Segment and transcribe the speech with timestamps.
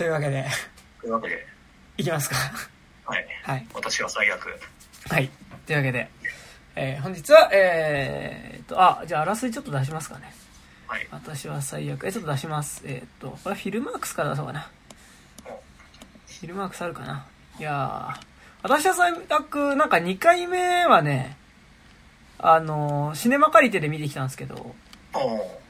[0.00, 0.46] というわけで、
[1.02, 1.46] というわけで、
[1.98, 2.36] いきますか。
[3.04, 3.26] はい。
[3.42, 3.66] はい。
[3.74, 4.48] 私は最悪。
[5.10, 5.28] はい。
[5.66, 6.08] というわけで、
[6.74, 10.32] えー本日は、えーっと、あ、じゃあ、あらすじちょっと出しますかね。
[10.86, 11.06] はい。
[11.10, 12.06] 私は最悪。
[12.06, 12.80] え、ちょっと出します。
[12.86, 14.70] えーっと、これはフィルマークスから出そうかな。
[15.44, 17.26] おフィルマークスあるかな
[17.58, 18.24] いやー、
[18.62, 21.36] 私は最悪、なんか2回目はね、
[22.38, 24.74] あのーシネマ借りてで見てきたんですけど、
[25.12, 25.60] お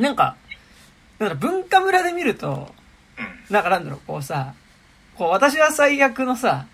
[0.00, 0.36] なんか、
[1.18, 2.81] なんか文化村で見ると、うん。
[3.50, 4.54] なんかなんだろう、こうさ、
[5.16, 6.66] こう私は最悪のさ、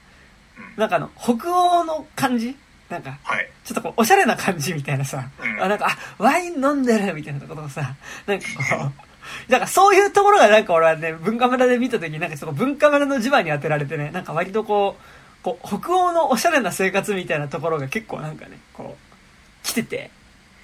[0.57, 0.81] うん。
[0.81, 2.57] なんかあの、北欧の感じ？
[2.89, 3.51] なんか、はい。
[3.65, 7.95] ちょっとこう、おしゃれな感じみたいなさ、なんか、あ、ワイン飲んでるみたいなことをさ、
[8.27, 8.47] なんか
[8.79, 8.93] こう、
[9.53, 20.11] なんかそういうところがなんか俺はね、文化村で見たときになんかその文化村の磁場に当てられてね、なんか割とこう、こう、北欧のおしゃれな生活みたいなところが結構なんかね、こう、来てて、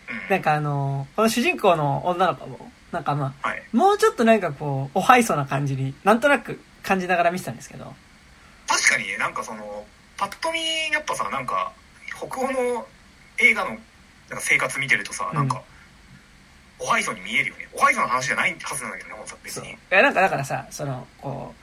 [0.08, 0.30] うん。
[0.30, 3.62] なんかあのこの主人公の女の子も、なんかまあ、はい。
[3.72, 7.92] もうちょっとなんかこう、おはいそな感じに、なんとなく感じながら見てたんですけど、
[8.66, 9.84] 確かにね、なんかその、
[10.16, 10.60] パッと見、
[10.92, 11.72] やっぱさ、なんか、
[12.16, 12.86] 北欧の
[13.38, 13.82] 映画のなんか
[14.40, 15.60] 生活見てるとさ、うんなんか、
[16.78, 17.68] おはいそに見えるよね。
[17.74, 19.60] おはいその話じゃないはずなんだけどね、本当別。
[19.60, 19.76] にい。
[19.90, 21.60] や、なんかだからさ、その、こう、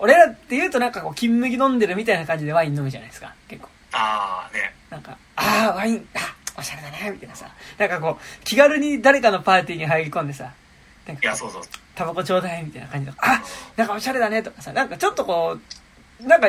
[0.00, 3.68] 俺らって言うとなんかこう、金麦飲んでるみたいな感じでワイン飲むじゃないですか、結構。
[3.92, 4.74] ああ、ね。
[4.90, 7.48] なんか、ああ、ワイン、あおしゃれだね、みたいなさ。
[7.78, 10.52] なんかこう、気軽に誰かのパーティーに入り込んでさ、
[11.06, 11.62] なんかいや、そうそう。
[11.94, 13.42] タバコちょうだい、みたいな感じで、あ
[13.76, 15.58] なんかおしゃれだね、とかさ、なんかちょっとこ
[16.20, 16.48] う、なんか、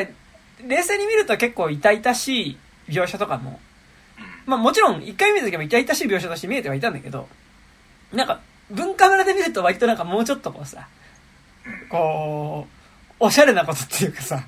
[0.62, 2.58] 冷静に見ると結構痛々しい
[2.88, 3.60] 描写とかも、
[4.18, 4.24] うん。
[4.46, 7.28] まあもちろん、一回見た時も痛々しい描写として見えてはいたんだけど、
[8.12, 10.88] なんか、文化村で見ると割となんかもうちょっとこうさ、
[11.66, 11.88] うん。
[11.88, 14.44] こう、おしゃれなことっていうかさ、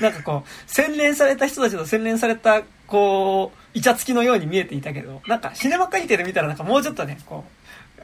[0.00, 7.42] なんかこう、洗練された人たちと洗練された、こう、イチャつきのように見えていたけど、なんか、シネマ借りてる見たらなんかもうちょっとね、こ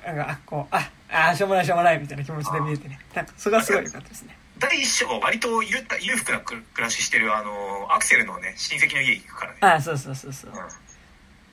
[0.02, 0.90] う、なんか、あ、こう、あ、
[1.28, 2.98] あ、しょうもないしょうもないみたいな気持ちで見えてね。
[3.14, 4.34] なんか、それがすごい良かったですね。
[4.58, 9.58] 第一章は割と裕た裕福な暮らししてる、あの、アクセルのね、親戚の家行くからね。
[9.60, 10.54] あ、そうそうそうそうう。
[10.54, 10.56] ん。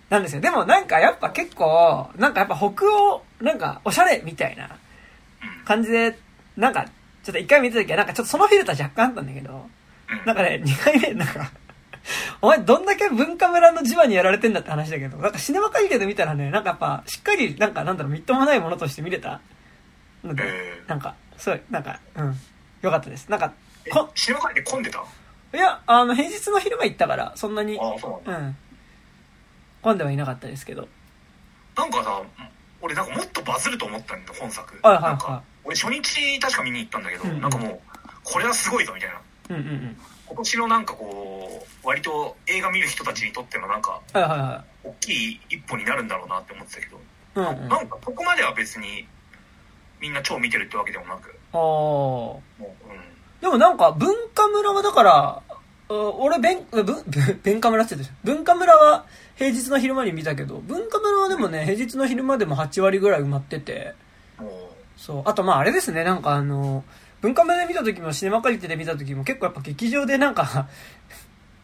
[0.10, 0.42] なんですよ。
[0.42, 4.70] でもなんかやっぱ結構、なんかやっぱ北欧、なんかおしゃれみたいな
[5.44, 5.66] うん。
[5.66, 6.18] 感じで、
[6.56, 9.70] なんか、ちょっと一回見た時はなんかちょっとそのフィルター若干あったんだけど、
[10.10, 10.22] うん。
[10.26, 11.52] なんかね、二回目、なんか、
[12.42, 19.42] お前どんだけ文化村の磁場にやられてんだって話だけど、なんかシネマ会議で見たらね、なんかやっぱ、しっかり、なんかなんだろう、みっともないものとして見れた
[20.24, 22.40] ので、えーなんか、すごい、なんか、うん、
[22.82, 23.28] よかったです。
[23.30, 23.52] なんか、
[23.86, 25.00] えこ、シネマ界で混んでた？
[25.00, 28.48] あいや、あの、平日の昼間行ったから、そんなに、あ、そうなんだ。
[28.48, 28.58] うん、
[29.82, 30.88] 混んではいなかったですけど、
[31.76, 32.22] なんかさ、
[32.82, 34.80] 俺なんかもっとバズると思ったんだ、本作。
[34.84, 37.80] はいはいはいなんか俺初日確か見に行ったんだけど、うんうんなんかもう、
[38.24, 39.16] これはすごいぞみたいな。
[39.50, 39.98] うんうんうん。
[40.36, 47.00] 今年のなんかこう、割と映画見る人たちにとってのなんか、はいはいは大きい一歩になるんだろうなって思ってたけど、い。
[47.36, 47.70] うんうん。
[47.70, 49.08] なんかここまでは別に、
[50.02, 52.72] みんな超見てるってわけでもなく、あーもう、うん。
[53.40, 55.42] でもなんか、文化村はだから、
[55.88, 63.94] あ俺、弁、文、化 村って言ってた文化村は平日の昼間に見たけど、文化村はでもね、平日の昼間でも8割ぐらい埋まってて、
[64.98, 65.22] そう。
[65.26, 66.84] あとまああれですね、なんかあの、
[67.26, 70.68] 文化村で見た時もシネマカリテで見た時も結構やっぱ劇場でなんか、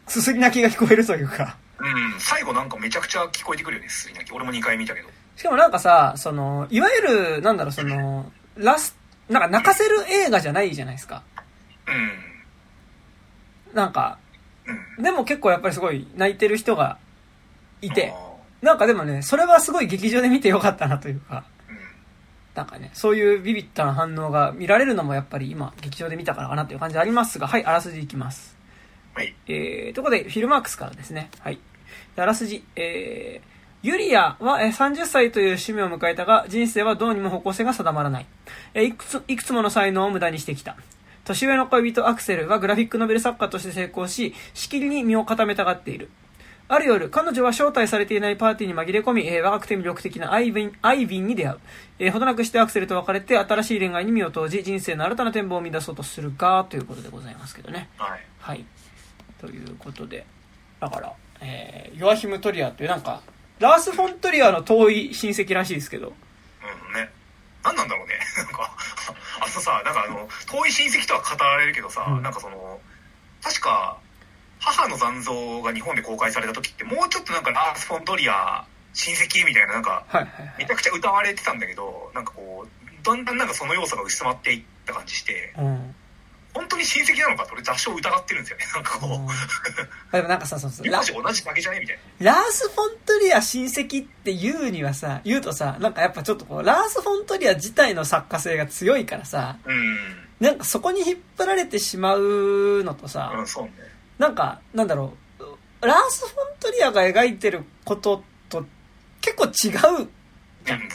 [0.08, 1.56] すすり泣きが聞こえるというか。
[1.78, 4.32] うん、最後なんかめちゃくちゃ聞こえてくるよね、すすり泣き。
[4.34, 5.10] 俺も2回見たけど。
[5.36, 8.98] しかもなんかさ、その、いわゆる、なんだろう、その、ラス、
[9.30, 11.22] なんか泣かせる映画じゃないじゃないですか。
[11.88, 13.76] うん。
[13.76, 14.18] なんか、
[14.98, 15.04] うん。
[15.04, 16.98] でも結構やっぱりすごい泣いてる人が
[17.84, 18.32] いて、あ
[18.66, 21.44] なんかでもね、それはすごい劇場で見てよかったなというか。
[22.56, 28.58] なんかね、そういうビビったな反応が見られるのもやっぱり今、劇場で見たからかなという感じありますが、はい、あらすじいきます。
[29.14, 29.36] はい。
[29.48, 31.30] えー、ということで、フィルマークスからですね。
[31.40, 31.60] はい。
[32.16, 38.26] であらすじ、えー、ユリアはえー30歳という節目を迎えたが、人生はどうにも方向性が定まらない。
[38.74, 40.76] えーいくつ、いくつもの才能を無駄にしてきた。
[41.24, 46.10] 年上の恋人アクセルはグラフィックノベル作家として成功し、しきりに身を固めたがっている。
[46.74, 51.60] ある夜、彼女は招待されていないパーティーに紛れ込み、えー若くて魅力的なアイビン、アイビンに出会う。
[52.00, 57.90] えーほどなくしてアクセルと別れて、新しい恋愛に身を投じ、人生の新たな展望を生み出そうとするが、ということでございますけどね。
[57.98, 58.22] はい。
[58.40, 58.66] はい。
[59.42, 60.26] ということで。
[60.80, 61.12] だから、
[61.42, 63.22] えー、ヨアヒム・トリアっていうなんか、
[63.60, 66.08] ラース・フォントリアの遠い親戚らしいですけど。
[66.08, 66.12] う
[66.92, 67.10] んね。
[67.66, 68.18] 何なんだろうね。
[68.38, 68.72] なんか、
[69.42, 72.80] あのさ、なんかあの、遠い親戚とは語られるけどさ、うんなんかその、
[73.44, 73.98] 確か、
[74.62, 78.64] 母の残像が日本で公開された時って、もうちょっとなんかラース・フォントリア
[78.94, 80.06] 親戚みたいな、なんか。
[80.58, 85.96] めちゃくちゃ歌われてたんだけど、なんかこう、だんだんなんかその要素が薄まっていった感じして、うん。
[86.54, 88.66] 本当に親戚なのかって俺多少疑ってるんですよね。
[88.76, 89.30] なんかこうんう、
[90.12, 90.88] でもなんかさ、そうそう。
[91.24, 92.34] 同じだけじゃねみたいな。
[92.34, 100.28] ラース・フォントリア親戚って言うにはさ、言うとさ、なんかやっぱちょっとこう、ラース・フォントリア自体の作家性が強いからさ、うん。
[100.42, 103.91] なんかそこに引っ張られてしまうのとさ、うん、そうね。
[104.22, 108.64] なんか、なんだろう、ラース・フォントリアが描いてることと
[109.20, 110.08] 結構違う。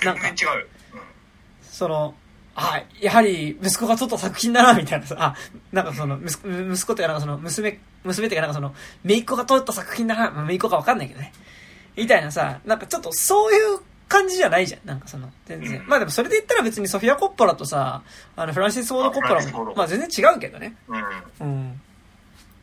[0.04, 0.66] なんか然違うよ。
[1.60, 2.14] その、
[2.54, 5.34] あ、やはり息子が撮った作品だな、みたいなさ、あ、
[5.72, 8.72] なんかその、息子息子っていうかなんかその、娘、娘っていうかなんかその、
[9.04, 11.32] 姪っ子が撮った作品だな、まあ姪っ子かわかんないけどね。
[11.96, 14.80] みたいなさ、なんかちょっとそういう感じじゃないじゃん。
[14.86, 15.80] なんかその、全然。
[15.80, 18.02] うんまあでもそれで言ったら別にソフィア・コッポラとさ、
[18.36, 20.76] あの、フランシス・フォード・コッポラも、まあ全然違うけどね。
[21.40, 21.80] うん。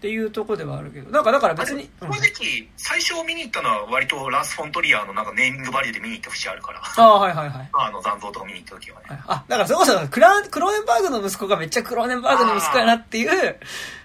[0.03, 1.09] っていうとこではあるけど。
[1.11, 6.81] なんかだから別に、うん正直、最初見に行ったのは割とラース・フォントリアのなんかネーミングバリューで見に行った節あるから。
[6.83, 7.69] ああ、はいはいはい。
[7.71, 9.05] あの残像とか見に行った時はね。
[9.25, 13.57] あ、だからそれこそクラ、クローネンバーグの息子がめっちゃクローネンバーグの息子やなっていう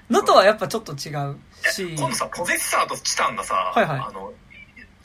[0.09, 1.37] のとはやっぱちょっと違う
[1.73, 1.97] し。
[1.99, 4.33] 今度さ、ポゼッサーとチタンがさ、はいはいあの、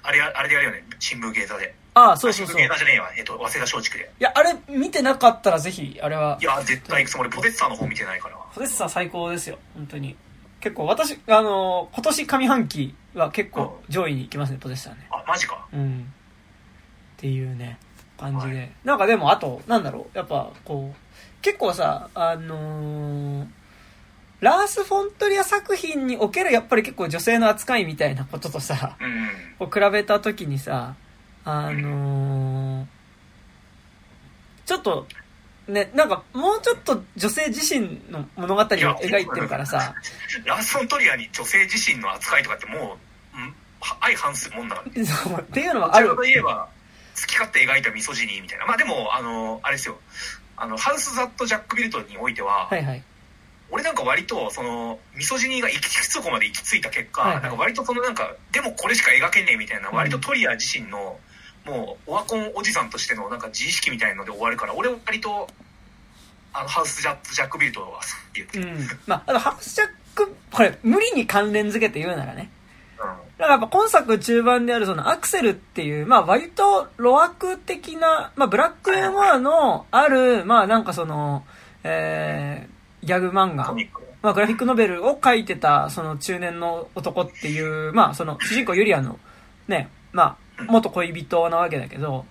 [0.04, 0.86] あれや、あれでやるよね。
[1.00, 1.74] 新聞芸座で。
[1.95, 2.56] ああ、そうそうそう。
[2.57, 4.12] い新聞芸座じゃねえっと、早稲田松竹で。
[4.19, 6.38] や、あれ見てなかったらぜひ、あれは。
[6.40, 8.38] いや、絶対行くつもり、ポゼッサーの方見てないから。
[8.54, 10.16] ポゼッサー最高ですよ、本当に。
[10.63, 15.07] 結構私、あの、今年上半期は結構上位に行きますね、ポゼッサーね。
[15.12, 15.68] あ、マジか。
[15.74, 16.00] うん。
[17.18, 17.77] っていうね、
[18.18, 18.57] 感じで。
[18.57, 23.48] はいなんかでも、あと、なんだろう、やっぱ、こう、結構さ、あのー
[24.39, 28.98] ラース・フォントリア作品におけるやっぱり結構女性の扱いみたいなこととさ、
[29.59, 29.69] うん。
[29.69, 30.95] 比べた時にさ、
[31.44, 32.86] あのー
[34.66, 35.07] ちょっと、
[35.68, 39.95] ね、なんかもうちょっと女性自身の物語を描いてるからさ、
[40.45, 42.98] ラース・フォントリアに女性自身の扱いとかっても
[43.33, 43.54] う、うん
[44.01, 45.06] 相反するもんだから。
[45.06, 46.15] そうっていうのはある。
[46.15, 46.69] といえば、
[47.19, 48.65] 好き勝手描いたミソジニーみたいな。
[48.65, 50.00] まあでも、あの、あれですよ。
[50.56, 53.04] あの、ハウス・ザット・ジャック・ビルトにおいては、はいはい。
[53.74, 61.18] 俺なんか割とそのミソジニーが行き着くとこまで行き着いた結果、はいはいなんか割とそのなんかでもこれしか描けねえみたいな、うん割とトリア自身の
[61.65, 65.48] もうオワコンおじさんとしてのなんか自意識みたいので終わるから俺は割と
[66.54, 68.01] あのハウスジャック・ジャックビルトは好
[68.33, 68.88] きってう言って、ん。
[69.07, 72.51] まあ、あの、ハウスジャック、これ、無理に関連付けて言うならね。
[73.00, 81.44] うんだからやっぱ今作中盤であるそのアクセルっていう、まあ割と路悪的な、まあブラックユーモアのある、まあなんかその、
[81.83, 83.74] えー、ギャグ漫画コ。
[83.74, 89.19] ミックまあ、グラフィックノベルを書いてた、その中年の男っていう、まあ、その、主人公ユリアの、
[89.68, 90.38] ね、まあ、
[90.68, 92.26] 元恋人なわけだけど、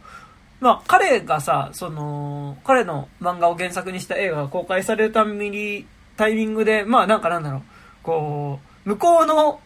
[0.61, 5.87] まあ、彼がさ、その、彼の漫画を原作にした映画が公開されるために、
[6.17, 7.63] タイミングで、まあ、なんかなんだろう、
[8.03, 9.61] こう、向こうの、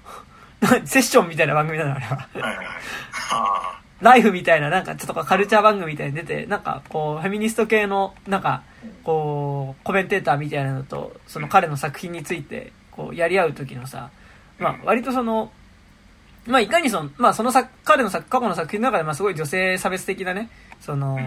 [0.86, 3.76] セッションみたいな番組なの、あれは。
[4.00, 8.62] ライフみたいな、なんかちょっとカルチャー番組みたいに出て、なんかこう、フェミニスト系の、なんか、
[9.04, 14.10] こう、コメンテーターみたいなのと、その彼の作品について、こう、やり合う時のさ、
[14.58, 15.50] まあ、割とその、
[16.46, 20.48] まあ、いかにその、まあ、その作、彼の作、過去の作品の中で、まあ、すごい女性差別的なね、
[20.80, 21.18] その、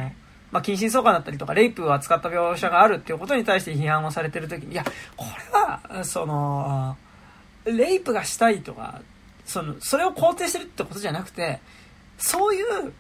[0.52, 4.84] まあ、近親相関だったりとか、レイプを扱った描写があるっていうことに対して批判をされてる時に、いや、
[5.16, 6.98] これは、その、
[7.66, 9.02] レイプがしたいとか、
[9.46, 11.60] その、それを肯定してるってことじゃなくて、
[12.18, 12.94] そういう、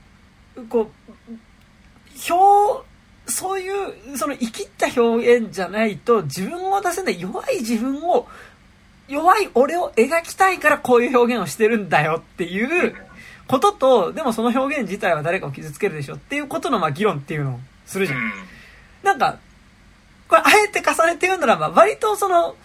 [0.68, 2.89] こう、表、
[3.31, 3.69] そうい
[4.13, 8.27] う、その生きった表現じゃないと自分を出せない弱い自分を、
[9.09, 12.95] 弱い俺を描きたいからこういう表現をしてるんだよっていう
[13.47, 18.19] ことと、でもその表現自体は誰かを傷つけるでしょっていうことのまあ議論っていうのをするじゃん。
[18.19, 18.31] うん
[19.03, 19.38] なんか、
[20.27, 22.56] これあえて重ねて言うならば、割とその、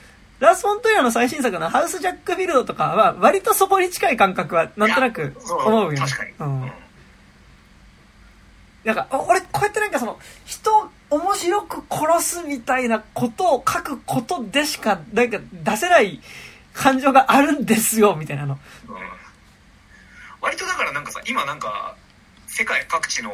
[0.40, 5.34] ラス・フォントリアの最新作のハウス・ジャック・ビルドとかは、割とそこに近い感覚は、なんとなく
[5.64, 5.98] 思うよね。
[5.98, 6.72] 確かに、うんうん。
[8.84, 16.20] なんか、お俺、こうやってなんかその、人を面白く殺すみたいなことを書くことでしか、なんか出せない
[16.72, 18.58] 感情があるんですよ、みたいなの。
[18.88, 19.14] うん
[20.44, 21.96] 割とだからなんかさ今なんか
[22.46, 23.30] 世界各地の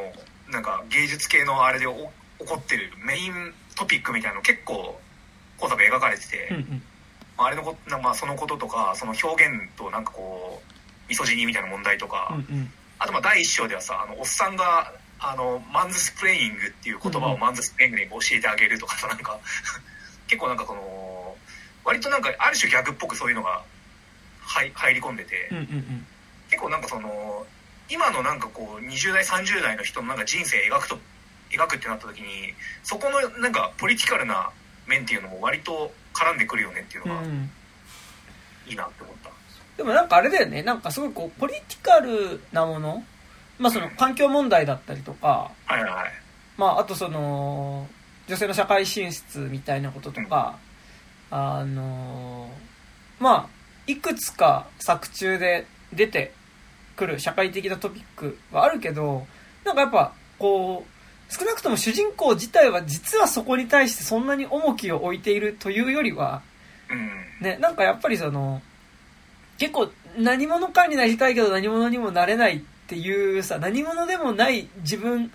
[0.48, 1.92] なんか芸術系のあれでお
[2.38, 5.00] 起こってるメイントピックみたいなの結構
[5.58, 6.82] 今作描かれてて、うんうん。
[7.36, 12.72] あれのこなまあそのこととかその表現となんかこうミソジニーみたいな問題とか、うんうん。
[13.00, 19.38] あとまあ第一章ではさあのおっさんがあのマンズスプレイングっていう言葉をマンズスプレイングに教えてあげるとかさなんか
[20.26, 21.36] 結構なんかその
[21.84, 23.62] 割となんかある種ギャグっぽくそういうのが
[24.40, 25.50] 入入り込んでて。
[26.50, 27.46] 結構なんかその
[27.88, 30.98] 今のなんかこう20代30代の人のなんか人生描くと
[31.50, 34.50] 描くってなった時にそこのなんかポリティカルな
[34.86, 37.50] 面っていうのも割と絡んでくるよねっていうのがうん
[38.66, 39.30] いいなって思った。
[39.76, 43.02] でもなんかあれだよね、なんかすごいこう、ポリティカルなもの、
[43.60, 46.12] まあその環境問題だったりとか、はいはいはい。
[46.56, 47.86] まああとその、
[48.26, 50.58] 女性の社会進出みたいなこととか、
[51.30, 52.50] あの、
[53.18, 53.46] まあ、
[53.86, 56.32] いくつか作中で出て
[56.96, 59.26] くる社会的なトピックはあるけど、
[59.64, 66.42] なんかやっぱ、こう、少なくとも主人公自体は実はそこに対してそんなに重きを置いているというよりは、
[66.90, 67.10] うん
[67.44, 68.62] ね、なんかやっぱりその、
[69.58, 72.60] 結構何者かになりたいけど何者にもなれないっ
[72.90, 75.30] ていうさ、何者でもない自分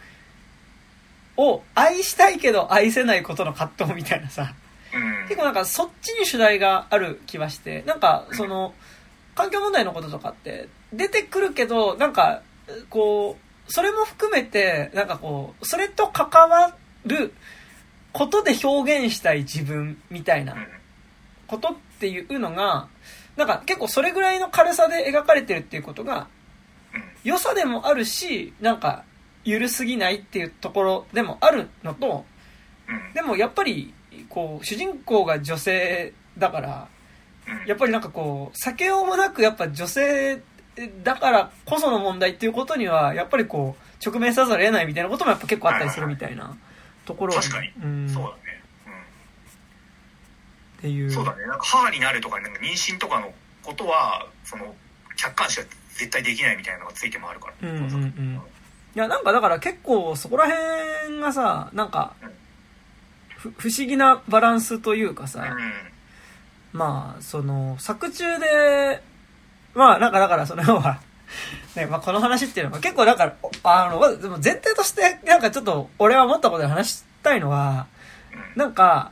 [1.37, 4.53] を愛したいけど愛せないことの葛藤みたいなさ、
[4.93, 5.23] うん。
[5.23, 8.73] 結構なんかそっちに主題がある気はして、なんかその、
[9.35, 12.41] 環境問題のこととかって出てくるけど、なんか、
[12.89, 17.33] こう、それも含めて、なんかこう、それと関わる
[18.11, 20.67] ことで表現したい自分みたいなうん。
[21.47, 22.89] ことっていうのが、
[23.37, 26.34] なんか結構それぐらいの軽さで描かれてるっていうことが、うん
[27.25, 29.03] 良さでもあるし、なんか、
[29.43, 32.23] ゆるすぎないっていうところでもあるのと、
[32.87, 33.13] うん。
[33.13, 33.93] でもやっぱり、
[34.29, 36.87] こう、主人公が女性だから、
[37.47, 37.67] うん。
[37.67, 40.39] やっぱりなんかこう、避けようもなくやっぱ女性
[41.03, 46.55] だからこその問題っていうことには、やっぱりこう、直面せざるを得ないみたいなこともやっぱ結構あったりするみたいな
[47.05, 47.71] ところは確かに。
[47.83, 48.35] うん、そうだね。
[50.77, 51.05] っていう。
[51.05, 51.47] うんそうだね。
[51.47, 54.75] なんか母になるとかなんか妊娠とかのことはその
[55.15, 55.65] 客観視は
[55.95, 57.69] 絶対できないみたいなのがついてもあるから。
[57.69, 58.41] うんうんうん。
[58.95, 62.13] いや、なんかだから結構そこら辺がさ、なんか、
[63.37, 65.41] ふ不思議なバランスというかさ、
[66.73, 66.77] うん。
[66.77, 69.01] まあ、その、作中で、
[69.73, 70.99] まあ、なんかだからその要は、
[71.75, 77.87] ね、まあこの話っていうのは結構だから、あの、でも前提として、なんかちょっと俺は思ったことで話したいのは、
[78.33, 78.59] うん。
[78.59, 79.11] なんか、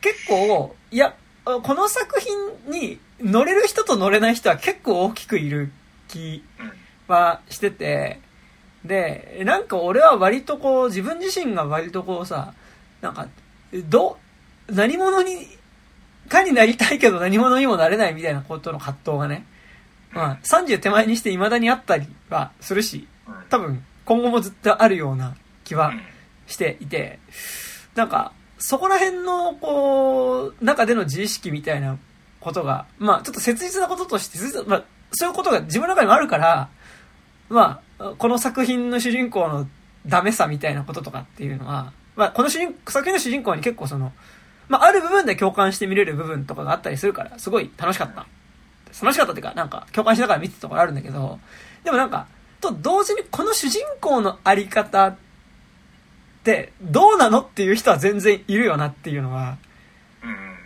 [0.00, 1.14] 結構、いや、
[1.44, 5.70] この作品に乗れる人と乗れない人は結構大きくいる
[6.08, 6.44] 気
[7.08, 8.20] はしてて、
[8.84, 12.52] で、なんか俺は割とこう、自分自身が割とこうさ、
[13.00, 13.28] なんか、
[13.88, 14.18] ど、
[14.68, 15.46] 何者に、
[16.28, 19.46] かになりたいけど何者にもなれないみたいなことの葛藤がね、
[20.12, 23.06] まあ、30手前にして未だにあったりはするし、
[23.48, 25.92] 多分今後もずっとあるような気は
[26.46, 27.18] していて、
[27.94, 31.98] なんか、そこら辺の、こう、中での自意識みたいな
[32.40, 36.68] ことが、まあ、ちょっと切実なこととして、まあ、そういうことが自分の中にもあるから、
[37.48, 39.66] まあ、この作品の主人公の
[40.06, 44.12] ダメさみたいなこととかっていうのは、まあ、この主人、作品の主人公に結構その、
[44.68, 48.26] まあ、ある部分で共感して見れる部分とかがあったりするから、すごい楽しかった。
[49.02, 51.38] 楽しかったっていうか、なんか、共感しながら見てたところあるんだけど、
[51.84, 52.26] でもなんか、
[52.60, 55.16] と同時にこの主人公のあり方っ
[56.42, 59.58] て、どうなのっていう人は全然いるよなっていうのは、
[60.22, 60.56] うん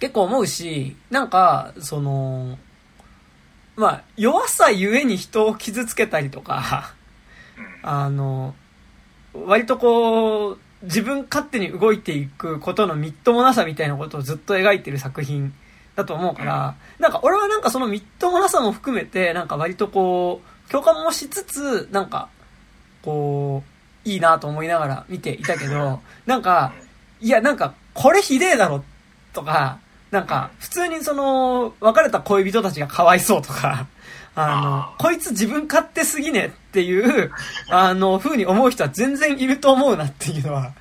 [0.00, 2.58] 結構思うし、なんか、その、
[3.80, 6.92] まあ、弱さゆえに人を傷つけたりとか、
[7.82, 7.90] うん。
[7.90, 8.54] あの、
[9.32, 15.54] 割とこう、自分勝手に動いていくことのみっともなさみたいなことをずっと描いてる作品
[15.96, 22.28] だと思うから、なんか俺はなんかそのみっともなさも含めて、なんか割とこう、共感もしつつ、なんか、
[23.02, 23.62] こ
[24.04, 26.74] う、いいなと思いながら見ていたけど、なんか、
[27.20, 28.84] いやなんか、これひでえだろ、
[29.32, 29.78] とか、
[30.10, 33.86] なんか、普通にその、別れた恋人たちがかわいそうとか、
[34.36, 37.32] あのこいつ自分勝手すぎねっていう、
[37.68, 40.72] あの、風に思う人は全然いると思うなっていうのは、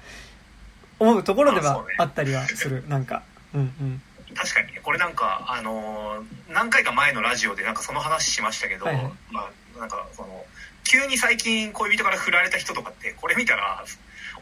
[1.00, 2.84] 思うところではあったりはする。
[2.88, 4.02] なんか、うんうん。
[4.36, 4.80] 確かにね。
[4.84, 9.12] これなんかあのー何回か前のラジオでなんかその話しましたけど、はいはい。
[9.32, 10.46] まあなんかその
[10.84, 13.84] 急に最近恋人から振られた人とかってこれ見たら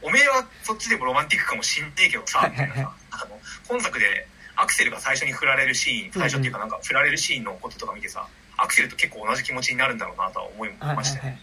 [0.01, 2.67] おめえはそっちでもロマンティックかもしんねえけどさ、はいはいはい。
[2.69, 4.27] みたいなさあの本作で
[4.57, 11.39] アクセルが最初に振られるシーン最初っていうかなんか振られるシーンのこととか見てさアクセルと結構同じ気持ちになるんだろうなとは思いはいはいましたね、はい。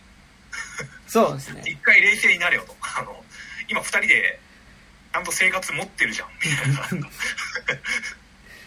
[1.07, 1.63] そうですね。
[1.67, 3.15] 一回冷静になれよとあの
[3.69, 4.39] 今二人で
[5.13, 7.09] ちゃんと生活持ってるじゃんみたいな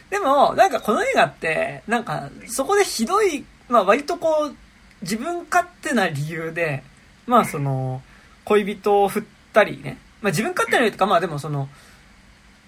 [0.10, 4.56] でも、なんかこの映画って、なんか、そこでひどい、まあ割とこう、
[5.02, 6.84] 自分勝手な理由で、
[7.26, 8.02] まあその、
[8.46, 9.24] 恋人を振っ
[9.54, 9.98] たりね。
[10.22, 11.68] まあ自分勝手な理由とか、まあでもその、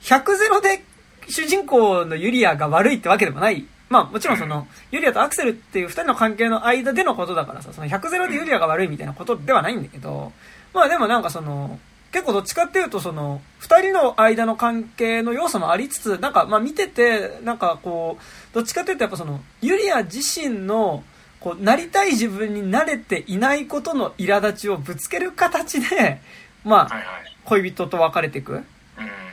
[0.02, 0.84] 100ゼロで
[1.30, 3.66] 主人公のユリアが悪いってわけでもない。
[3.90, 10.32] まあもちろんその、ユリアとアクセルっていう二人の関係の間でのことだからさ、その100ゼロでユリアが悪いみたいなことではないんだけど、
[10.74, 11.80] まあでもなんかその、
[12.12, 21.04] 結構どっちかっていうとその、二人の間の関係の要素もありつつ、なんかまあ見てて、なんかこう、どっちかっていうとやっぱその、ユリア自身の、
[21.40, 26.22] こう、なりたい自分に慣れていないことの苛立ちをぶつける形で、
[26.64, 27.04] まあ、
[27.46, 28.54] 恋人と別れていく。
[28.54, 29.29] うん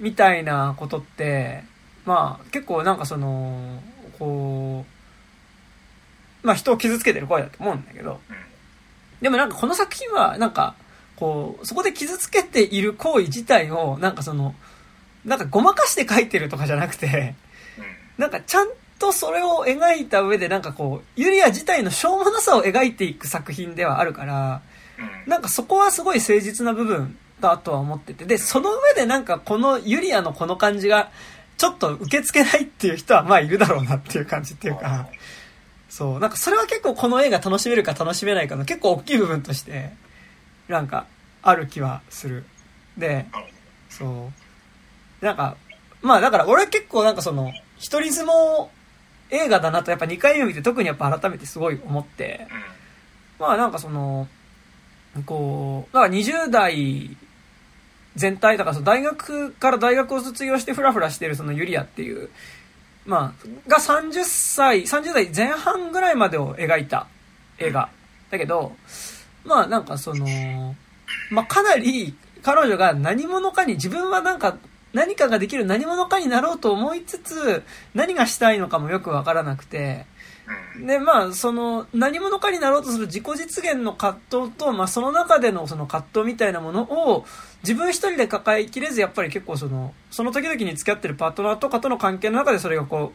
[0.00, 1.64] みたいなことって、
[2.04, 3.82] まあ結構なんかその、
[4.18, 4.84] こ
[6.42, 8.48] う、まあ人を傷つけてる声だと思うんだけど、うん
[9.20, 10.74] でもなんかこの作品はなんか、
[11.16, 14.54] こう、そこで傷つけている行為自体を、なんかその、
[15.24, 17.34] なんかごまかして書いてるとかじゃなくて、
[17.78, 17.80] う
[18.20, 18.22] ん。
[18.22, 24.62] なんかちゃんとそれを描いた上でなんかこう、ユリア自体のしょうもなさを描いていく作品ではあるから、
[24.98, 25.30] うん。
[25.30, 31.10] なんかそこはすごい誠実な部分だとは思ってて、で、その上でなんかこのユリアのこの感じが、
[31.56, 35.08] ちょっと受け付けないっていう人はまあいるだろうなっていう感じっていうか、
[35.88, 39.90] そう、なんかそれは結構この映画楽しめるか楽しめないかの結構大きい部分として、
[40.68, 41.06] なんか
[41.42, 42.44] ある気はする。
[42.96, 43.26] で、
[43.88, 44.30] そ
[45.22, 45.24] う。
[45.24, 45.56] なんか、
[46.02, 48.68] まあだから俺結構なんかその、一人相撲
[49.30, 52.46] 映画だなとやっぱ2回目見て特にやっぱ改めてすごい思って、
[53.38, 54.28] まあなんかその、
[55.26, 57.16] こう、だから20代
[58.18, 62.28] 全体、だからその大学から大学を卒業してフラフラしてるそのユリアっていう、
[63.06, 67.06] まあ、が30歳、30代前半ぐらいまでを描いた
[67.58, 67.88] 映画。
[68.30, 68.76] だけど、
[69.44, 70.74] まあなんかその、
[71.30, 74.58] まあかなり彼女が何者かに自分はなんか
[74.92, 77.62] 何かができる何者かになろうと思いつつ、
[77.94, 80.06] 何がしたいのかもよくわからなくて、
[80.80, 87.26] で、まあ、その、何者かになろうとする自己実現の葛藤と、まあ、その中でのその葛藤みたいなものを、
[87.62, 93.12] 自分一人で抱えきれず、やっぱり結構その、その時々に付き合ってるパートナーとかとの関係の中でそれがこ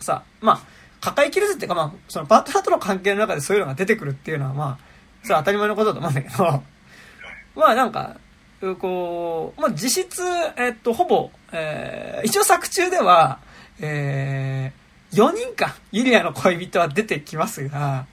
[0.00, 0.60] う、さ、まあ、
[1.00, 4.78] 抱えきれずっていうか、まあ、そのパートナーとの関係の中でそういうのが出てくるっていうのは、まあ、
[5.22, 6.62] それは当たり前のことだと思うんだけど、
[7.56, 8.16] まあなんか、
[8.78, 10.22] こう、まあ実質、
[10.56, 13.38] えっと、ほぼ、えー一応作中では、
[13.80, 14.83] えー、
[15.14, 18.06] 4人か、ユリアの恋人は出てきますが、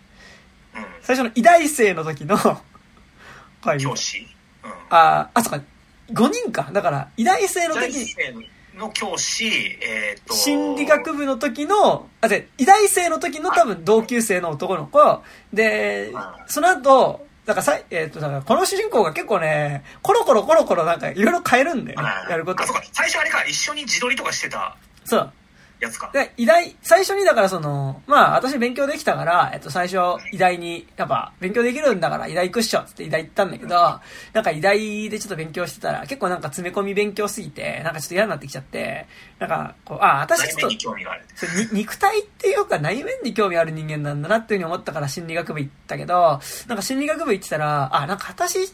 [0.75, 0.85] うん。
[1.01, 2.37] 最初の偉大生の時の
[3.63, 3.89] 恋人。
[3.89, 3.95] 教。
[3.95, 4.27] 師。
[4.63, 4.71] うん。
[4.89, 5.65] あ、あ、そっか、
[6.13, 6.69] 5人か。
[6.71, 8.33] だから、偉大生の大時、生
[8.77, 9.47] の教師
[9.81, 22.07] えっと心理学部の時の、あ、で、偉大生の時の多分同級生の男の子、では、いその後、だからさい、えっ、と、だからこの主人公が結構ね、コロコロコロコロなんかいろいろ変えるんだよね。
[22.07, 22.63] はい、やること。
[22.63, 22.67] あ。
[22.67, 22.83] そうか。
[22.93, 23.43] 最初あれか。
[23.45, 24.77] 一緒に自撮りとかしてた。
[25.03, 25.33] そう。
[25.81, 26.11] やつか。
[26.13, 33.99] で、偉大、最初にだからその、まあ私勉強できたから、えっと最初、偉大に、やっぱ勉強できるんだから偉大行くっしょっつって偉大行ったんだけど、
[34.33, 39.07] なんか偉大でちょっと勉強してたら、結構なんか詰め込み勉強すぎて、なんかちょっと嫌になってきちゃって、
[39.39, 41.25] なんかこう、あ、私ちょっとに、興味がある。
[41.35, 48.71] そうに肉体っていうか内面に興味ある人間なんだなっていうふうに思ったから心理学部行ったけど、なんか心理学部行ってたら、あ、なんか私、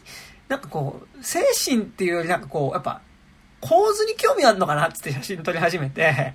[0.48, 3.00] なんかこう、精神っていうよりなんかこう、やっぱ、
[3.60, 6.34] 構図に興味あるのかなって写真撮り始めて、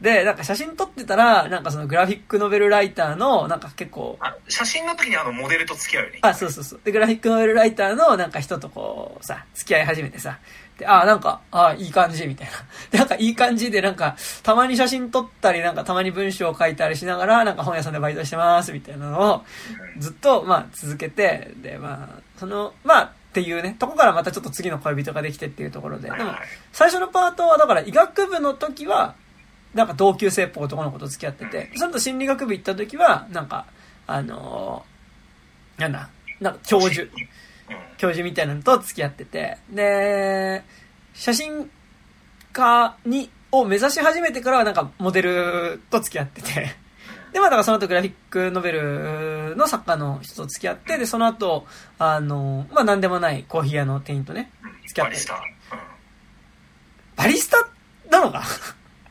[0.00, 6.80] で、なんか写真撮ってたら、なんかそのグラフィックノベルライターの、なんか結構、あ写真の時にあのモデルと付き合うよねあ、そうそうそう。
[6.84, 10.38] で、グラフィックノベルライターのなんか人とこう、さ、付き合い始めてさ。
[10.78, 12.52] で、あ、なんか、あ、いい感じ、みたいな。
[12.92, 19.44] で、 なんかいい感じで、なんか、たまに写真撮ったり、なんかたまに文章を書いたりしながら、なんか本屋さんでバイトしてます、みたいなのを、
[19.98, 26.08] ずっと、まあ、続けて、で、まあ、その、まあ、っていうね、とこからまたちょっと次の恋人ができてっていうところで。
[26.08, 26.32] でも
[26.72, 29.14] 最初のパートは、だから医学部の時は、
[29.74, 33.66] なんか同級生っぽい男の子と付き合ってて、その後心理学部行った時は、なんか、
[34.06, 36.08] あのーなんだ、
[36.40, 37.08] なんか教授、うん
[37.98, 40.64] 教授みたいなのと付き合ってて、で、
[41.12, 41.70] 写真
[42.52, 46.76] 家に、を目指し始めてからはなんかモデルと付き合ってて、
[47.32, 51.66] で、まあだからその後グラフィックノベルの作家の人と付き合って、で、その後、
[51.98, 55.10] あの、まあなんでもないコーヒー屋の店員とね、うん付き合って。
[55.10, 55.80] バリスタ、うん。
[57.16, 57.68] バリスタ
[58.10, 58.42] なのか？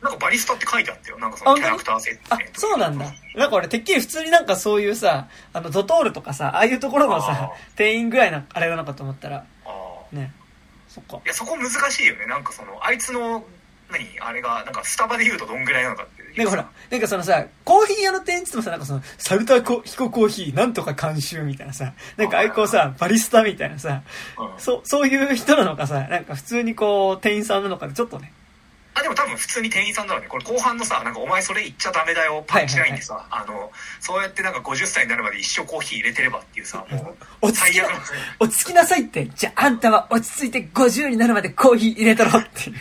[0.01, 1.17] なんかバリスタって書いてあったよ。
[1.19, 3.05] なんかそのキャラクター設定あ、そうなんだ。
[3.35, 10.31] なんか俺、てっきり普通になんかそういうさ、あの、ドトールとかさ、ああいうところのさあ、店員ぐらいな、あれなのかと思ったら、あーね。
[10.87, 11.17] そっか。
[11.17, 11.27] い。
[11.27, 12.25] やそこ難しいよね。
[12.27, 13.43] なんかそのあいつの
[13.91, 14.05] 何？
[14.19, 24.03] あれがなんかスタバで言うとどんぐらいなのかってなんかほら、なんかそのさ、コーヒー屋の店員って言ってもさ、なんかその、サルターコヒココーヒー、なんとか監修みたいなさ、なんかああいうこうさ、バリスタみたいなさ、
[24.37, 24.59] うん。
[24.59, 28.33] そう、そういう人なのかさ、なんか普通にこう、店員さんなのかでちょっとね、
[28.97, 30.27] あでも多分普通に店員さんだろうね。
[30.27, 37.81] これ後半のさなんかお前それ言っちゃダメだよパンチラインでさ、あのそうやってなんか50歳になるまで一生コーヒー入れてればっていうさもう落ち着き
[38.39, 42.75] 落ち着きなさいって、じゃああんたは落ち着いて50になるまでコーヒー入れたろっていう。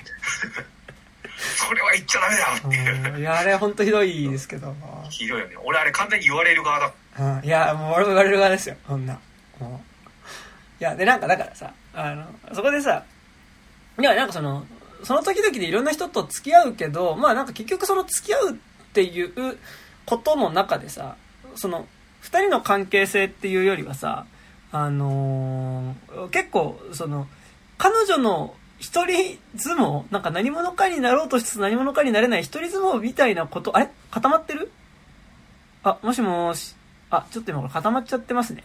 [1.37, 3.14] それは言っちゃダメだよっていう。
[3.14, 4.74] うんいや、あれほんとひどいですけど。
[5.11, 5.57] ひどいよね。
[5.64, 9.18] 俺あれ完全に言われる側だうんいや、もう俺も言われる側ですよ、こんな。
[9.61, 10.83] もう。
[10.83, 13.05] いや、で、なんかだからさ、あの、そこでさ、
[13.98, 14.66] いや、なんかその、
[15.03, 18.55] その時々でいろんな人と付き合うけど、まあなんか結局その付き合うっ
[18.93, 19.59] ていう
[20.05, 21.17] ことの中でさ、
[21.55, 21.87] その、
[22.21, 24.27] 二人の関係性っていうよりはさ、
[24.73, 27.27] あのー結構、その、
[27.79, 33.91] 彼女の一人相撲、なんか何者かになろうとしつつ何者かになれない一人相撲みたいなこと、あれ？
[34.11, 34.71] 固まってる？
[35.83, 36.75] あ、もしもし。
[37.11, 38.65] あ、ちょっと今これ固まっちゃってますね。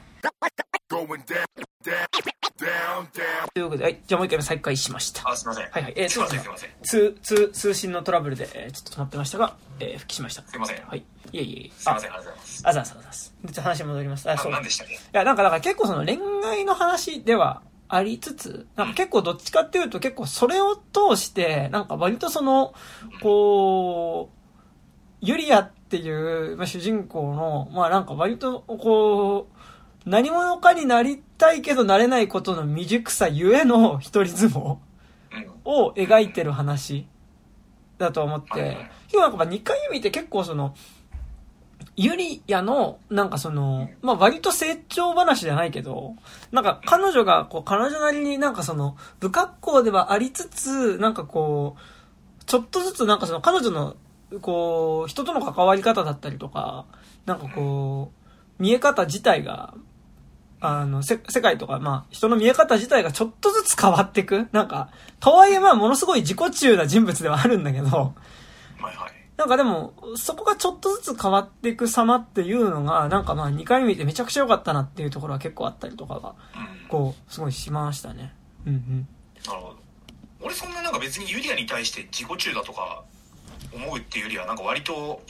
[3.54, 5.28] ということで、はい、じゃあもう一回再開しました。
[5.30, 10.44] あすいませんはいはいえーすいませんすいません通、通、通信のトラブルで、えーちょっと止まってましたが、えー復帰しました。
[10.44, 11.00] すいませんはい。
[11.00, 11.04] い
[11.38, 11.80] えいえ。
[11.80, 12.62] すいません、ありがとうございます。
[12.68, 13.34] あざますあざます。
[13.44, 14.30] でちょっと話戻ります。
[14.30, 14.52] あ、あそう。
[14.52, 15.00] い何でしたっけ？
[15.12, 22.74] や、なんか、だから結構その恋愛の話ではありつつ、なんか結構どっちかっていうと結構それを通して、なんか割とその、
[23.22, 24.38] こう、
[25.22, 29.61] ユリアっていう、まあ、主人公の、まあなんか割とこう、
[30.06, 34.78] 何者かになりたいけどなれないことの未熟さゆえの一人相撲
[35.34, 35.52] うん。
[35.64, 37.06] を描いてる話
[37.98, 40.74] だと思って今日なんかまあ2回見て結構その、
[41.96, 46.16] ユリアの、なんかその、まあ割と成長話じゃないけど、
[46.52, 53.96] なんか彼女が、こう彼女なりになんかその、不格好ではありつつ、なんかこう、ちょっとずつなんかその彼女の、
[54.42, 56.86] こう、人との関わり方だったりとか、
[57.26, 58.12] なんかこ
[58.60, 59.74] う、見え方自体が、
[60.62, 64.48] あの、せ、世界とか、まあ、人の見え方自体がちょっとずつ変わっていく。
[64.52, 67.88] なんか、とはいえまあ、ものすごい自己中な人物ではあるんだけど、
[68.80, 69.12] はいはい。
[69.38, 76.88] なんかでも、そこがちょっとずつ変わっていく様っていうのが、なんかまあ、2回見てめちゃくちゃ良かったなっていうところは結構あったりとかが、うん。
[76.88, 78.32] こう、すごいしましたね。
[78.68, 79.08] うんうん。
[79.48, 79.78] なるほど。
[80.42, 83.04] 俺そんななんか別にユリアに対して自己中だとか
[83.74, 85.22] 思うっていうよりは、なんか割と、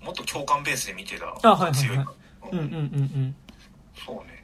[0.00, 1.26] もっと共感ベースで見てた。
[1.42, 2.12] あはいはいはい強いな。
[2.52, 3.34] うんうんうんうん。
[4.06, 4.35] そうね。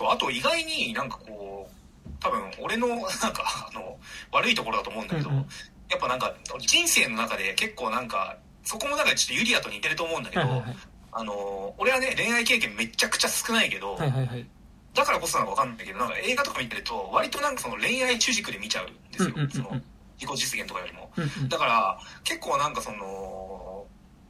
[0.00, 3.98] そう、あと意外になんかこう、多分俺のなんかあの、
[4.32, 5.46] 悪いところだと思うんだけど、うんうん
[5.90, 10.76] やっぱなんか人生の中で結構なんか、そこもなんかちょっとユリアと似てると思うんだけど、はいはいはい。
[11.10, 14.46] あの、俺はね、恋愛経験めちゃくちゃ少ないけど、はいはいはい。
[14.94, 19.30] だからこそなのかわかんないけど、なんか映画とか見てると、割となんかその恋愛主軸で見ちゃうんですよ。
[19.30, 19.80] うんうんうんうんその
[20.20, 21.10] 自己実現とかよりも。
[21.16, 23.84] うんうんだから、結構なんかその、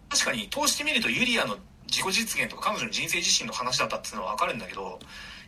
[0.08, 1.58] 確かに通してみるとユリアの
[1.90, 4.98] 自己実現とか彼女の人生自身の話だったっていうのはわかるんだけど、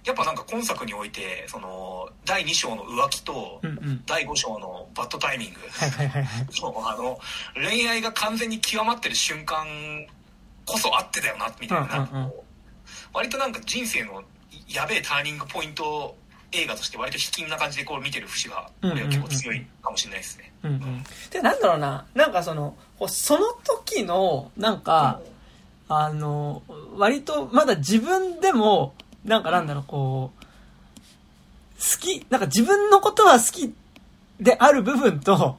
[0.04, 4.02] やっぱなんか今作において、その、第2章の浮気と、うんうん。
[4.04, 5.60] 第5章のバッドタイミング、
[6.84, 7.18] あの、
[7.54, 9.64] 恋愛が完全に極まってる瞬間
[10.66, 12.30] こそあってだよな、みたいな、
[13.12, 14.24] 割となんか人生の
[14.68, 16.16] やべえターニングポイント
[16.50, 20.52] 映画として割と卑近な感じでこう見てる節が、俺は結構強いかもしれないですね。
[20.64, 21.04] うんうん。
[21.30, 22.76] で、なんだろうな、なんかその、
[23.08, 25.20] その時の、なんか、
[25.88, 26.62] あの、
[26.96, 30.44] 割とまだ自分でも、なんかなんだろう、こう、
[31.82, 33.74] 好き、なんか自分のことは好き
[34.40, 35.56] である部分と、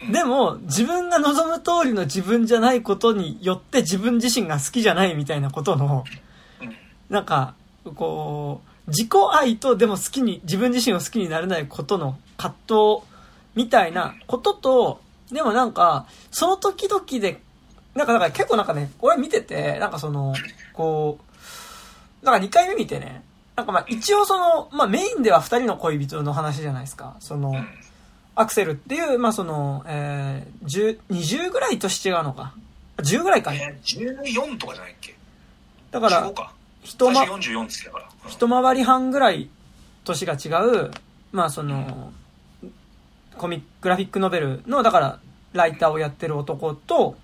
[0.00, 0.12] うん。
[0.12, 6.04] でも自分が望む通りの自分じゃないことによって自分自身が好きじゃないみたいなことの、
[6.60, 6.76] うん。
[7.08, 7.54] なんか、
[7.94, 13.06] こう、自己愛とでも好きに、自分自身を好きになれないことの葛藤
[13.54, 15.00] みたいなことと、
[15.32, 17.40] でもなんか、その時々で、
[17.94, 20.34] なんかだから結構なんかね、俺見てて、なんかその、
[20.72, 21.25] こう、
[22.22, 23.22] なんか2回目見てね、
[23.56, 27.16] なんかまあ一応その、まあメインでは2人の恋人の話じゃないですか。
[27.20, 27.66] その、うん
[28.38, 32.52] アクセルっていう、まあその、えー、10、20ぐらい年違うのか。
[32.98, 33.54] 10ぐらいか。
[33.54, 35.16] えー、14とかじゃないっけ？
[35.90, 36.52] だから15、か。
[36.84, 38.04] 一ま最初44っつってたから。
[38.04, 39.48] うん一回り半ぐらい
[40.04, 40.90] 年が違う、
[41.32, 42.12] まあその、
[43.38, 45.20] コミック、グラフィックノベルの、だから、
[45.52, 47.16] ライターをやってる男と、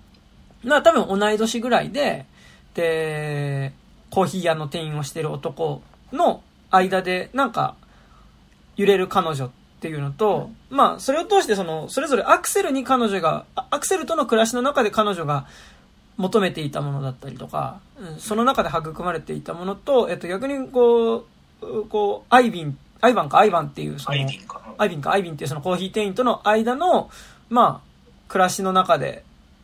[0.63, 2.25] まあ多分同い年ぐらいで、
[2.73, 3.73] で、
[4.13, 7.75] コーヒー屋の店員をしてる男の間で、なんか、
[8.75, 9.49] 揺れる彼女っ
[9.81, 15.47] ていうのと、まあそれを通してその、それぞれアクセルに彼女が、あアクセルとの暮らしの中で彼女が
[16.17, 21.25] 求めていたものだったりとか、うんその中で育まれていたものと、えっと逆にこう、
[21.65, 24.61] うこう、アイビン、アイバンかアイバンっていうその、アイビンか。
[24.67, 27.09] うんアイビンか、アイビンっていうそのコーヒー店員との間の、
[27.49, 27.87] まあ、
[28.27, 29.23] 暮らしの中で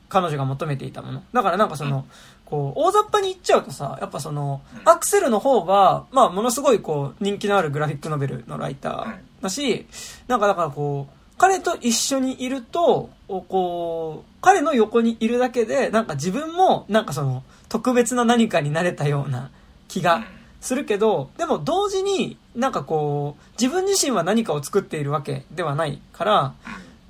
[0.10, 1.24] 彼女が求めていたもの。
[1.34, 2.06] だからなんかその、
[2.50, 9.86] こう、大雑把に言っちゃうとさ、やっぱその、アクセルの方は、まあ、ものすごいこう、人気のあるグラフィックノベルのライターだし、
[10.28, 19.52] なんかだからこう、彼と一緒にいると、おこう、彼の横にいるだけで、なんか自分も、なんかその、特別な何かになれたような
[19.88, 20.24] 気が
[20.60, 26.54] するけど、でも同時になんかこう、自分自身は何かを作っているわけではないから、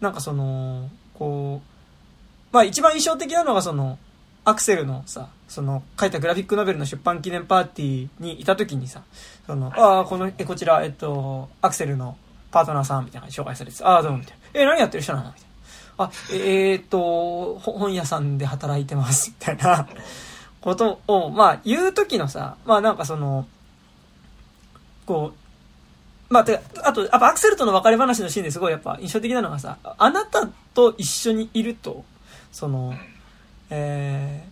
[0.01, 3.97] なんかその、こう、まあ一番印象的なのがその、
[4.49, 9.03] アクセルのさ、その、書いたグラフィックノベルの出版記念パーティーにいた時にさ、
[9.45, 12.17] その、ああ、この、え、こちら、えっと、アクセルの
[12.51, 14.61] パートナーさんみたいな紹介されてて、ああ、どうも、みたいな。
[14.61, 15.29] え、何やってる人なの？
[15.29, 15.41] みたい
[15.97, 16.05] な。
[16.05, 19.87] あ、ええーっと、ほ本屋さんで働いてます、みたいな
[20.61, 23.47] ことを、まあ、言う時のさ、まあなんかその、
[25.05, 25.33] こ
[26.29, 32.05] う、まあ、てあと、やっぱアクセルとの別れ話のシーンですごいやっぱ印象的なのがさ、あなたと一緒にいると、
[32.51, 32.93] その、
[33.69, 34.43] え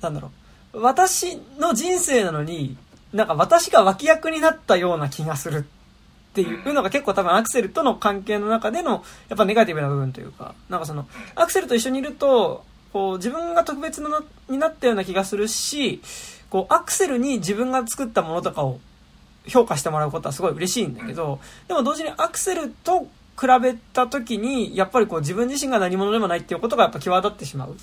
[0.00, 0.30] ー、なんだろ
[0.72, 2.76] う、私の人生なのに、
[3.12, 16.00] なんか私が脇役になったような気がするっていうのが結構多分アクセルとの関係の中での、やっぱネガティブな部分というか、なんかその、アクセルと一緒にいると、こう自分が特別なになったような気がするし、
[16.50, 18.80] こう、アクセルに自分が作ったものとかを
[19.46, 23.08] 評価してもらうことはすごい嬉しいんだけど、でも同時にアクセルと
[23.40, 27.76] 比べた時に、やっぱりこう自分自身が何者でもないっていうことがやっぱ際立ってしまう。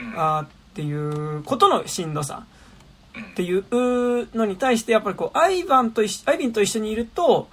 [0.00, 2.44] うんあっていうことのしんどさ。
[3.32, 3.64] っていう
[4.36, 7.48] のに対してやっぱりこうアイバンとアイビンと一緒にいると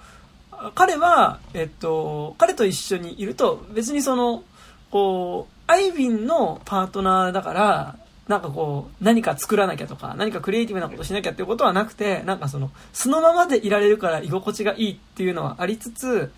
[0.76, 4.44] 彼はえっと彼と一緒にいると別にその
[4.90, 7.96] こうアイビンのパートナーだから
[8.28, 16.30] なんかこう何か作らなきゃとか何かクリエイティブなことしなきゃっていうことはなくてなんかその素のままでいられるから居心地がいいっていうのはありつつ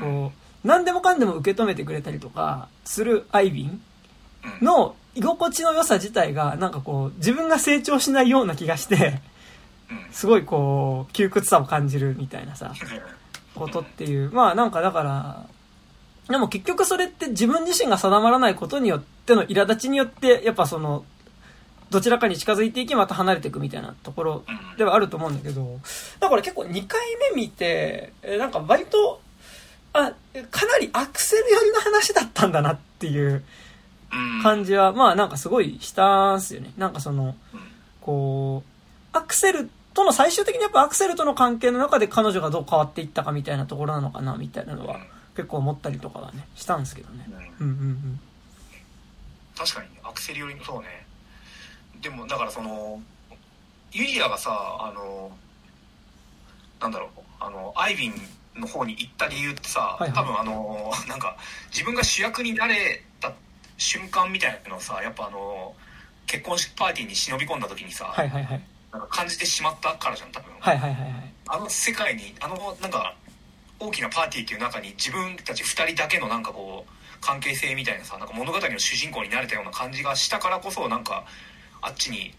[0.00, 3.82] こう何でもかんでも受け止めてくれたりとかするアイビン
[4.62, 9.20] の居心地の良さ自体がなんかこう自分が成長しないような気がして
[9.90, 10.12] うん。
[10.12, 12.72] すごいこう窮屈さを感じるみたいなさ
[13.54, 14.30] ことっていう。
[14.32, 15.46] まあなんかだから
[16.28, 21.04] でも結局それって自分自身が定まらないことによっての苛立ちによってやっぱその
[21.90, 24.76] どちらかに近づいていきまた離れていくみたいなところうん。
[24.78, 25.78] ではあると思うんだけど
[26.18, 27.00] だから結構2回
[27.34, 29.20] 目見てえなんか割と
[29.92, 30.12] あ
[30.50, 33.44] かなりアクセル寄りの話だったんだなっていううん
[34.42, 36.72] 感じは、まあなんかすごいしたんすよね。
[36.76, 37.60] なんかその、うん
[38.00, 44.98] こう、アクセルとの最終的にやっぱアクセルとの関係の中で彼女がどう変わっていったかみたいなところなのかなみたいなのは
[45.34, 47.26] 結構思ったりとかはね、したんですけどね。
[47.60, 48.20] うんうんうんうん。
[49.56, 51.06] 確かにアクセル寄りのそうね
[52.02, 53.00] でもだからその
[53.92, 54.50] ユリアがさ
[54.80, 55.30] あの
[56.80, 58.14] なんだろうあのアイビン
[58.56, 61.36] の方に行った理由ってさ、はいはい多分あのなんか
[61.72, 63.04] 自分が主役になれた
[63.76, 65.74] 瞬間みたいなのをさやっぱあの
[66.26, 68.62] 結婚式パーティーに忍び込んだ時にさ、はいはいはい。
[68.92, 71.32] なんか感じてしまったからじゃん多分、はいはいはいはい。
[71.48, 73.14] あの世界にあのなんか
[73.78, 81.24] 大きなパーティーっていう中に自分たち2人だけのなんかこう関係性みたいなさなんか物語の主人公になれたような感じがしたからこそなんか
[81.82, 82.32] あっちに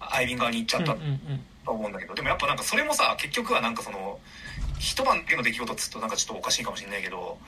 [0.00, 1.18] アイビン側に行っちゃったうんうんうん。
[1.66, 4.18] と思うんだけど、でもやっぱなんかそれもさ結局はなんかその
[4.78, 7.38] 一晩だけの出来事っつうとなんかちょっとおかしいかもしれないけど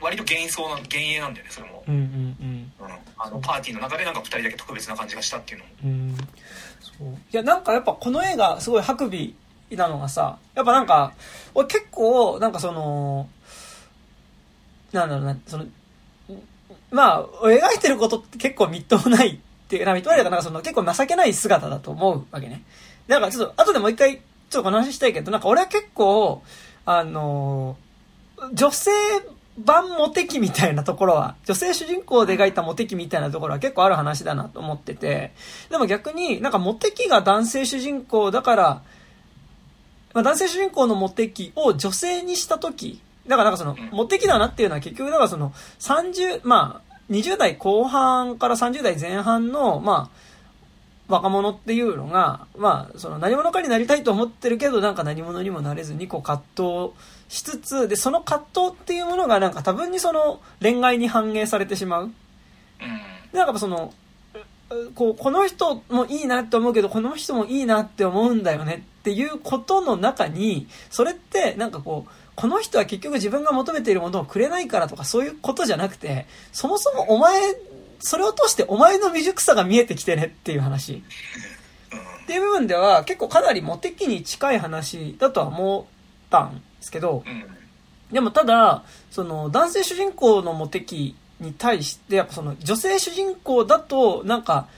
[0.00, 2.72] 割と幻想な幻影なんだよねそれも、うんうんうん。
[2.80, 5.70] うん、あのパーティーの中でなんか2人だけ特別な感じがしたっていうのも。
[5.84, 6.16] うん。
[6.80, 7.08] そう。
[7.08, 11.12] いやなんかやっぱこの映画すごい白尾なのがさやっぱなんか
[11.54, 13.28] 俺結構なんかその
[14.92, 15.66] なんだろうなその
[16.90, 22.62] まあ描いてることって結構みっともないっていうかみっともないかなんかその結構情けない姿だと思うわけね。
[23.08, 26.42] だからちょっと後でもう一回ちょっとこの話したいけどなんか俺は結構
[26.84, 27.76] あの
[28.52, 28.90] 女性
[29.58, 35.32] 版モテ期みたいなところは、女性主人公で描いたモテ期みたいなところは結構ある話だなと思ってて、
[35.70, 38.82] でも逆になんかモテ期が男性主人公だから、
[40.12, 50.10] まあ、男性主人公のモテ期を女性にした時だからなんかその、モテ期だなっていうのは結局だからその30、まあ、20代後半から30代前半の、ま
[51.08, 56.92] あ、若者っていうのが、まあ、その何者かになりたいと思ってるけど、なんか何者にもなれずに、こう葛藤
[57.28, 62.04] しつつ、で、その葛藤っていうものがなんか多分にその恋愛に反映されてしまう。
[62.04, 62.10] うん
[63.32, 63.92] でなんかその、
[64.70, 77.40] うこう、この人もいいなって思うけど、この人もいいなって思うんだよねっていうことの中に、それってなんかこう、この人は結局自分が求めているものをくれないからとかそういうことじゃなくて、そもそもお前、
[77.98, 80.94] それを通してお前の未熟さが見えてきてねっていう話。
[80.94, 81.02] うん
[82.26, 87.44] っていう部分では結構かなりモテ期に近い話だとは思ったんですけど、うん。
[88.12, 94.68] でもただ、その男性主人公のモテ期に対して、やっぱその女性主人公だと、なんか、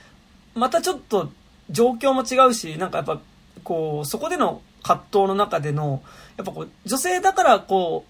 [0.55, 1.29] またちょっと
[1.69, 3.19] 状況も違うし、なんかやっぱ、
[3.63, 6.01] こう、そこでの葛藤の中での、
[6.37, 8.05] やっぱこう、女性だからこ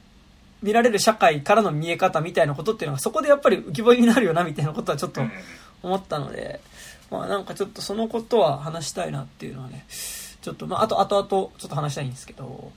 [0.61, 5.31] う、見られる社会からの見え方みたいなことっていうのがそこでやっぱり浮き彫りになるよなみたいなことはちょっとうん。
[5.81, 6.59] 思ったので、
[7.09, 9.85] まあなんかちょっとそのことは話したいなっていうのはね、
[10.41, 12.71] ちょっと、まああと、あとあと、ちょっと話したいんですけど、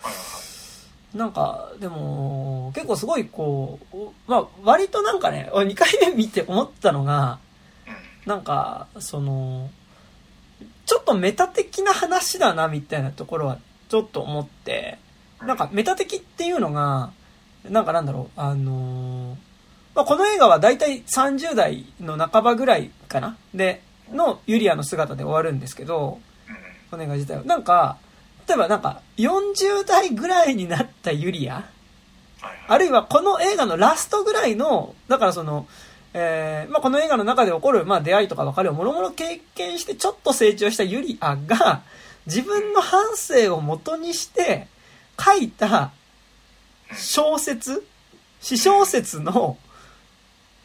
[1.14, 3.96] なんか、でも、結構すごいこう、
[4.26, 7.38] まあ割となんかね、2回目見て思ったのが、
[8.26, 9.70] なんか、その、
[10.86, 14.98] ちょっとメタ的な話だなみたいなところはちょっと思って、
[15.40, 17.12] なんかメタ的っていうのが、
[17.68, 19.36] なんかなんだろう、あの
[19.94, 23.36] まあ、この映画はだいたい30代の半ばぐらいかな？
[23.54, 26.20] で、のユリアの姿で終わるんですけど、
[26.90, 27.44] この映画自体は。
[27.44, 27.98] なんか、
[28.48, 31.64] 例えばなんか40代ぐらいになったユリアはい
[32.68, 35.66] あるいはこの映画のラストぐらいの、だからその、
[36.12, 41.82] えーまあ、この映画の中で起こる、まあ、出会いとか別れをもろもろ経験してちょっと成長したユリアが
[42.26, 44.66] 自分の半生を元にして
[45.18, 45.92] 書いた
[46.94, 47.86] 小説
[48.40, 49.56] 詩小説の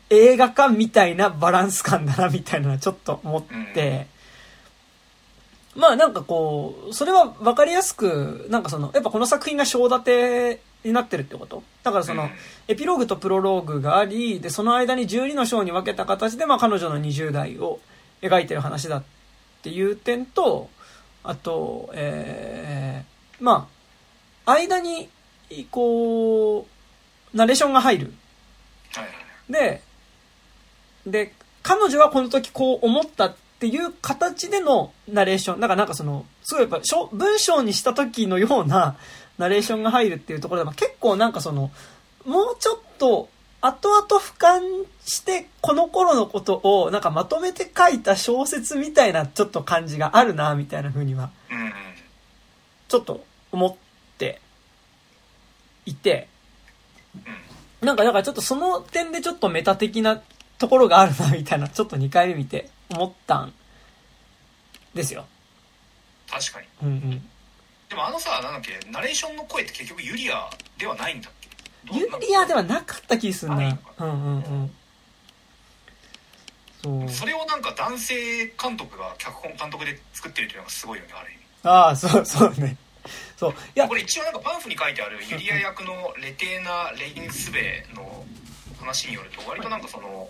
[0.10, 4.08] 映画化みたいなバランス感だなみたいなのはちょっと思って、
[5.78, 11.62] まあなんかこう、それは分かりやすく、なんかその、やっぱこの作品が章立てになってるってこと？
[11.84, 12.30] だからその、うん。
[12.68, 17.80] エピローグとプロローグがあり、で、その間に12の章に分けた形で、まあ彼女の20代を
[18.24, 19.04] 描いてる話だっ
[19.62, 20.70] ていう点と、
[21.24, 23.68] あと、えー、ま
[24.46, 25.10] あ、間に、
[25.70, 26.66] こ
[27.34, 28.14] う、ナレーションが入る。
[29.48, 29.84] で、
[31.06, 35.60] で、彼女はこの時こう思ったってっていう形でのナレーション。
[35.60, 38.98] だからなんかその、すごいやっぱ文章にした時のような
[39.38, 41.72] ナレーションが入るっていうところで、まあ結構なんかその、
[42.26, 51.32] もうちょっと、後々俯瞰して、この頃のことをなんかまとめて書いた小説みたいなちょっと感じがあるな、みたいな風には、
[52.88, 53.88] ちょっと思って。
[55.88, 56.28] いて、
[57.82, 60.22] なんか、だからちょっとその点でちょっとメタ的な
[60.60, 62.70] ところがあるな、みたいな、ちょっと2回目見て。
[62.90, 63.54] 思ったん
[64.94, 65.26] ですよ。
[66.30, 67.30] 確かにうんうん。
[67.90, 71.34] でもあのさなんだっけナレーションの声って結局ユリアではないんだっ
[71.90, 71.98] け？
[71.98, 73.80] ユリアではなかった気すんなないの。
[74.00, 74.72] うんうんうん。
[76.84, 77.10] そう。
[77.10, 82.78] それをなんか男性監督が脚本監督で作ってるっていうのがすごいよねある意味ああ、そう、そうね。
[83.38, 83.52] そう。
[83.52, 88.26] いやこ、れ一応なんかパンフに書いてあるユリア役のレテーナ・レインスベの
[88.80, 90.30] 話によると割となんかその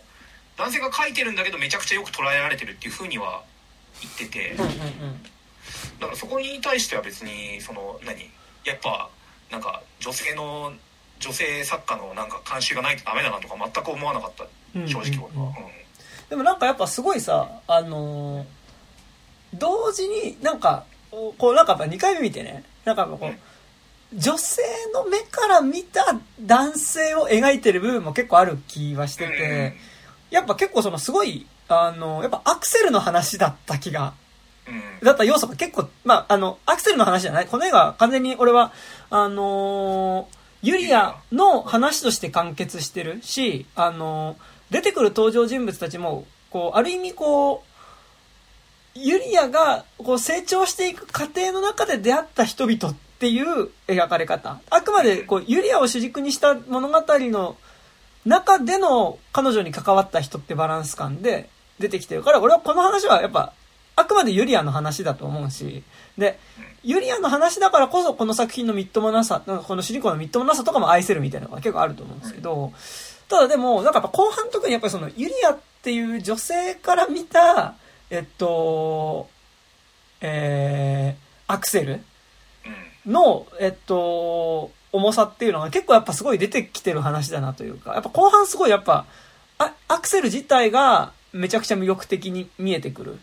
[0.57, 3.43] 男性が書いてるんだけどめちゃくちゃよく捉えられてるっていう風には
[4.01, 4.51] 言ってて。
[4.53, 5.23] うんうんうん。
[5.99, 8.29] だからそこに対しては別にその何？
[8.65, 9.09] やっぱ
[9.51, 10.73] なんか女性の
[11.19, 14.45] 女性作家のなんか監修がないとダメだなとか全く思わなかった。
[14.75, 15.53] うん正直俺は、うん。
[16.29, 18.45] でもなんかやっぱすごいさ、あのー
[19.53, 23.37] 同時になんか、こうなんかやっぱ2回目見てね、なんかこう、うん。
[24.19, 24.61] 女性
[24.93, 29.73] の目から見た男性を描いてる部分も結構ある気はしてて、
[30.29, 34.13] やっぱ結構そのすごい、あの、やっぱアクセルの話だった気が、
[35.01, 37.47] だった要素が結構、まあ、あの、アクセルの話じゃない。
[37.47, 38.71] この映画は完全に俺は、
[39.09, 44.37] あのーユリアの話として完結してるし、あのー
[44.71, 47.67] 出てくる登場人物たちも、こう、ある意味こう、
[48.99, 54.59] ユリアがこう成長していく過程の中で出会った人々っていう描かれ方。
[54.69, 57.57] あくまでこうユリアを主軸にした物語の
[58.27, 63.53] 中での彼女に関わった人ってバランス感で出てきてるから、俺はこの話はやっぱ、
[63.95, 65.83] あくまでユリアの話だと思うし、
[66.17, 66.37] で、
[66.83, 72.73] ユリアの話だからこそこの作品のみっともなさ、この主人公のみっともなさとかも愛せるみたいなのが結構あると思うんですけど、
[73.29, 77.75] ただでも、なんかやっぱ後半特にやっぱりそのユリアっていう女性から見た、
[78.09, 79.29] えっと、
[80.21, 82.01] えー、アクセル
[83.05, 89.05] の、えっと、重さっていうのが結構やっぱすごい出てきてる話だなというか、やっぱ後半すごいやっぱ、
[89.57, 93.19] あアクセル自体がめちゃくちゃ魅力的に見えてくる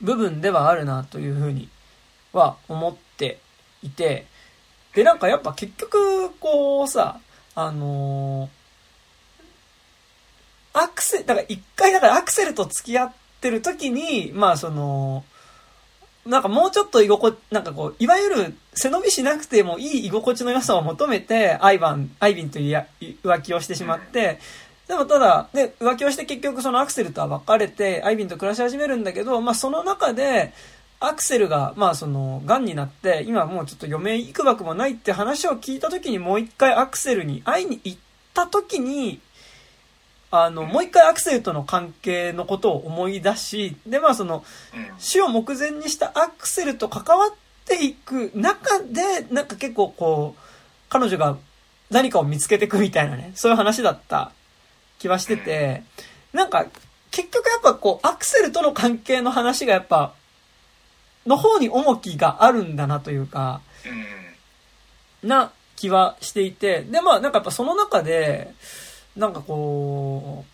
[0.00, 1.68] 部分ではあるなというふうに
[2.32, 3.38] は思って
[3.82, 4.26] いて、
[4.94, 7.20] で、なんかやっぱ結局、こうさ、
[7.54, 8.62] あのー
[10.74, 15.24] アクセル、だから一回だからアクセルと付き合ってる時に、まあその、
[16.26, 22.86] なんかもうちょっと居心地、なんかこう、いわゆる背伸びしなくてもいい居心地の良さを求めて、アイバン、アイビンという
[23.24, 24.38] 浮気をしてしまって、
[24.86, 30.52] でもただ、で、浮気をして結局そのアクセルとは別れて、アイビンと暮らし始めるんだけど、まあその中で、
[31.00, 37.98] アクセルが、まあその、癌になって、今もうちょっと余命いくばくもないって話を聞いた時にもう一回アクセルに会いに行っ
[38.32, 39.20] た時に、
[40.34, 44.42] あの、もう一回アクセルとの関係のことを思い出し、で、まあその、
[44.74, 44.90] うん。
[44.98, 47.30] 死を目前にしたアクセルと関わっ
[47.66, 50.40] ていく中で、なんか結構こう、
[50.88, 51.36] 彼女が
[51.90, 54.32] 何かを見つけていくみたいなね、そういう話だった
[54.98, 55.82] 気はしてて、
[56.32, 56.64] なんか、
[57.10, 60.14] 結局やっぱこう、アクセルとの関係の話がやっぱ、
[61.26, 63.60] の方に重きがあるんだなというか、
[65.22, 65.28] うん。
[65.28, 68.54] な気はしていて、で、まあなんかやっぱその中で、
[69.16, 70.44] なんかこ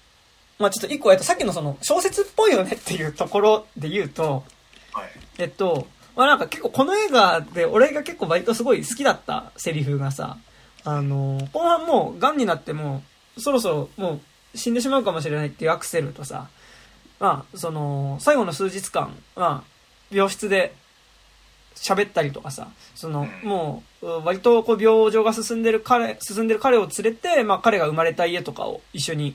[0.59, 4.45] う、まあちょっと一個、えっと、さっきのその小説っぽいよねっていうところで言うと、
[4.93, 5.11] はい。
[5.39, 10.39] えっと、まあなんか結構この映画で俺が結構割とすごい好きだったセリフがさ、
[10.85, 13.03] あの、後半もう癌になっても
[13.37, 14.21] うそろそろも
[14.55, 16.49] う死んでしまうかもしれないっていうアクセルとさ、
[17.21, 19.79] まあその、最後の数日間、まあ
[20.11, 20.75] 病室で
[21.83, 29.35] 喋ったりとかさ、その、もう、割とこう病状が進んでる彼、進んでる彼を連れて、まあ彼が生まれた家とかを一緒に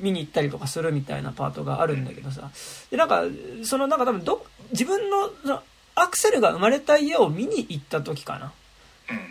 [0.00, 2.50] 見に行ったりとかするみたいなパートがあるんだけどさ、
[2.90, 3.22] で、なんか、
[3.64, 5.62] そのなんか多分ど、自分の、
[5.94, 8.52] アクセルが生まれた家を見に行った時かな。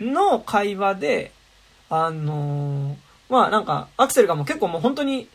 [0.00, 0.12] うん。
[0.12, 1.32] の会話で、
[1.90, 2.96] あのー
[3.28, 5.26] まあなんか、アクセルがもう結構もう本当に、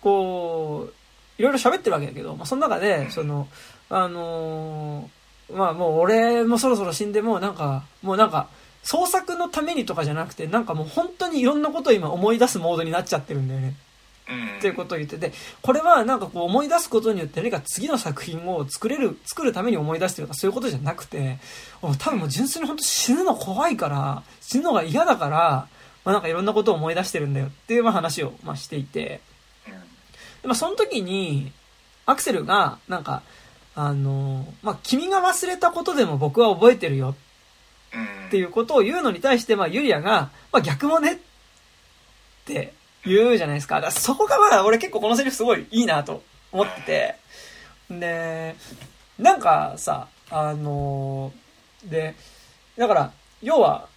[0.00, 0.92] こう、
[1.38, 3.46] いろいろ喋ってるわけだけど、まあその中で、その、
[3.90, 8.48] あのーまあもう俺もそろそろ死んでもうなんか、もうなんか、
[8.82, 13.74] 創作のためにとかじゃなくて、なんかもう本当にいろんなことを今思い出すモードになっちゃってるんだよね。
[14.30, 15.32] うんっていうことを言ってて、
[15.62, 21.38] これはなんかこう思い出すことによって何か次の作品を作れる、作るために思い出してるとかそういうことじゃなくて、
[21.80, 25.68] 多分もう純粋に本当死ぬの怖いから、死ぬのが嫌だから、
[26.04, 29.20] まあなんかいろんなことを思い出してるんだよっていうまあ話をまあしていて、
[29.66, 29.78] うんで
[30.44, 31.52] まあその時に、
[32.06, 33.22] アクセルが、なんか、
[33.74, 37.14] あの、まあ君が忘れたことでも僕は覚えてるよ
[37.94, 41.18] うんっていうことを言うのに対して、まあ、ユリアが、まあ、逆もねっ
[42.46, 42.72] て
[43.04, 43.76] 言うじゃないですか。
[43.76, 47.16] だからそこがまあ、俺結構このセリフすごいいいなと思ってて。
[47.90, 48.56] で、
[49.18, 51.32] なんかさ、あの
[51.84, 52.14] で、
[52.76, 53.12] だから、
[53.42, 53.88] 要は、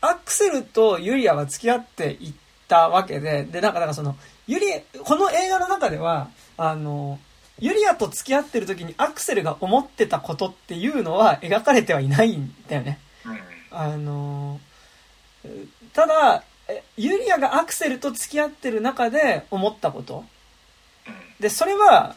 [0.00, 2.32] アクセルとユリアは付き合っていっ
[2.68, 4.16] たわけで、で、なんか、なんかその、
[4.46, 4.66] ユリ、
[5.04, 7.18] この映画の中では、あの、
[7.58, 12.98] ユリアと付き合ってる時にアクセルが思ってたことっていうのは描かれてはいないんだよね。
[13.70, 14.68] あのー
[15.92, 16.44] ただ、
[16.96, 20.24] ユリアがアクセルと付き合ってる中で思ったこと。
[21.40, 22.16] で、それは、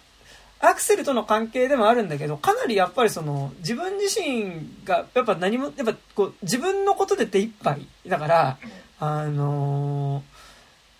[0.59, 7.87] アクセルとの関係でもあるんだけど、かなりやっぱりその、自分自身が、やっぱ何も、やっぱこう、自分のことで手一杯。
[8.05, 8.57] だから、
[8.99, 10.40] あのー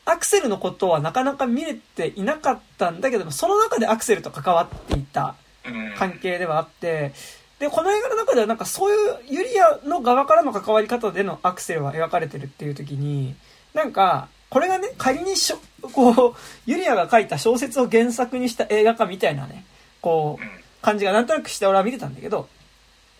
[0.06, 5.36] アクセルのことはなかなか見れていなかったんだけども、その中でアクセルと関わっていた
[5.66, 7.14] うん関係ではあって、
[7.60, 13.36] で、この映画の中ではなんかそういうユリアの側からの関わり方でのアクセルは描かれてるっていう時に、
[13.74, 15.60] なんか、これがね、仮にしょ、
[15.94, 16.36] こう、
[16.66, 19.64] ユリアが書いた小説を原作にした映画化みたいなね、
[20.02, 22.50] こう、感じがなんとなくして俺は見てたんだけど、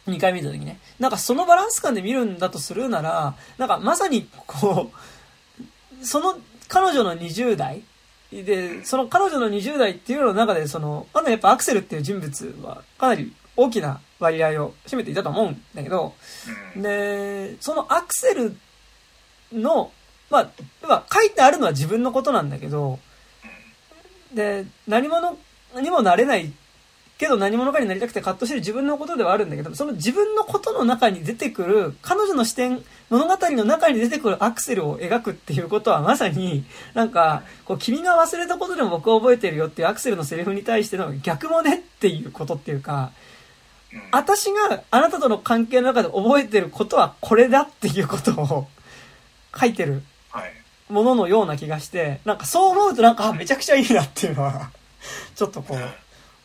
[0.08, 0.80] 2回見た時ね。
[1.00, 4.92] なんかそのバランス感で見るんだとするなら、なんかまさにこ
[6.02, 6.40] う、その
[6.72, 7.84] 彼女の20代？
[8.32, 16.14] で、その彼女の20代っていうのの中で、その、まだやっぱアクセルっていう人物はかなり大きな割合を占めていたと思うんだけど、
[16.78, 16.82] うん。
[16.82, 18.56] で、そのアクセル
[19.52, 19.92] の、
[20.30, 20.50] ま
[20.84, 23.00] あ、書いてあるのは自分のことなんだけど、
[24.34, 25.38] で、何者
[25.82, 26.54] にもなれない
[27.22, 36.66] けど何者かになりたくて葛藤してる自分のことではあるんだけど、その自分のことの中に出てくる、彼女の視点、物語の中に出てくるアクセルを描くっていうことはまさに、
[36.96, 43.12] なんか、こう、君が忘れたことでも僕は覚えてるよっていうアクセルのセリフに対しての逆もねっていうことっていうか、
[43.94, 44.02] うん。
[44.12, 48.68] 私があなたとの関係の中で覚えてることはこれだっていうことを
[49.56, 50.02] 書いてる
[50.32, 50.54] はい。
[50.90, 54.72] もののような気がして、なんかそう思うとなんかあめちゃくちゃいいなっていうのは、
[55.36, 55.80] ちょっとこう、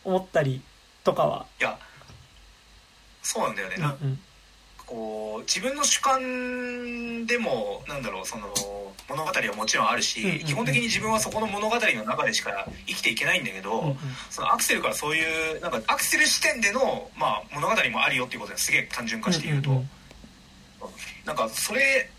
[0.07, 0.61] 思ったり
[1.07, 1.45] とかは。
[1.59, 1.77] いや
[3.23, 3.95] そうなんだよね、うんな
[4.85, 8.47] こう自分の主観でもなんだろうその
[9.09, 13.97] 物語はもちろんあるし、基本的に自分はそこの物語の中でしか生きていけないんだけど、うんうん。
[14.29, 19.87] そのアクセルからそういうなんかアクセル視点での、まあ、物語もあるよっていうことですげえ単純化して言うと、うんうんうん。
[21.25, 22.09] なんかそれ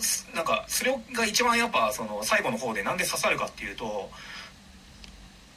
[0.00, 4.10] すなんかそれが一番やっぱその最後の方でなんで刺さるかっていうと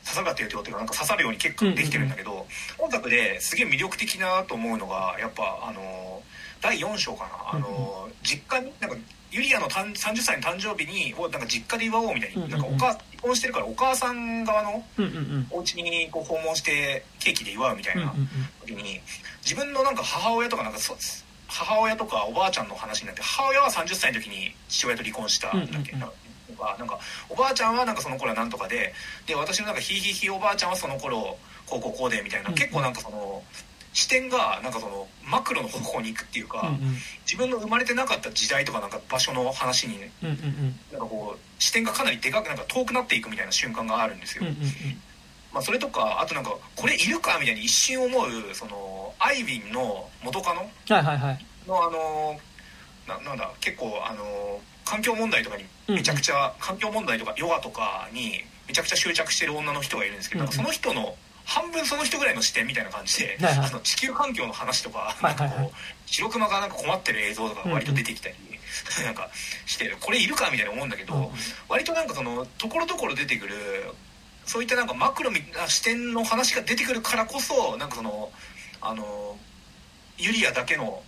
[0.10, 2.47] 刺さるかっていうとかなんか刺さるように結果できてるんだけど、
[2.80, 6.22] 音楽ですげえ魅力的なと思うのがやっぱあの
[6.62, 7.57] 第4章かな。
[7.57, 8.97] あの、実家になんか
[9.32, 14.84] ユリアの誕30歳の誕生日にをなんか実家で祝おうみたいに、なんかお母離婚してるからお母さん側の
[15.51, 18.14] お家にこう訪問してケーキで祝うみたいな
[18.66, 18.99] 時に
[19.43, 20.95] 自分のなんか母親とかなんかそ
[21.47, 26.12] 母親とかおばあちゃんの話になって母親は30歳の時に父親と離婚したんだっけ、うんうんうん
[26.50, 28.93] なんかなんかおばあちゃんはなんかその頃はなんとかで
[29.26, 31.38] で私のなんかひいひいひいおばあちゃんはその頃
[31.68, 33.43] こうこうこうでみたいな、結構なんかその
[33.93, 36.95] 視点がなんかそのマクロの方向に行くっていうか、うんうん。
[37.26, 40.76] 自分の生まれてなかった時代とかなんか場所の話にねうんうんうん。
[40.91, 44.43] なんかこう視点がかなりでかくなんか遠くなっていくみたいな瞬間があるんですよ。
[44.43, 44.56] うんうん
[45.52, 51.45] まあ、それとかあとなんかこれいるかみたいに一瞬思うそのアイビンの元カノうんはいはいはい。
[51.68, 52.39] のあの
[53.08, 60.54] ななんだ結構あの環境問題とかにめちゃくちゃ、環境問題とかヨガとかにめちゃくちゃ執着してる女の人がいるんですけど、うんうん。
[60.54, 61.16] その人の
[61.46, 63.68] 半分その人ぐらいの視点みたいな感じで、はいはい。
[63.68, 65.78] あの地球環境の話とか、いはいはいなんかこう
[66.08, 68.36] 白熊がなんか困ってる映像とか割と出てきたり、
[69.06, 69.30] なんか
[69.68, 71.30] してこれいるかみたいな思うんだけど、うんうん。
[71.68, 73.94] 割となんかそのところどころ出てくる
[74.46, 75.38] そういったなんかマクロな
[75.68, 78.32] 視点の話が出てくるからこそなんかその
[78.82, 79.38] あの
[80.18, 81.04] ユリアだけの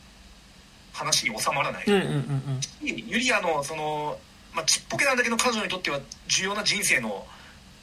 [1.02, 4.18] 話に収まらない、うんうんうんユリアのその、
[4.54, 7.26] まあ、ちっぽけなんだけど彼女にとっては重要な人生の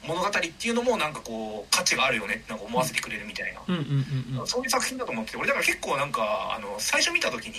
[0.07, 2.37] 物語っていうのもなんかこう価値があるよね。
[2.37, 3.83] ってなんか思わせてくれるみたいな、うんうん
[4.33, 4.47] うんうん。
[4.47, 7.55] そういう作品だと思ってて俺だから結構なんかあの最初見た時に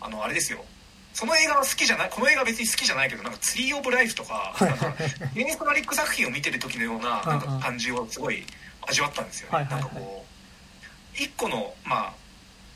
[0.00, 0.64] あのあれですよ。
[1.12, 4.94] その映画は好きじゃないこの映画は別に好きじゃないけどなんかツリー・オブ・ライフとかなんか
[5.34, 8.44] ゲネストラリック作品を見てる時のようななんか感じをすごい
[8.82, 9.82] 味わったんですよね、はいはいはい。
[9.82, 12.12] なんかこう一個のまあ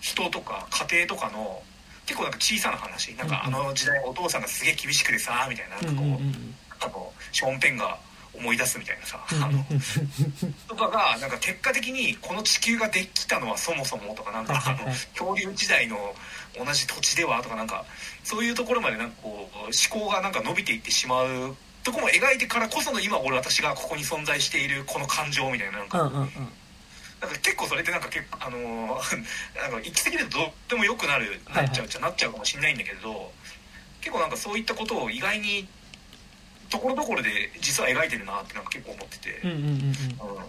[0.00, 1.62] 人とか家庭とかの
[2.06, 3.14] 結構なんか小さな話。
[3.14, 6.22] なんかあの時代お父さんがすげえ厳しくてさみたいななんかこう、うんうんう
[7.32, 7.98] ショーン・ペンが
[8.34, 9.64] 思い出すみたいなさ、うんあの
[10.68, 16.14] とかがなんか結果的にこの地球ができたのはそもそもとかなんかあの恐竜時代の
[16.56, 17.84] 同じ土地ではとかなんか
[18.24, 26.28] そういうところまでなんかこう思考がなんか伸びていってしまうとこも描いてからこその今俺私がここに存在しているこの感情みたいななんか,、
[27.22, 29.16] なんか結構それってなんか結構あのー
[29.56, 33.32] なんか行き過ぎるとどうでもよくなるなっちゃうっちゃなっちゃうかもしれないんだけれど
[34.00, 35.68] 結構なんかそういったことを意外に
[36.68, 39.30] ところどころで実は描いてるなってなんか結構思ってて。
[39.44, 40.36] うんうんうんうん。
[40.36, 40.44] うん。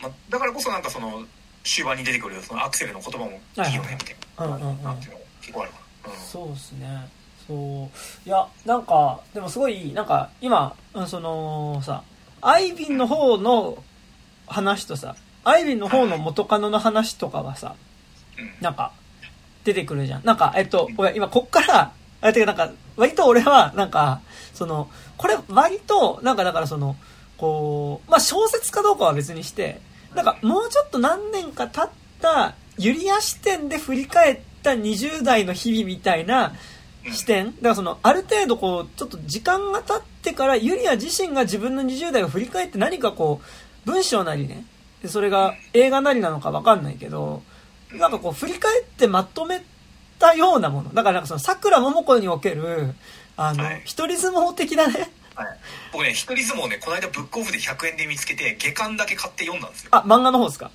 [0.00, 1.24] まあ、だからこそなんかその
[1.64, 4.16] 終盤に出てくるそのアクセルの言葉もいいよねみたい
[4.48, 6.20] な、うんていうの結構あるかな、うん。
[6.20, 7.08] そうですね。
[7.46, 8.28] そう。
[8.28, 12.02] いやなんかでもすごいなんか今うんそのさ
[12.42, 13.82] アイビンの方の
[14.48, 17.74] 話とさアイビンの方の元カノの話とかはさ
[18.38, 18.50] うん。
[18.60, 18.92] なんか
[19.64, 20.24] 出てくるじゃん。
[20.24, 24.20] なんかえっとごめん今こっからあてかなんか割と俺はなんか
[24.54, 26.96] そのこれ割となんかだからその
[27.36, 29.80] こうまあ小説かどうかは別にして
[30.14, 31.90] なんかもうちょっと何年か経っ
[32.20, 36.54] たユリア視点で振り返った20代の日々みたいな
[37.12, 37.46] 視点。
[37.46, 43.46] だからそのある程度こうちょっと時間が経ってからユリア自身が自分の20代を振り返って何かこう
[43.88, 44.64] 文章なりね。
[45.02, 47.42] でそれが映画なりなのか分かんないけど
[47.92, 49.64] なんかこう振り返ってまとめ
[50.18, 50.92] たようなもの。
[50.92, 52.94] だからなんかその桜桃子における
[53.36, 53.82] あのはい。
[53.84, 55.10] 一人相撲的なね。
[55.34, 55.46] はい、
[55.92, 59.90] 僕ね一人相撲ねこの間ブックオフで100円で見つけて下巻だけ買って読んだんですよ。
[59.92, 60.70] あ漫画の方ですか？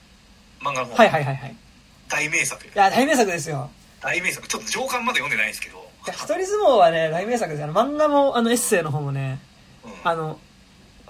[0.62, 1.52] 漫画の方、はいはいはいはい。
[1.52, 1.56] い
[2.10, 2.66] 大名作。
[2.74, 3.70] や大名作ですよ。
[4.02, 4.48] 大名作。
[4.48, 5.84] ちょっと上巻まで読んでないんですけど。
[6.08, 7.68] 一人相撲はね大名作ですよ。
[7.74, 9.40] 漫画もあのエッセイの方もね
[9.84, 9.92] うん。
[10.10, 10.40] あの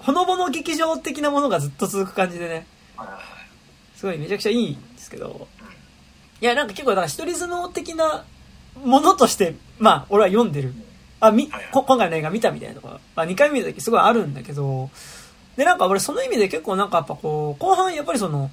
[0.04, 2.66] ほのぼの劇場的なものがずっと続く感じでね。
[3.96, 5.48] すごいめちゃくちゃいいんですけど。
[5.60, 5.74] うん
[6.40, 8.24] いやなんか結構だから一人相撲的な
[8.84, 10.74] ものとしてまあ俺は読んでる。
[11.20, 14.90] あみこ今回の映画見たみたいなのが、まあ、2回見た時すごいあるんだけど。
[15.56, 18.50] でなんか俺その意味で結構なんかやっぱこう後半やっぱりその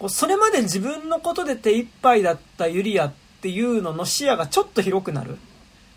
[0.00, 5.38] こうそれまで自分のことで手一杯だったユリアっていうのの視野がちょっと広くなる。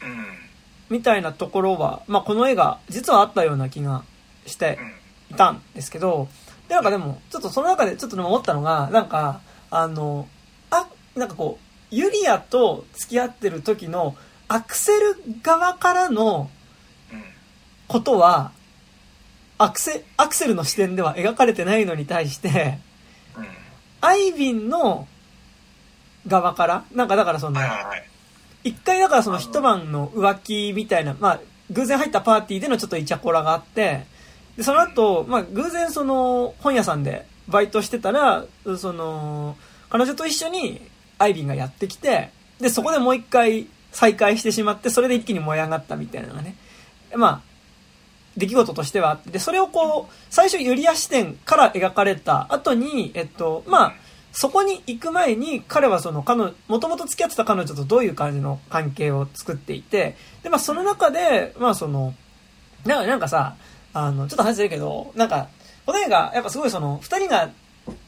[0.04, 0.26] うん。
[0.90, 4.04] みたいなところは、まあ、この映画実はあったような気が
[4.46, 6.28] してうんいたんですけど、
[6.68, 10.28] で、なんかでも、ちょっとその中でちょっとでも思ったのが、なんか、あの、
[10.70, 11.58] あ、なんかこ
[11.92, 14.16] う、ユリアと付き合ってる時の
[14.48, 16.50] アクセル側からの
[17.12, 17.24] うん
[17.88, 18.52] ことは、
[19.58, 22.80] アクセ、アクセルの視点では描かれてないのに対して、
[23.38, 23.46] うん
[24.04, 25.08] アイビンの
[26.28, 27.60] 側から、なんかだからその
[28.64, 31.40] 一回だからその一晩の浮気みたいな、まあ、
[31.70, 34.06] 偶然入ったパーティーでのちょっとイチャコラがあって、
[34.58, 38.46] で、その後、まあ、偶然その本屋さんでバイトしてたら、
[38.78, 39.56] その、
[39.90, 40.82] 彼女と一緒に
[41.18, 46.56] アイビンがやってきて、で、そこでもう一回再会してしまって、それで一気に燃え上がったみたいなのがね、
[47.16, 47.42] まあ、
[48.38, 53.94] 出来事としてはあって、で、それをこう、最初ユリア視点から描かれた後に、えっと、まあ、
[54.32, 62.14] そこに行く前に彼はその彼女、もともと付き合ってた彼女とどういう感じの関係を作っていて、で、まあその中で、まあその、
[62.86, 63.56] ななんかさ、
[63.94, 65.48] あの、ちょっと話してるけど、なんか、
[65.86, 67.50] この映画、やっぱすごいその、二人が、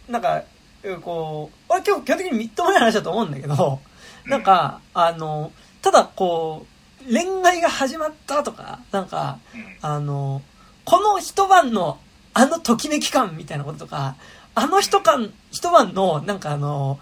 [0.08, 0.44] なんか、
[0.84, 3.80] うんこう、俺今日基本的にみっともない話だと思うんだけど、
[4.26, 6.66] なんか、あの、ただこ
[7.02, 9.78] う、恋愛が始まったとか、なんか、うん。
[9.82, 10.42] あの、
[10.86, 12.00] この一晩の
[12.34, 14.16] あのときめき感みたいなこととか、
[14.56, 17.00] あの一晩、一晩のなんかあの、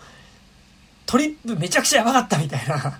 [1.06, 3.00] トリップめちゃくちゃやばかったみたいな、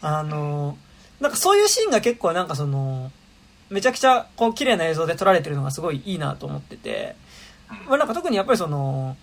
[0.00, 0.78] あの、
[1.20, 3.12] なんかそういうシーンが結構なんかその、
[3.70, 7.16] めちゃくちゃこう綺麗な映像で撮られてるのがすごいいいなと思ってて、
[7.88, 9.16] まあなんか特にやっぱりその、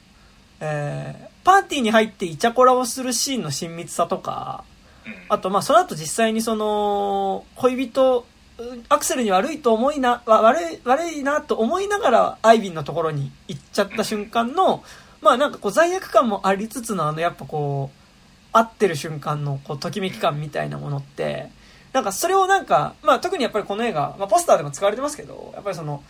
[0.60, 4.64] えー、パーティーに入ってイチャコラをするシーンの親密さとか、
[5.06, 5.14] うん。
[5.30, 8.26] あと、まあ、その後実際にその、恋人、
[8.58, 14.84] うんアクセルに悪いと思いな、わ悪い、悪いなと思いながら、アイビンのところに行っちゃった瞬間の、
[15.22, 21.52] まあなんかこう罪悪感もありつつのあのやっぱこう、会ってる瞬間のこう、ときめき感みたいなものって、
[21.94, 26.04] なんかそれをなんか、まあ特にやっぱりこの映画、まあポスターでも使われてますけど、やっぱりその、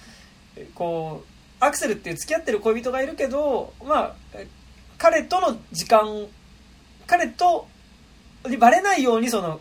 [0.55, 4.47] えこう、アクセルっていう付き合ってる恋人がいるけど、まあ、え
[4.97, 6.25] 彼との時間、
[7.05, 7.67] 彼と、
[8.47, 9.59] にバレないようにその、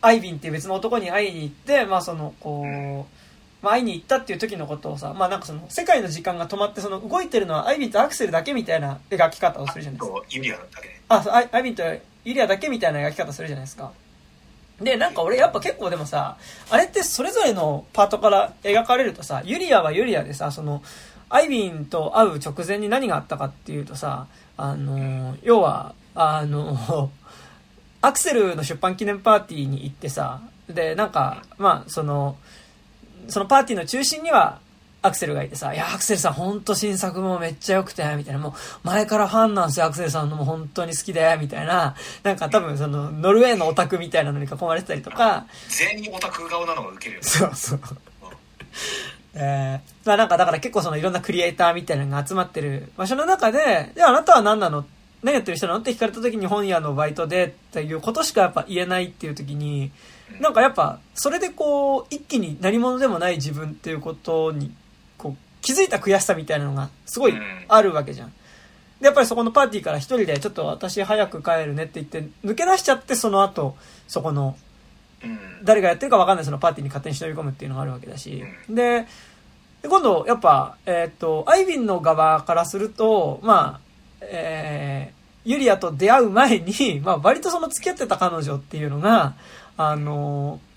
[0.00, 10.18] アイビンっていう別の男に会いに行って、まあその、こう、まあ会いに行ったっていう時のことをさ、まあなんかその、世界の時間が止まって、その動いてるのはアイビンとアクセルだけみたいな描き方をするじゃないですか。
[10.18, 13.92] とユリアだけねあ、そうアイアイビンとユリアだけみたいな描き方するじゃないですか。
[14.82, 16.36] で、なんか俺やっぱ結構でもさ、
[16.70, 20.82] あれってそれぞれのパートから描かれるとさ、ユリアはユリアでさ、その、
[21.28, 24.26] アイビンと会う直前に何があったかっていうとさ、
[24.56, 27.10] あの、要は、あの、
[28.02, 32.36] アクセルの出版記念パーティーに行ってさ、で、なんか、まあ、その、
[33.28, 34.58] そのパーティーの中心には、
[35.02, 38.52] アクセルがいてさ、いや、アクセルさんほんと新作もめっちゃ良くて、みたいな、もう
[38.86, 40.44] 前からファンなんですよ、アクセルさんのも。
[40.44, 47.26] 本当に好きで、みたいな、なんか多分その、ノルウェーのオタクみたいなのに囲まれてたりとか、全員オタク顔なのがウケるよね。
[47.28, 47.80] そうそう。
[49.34, 52.92] えー、まあなんかだから結構そのいろんなクリエイターみたいなのが集まってる。
[52.96, 54.84] 場所の中で、じゃああなたは何なの？
[55.22, 55.80] 何やってる人なの？
[55.80, 59.90] って聞かれた時に本屋のバイトでっていうことしかやっぱ言えないっていう時に、
[60.38, 64.70] なんかやっぱそれでこう一気に何者でもない自分っていうことに
[65.62, 67.34] 気づいた悔しさみたいなのがすごい
[67.68, 68.32] あるわけじゃん。
[69.00, 74.56] で、やっぱりそこのパーティーから一人でちょっと私早く帰るねって言って抜け出しちゃってその後そこの
[75.24, 75.64] うん。
[75.64, 79.06] 誰がやってるか分かんないそのパーティーに勝手に忍び込むっていうのがあるわけだし、で、
[79.82, 83.80] で今度、やっぱ、えっ、と、アイビンの側からすると、まあ、
[84.22, 89.34] えー、ユリアと出会う前に、 まあ、割とその付き合ってた彼女っていうのが、
[89.76, 90.72] あのー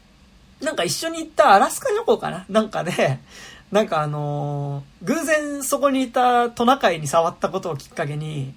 [0.62, 2.46] なんか一緒に行ったアラスカ旅行かな？
[2.48, 3.20] なんかで、
[3.72, 8.54] なんかあのー偶然そこにいたトナカイに触ったことをきっかけに、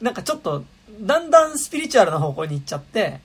[0.00, 0.64] なんかちょっと、
[1.00, 3.20] だんだんスピリチュアルな方向に行っちゃって、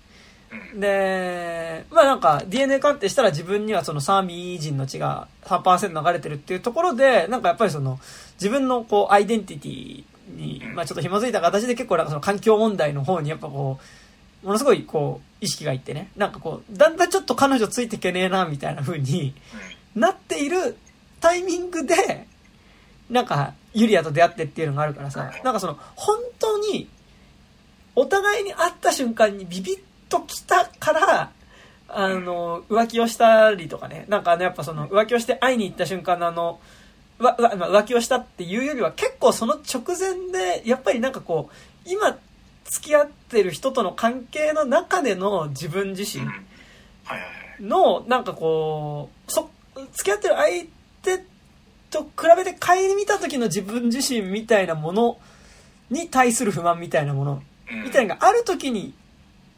[0.76, 8.00] で、まあなんか DNA 鑑定したら自分にはそのサーミー人の血が3%流れてるっていうところで、なんかやっぱりその
[8.36, 10.04] 自分のこうアイデンティティ
[10.36, 13.80] に、まあちょっと紐づいた形で結構なんかその環境問題の方にやっぱこ
[14.44, 19.34] う、ものすごいこう意識がいってね、なんかこう、だんだんちょっと彼女ついてけねえなみたいな風に
[19.96, 20.78] なっている
[21.26, 22.28] タイミングで、
[23.10, 26.88] なんかユリアと出会ってっていうのがあるからさ、なんかその本当に
[27.96, 31.32] お互いに会った瞬間にビビッときたから、
[31.88, 34.06] あの、浮気をしたりとかね。
[34.08, 36.60] なんかあの、やっぱその、浮気をして会いに行った瞬間のあの、
[37.18, 42.20] わ、わまあ浮気をしたっていうよりは結構その直前で、やっぱりなんかこう、今
[42.66, 46.28] 付き合ってる人との関係の中での自分自身
[47.60, 49.50] の、なんかこう、そ、
[49.94, 50.75] 付き合ってる相
[51.06, 51.24] 手
[51.90, 55.18] と比べて顧みた時の自分自身みたいなもの
[55.90, 57.44] に対する不満みたいなもの。
[57.72, 57.84] うん。
[57.84, 58.94] みたいなのがある時に、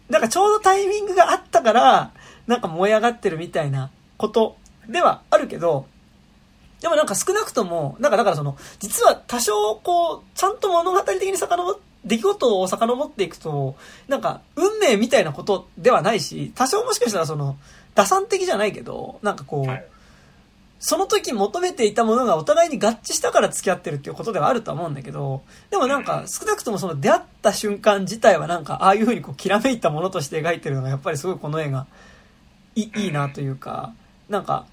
[0.10, 2.12] なんかちょうどタイミングがあったから、
[2.46, 5.88] なんか燃え上がってるみたいなことではあるけど、
[6.82, 13.76] でもなんか少なくとも、なんかだからその、実は多少こう、ちゃんと物語的に遡っ出来事を遡っていくと、
[14.08, 17.58] なんか、運命みたいなことではないし、多少もしかしたらその、
[17.96, 19.86] 打算的じゃないけど、なんかこう、はい
[20.80, 31.88] その時求めていたものがお互いに合致したから付き合ってるっていうことではあるとは思うんだけど、でもなんか少なくともその出会った瞬間自体はなんかああいう風にこうきらめいたものとして描いてるのがやっぱりすごいこの映画
[32.76, 33.94] いいいいなというか、
[34.30, 34.68] なんか、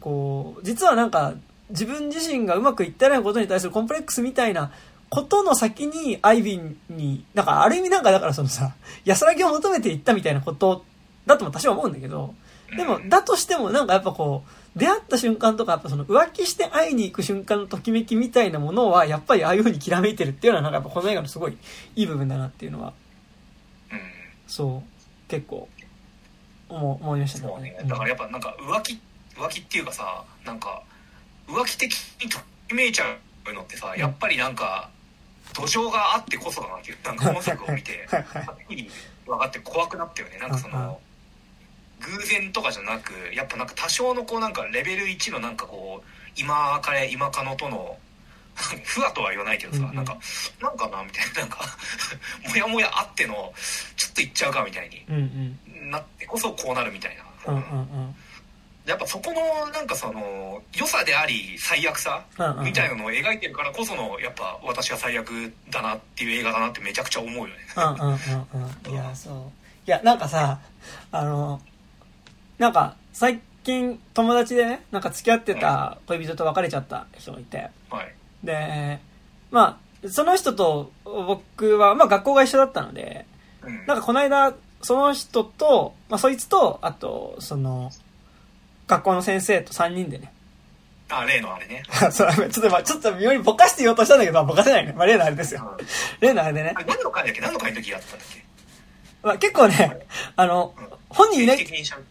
[0.00, 1.34] こう、実はなんか
[1.70, 4.72] 自分自身がうまくいってないことに対するコンプレックスみたいな
[5.08, 10.84] ことの先にアイビンに、なんかある意味なんかだからそのさ、 安らぎを求めていったみたいなこと
[11.26, 12.34] だとも多少は思うんだけど、
[12.76, 21.56] でも、だとしてもなんかやっぱこう、出会った瞬間とか、やっぱその浮気して会いに行く瞬間のときめきみたいなものは、やっぱりああいう風にきらめいてるっていうのは、なんかやっぱこの映画のすごい
[21.94, 22.92] いい部分だなっていうのは、
[23.92, 24.00] うん
[24.46, 25.68] そう、結構、
[26.68, 27.76] 思思いましたそうね。
[27.80, 27.88] うん。
[27.88, 28.98] だからやっぱなんか浮気
[29.36, 30.82] 浮気っていうかさなんか
[31.46, 33.16] 浮気的にときめいちゃ
[33.48, 34.90] うのってさやっぱりなんか
[35.54, 38.90] 土壌があってこそだなっていうなんかこの作を見てはっきり
[39.26, 40.38] 分かって怖くなったよね。
[40.38, 40.98] なんかその
[42.06, 47.96] 偶然とかじゃなくやっぱなんか多少のこうなんかレベル1のなんかこう今かれ今かのとの
[48.84, 50.16] ふわとは言わないけどさ、うんうんなんか
[50.60, 51.58] なんかなみたいななんか
[52.48, 53.52] もやもやあっての
[53.96, 55.18] ちょっと言っちゃうかみたいにうんう
[55.86, 55.90] ん。
[55.90, 58.16] なってこそこうなるみたいな、うんうんうん。
[58.86, 62.24] やっぱそこのなんかその良さであり最悪さ
[62.62, 68.92] みたいなのを描いてるからこそのやっぱ私は最悪だなっていう映画だなってめちゃくちゃ思うよねうんうんうんうん。
[68.92, 69.52] いや、そう。
[69.86, 70.58] いや、なんかさ、
[71.12, 71.60] あの、
[72.58, 78.14] なんか、最近友達でね、なんか付き合ってた恋人と別れちゃった人がいて、はい。
[78.44, 79.00] で、
[79.50, 83.26] まあ、その人と僕は、まあ学校が一緒だったので、
[83.62, 83.86] うん。
[83.86, 87.90] なんかこの間、その人と、まあそいつと、あと、その、
[88.86, 90.32] 学校の先生と3人でね。
[91.08, 91.82] あ例のあれね。
[92.10, 94.92] そうちょっと、まあちょっと妙にぼかして言おうとしたんだけど、まあぼかせないね。
[94.92, 95.76] まあ例のあれですよ。
[96.20, 96.74] 例のあれでね。
[96.86, 98.44] 何の回だっけ何の回の時やったんだっけ
[99.22, 100.74] まあ結構ね、あの、
[101.14, 101.66] 本人いない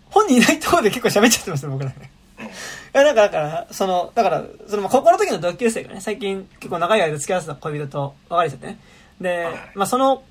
[0.09, 1.95] 本人いないところで結構喋っちゃってますね、僕らね。
[2.39, 2.45] うん
[2.93, 8.79] いや、だから、だから、その、だから、その、まあ高校の時の同級生がね、最近結構長い間付き合わせた恋人と別れちゃってね。
[9.19, 10.23] ではい、まあその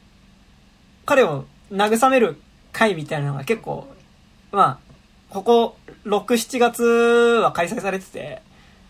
[1.05, 2.41] 彼を慰める
[2.73, 3.89] 会みたいなのが結構、
[4.53, 4.79] まあ、
[5.31, 8.43] ここ6、7月は開催されてて、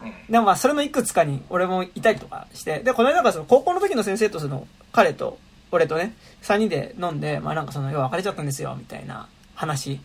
[0.03, 5.39] うんでもまあそれのいくつかに俺もいたりとかして、で、この間からその高校の時の先生とその彼と
[5.71, 9.29] 俺とね、3人で飲んで、まあなんかその、要は別れちゃったんですよ、みたいな
[9.63, 10.01] 話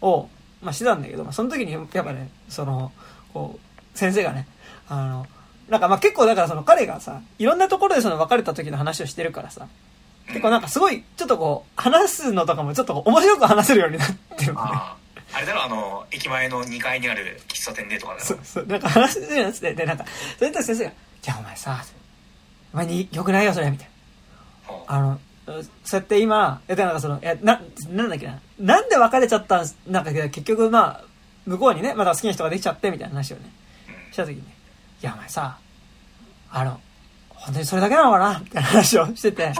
[0.00, 0.28] を、
[0.62, 2.92] まあしてたんだけど、まあその時にやっぱね、その、
[3.32, 4.46] こう、先生がね、
[4.88, 5.26] あの、
[5.68, 9.68] なんかまあ結構だからその彼がさ、いろんなところでその別れた時の話をしてるからさ、
[10.28, 14.70] 結構なんかすごい、ちょっとこう、話すのとかもちょっと面白く話せるようになってるのね。
[15.32, 18.24] あれだろあの駅前の2階にある喫茶店でとかだろ。
[18.24, 20.04] そう、そう、なんか話すようになってて、で、なんか、
[20.38, 20.92] それと先生が、
[21.22, 21.84] じゃあお前さ、
[22.72, 23.88] お前に良くないよ、それ、みたい
[24.68, 24.74] な。
[24.74, 24.78] う。
[24.78, 28.40] んあの、そうやって今、え、でなんかその、え、な、なんだっけな。
[28.58, 31.04] なんで別れちゃったんなんか結局まあ、
[31.46, 33.50] 向こうにね、まだ好きな人ができちゃって、みたいな話をね、
[34.10, 34.56] した時にね、
[35.02, 35.58] いやお前さ、
[36.50, 36.80] あの、
[37.28, 39.52] 本当にそれだけなのかなみたいな話をしてて、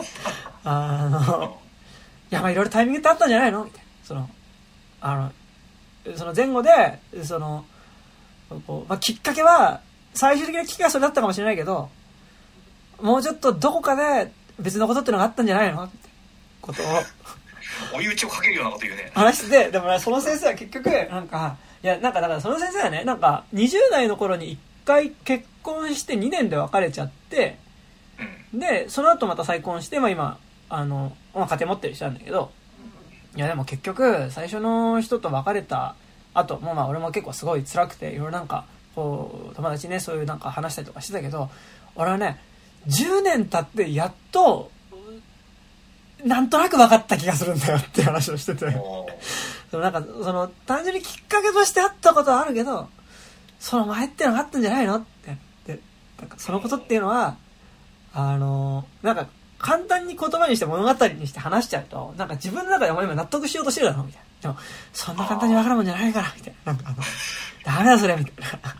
[0.64, 1.60] あの、
[2.32, 3.64] いやまあいろいろタイミングってあったんじゃないの？
[3.64, 3.86] みたいな。
[4.02, 4.28] その、
[5.00, 5.32] あ
[6.06, 7.64] の、その前後で、その、
[8.66, 9.80] こうまあ、きっかけは、
[10.14, 11.90] 最終的なきっかけはそれだったかもしれないけど、
[13.00, 15.84] もうちょっとどこかで別のことってのがあったんじゃないの？
[15.84, 16.08] って
[16.60, 16.86] ことを。
[17.94, 19.10] 追い打ちをかけるようなこと言うね。
[19.14, 27.58] 話してて、でもねその先生は結局、なんか、いや、なんかだからその先生はね、なんか20代の頃に一回結婚して2年で別れちゃって、
[28.52, 28.60] うん。
[28.60, 30.38] で、その後また再婚して、まあ今、
[30.70, 32.50] あの、まあ家庭持ってる人なんだけど、
[33.34, 35.96] いやでも結局、最初の人と別れた
[36.32, 41.50] 後、もうまあ俺も結構すごい辛くて、いろいろなんか、こう、友達にね、そういうなんか話したりとかしてたけど、
[41.94, 42.40] 俺はね、
[42.88, 44.70] 10年経ってやっと、
[46.24, 48.66] なんとなく分かった気がするんだよって話をしてて。
[48.76, 49.06] も
[49.70, 52.88] そのなんか、その、単純にきっかけとしてあったことはあるけど、
[53.58, 55.36] その前ってのがあったんじゃないのって。
[55.66, 55.80] で、
[56.18, 57.36] なんかそのことっていうのは、
[58.14, 59.26] あの、なんか、
[59.58, 64.26] 簡単に言葉にして物語にして話しちゃうと、なんか自分の中でも今納得しようとしてるだろみたいな。
[64.42, 64.56] でも、
[64.92, 66.72] そんな簡単に分かるもんじゃないから、みたいな。
[66.72, 66.96] なんかあの、
[67.64, 68.76] ダメだそれ、みたいな。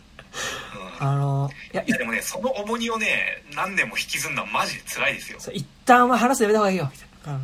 [0.98, 5.40] あの、いや、いやでもねその重荷をね何年も引きずるのはマジで辛いですよ。
[5.40, 7.40] そう一旦は話すのやめた方がいいよ、みたいな。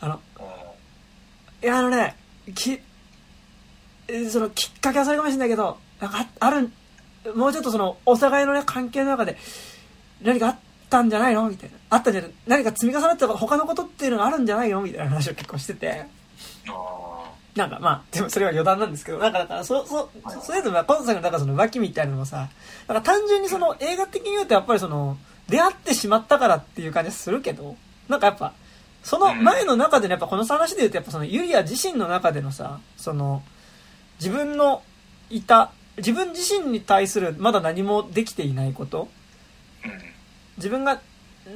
[0.00, 1.66] あの、うん。
[1.66, 2.16] いや、あのね、
[2.54, 2.80] き、
[4.08, 6.70] えそのきっかけはそれかもしれないけど、なんかあある、
[7.34, 9.38] もうちょっとその、お互いのね、関係の中で、
[10.22, 10.58] 何かあっ
[10.90, 11.48] たんじゃないの？
[11.48, 11.76] みたいな。
[11.90, 12.30] あったんじゃない。
[12.46, 14.82] 何か積み重なった他のことっていうのがあるんじゃないの？
[14.82, 16.04] みたいな話を結構してて。
[16.68, 16.72] あ
[17.54, 22.48] なんかまあ、でもそれは余談なんですけど、なんかだから、そ、そ、そそれぞれ今作のなんかその浮気みたいなのもさ、
[22.88, 25.16] なんか単純にその映画的に言うとやっぱりその、
[25.48, 27.76] 出会ってしまったからっていう感じがするけど、
[28.08, 28.52] なんかやっぱ、
[29.04, 33.42] その前の中でのやっぱこの話で言うとやっぱそのユリア自身の中でのさ、その、
[34.18, 34.82] 自分の
[35.30, 39.08] いた、自分自身に対するまだ何もできていないこと、
[40.56, 41.00] 自分が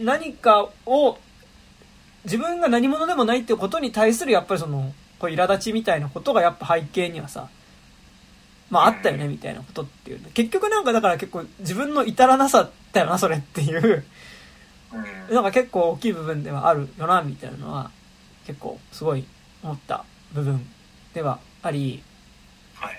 [0.00, 1.18] 何かを
[2.24, 7.48] 自分が何者でもないっていうことに対するやっぱりそのこう苛立ちみたいなことがやっぱ背景にはさ
[8.70, 10.20] まああったよねみたいなことっていう。
[10.34, 14.04] 結局なんかだから結構自分の至らなさだよなそれっていう。
[14.92, 15.34] うん。
[15.34, 17.90] なんか結構大きい部分ではあるよなみたいなのは
[18.46, 19.24] 結構すごい
[19.62, 20.66] 思った部分
[21.14, 22.02] ではあり。
[22.74, 22.94] はい。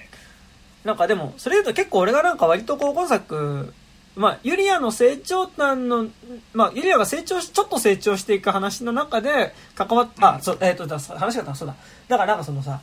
[0.84, 3.74] なんかでも、それ言うと結構俺がなんか割とこう今作、
[4.20, 6.07] まあ、ユリアの成長端の、
[6.51, 11.76] まあ、ユリアが成長し、ちょっと成長していく話の中で関わっあ、そう、えっ、と、だ話がそうだ。
[12.09, 12.82] だからなんかそのさ、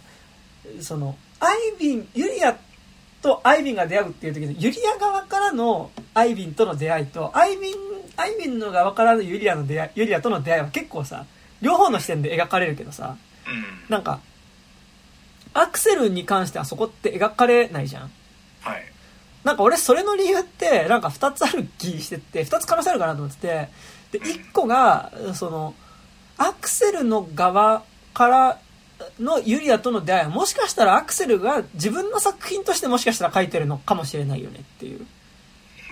[0.80, 2.56] その、アイビン、ユリア
[3.20, 7.74] とアイビンが出会うっていう時に、ユリア側からのアイビンとの出会いと、アイビン、
[8.16, 11.26] アイビンの側からのユリアの出会い、ユリアとの出会いは結構さ、
[11.60, 14.20] 両方の視点で描かれるけどさ、うんなんか、
[15.52, 18.10] アクセルに関してはそこって描かれないじゃん。
[19.46, 23.68] はいなんか俺それの理由ってなんか2つある気してて2つ可能性あるかなと思ってて。
[24.12, 25.74] で1個がその
[26.38, 27.82] アクセルの側
[28.14, 28.58] から
[29.20, 35.06] のユリアとの出会いはもしかしたらアクセルが自分の作品としてもしかしたら書いてるのかもしれないよねっていう、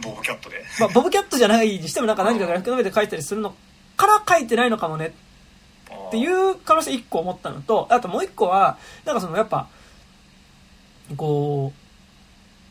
[0.02, 0.62] ボブキャットで。
[0.80, 3.55] まあ、ボブキャットじゃないにしてもなんか何かグラフィックノベルで書いたりするの
[3.96, 5.14] から書いてないのかもね。
[6.09, 9.68] っていう可能性1個思ったのとあともう1個はなんかそのやっぱ
[11.16, 11.84] こう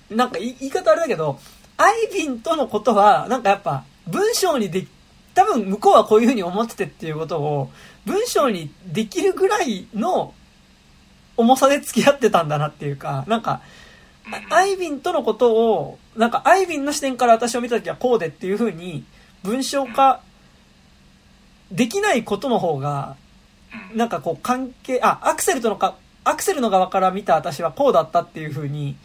[0.10, 1.40] なんか言い方あれだけど
[1.78, 4.88] アイビンとのことはなんかやっぱ文章にでき
[5.34, 7.72] 多分向こうはこういうふうに思っててっていうことを
[8.06, 10.34] 文章にできるぐらいの
[11.38, 13.62] 重さで付き合ってたんだなっていうかなんか
[14.50, 19.04] アイビンとのことを、なんかアイビンの視点から私を見たときはこうでっていう風に
[19.44, 20.22] 文章化
[21.72, 23.18] できないことの方が、
[23.94, 28.96] なんかこう関係、あ、アクセルとのか、アクセルの側から見た私はこうだったっていう風に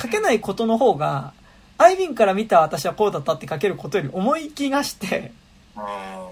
[0.00, 1.32] 書けないことの方が、
[1.78, 5.32] アイビンから見た私はこうだったって書けることより重い気がして、
[5.76, 6.28] あ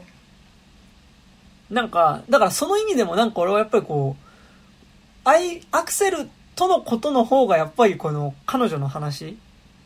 [1.71, 9.39] なんか、だからその意味でもなんか俺はやっぱりこう、アイ、アクセルとのことの方がやっぱりこの彼女の話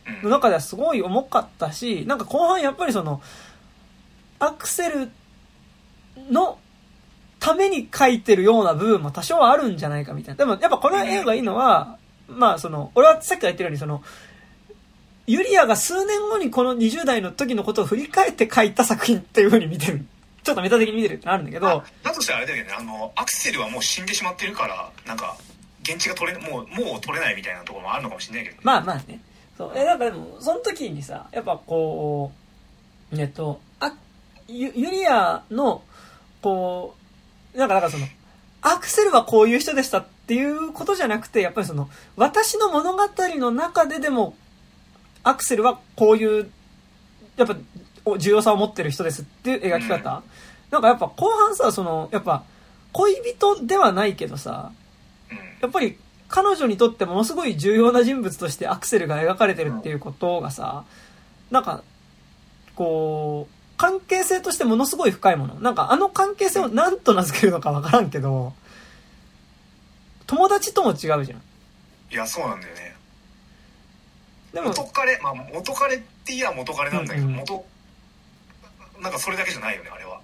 [0.07, 3.21] うんの中ではすごい重かったし、なんか後半やっぱりその、
[4.39, 5.11] アクセル
[6.31, 6.59] の
[7.41, 10.39] ために書いてるような部分も多少はあるんじゃないかみたいな。
[10.39, 11.99] でもやっぱこの映画いいのは、
[12.29, 14.03] まあその、俺はさっきから言ってるようにその、
[15.27, 20.05] ユリアが数年後にこの20代の時のことを振り返って書いた作品っていう風に見てる。
[20.43, 25.37] ちょっとメタ的に見てるってのあるんだけどあ、だとしたらあれだよねあのアクセルはもう死んでしまってるからなんか
[25.83, 29.21] 現地が取れもうもう取れないみたいなところもあるのかもしれないけど、まあまあね。
[29.57, 29.73] そう。
[29.75, 32.33] え、なんかでも、その時にさ、やっぱこ
[33.13, 33.93] う、えっと、あ、
[34.49, 35.83] ゆユリアの、
[36.43, 36.95] こ
[37.55, 38.07] う、なんか、だからその、
[38.63, 43.03] アクセルはこういう人でしたっていうことじゃなくて、やっぱりその、私の物語
[43.39, 44.35] の中ででも、
[45.23, 46.51] アクセルはこういう、
[47.37, 47.57] やっぱ、
[48.05, 50.23] お重要さを持ってる人ですっていう描き方。
[50.71, 52.45] なんかやっぱ後半さ、その、やっぱ、
[52.93, 54.73] 恋人ではないけどさ、
[55.31, 55.99] うんやっぱり
[56.29, 60.85] 彼女にとってものすごい重要な人物としてアクセルが描かれてるっていうことがさ、
[61.51, 61.83] なんか、
[62.75, 65.55] こう、関係性としてものすごい深いもの。
[65.57, 68.55] なんかあの関係性を何と名付けるのかわからんけど、
[70.27, 71.25] 友達とも違うじゃん。
[72.11, 72.97] いやそうなんだよね。
[74.53, 77.65] でも、元彼まあ元彼って言えば元彼なんだけど、うん元
[79.01, 80.21] なんかそれだけじゃないよねあれは。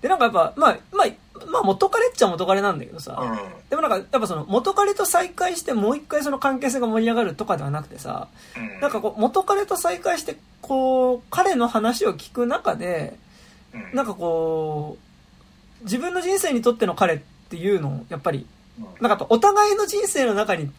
[0.00, 3.38] でなんかやっぱ、まあ、まあ、まあ元彼っちゃ元彼なんだけどさ、うん、うん
[3.70, 13.16] でもなんか、やっぱその元彼と再会してもう一回その関係性が盛り上がるとかではなくてさ、うん、なんかこう元彼と再会して、こう、彼の話を聞く中で、
[13.72, 14.98] うん、なんかこ
[15.80, 17.18] う、自分の人生にとっての彼っ
[17.48, 18.46] ていうのを、やっぱり、うん
[19.00, 20.70] なんかお互いの人生の中に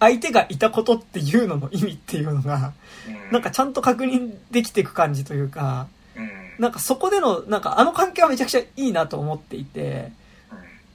[0.00, 2.72] 相手がいたことっていうのの意味っていうのが、
[3.06, 3.32] うん。
[3.32, 6.30] なんかちゃんと確認できていく感じというか、うん。
[6.58, 10.10] なんかそこでの、なんかあの関係はめちゃくちゃいいなと思っていて、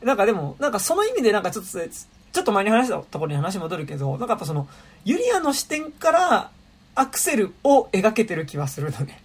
[0.01, 4.67] なんかでも、なんかその意味でなんかちょっと、ちょっと前に話したところに話戻るけど、なんかやっぱその、
[5.03, 6.51] ユリアの視点から
[6.95, 9.21] アクセルを描けてる気はするのね。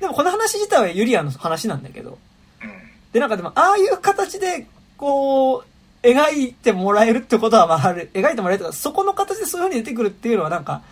[0.00, 2.18] でもこの話自体はユリアの話なんだけど、
[2.62, 2.70] うん。
[3.12, 4.66] で、なんかでも、ああいう形で、
[4.96, 10.82] こう、描いてもらえるってことは、まあ、ある、描いてもらえるとか、そこの形でそういう風に出てくるっていうのは、なんか、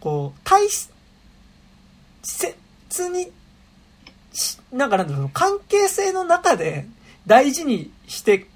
[0.00, 0.94] こう、大切
[3.10, 3.32] に
[4.34, 6.86] し、なんかなんだろう、関係性の中で
[7.26, 8.46] 大事にして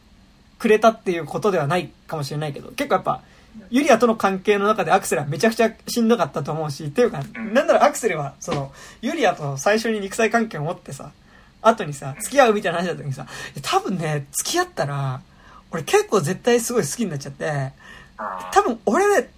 [0.59, 3.23] くれたっていうことではないかもしれないけど、結構やっぱ、
[3.71, 7.55] ユリアとの関係の中でアクセルはめちゃくちゃしんどかったと思うし、っていうか、うん。
[7.55, 11.13] なんならアクセルは、その、ユリアと最初に肉体関係を持ってさ、
[11.63, 13.27] 後にさ、付き合うみたいな話だった時にさ、
[13.63, 15.21] 多分ね、付き合ったら、
[15.71, 17.73] 俺結構絶対すごい好きになっちゃって、
[18.17, 19.31] あ多分俺ね、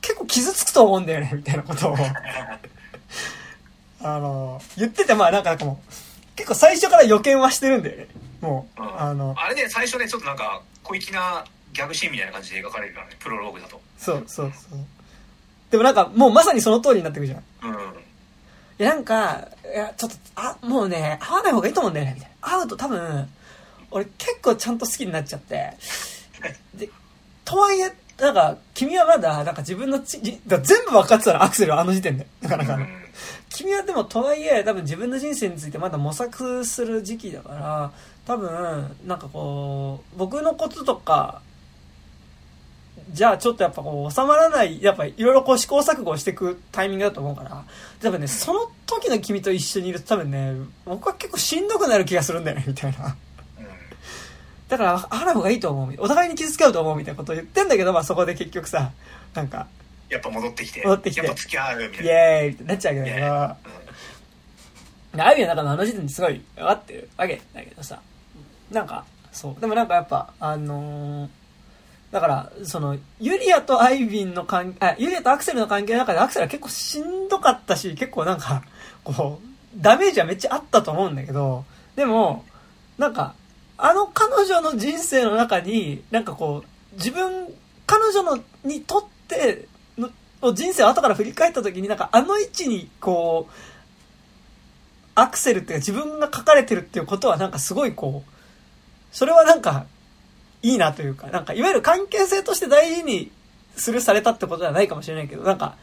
[0.00, 1.96] 結構傷つくと思うんだよね、みたいなことを、
[4.02, 8.06] あの、言ってて、まあなんかなんかもう、結構最初から予見はしてるんだよね。
[8.40, 14.78] もう、うんあの、あれね最初ねちょっとなんか小粋なギャグシーンみたいな感じで描かれるからねプロローグだとそうそうそう。
[15.70, 17.38] でもなんか、もうまさにその通りになってくるじゃん。
[17.38, 17.94] いうん
[18.78, 22.48] や、なんか、いや、ちょっと、あ、もうね、会わない方がいいと思うんだよね、みたいな。
[22.58, 23.28] 会うと多分、
[23.92, 25.76] 俺結構ちゃんと好きになっちゃって。
[26.74, 26.90] で、
[27.44, 32.26] とはいえ、なんか、君はまだ、なんか自分のち、じだ全部分かってたらアクセルはあの時点で。
[32.42, 33.02] だからなんか、うん
[33.50, 37.92] 君はでもとはいえ多分自分の人生についてまだ模索する時期だから
[38.26, 41.42] 多分なんかこう僕のこととか
[43.10, 47.64] じゃあちょっとやっぱこう収まらないやっぱいろいろこう試行錯誤していくタイミングだと思うから
[48.00, 50.54] 多分ねその時の君と一緒にいると多分ね
[50.86, 53.12] 僕は結構しんどくなる気がするんだよねみたいなうん
[54.72, 58.90] だから会わない方がいいと思うお互いに傷つけ合うと思うみたいなことを言ってんだけどまあそこで結局さ
[59.34, 59.66] なんか。
[60.08, 60.80] やっぱ戻ってきて。
[60.82, 61.20] 戻ってきて。
[61.20, 62.12] やっぱ付き合うみたイいな。
[62.12, 63.16] エーイってなっちゃうわけど。
[65.24, 65.36] アイ。
[65.36, 68.00] ビーの中のあの時点ですごい分かってるわけだけどさ。
[68.70, 69.60] なんか、そう。
[69.60, 71.28] でもなんかやっぱ、あのー
[72.10, 78.62] だから、その、ユリアとアイビンの関あ、ユリアとアクセルの関係の中でアクセルは結構しんどかったし、結構なんか、
[79.02, 81.64] こう、ダメージはめっちゃあったと思うんだけど、
[81.96, 82.44] でも、
[82.98, 83.34] なんか、
[83.84, 87.48] あの彼女の人生の中に、なんかこう、自分、
[87.84, 89.66] 彼女のにとって
[89.98, 90.08] の、
[90.40, 93.52] の人生を後から振り返った時に、なんかあの位置に、こう、
[95.16, 98.30] アクセルっていうか自分が書かれてるっていうことはなんかすごいこう、
[99.10, 99.86] それはなんか
[100.62, 103.32] いいなというか、なんかいわゆる関係性として大事に
[103.76, 105.74] するされたってことではないかもしれないけど、なんか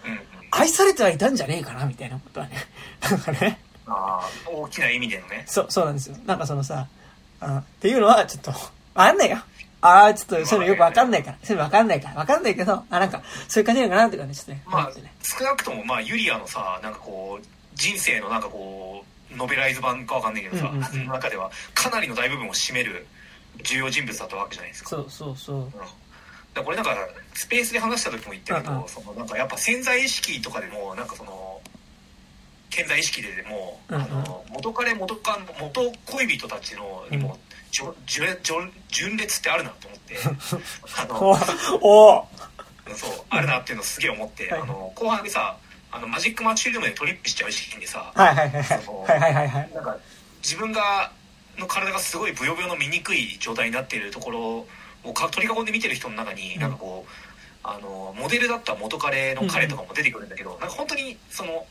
[0.52, 2.56] 愛されてはいたんじゃねえかなみたいなことはね。
[3.02, 6.16] なんかね、ああ大きな意味でのねそう、そうなんですよ。
[6.26, 6.88] なんかそのさ、
[7.42, 8.52] あっていうのはちょっと、
[8.96, 9.38] わかんないよ。
[9.82, 11.38] ああ、ちょっとそういうのよくわかんないから。
[11.42, 12.16] そういうのわかんないから。
[12.16, 14.62] わかんないけど、あ、なんか、そういう感じなのかなっていうかね、ちょっとね。
[14.66, 14.92] まあ
[15.24, 23.06] 少なくともまあユリアのさなんかこう人生のなんかこうノベライズ版かわかんないけどさ、うんうん中ではかなりの大部分を占める
[23.64, 24.90] 重要人物だったわけじゃないですか。
[24.90, 25.88] そうそうそううんだか
[26.56, 26.96] らこれなんか
[27.36, 31.49] スペースで話した時も言ったけど、うんうんそのなんかやっぱ潜在意識とかでもなんかその
[32.70, 37.38] 潜在意識でも、うんうんあの元彼元カノ元恋人たちのにも、
[37.72, 38.56] じょじゅじょ
[38.90, 40.18] 純烈ってあるなと思って
[40.98, 41.38] あの
[41.82, 42.28] おお。
[42.96, 44.62] そうあるなっていうのをすげえ思って、はい。
[44.62, 45.58] あの後半でさ
[45.92, 48.12] あのマジックマッチルームでトリップしちゃうシーンでさ、
[50.42, 51.12] 自分が
[51.58, 54.66] の体がすごいブヨブヨの醜い状態になっているところ
[55.04, 56.62] をか取り囲んで見てる人の中に、うん。
[56.62, 57.12] なんかこう
[57.64, 61.66] あのモデルだった元彼の彼とかも出てくるんだけど、なんか本当にその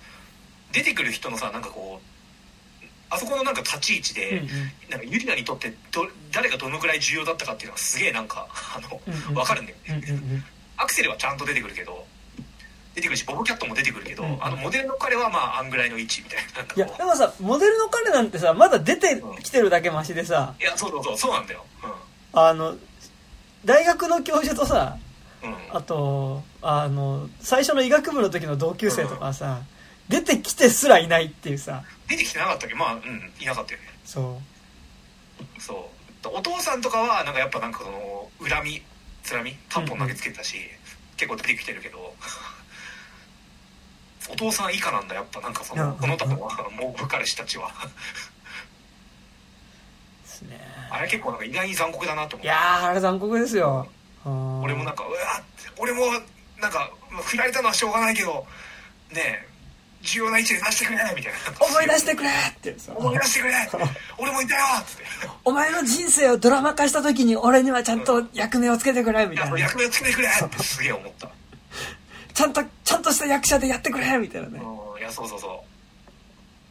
[0.72, 4.42] 出てくる人のさなんかこうあそこのなんか立ち位置で、
[4.90, 9.00] なんかユリアにとってど誰がどのくらい重要だったかっていうのがすげえなんかあの、
[9.30, 10.44] う分かるんだよね、
[10.76, 12.04] アクセルはちゃんと出てくるけど
[12.94, 21.64] 出てくるしボブキャットも出てくるけど、うんあのモデルの彼はまああんぐらいの位置みたいないやでもさモデルの彼なんてさまだ出てきてるだけマシでさいやそうそうそうそうなんだよ。
[22.32, 22.76] あの
[23.64, 24.98] 大学の教授とさ
[25.72, 29.60] あとあの最初の医学部の時の同級生とかさ
[30.08, 31.82] 出てきてすらいないっていうさ。
[32.08, 32.74] 出てきてなかったっけ？
[32.74, 33.86] まあうんいなかったよね。
[34.04, 34.40] そ
[35.58, 35.60] う。
[35.60, 35.90] そ
[36.24, 36.28] う。
[36.28, 38.82] お父さんとかはなんかやっぱなんかその恨み
[39.22, 40.56] つらみタンポン投げつけてたし、
[41.16, 42.14] 結構出てきてるけど。
[44.30, 46.36] お父さん以下なんだやっぱなんかそのうんこの他の
[46.70, 47.70] モブ彼氏たちは。
[50.22, 50.60] ですね。
[50.90, 53.88] あれ結構なんか意外に残酷だなと思っていやーあれ残酷ですよ。
[54.26, 54.62] うん。
[54.62, 55.16] 俺もなんかうわ
[55.78, 56.06] 俺も
[56.60, 56.90] なんか
[57.22, 58.46] 振られたのはしょうがないけど
[59.12, 59.47] ねえ
[60.08, 61.66] 重要な位置で出してくれみたいな。
[61.66, 62.78] 思い出してくれって。
[62.78, 63.54] さ思い出してくれ
[64.18, 64.88] 俺もいたよって。
[65.44, 69.58] お前の人生をドラマ化した時に俺にはちゃんと役目をつけてくれみたいな。
[69.58, 71.28] 役目をつけてくれってすげえ思った。
[72.34, 74.60] ちゃんとちゃんとした役者でやってくれみたいなね。
[74.62, 75.64] うんいやそうそうそ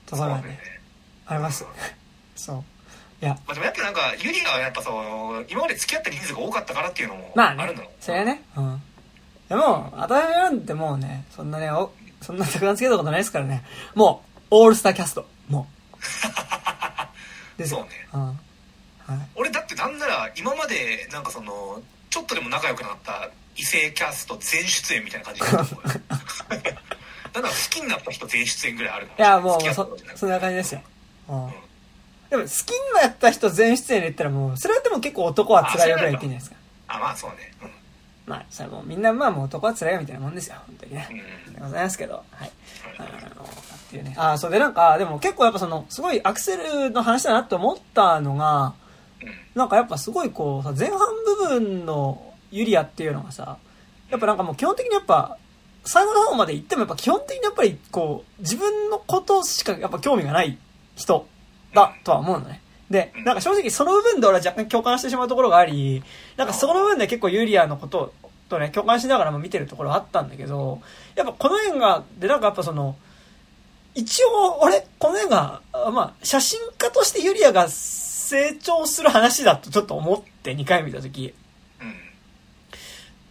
[0.06, 0.10] う。
[0.10, 0.82] ところがねそうなんだよね。
[1.28, 1.66] あります。
[2.36, 2.64] そう。
[3.22, 3.38] いや。
[3.46, 8.44] まあ、でもやっぱなんかユリアはやっぱそう今まで付き合った人数が多かったからっていうのもまあねあるんだろう、それはね。
[8.56, 8.82] うん。
[9.50, 11.26] でも私なんてもうね。
[11.36, 11.92] そんなねお
[12.22, 13.64] そんなたくさんつけたことないですからね。
[13.96, 15.26] もうオールスターキャスト。
[15.50, 17.58] もう。
[17.58, 17.80] ですよ。
[17.80, 17.92] そうね。
[18.14, 18.22] うん。
[18.28, 19.28] はい。
[19.36, 26.02] 俺だってなんなら今までなんかそのちょっとでも仲良くなった異性キャスト全出演みたいな感じになると思うよ。
[27.38, 30.82] だから好きになった人全出演ぐらいあるいやもうそそんな感じですよ、
[31.30, 31.54] うん、
[32.30, 36.56] でも好きになった人全出演で言ったらもうそれはでも結構男は辛いよぐらい言ってんじゃないですか。
[36.88, 37.54] あまあそうね
[38.28, 41.08] まあそれはもうみんなまあもう男は辛いよみたいなもんですよ本当にね。
[41.54, 42.52] でございますけどはい。
[43.00, 43.04] あ
[43.36, 43.48] のっ
[43.90, 44.14] ていうね。
[44.18, 48.74] あそうでなんかでも結構やっぱそのすごいアクセルの話だなって思ったのが
[49.22, 49.30] うん。
[49.56, 53.58] なんかやっぱすごいこうさ前半部分のユリアっていうのがさ
[54.10, 55.38] やっぱなんかもう基本的にやっぱ
[55.86, 60.58] 最後の方まで行ってもやっぱ基本的にやっぱりこう自分のことしかやっぱ興味がない
[60.96, 61.26] 人
[61.74, 62.62] だとは思うのね。
[62.90, 66.04] で、なんか正直その部分で俺は若干共感してしまうところがあり、
[66.38, 68.14] なんかその部分で結構ユリアのこと
[68.48, 70.82] とね、共感しながらも見てるところあったんだけど、
[71.16, 72.96] やっぱこの映画でなんかやっぱその、
[73.94, 81.34] 一応俺、この映画、あまあ写真家としてユリアが成長する話だとちょっと思って2回見たとき。
[81.82, 81.94] うん。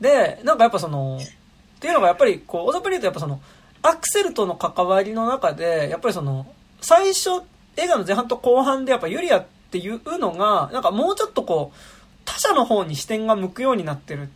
[0.01, 3.41] で、なんかやっぱその、っていうのがやっぱりこう、大雑把に言うとやっぱその、
[3.83, 6.47] アクセルとの関わりの中で、やっぱりその、
[6.81, 7.43] 最初、
[7.77, 11.79] 映画の前半と後半でやっぱユリアっていうのが、なんかもうちょっとこう、
[12.25, 14.27] 他者の方に視点が向くようになってるっ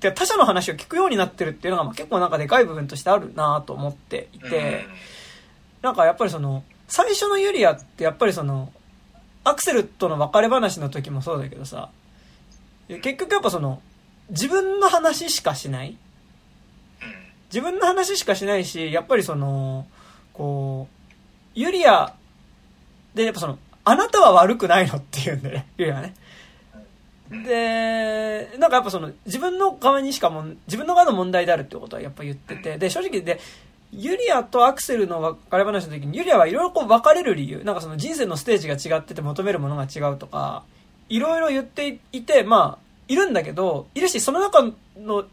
[0.00, 4.86] て、他者の話を聞くようになってるっていうのがまあ結構なんかでかい部分としてあるなと思っていて、
[5.82, 8.72] なんかやっぱりその、最初のユリアってやっぱりその、
[9.44, 11.90] アクセルとの別れ話の時もそうだけどさ、
[12.88, 13.80] 結局やっぱその、
[14.30, 15.96] 自分の話しかしないうん。
[17.52, 19.86] 自分の話しかしないし、やっぱりその、
[20.32, 22.14] こう、ユリア
[23.16, 26.14] で、やっぱその、あなたは悪くないのって言うんだよね、ユリアはね。
[27.30, 33.40] で、なんかやっぱその、自分の側にしかも、自分の側の問題であるってことはやっぱ言ってて、で、正直で、
[33.90, 40.64] ユリアとアクセルの別れ話の時に、ユリアはいろいろこう別れる理由、なんかその人生のステージが違ってて求めるものが違うとか、
[41.08, 44.62] いろいろ言っていて、まあ、いるんだけど、いるし、その中
[44.98, 45.24] の、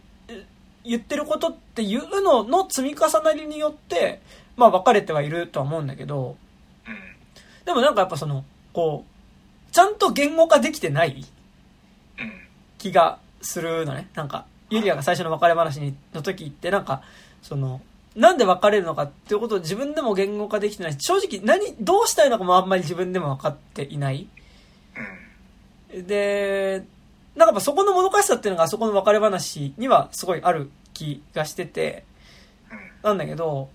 [0.86, 4.22] 言ってることっていうのの積み重なりによって、
[4.56, 6.38] まあ別れてはいるとは思うんだけど、
[7.66, 8.44] でもなんかやっぱその、
[8.74, 11.26] こう、ちゃんと言語化できてない
[12.78, 14.10] 気がするのね。
[14.14, 17.02] なんか、ユリアが最初の別れ話の時って、なんか、
[17.42, 17.82] その、
[18.16, 24.28] なんで別れるのかっていうことを自分でも言語化できてない、正直何、どうしたいのかもあんまり自分でも分かっていない。
[25.92, 26.84] で、
[27.36, 32.06] なんかやっぱそこのもどかしさっていうのがそこの別れ話にはすごいある気がしてて、
[33.02, 33.70] なんだけど、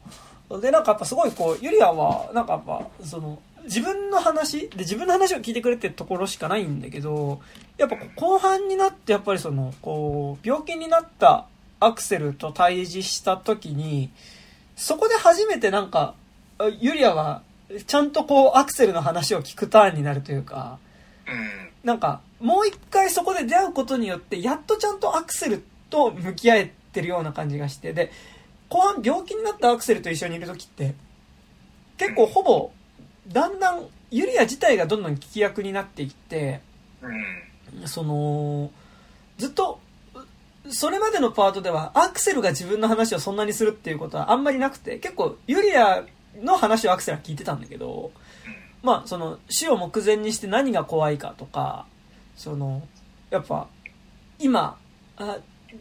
[0.63, 7.41] で、なんかやっぱすごいこう、ユリアは、なんかやっぱ、その、自分の話で自分の話を聞いてくれってところしかないんだけど、
[7.77, 11.47] やっぱ後半になってやっぱりその、こう、病気になった
[11.79, 14.11] アクセルと対峙した時に、
[14.77, 16.15] そこで初めてなんか、
[16.81, 17.43] ユリアは、
[17.87, 20.79] ちゃんとこう、アクセルの話を聞くターンになるというか、
[21.27, 21.69] うん。
[21.85, 28.11] なんか、もう一回そこで出会うことによって、やっとちゃんとアクセルと向き合えてるような感じがして、で、
[28.69, 30.95] 後半病気になったアクセルと一緒にいる時って、
[31.97, 32.73] 結構ほぼ、
[33.29, 36.61] だんだん、ユリア自体がどんどん聞き役になっていって、
[37.87, 38.71] その、
[39.37, 39.81] ずっと、
[40.71, 46.05] それまでのパートでは、アクセルが自分の話をそんなにするっていうことはあんまりなくて、結構、ユリア
[46.41, 48.11] の話をアクセルは聞いてたんだけど、
[48.83, 51.87] まあ、その、死を目前にして何が怖いかとか、
[52.37, 52.83] その、
[53.31, 53.69] やっぱ、
[54.39, 54.79] 今、
[55.17, 55.39] あ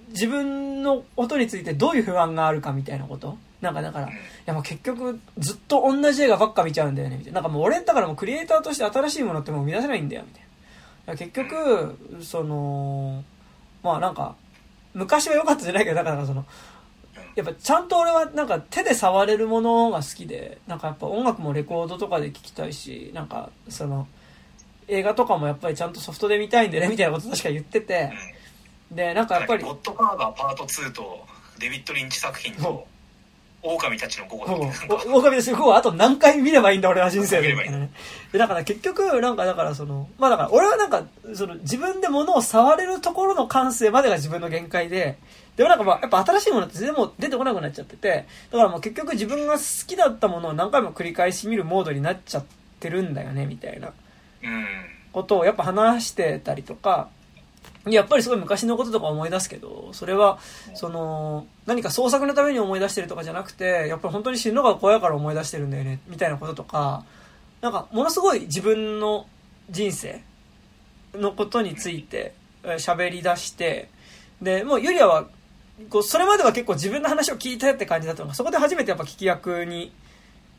[0.09, 3.37] 自分のことについてどういう不安があるかみたいなこと。
[3.61, 4.11] なんかだから、い
[4.45, 7.41] やもう結局ずっと同じ映画ばっか見ちゃうんだよね、みたいな。
[7.41, 10.41] なんかもう俺だからもうクリエイターとして新しいものってもう生み出せないんだよ、みたい
[11.07, 11.15] な。
[11.15, 13.23] 結局、その、
[13.81, 14.35] まあなんか、
[14.93, 16.45] 昔は良かったじゃないけど、だからその、
[17.35, 24.07] やっぱちゃんと俺はなんか手で触れるものが好きで、なんかやっぱ音楽もレコードとかで聴きたいし、なんかその、
[24.87, 28.11] 映画とかもやっぱりちゃんとソフトで見たいんでね、みたいなこと確か言ってて、
[28.91, 31.25] で、なんかやっぱりゴ、ッドファーザーパート2と
[31.59, 32.87] デビッド・リンチ作品と
[33.63, 34.57] 狼たちの午後だっ
[35.07, 37.89] 狼ですごいあと何回見ればいいんだ俺は人生で見ればいいね
[38.31, 41.03] でだから結局なんかだからそのまあだから俺はなんか
[41.33, 45.17] その自分で物を触れるところの感性までが自分の限界で
[45.55, 52.45] でもなんかまあやっぱ新しいものって全然もう出てこなくなっちゃっててだからもう結局自分が好きだったものを何回も繰り返し見るモードになっちゃっ
[52.79, 53.91] てるんだよねみたいな。
[54.43, 54.67] うん。
[55.11, 57.09] ことをやっぱ話してたりとか、
[57.95, 60.39] やっぱりすごい昔のこととか思い出すけど、それは、
[60.73, 67.03] その、何か創作のために思い出してるとかじゃなくて、やっぱり本当に死ぬのが怖いから思い出してるんだよね、みたいなこととか、
[67.61, 69.27] なんか、ものすごい自分の
[69.69, 70.21] 人生
[71.13, 72.33] のことについて
[72.67, 73.89] えー喋り出して、
[74.41, 75.27] で、もうユリアは、
[75.89, 79.91] こう、それまでは結構自分の話を聞いてって感じだったのが、そこで初めてやっぱ聞き役に、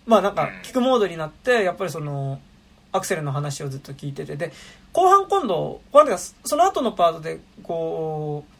[0.06, 2.40] まあなんか、聞くモードになって、やっぱりその、
[2.92, 4.52] アクセルの話をずっと聞いてて、で、
[4.92, 8.52] 後半今度、後半てかその後のパートで、こう、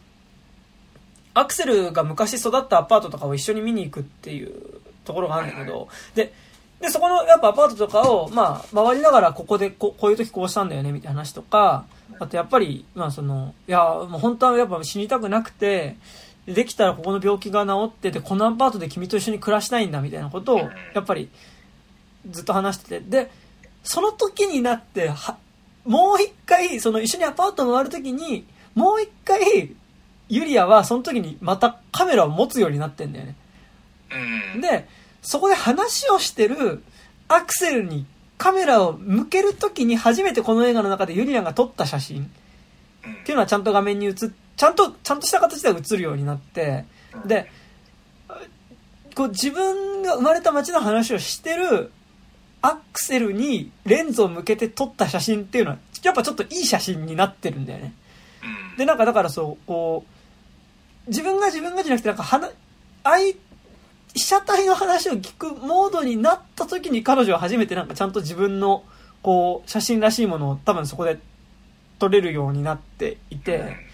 [1.33, 6.33] アクセルが昔育ったアパートとかを一緒に見に行くっていうところがあるんだけど、で、
[6.79, 11.85] で、そこのやっぱアパートとかを、まあ、回りながらここでここういう時こうしたんだよねみたいな話とか、
[12.19, 15.97] あとやっぱり、まあその、いや、もう本当はやっぱ死にたくなくて、
[16.45, 20.59] できたらここの病気が治ってて、このアパートで君と一緒に暮らしたいんだみたいなことを、
[20.93, 21.29] やっぱり
[22.29, 23.31] ずっと話してて、で、
[23.83, 25.37] その時になって、は、
[25.85, 29.75] もう一回、その一緒にアパート回る時に、もう一回、
[30.29, 33.35] ユリアはその時にまたカメラを持つようになってんだよね。
[34.53, 34.61] うん。
[34.61, 34.87] で、
[35.21, 36.83] そこで話をしてる
[37.27, 38.05] アクセルに
[38.37, 42.31] カメラを向けるときに初めてこの映画の中でユリアンが撮った写真。
[43.21, 44.13] っていうのはちゃんと画面に映っ、
[44.55, 46.85] ちゃんと、ちゃんとした形で映るようになって、
[47.25, 47.49] で、
[49.15, 51.91] こう自分が生まれた街の話をしてる
[52.61, 57.93] アクセルにレンズを向けて撮った写真っていうのは、やっぱちょっといい写真になってるんだよね。
[58.71, 60.05] うんで、なんかだからそう、こ
[61.07, 62.51] う、自分が自分がじゃなくて、なんか話、
[63.03, 63.33] 相、
[64.13, 68.83] 被写体の話を聞くモードになった時に彼女は初めてなんかちゃんと自分の、
[69.21, 71.19] こう、写真らしいものを多分そこで
[71.99, 73.88] 撮れるようになっていて、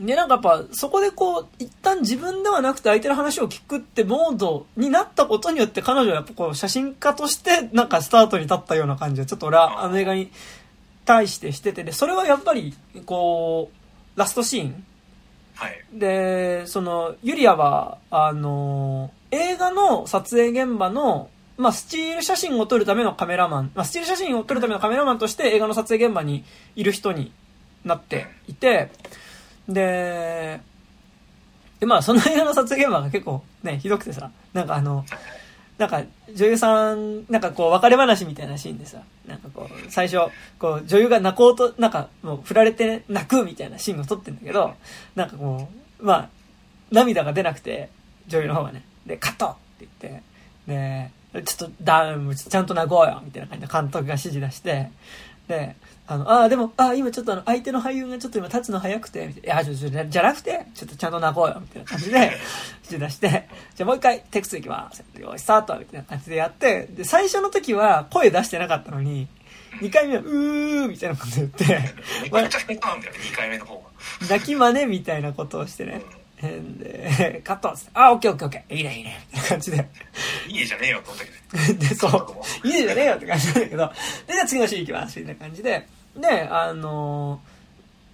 [0.00, 10.30] で、なんかやっぱ、そこでこう、一旦自分ではなくて相手の話を聞くってモードになったことによって彼女はやっぱこう、写真家としてなんかスタートに立ったような感じをちょっと俺はあの映画に
[11.04, 12.74] 対してしてて、で、それはやっぱり、
[13.06, 13.70] こ
[14.16, 14.84] う、ラストシーン。
[15.54, 15.84] はい。
[15.92, 26.44] で、その、ユリアは、あの、映画の撮影現場の、まあ、スチール写真を撮るためのカメラマン、まあ、スチール写真を撮るためのカメラマンとして映画の撮影現場に
[26.76, 27.32] いる人に
[27.84, 28.90] なっていて、
[29.68, 30.60] で、
[31.80, 35.04] で、まあ、その映画の撮影現場が結構ね、ひどくてさ、なんかあの、
[35.78, 36.02] なんか
[36.34, 44.74] 女優さん、なんかこう別れ話みたいなシーンでさ、なんかこう、最初、こう女優が泣こうと、なんかもう振られて泣くみたいなシーンを撮ってんだけど、
[45.14, 45.68] なんかこ
[46.00, 46.28] う、まあ、
[46.90, 47.90] 涙が出なくて、
[48.26, 50.22] 女優の方がね、で、カットって言って、
[50.66, 54.90] で、ちょっとダウン、ちゃんと泣こうよみたいな感じで監督が指示出して、
[55.46, 55.76] で、
[56.10, 59.54] あの、ああ、でも、ああ、今ちょっとあの、相手の俳優がちょっと今立つの早くて、みたいな。
[59.54, 62.32] いや、ちょ、ちょ、じゃじゃなくて、ちょっとちゃんと泣こうよ、みたいな感じで、
[62.90, 65.04] 出して、じゃあもう一回テク2いきます。
[65.20, 69.28] よし、スタートみたいな感じでやって、で、最初の時は声出してなかったのに、
[69.82, 71.64] 二回目は、うーみたいなこと言って、
[72.24, 73.82] めちゃくちゃ下手なんだよね2回目の方が
[74.30, 76.00] 泣き真似みたいなことをしてね。
[76.40, 79.88] えで、カットっつって、あ、オッケーオッケーオッケー、いいねいいね、みたいな感じで。
[80.48, 81.30] いいじゃねえよと思ったけ
[81.72, 81.74] どね。
[81.88, 83.92] で、そそうう、いいじゃねえよって感じなんだけど、
[84.28, 85.86] で、じゃあ次のシーン行きます、みたいな感じで、
[86.20, 87.58] で、あのー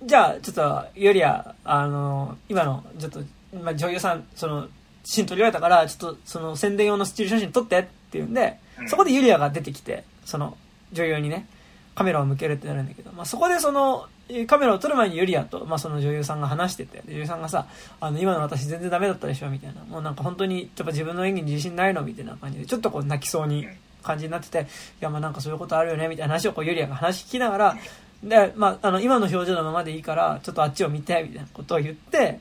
[0.06, 3.20] じゃあ、ちょっと、よりや、あのー今の、ちょっと、
[3.62, 4.68] まあ、女優さん、その、
[5.02, 10.58] 写真撮りられたから、ちょっと、その、宣伝用のスチール写真撮ってって言うんで、うんそこでユリアが出てきて、その、
[10.92, 11.46] 女優にね、
[11.94, 17.66] カメラを向けるってなるんだけど、まあ、そこでその、えーカメラを撮る前にユリアと、まあ、その女優さんが話してて、で女優さんがさ、
[18.00, 19.82] あの、今の私全然ダメだったでしょみたいな。
[19.84, 23.66] もうなんか本当に、やっぱ自分の演技に自信ないのみたいな感じで、ちょっとこう泣きそうに
[24.04, 24.64] 感じになってて、い
[25.00, 27.76] や、まあなんかそういうことあるよねみたいな話をこうユリアが話聞きながら、
[28.22, 32.40] で、まあ、あの、今の表情のままでいいから、ちょっとあっちを見て、みたいなことを言って、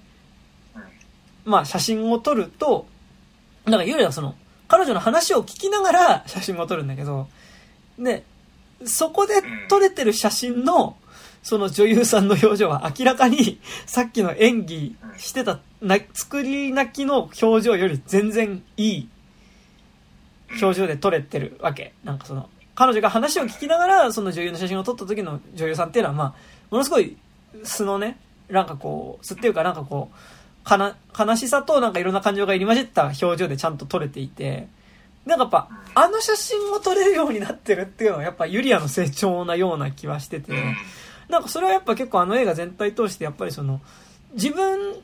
[1.45, 2.85] まあ写真を撮ると、
[3.65, 4.35] なんかユリアはその、
[4.68, 7.27] 彼女の話を聞きながら写真を撮るんだけど、
[7.99, 8.23] で、
[8.85, 9.35] そこで
[9.69, 10.98] 撮れてる写真の、
[11.44, 19.10] その女優さんの表情は明らかに、さっきの演技してた、な、作り泣きの表情より全然いい
[20.62, 21.94] 表情で撮れてるわけ。
[22.04, 26.34] なんかその、彼女が話を聞きながら、その女優の写真を撮った時の女優さんっていうのは、まあ、
[26.72, 27.18] ものすごい
[27.64, 28.18] 素のね、
[28.50, 34.68] なんかこう、素っていうかなんかこう、かな、悲しさとなんかいろんな感情が入り混じった表情でちゃんと撮れていて、
[35.26, 40.76] なんかやっぱ、あの写真を撮れるようになってるっていうのはやっぱユリアの成長なような気はしてて、うん。
[41.30, 43.82] なんかそれはやっぱ結構あの映画全体通してやっぱりその、
[44.34, 44.96] 自分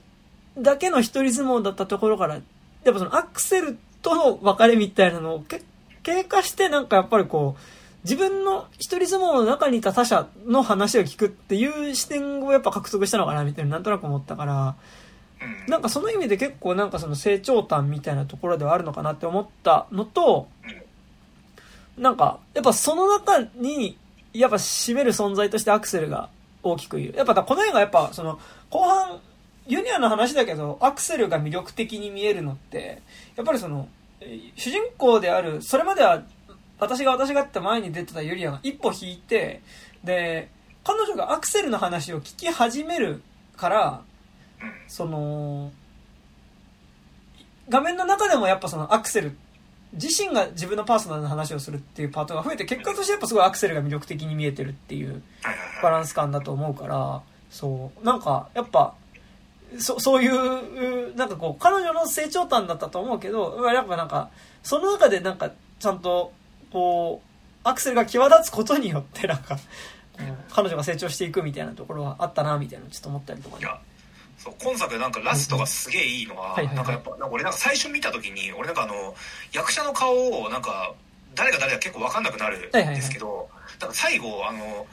[0.58, 5.62] だけの一人相撲だったところから、やっぱそのアクセルとの別れみたいなのをけ
[6.04, 7.62] 経過してなんかやっぱりこう、
[8.04, 14.76] 自分の一人相撲の中にいた他者の話を聞くっていう視点をやっぱ獲得したのかなみたいななんとなく思ったから、
[15.42, 15.72] うん。
[15.72, 20.48] なんかその意味で結構なんかその成長感みたいなところではあるのかなって思ったのと、
[21.98, 23.98] なんか、やっぱその中に、
[24.34, 26.30] やっぱ占める存在としてアクセルが
[26.64, 27.14] 大きくいる。
[27.16, 28.40] やっぱこの映画やっぱその、
[28.70, 29.20] 後半、
[29.70, 33.02] ユニアの話だけど、アクセルが魅力的に見えるのって、
[33.36, 33.88] やっぱりその、
[34.56, 36.24] 主人公である、それまでは、
[36.80, 39.62] 私が私がって前に出てたユリアが一歩引いて、
[40.04, 40.50] で、
[40.84, 43.22] 彼女がアクセルの話を聞き始める
[43.56, 44.02] から、
[44.88, 45.72] その、
[47.70, 49.38] 画面の中でもやっぱそのアクセル、
[49.94, 55.22] 自身が自分のパーソナルな話をするっていうパートが増えて、結果としてやっぱすごいアクセルが魅力的に見えてるっていう。
[55.84, 57.22] バランス感だと思うから、
[57.52, 58.96] そう、なんか、やっぱ、
[59.78, 64.30] そそういう、なんかこう、彼女の成長感だったと思うけど、やっぱなんか、
[64.64, 66.34] その中でなんか、ちゃんと、
[66.72, 67.30] こう、
[67.64, 69.58] アクセルが際立つことによって、なんか、
[70.52, 73.62] 彼女が成長していくみたいなところはあったな、みたいなのちょっと思ったりとかね。
[73.62, 73.80] いや、
[74.38, 79.16] そう、今作なんかラストがすげえいいのは、はいはいはいなんかやっぱ、なんか俺なんか最初見た時に、俺なんかあの、
[79.54, 80.94] 役者の顔をなんか、
[81.36, 84.88] 誰が誰か結構わかんなくなるんですけど、なんか最後、あの、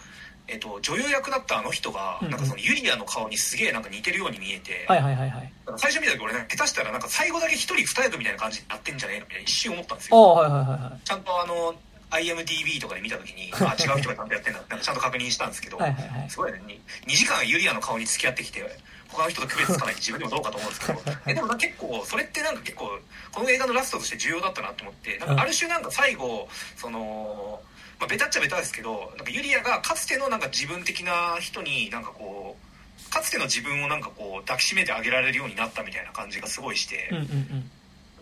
[0.48, 5.52] えっと、女優役だったあの人が、うんうんなんかそのユリアの顔にすげえなんか似てるように見えて、はいはいはいはい。
[5.77, 10.16] 最初見た時俺ね、下手したらなんか最後だけ一人二役みたいな感じになってんじゃねえのみたいな一瞬思ったんですよ。
[10.16, 11.06] はいはいはいはい。
[11.06, 11.74] ちゃんとあの、
[12.10, 16.31] IMDB とかで見た時に、 あ、違う人がちゃんとやってんだなんかちゃんと確認したんですけど、はいはいはい。
[16.31, 16.60] すごいね。
[16.66, 18.64] に2時間ユリアの顔に付き合ってきて、
[19.09, 22.98] 他の人と区別つかない自分でもどうかと思うんですけど、 えでもな結構、それってなんか結構、
[23.32, 27.60] この映画のラストとして重要だったなと思って、なんかある種なんか最後、その、
[27.98, 37.70] まあ、ベタっちゃベタですけど、なんかユリアがかつてのなんか自分的な人になんかこう、かつての自分をなんかこう抱きしめてあげられるようになったみたいな感じがすごいしてうん、うんうん。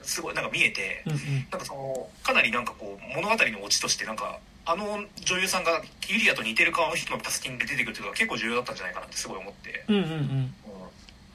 [0.03, 1.19] すごいなんか見えて、うんうん。
[1.51, 10.11] なんかそのかなりなんかこう物語のオチとしてなんかあの女優さんがユリアと似てる顔の人のタスキンで出てくるっていうのが結構重要だったんじゃないかなってすごい思って、うんうんうん。
[10.11, 10.55] うん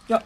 [0.10, 0.24] いや、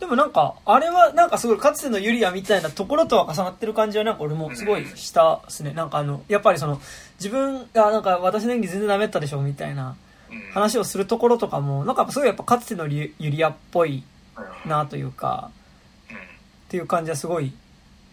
[0.00, 5.72] でもなんか、あれはなんかすごいかつてのユリアみたいなところとは重なってる感じはなんか俺もすごいしたっすね。
[5.72, 6.80] なんかあの、やっぱりその、
[7.18, 9.96] 自分がなんか私の演技全然ダメだったでしょみたいな
[10.30, 10.40] うん。
[10.52, 14.02] 話をするところとかも、なんかすごいやっぱかつてのユユリアっぽい
[14.64, 15.50] うんなというか、
[16.10, 16.20] うんっ
[16.68, 17.52] ていう感じはすごい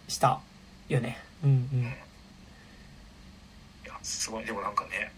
[0.08, 0.38] した
[0.88, 1.18] よね。
[1.42, 1.80] うんうん。
[1.82, 1.84] い
[3.86, 4.44] やすごい。
[4.44, 5.10] でもなんかね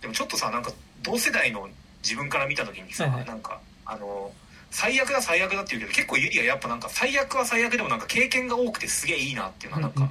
[0.00, 0.70] でもちょっとさなんか
[1.02, 1.68] 同世代の
[2.02, 3.24] 自分から見た時にさ、はいはい。
[3.24, 4.30] なんかあの
[4.70, 10.10] 最悪だ最悪だって言うけど結構ユリアやっぱなんか最悪は最悪でもなんか経験が多くてすげえいいなっていうのはなんかうんうん。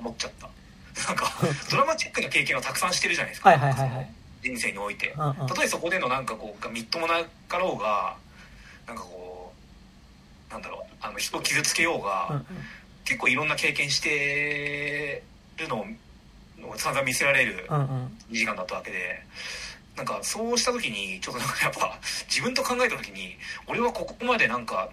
[0.00, 0.48] 思っちゃった、
[1.06, 1.32] なんか
[1.70, 4.10] ドラマチックな経験をたくさんしてるじゃないですか、はいはいはいはい。
[4.42, 5.34] 人生において、うんうん。
[5.46, 8.16] たとえそこでのなんかこうみっともなかろうが
[8.86, 9.52] なんかこ
[10.50, 12.46] うなんだろうあの人を傷つけようが、うんうん。
[13.04, 15.22] 結構いろんな経験して
[15.56, 18.18] るのを散々見せられるうんうん。
[18.30, 19.22] 2時間だったわけで。
[19.96, 23.36] なんかそうした時にちょっとなんかやっぱ自分と考えた時に
[23.66, 24.88] 俺はここまでなんか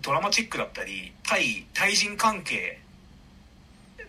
[0.00, 2.78] ドラマチックだったり対対人関係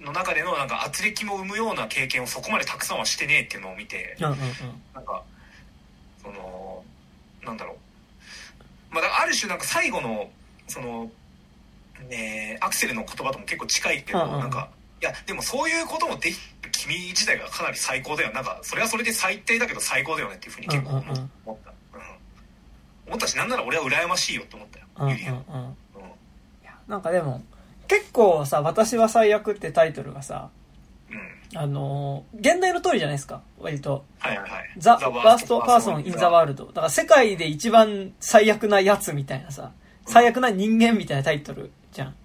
[0.03, 4.39] の中でのなんか圧力も生むような経験をそこまでたくさんはしてねえっていうのを見てうんうんうん。
[4.93, 5.23] なんか
[6.21, 6.83] その
[7.43, 7.73] なんだろ
[8.91, 8.93] う。
[8.93, 10.29] まあある種なんか最後の
[10.67, 11.09] その
[12.09, 14.39] ねアクセルの言葉とも結構近いけど、うんうん。
[14.39, 14.69] なんか
[15.01, 18.31] いやでもそういうこともできる君自体がかなり最高だよ。
[18.33, 21.31] なんかそれはそれで最低だけど最高だよねっていうふうに結構思うんうんうん。
[21.45, 22.03] 思った、うん。
[23.07, 25.65] 思ったしなんなら俺は羨ましいよって思ったよ、うんうんうん。
[25.65, 25.75] うん。
[26.87, 27.41] なんかでも
[27.93, 30.49] 結構さ「私は最悪」ってタイトルがさ
[31.09, 31.57] うん。
[31.57, 34.03] あのー現代の通りじゃないですか割と。
[34.19, 39.71] はいはいはい「ザ・ワースト・パーソン・イン・ザ・ワールド」だから世界で一番最悪なやつみたいなさ
[40.07, 42.15] 最悪な人間みたいなタイトルじゃん。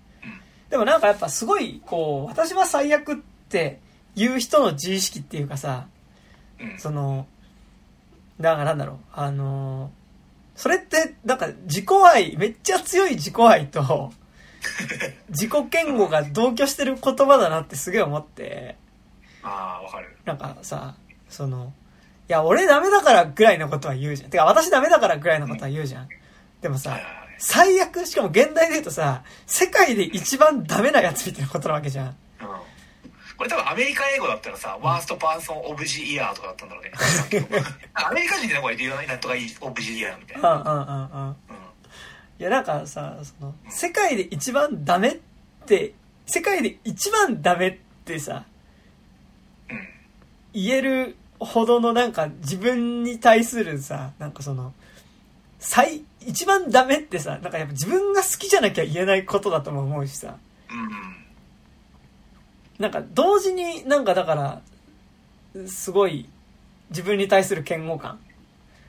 [0.71, 3.17] でもなんかやっぱすごいこう私は最悪っ
[3.49, 3.81] て
[4.15, 5.87] 言う人の自意識っていうかさ
[6.61, 6.79] うん。
[6.79, 7.27] その
[8.41, 9.99] だからなんだろうあのー
[10.59, 14.13] それってなんか自己愛めっちゃ強い自己愛と
[15.31, 18.77] 自己嫌悪が同居してる言葉だなってすげえ思って
[19.43, 20.95] ああわかるなんかさ、
[21.29, 21.73] その、
[22.29, 24.31] いや、俺ダメだからぐらいのことは言うじゃん。
[24.31, 26.09] てか、私ダメだからぐらいのことは言うじゃん。
[26.61, 26.99] でもさ
[27.39, 32.07] 最悪、しかも現代で言うとさ、世界で一番ダメなやつみたいなことなわけじゃん。
[32.07, 32.15] うん
[33.39, 36.91] これ多分アメリカ英語だったらさ、ワーストパーソンオブジイヤーとかだったんだろうね。
[37.95, 40.55] アメリカ人でなんか言わないなんとかいいオブジイヤーみたいな。
[40.55, 41.29] うんうんうんうん。
[41.29, 41.68] うん
[42.39, 45.19] いや、なんかさ、その、世界で一番ダメっ
[45.67, 45.95] て、
[46.27, 48.45] 世界で一番ダメってさ、
[49.71, 49.89] うん。
[50.53, 54.73] 言えるほどのなんか自分に対するさ、なんかその、
[55.59, 60.37] 最、一番ダメってさ、なんかやっぱ自分が好きじゃなきゃ言えないことだとも思うしさ、
[60.71, 60.91] うん。
[62.79, 64.35] なんか同時になんかだか
[65.55, 66.29] ら、すごい
[66.91, 68.21] 自分に対する嫌悪感。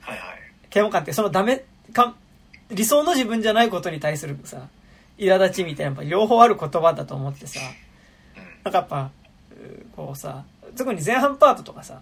[0.02, 0.40] はいはい。
[0.74, 2.16] 嫌悪感ってそのダメか、
[2.72, 4.68] 理想の自分じゃないことに対するさ、
[5.18, 7.60] 苛立ちみたいなやっぱ両方ある言葉だと思ってさ、
[8.36, 8.44] うん。
[8.64, 9.12] なんかやっぱ、
[9.52, 10.44] うこうさ、
[10.78, 12.02] 特に前半パートとかさ、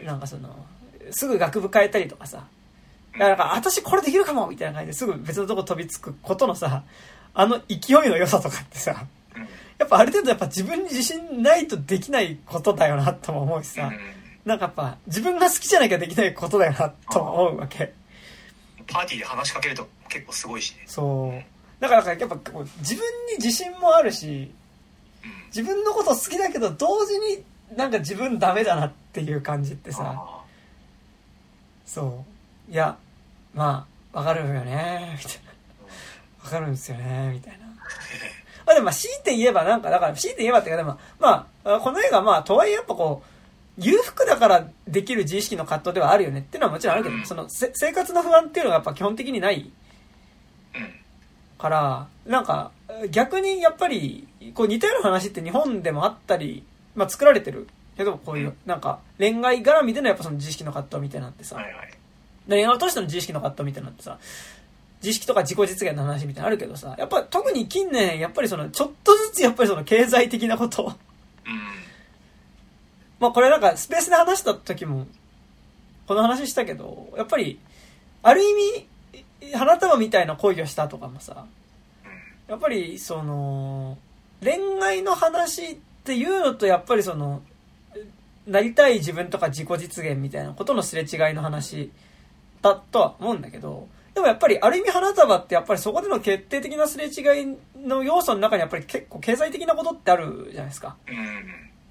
[0.00, 0.54] うんなんかその、
[1.10, 2.44] すぐ学部変えたりとかさ、
[3.16, 6.82] いやなんか私これできるかもみたいな感じですぐ別のとこ飛びつくことのさ、
[7.34, 9.42] あの勢いの良さとかってさ、うん。
[9.78, 13.92] やっぱある程度やっぱ自分に自信ないとできないことだよなとも思うしさ、
[14.44, 17.92] なんかやっぱ自分が好きじゃなきゃできないことだよなとも思うわけ。
[18.86, 20.84] パーティーで話しかけると結構すごいしね。
[20.86, 21.80] そう。
[21.80, 24.50] だからやっぱこう自分に自信もあるし、
[25.24, 25.46] うん。
[25.46, 27.44] 自分のこと好きだけど同時に
[27.76, 30.40] なんか自分ダメだなっていう感じってさ、あ
[31.84, 32.24] そ
[32.68, 32.72] う。
[32.72, 32.96] いや、
[33.54, 36.44] まあ、わかるよね、みたいな。
[36.44, 37.66] わかるんですよね、みたいな。
[37.66, 37.72] ま
[38.72, 43.35] あでもまあ強いて言えばなんか、だから強いて言えばっていうかでも、まあ、この映画まあ、とはいえやっぱこう、
[43.78, 49.70] 裕福だからできる自意識の葛藤ではあるよねっていうのはもちろんあるけど、うんそのせ生活の不安っていうのがやっぱ基本的にない。
[51.58, 52.70] から、なんか、
[53.10, 56.62] 逆にやっぱり、こう似たような話って日本でもあったり、
[56.94, 57.66] まあ作られてる
[57.96, 61.58] けど、こういう、なんか恋愛絡みでのやっぱその自意識の葛藤みたいなのってさ。
[62.48, 64.18] 恋愛を通しての自意識の葛藤みたいなのってさ、
[65.00, 70.92] 自意識とか自己実現の話みたいなのあるけどさ、やっぱ特に近年、やっぱりその、ちょっとずつやっぱりその経済的なこと、うん。
[73.20, 75.06] まあこれなんかスペースで話した時も、
[76.06, 77.58] この話したけど、やっぱり、
[78.22, 78.54] ある意
[79.40, 81.46] 味、花束みたいな恋をしたとかもさ、
[82.04, 82.52] うん。
[82.52, 83.98] やっぱりその、
[84.42, 87.42] 恋愛の話っていうのとやっぱりその、
[88.46, 91.90] なりたい自分とか自己実現みたいなことのすれ違いの話
[92.62, 100.96] だとは思うんだけど、でもやっぱりある意味花束ってやっぱりそこでの決定的なすれ違いの要素の中にやっぱり結構経済的なことってあるじゃないですか。
[101.06, 101.16] うん。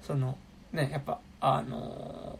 [0.02, 0.36] その、
[0.72, 2.38] ね、やっぱ、あの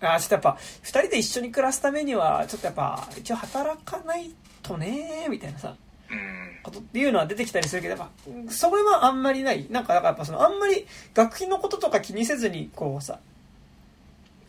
[0.00, 5.76] ーあーちょっとやっぱ、二人で一緒に暮らすためには、ちょっとやっぱ、一応働かないとねみたいなさ、
[6.10, 6.58] うん。
[6.62, 9.66] ことっていうのは出てきたりするけど、やっぱ、うんそれはあんまりない。
[9.70, 13.20] なんか、だからやっぱその、あんまり学費のこととか気にせずに、こうさ、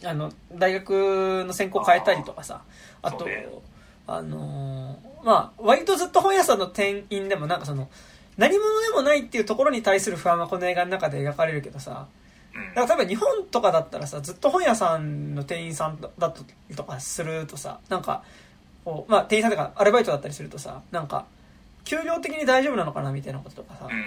[0.04, 2.62] あの、大学の専攻変えたりとかさ、
[3.02, 3.28] あと
[4.06, 7.90] あのーまあ、割とずっと本屋さんの店員でもなんかその、
[8.38, 12.23] 何者でもないっていうところに対する不安はこの映画の中で描かれるけどさ、うん。
[12.76, 16.44] だから例えば日本とかだったらさ、ずっと本屋さんの店員さんだと
[16.76, 18.24] とかするとさ、なんか、
[18.86, 21.26] こう、まあ店員さんとかアルバイトだったりするとさ、なんか、
[21.84, 24.04] 給料的に大丈夫なのかなみたいなこととかさ、うん。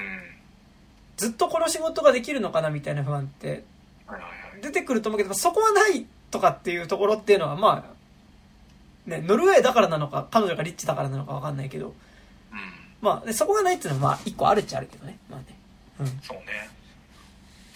[1.17, 3.65] ずっとこの仕事ができるのかなみたいな不安って。
[4.63, 7.85] 出てくると思うけど、そこはないとかっていうところっていうのは、ま
[9.07, 11.95] あ、ね、ノルウェーだからなのか、彼女がリッチだからなのかわかんないけど、うん。
[13.01, 15.19] まあ、でそこがないっていうのは、まあ、一個あるっちゃあるけどね。
[15.29, 15.47] まあね。
[16.01, 16.07] うん。
[16.23, 16.76] そうね。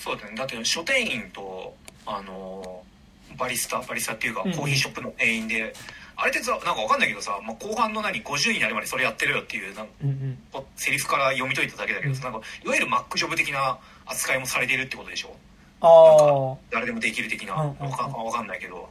[0.03, 0.35] そうだね。
[0.35, 1.75] だって書店員と、
[2.07, 2.91] あのー
[3.39, 5.73] バリスタ、バリスタっていうか、うんコーヒーショップの店員で、
[6.17, 10.39] あれってさ、なんかわかんないけどさ、まあ、後半の何、50になるまでそれやってるよっていう、なんかうん
[10.77, 15.37] セリフから読み解いただけだけどさ、なんか、いわゆるマックジョブ的な扱いもされてるってことでしょ？
[15.81, 16.59] ああ。
[16.73, 17.91] 誰でもできる的な、うんうんうん。
[17.91, 18.89] わかわかんないけど、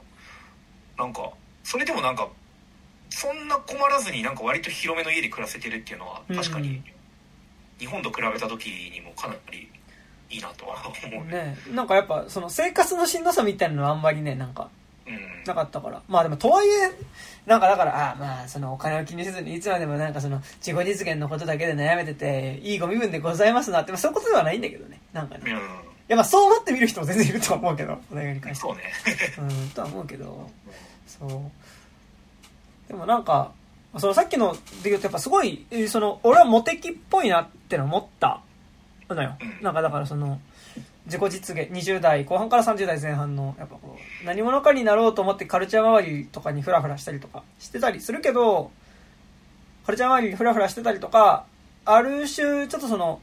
[0.97, 1.29] なんか、
[1.63, 2.27] それでもなんか、
[3.09, 6.83] そんな困らずになんか割と広めの家で暮らせてるっていうのは確かにうん。
[7.77, 9.69] 日本と比べた時にもかなり
[10.29, 10.75] いいなとは
[11.11, 14.69] 思うねねなんかやっぱその生活のしんどさみたいなのはあんまりねなんか
[15.07, 15.43] うん。
[15.45, 16.01] なかったから。
[16.07, 16.91] まあでもとはいえ
[17.47, 25.01] なんかだからあまあそのお金を気にせずにいつまでもなんかその自己実現のことだけで悩めてていいご身分でございますなって、まあ、そういうことではないんだけどね。
[25.13, 25.49] なんかね。
[25.49, 25.59] いうん。
[26.07, 28.83] やまあそう思って見る人も全然いるとは思うけどお題に関してそうね。
[29.39, 30.49] うんとは思うけど。
[31.07, 31.29] そう。
[32.87, 33.51] でもなんか
[33.97, 34.53] そのさっきの
[34.83, 38.41] で言うとやっぱすごいえーその俺はモテキっぽいなっての思った
[39.15, 39.63] のよ、うん。
[39.63, 40.39] なんかだからその
[41.05, 48.71] 自己実現20代後半から30代前半のやっぱこう何者かになろうと思ってカルチャー周りとかにフラフラしたりとかしてたりするけど
[49.85, 51.45] カルチャー周りにフラフラしてたりとか
[51.85, 53.21] ある種ちょっとその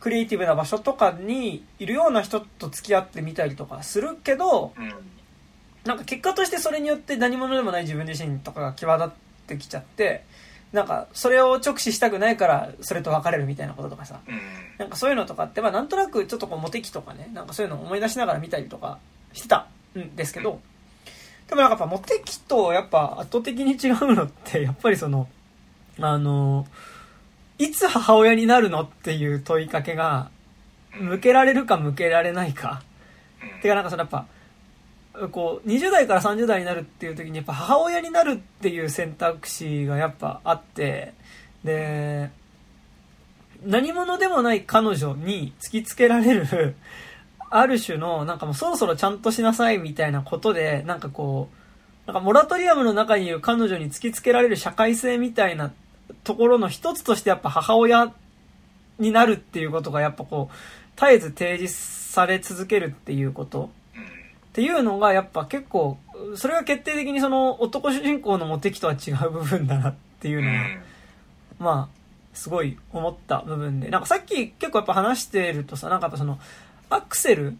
[0.00, 4.92] クリエイティブな場所とかにいるような人と付き合ってみたりとかするけどうん。
[5.84, 9.12] なんか結果としてそれによって何者でもない自分自身とかが際立っ
[9.46, 10.24] てきちゃって
[10.72, 14.20] なんかそれを直視したくないからそれと別れるみたいなこととかさ。
[14.26, 14.40] うん。
[14.78, 18.98] なんかそういうのとかってまあなんとなくちょっとこうモテ期とかねなんかそういうのを思い出しながら見たりとか
[19.32, 20.60] してたんですけど
[21.48, 25.28] でもなんかやっぱモテ期とやっぱ圧倒的に違うのってやっぱりその
[25.98, 26.66] あの
[27.58, 30.30] いつ母親になるのっていう問いかけが
[30.92, 32.82] 向けられるか向けられないか。
[33.42, 33.60] うん。
[33.60, 34.26] てかなんかそのやっぱ
[35.32, 41.14] こう20代から30代になるっていう時にやっぱ母親になるっていう選択肢がやっぱあって
[41.64, 42.30] で
[43.64, 46.76] 何者でもない彼女に突きつけられる
[47.50, 55.72] ある種のなんかもうそろそろちゃんとしなさいみたいなことでなんかこうなんかモラトリアムの中にいる彼女に突きつけられる社会性みたいな
[56.24, 58.12] ところの一つとしてやっぱ母親
[58.98, 61.74] になるっていうことがやっぱこう絶えず提示
[62.12, 63.70] され続けるっていうこと。
[64.48, 65.98] っていうのがやっぱ結構
[66.34, 70.44] それが決定的にその男主人公のモテ期とは違う部分だなっていううん。
[70.46, 70.64] のは、
[71.58, 71.98] まあ
[72.34, 73.88] すごい思った部分で。
[73.88, 76.38] なんかさっき結構やっぱ話してるとさなんかやっぱその
[76.90, 77.56] アクセルうん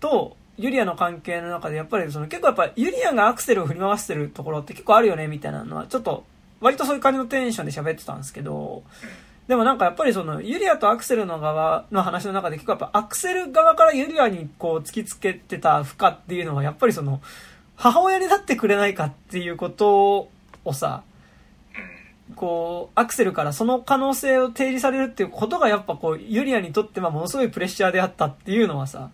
[0.00, 6.24] とユリアの関係の中でやっぱりその結構やっぱユリアがアクセルを振り回してるところって結構あるよねみたいなのはちょっと
[6.60, 8.82] 割とそういう感じのテンションで喋ってたんですけど
[9.48, 17.20] でもなんかやっぱりそのユリアとアクセルの側の話の中で結構やっぱアクセル側からユリアにこう突きつけてた負荷っていうのはやっぱりその
[17.76, 20.30] 母親になってくれないかっていうこと
[20.64, 21.02] をさ
[22.34, 29.10] こうアクセルからその可能性を提示されるっていうことがやっぱこうユリアにとってまあものすごいプレッシャーであったっていうのはさ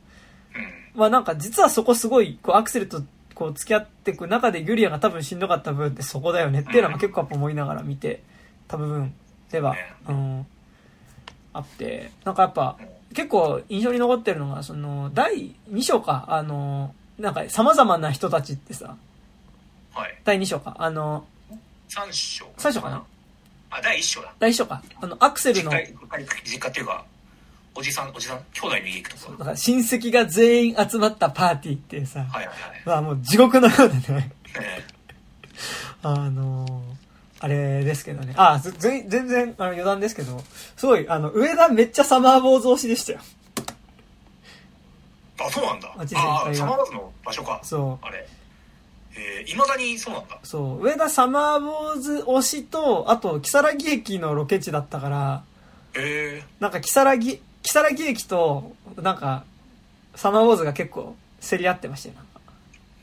[0.95, 3.03] まあなんか実はそこすごいこうアクセルと
[3.35, 8.23] こう付き合っていく中でユリアが多分しんどかった部分ってそこだよねっていうのが結構やっぱ思いながら見て
[8.67, 9.15] た部分。
[9.53, 9.77] では、
[10.09, 10.47] うん、
[11.53, 12.79] あってなんかやっぱ
[13.15, 18.97] 結構印象に残ってるのがその第2章かあのなんか様々な人たちってさ
[19.95, 20.19] はい。
[20.25, 21.27] 第2章かあの
[21.91, 23.05] 3章最初かな？
[23.71, 24.33] あ第1章だ。
[24.39, 24.83] 第1章か。
[25.01, 25.71] あのアクセルの
[26.45, 27.05] 実家っていうか
[27.75, 32.57] おじさんおじさん兄弟の家行くとこだから親戚が全員集まったパーティーってさ、はいはいはい。
[32.87, 34.33] まあもう地獄のようだね。
[34.59, 34.83] え。
[36.03, 37.02] あのー
[37.43, 38.35] あれですけどね。
[38.37, 40.41] あ、ず全全然あの余談ですけど、
[40.77, 43.19] すごい、あの、上田めっちゃサマー坊主推しでしたよ。
[45.37, 46.19] ーあそうなんだあサ
[46.67, 48.27] マーバズの場所かそあれ
[49.17, 50.47] えいまだにそうなんだう。
[50.47, 50.83] そう。
[50.83, 55.45] 上田サマー坊主推しと、あと、木更木駅のロケ地だったから、
[55.95, 59.45] えなんか木更木、木更木駅と、なんか、
[60.15, 61.15] サマー坊主が結構
[61.47, 62.15] 競り合ってましたよ。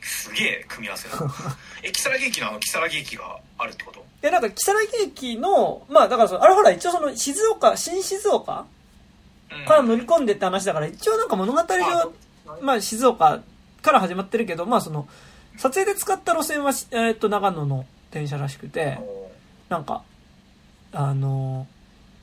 [0.00, 1.14] すげえ組み合わせだ
[1.84, 4.04] え木更木駅のあの木更木駅があるってこと？
[4.20, 8.66] で、なんか、木更木駅の、まあ、だからその、あれほら、一応その、静岡、新静岡
[9.50, 9.64] うん。
[9.64, 12.12] から乗り込んでって話だから、一応なんか物語上、
[12.60, 13.40] まあ、静岡
[13.82, 15.08] から始まってるけど、まあ、その、
[15.56, 18.98] 撮影で使った路線は、えーっと、長野の電車らしくて、
[19.68, 20.02] なんか、
[20.92, 21.66] あの、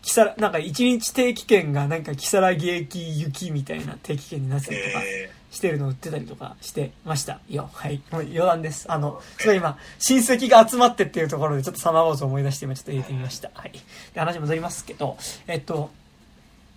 [0.01, 5.01] 木更、なんか一日定期券がなんか木更木駅行きみたいな定期券になったりとか。
[5.03, 7.69] えしてるのを売ってたりとかしてましたよ。
[7.73, 7.99] はい。
[8.11, 8.85] もう余談です。
[8.91, 13.49] あの、すごい今、親戚が集まってっていうところでちょっとサマーウォーズを思い出して今ちょっと入れてみました。
[13.55, 13.71] はい。
[14.13, 15.17] で、話戻りますけど、
[15.47, 15.89] えっと、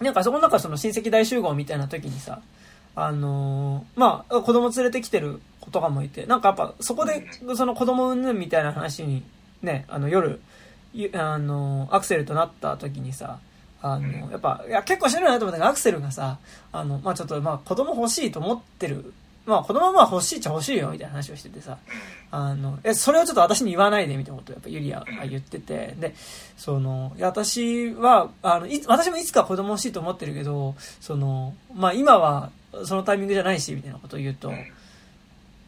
[0.01, 2.41] なんかそこの中その親戚大集合みたいな時にさ、
[2.97, 9.23] あのーまあ、子供連れてきてる子とかもいて、なんかやっぱそこでその子供うんぬんみたいな話に
[9.63, 10.41] ね、あの夜、
[10.95, 13.39] ゆあのーアクセルとなった時にさ、
[13.83, 16.39] あの、やっぱ、いや、結構知らないなと思ったけど、アクセルがさ、
[16.73, 19.13] あの、まあちょっと、まあ子供欲しいと思ってる、
[19.47, 21.79] まあ子供はま欲しいっちゃ欲しいよ、みたいな話をしててさ、
[22.31, 26.15] あの、え、それをちょっと私に言わないで、みたいなことをやっぱユリアが言ってて、で、
[26.57, 32.51] その、いや、私は、あの、い私もいつか子供欲しいと思ってるけど、その、まあ今は、
[32.85, 34.53] そのタイミングじゃないし、みたいなことを言うと、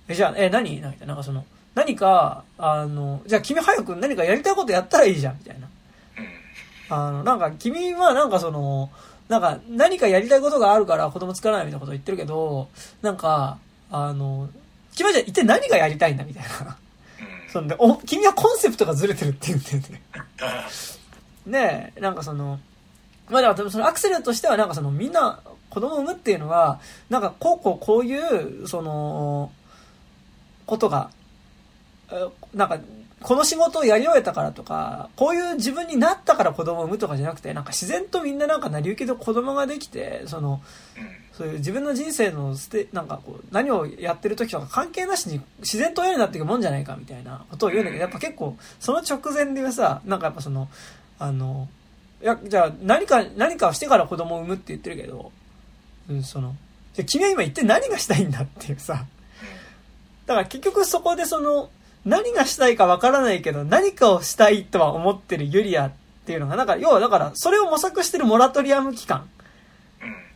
[0.08, 0.70] え、じゃあ、え、何？
[0.70, 1.44] みたいな、なんかその、
[1.74, 5.68] 何か、あの、じゃあ君早く何かやりたいことやったらいいじゃん、みたいな。
[6.90, 8.90] うんあの、なんか君はなんかその、
[9.28, 12.68] なんか何かやりたいことがあるから子供作らないみたいなことを言ってるけど、
[13.00, 13.58] なんか、
[13.90, 14.48] あの、
[14.94, 16.50] 君はじゃあ一体何がやりたいんだみたいな。
[16.66, 16.82] うん
[17.52, 20.02] そんで、お、君はコンセプトがずれてるって言ってるね。
[20.40, 20.66] あ
[21.44, 22.58] ねえ、なんかその、
[23.28, 26.80] まあだからそのアクセルとしてはなんかそのみんな子供を産むっていうのは、
[27.10, 29.52] なんかこうこうこういう、その、
[30.64, 31.10] ことが、
[32.10, 32.78] えなんか、
[33.22, 40.60] この仕事をやり終えたからとか、こういう自分になったから子供を産むとかじゃなくて、なんか自然とみんななんか成り行きで子供ができて、その、
[40.96, 50.68] うんそういう自分の人生のステ、なんかこう、何をやってる時とか関係なしに自然と親になっていくもんじゃないかみたいなことを言うんだけど、やっぱ結構、その直前でさ、なんかやっぱその、
[51.18, 51.68] あの、
[52.22, 55.32] いや、じゃあ何か、何かをしてから子供を産むって言ってるけど、
[56.10, 56.54] うん、その、
[56.92, 59.06] じゃあ君は今一体何がしたいんだっていうさ、
[60.26, 61.70] だから結局そこでその、
[62.04, 65.92] 何がしたいかわからないけど、何かをしたいとは思ってるユリアっ
[66.26, 69.28] ていうのが、なんか、要はだから、それを模索してるモラトリアム期間。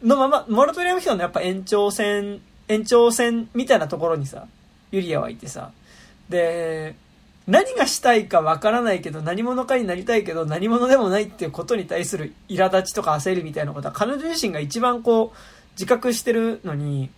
[0.02, 0.08] うん。
[0.08, 4.46] のまま、モラトリアム期間のやっぱ延長線、延長線みたいなところにさ、
[4.92, 5.72] ユリアはいてさ、
[6.28, 6.94] で、
[7.46, 15.38] 何がしたいかわからないけど、何者かになりたいけど、何者でもないっていうことに対する苛立ちとか焦りみたいなことは、彼女自身が一番こう、
[15.72, 17.10] 自覚してるのに、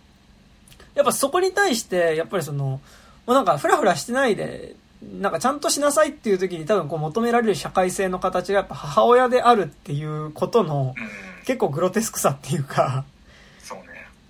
[0.93, 2.79] やっぱそこに対して、やっぱりその、
[3.29, 4.75] もうなんかフラフラしてないで、
[5.21, 11.05] なんかちゃんとしなさいっていう時に多分こう求められる社会性の形がやっぱ母親であるっていうことのうん
[11.45, 13.05] 結構グロテスクさっていうか、
[13.59, 13.85] そうね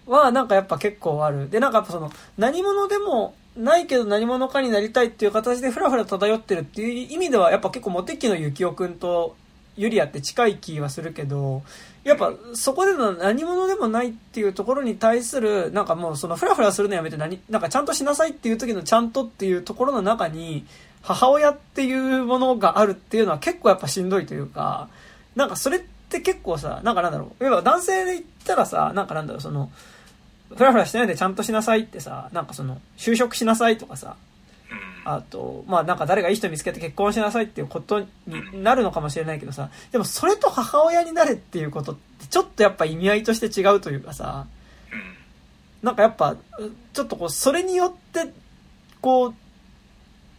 [0.05, 1.49] はなんかやっぱ結構ある。
[1.49, 9.37] で、なんかその、何者でもないけど何者かになりたいっていう形でフラフラ漂ってるっていう意味ではやっぱ結構モテ期のゆきおくんと
[9.79, 11.63] ユリアって近い気はするけど、
[12.03, 20.65] やっぱそこでの何者でもないっていうところに対する、なんかもうそのフラフラするのやめて何、なんかちゃんとしなさいっていう時のちゃんとっていうところの中に、
[21.01, 24.89] 母親っていうものがあるっていうのは結構やっぱしんどいというか、
[25.35, 29.71] なんかそれって結構さ、なんかなんだろう、要は男性で言ったらさ、なんかなんだろう、その、
[30.53, 34.17] フラフラしてないでちゃんとしなさいってさ、なんかその、就職しなさいとかさ、
[35.15, 38.07] あと、まあなんか誰がいい人見つけて結婚しなさいっていうことに
[38.63, 44.47] なるのかもしれないけどさ、でもそれと母親になれっていうことってちょっとやっぱ意味合いとして違うというかさ、
[44.91, 45.03] うん。
[45.81, 46.35] なんかやっぱ、
[46.93, 48.31] ちょっとこう、それによって、
[49.01, 49.35] こう、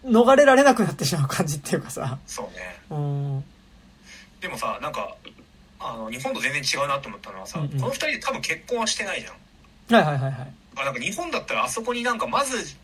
[0.05, 2.81] 逃れられなくなってしまう感じっていうかさ、そうね。
[2.91, 3.45] うん、
[4.41, 5.15] でもさなんか
[5.79, 7.81] あの日本と全然違うなと思ったのはさ、うんうん。
[7.81, 9.35] この二人多分結婚はしてないじゃん。
[9.95, 10.53] はいはいはいはい。
[10.77, 12.77] あなんか日本だったらあそこになんかまず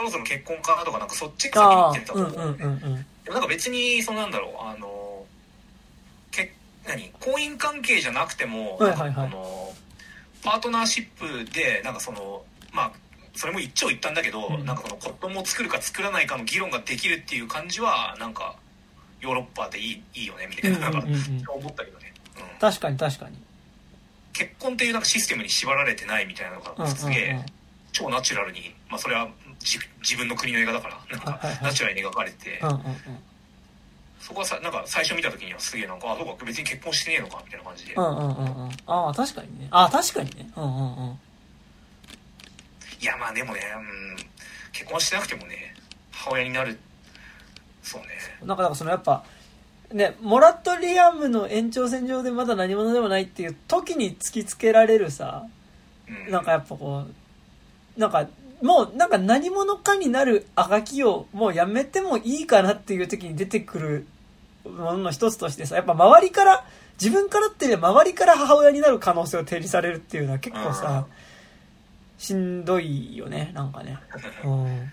[0.00, 3.06] そろそろ結婚かなとかなんかそっちが先に行ああってた、とうん思うね、うんうんうん。
[3.24, 5.24] でもなんか別にそのなんだろうあの
[6.30, 6.54] け
[6.86, 9.12] 何婚姻関係じゃなくても、はいはいはい。
[9.12, 9.72] なんかこの
[10.42, 12.92] パートナーシップでなんかそのまあ
[13.36, 14.64] それも一長一短だけど、うん。
[14.64, 18.56] なんかその子供を作るか作らないかの議論ができるっていう感じはなんか
[19.20, 21.36] ヨーロッパでいいいいよねみたいな,、うんうんうんうん。
[21.36, 23.36] なんか思ったけどね、うん、確かに確かに。
[24.32, 26.78] 結婚っていうなんかシステムに縛られてないみたいなのうんうんうん。
[26.78, 27.44] がすげえ
[27.92, 32.60] 超ナチュラルに、まあ、それはじ自分の国の映画だからなんかナチュラルに描かれて。
[34.20, 38.70] そこはさなんか最初見た時にはすげえなんかあそうか別に結婚してねえのかみたいな感じで、うんうんうんうん。
[38.86, 39.66] ああ、確かにね。
[39.70, 40.50] ああ、確かにね。
[40.56, 41.18] うんうんうん。
[43.00, 44.16] いやまあでもね、うん、
[44.72, 45.74] 結婚してなくてもね
[46.10, 46.78] 母親になる
[47.82, 48.08] そうね
[48.44, 49.24] なんか、だからそのやっぱ、
[49.92, 55.46] ね、モラトリアムの延長線上でまだ何者でもないっていう時に突きつけられるさ、
[56.08, 57.04] うんなんかやっぱこ
[57.96, 58.28] う、なんか、
[58.62, 64.06] もうなんか何者かになるあがきをもうやめてもいいかなっていう時に出てくる
[64.64, 66.64] ものの一つとしてさ、やっぱ周りから、
[67.00, 71.06] 自分からっていうよ周りから母親になる可能性を提示されるっていうのは結構さ、
[72.18, 73.98] しんどいよね、なんかね。
[74.44, 74.92] うん。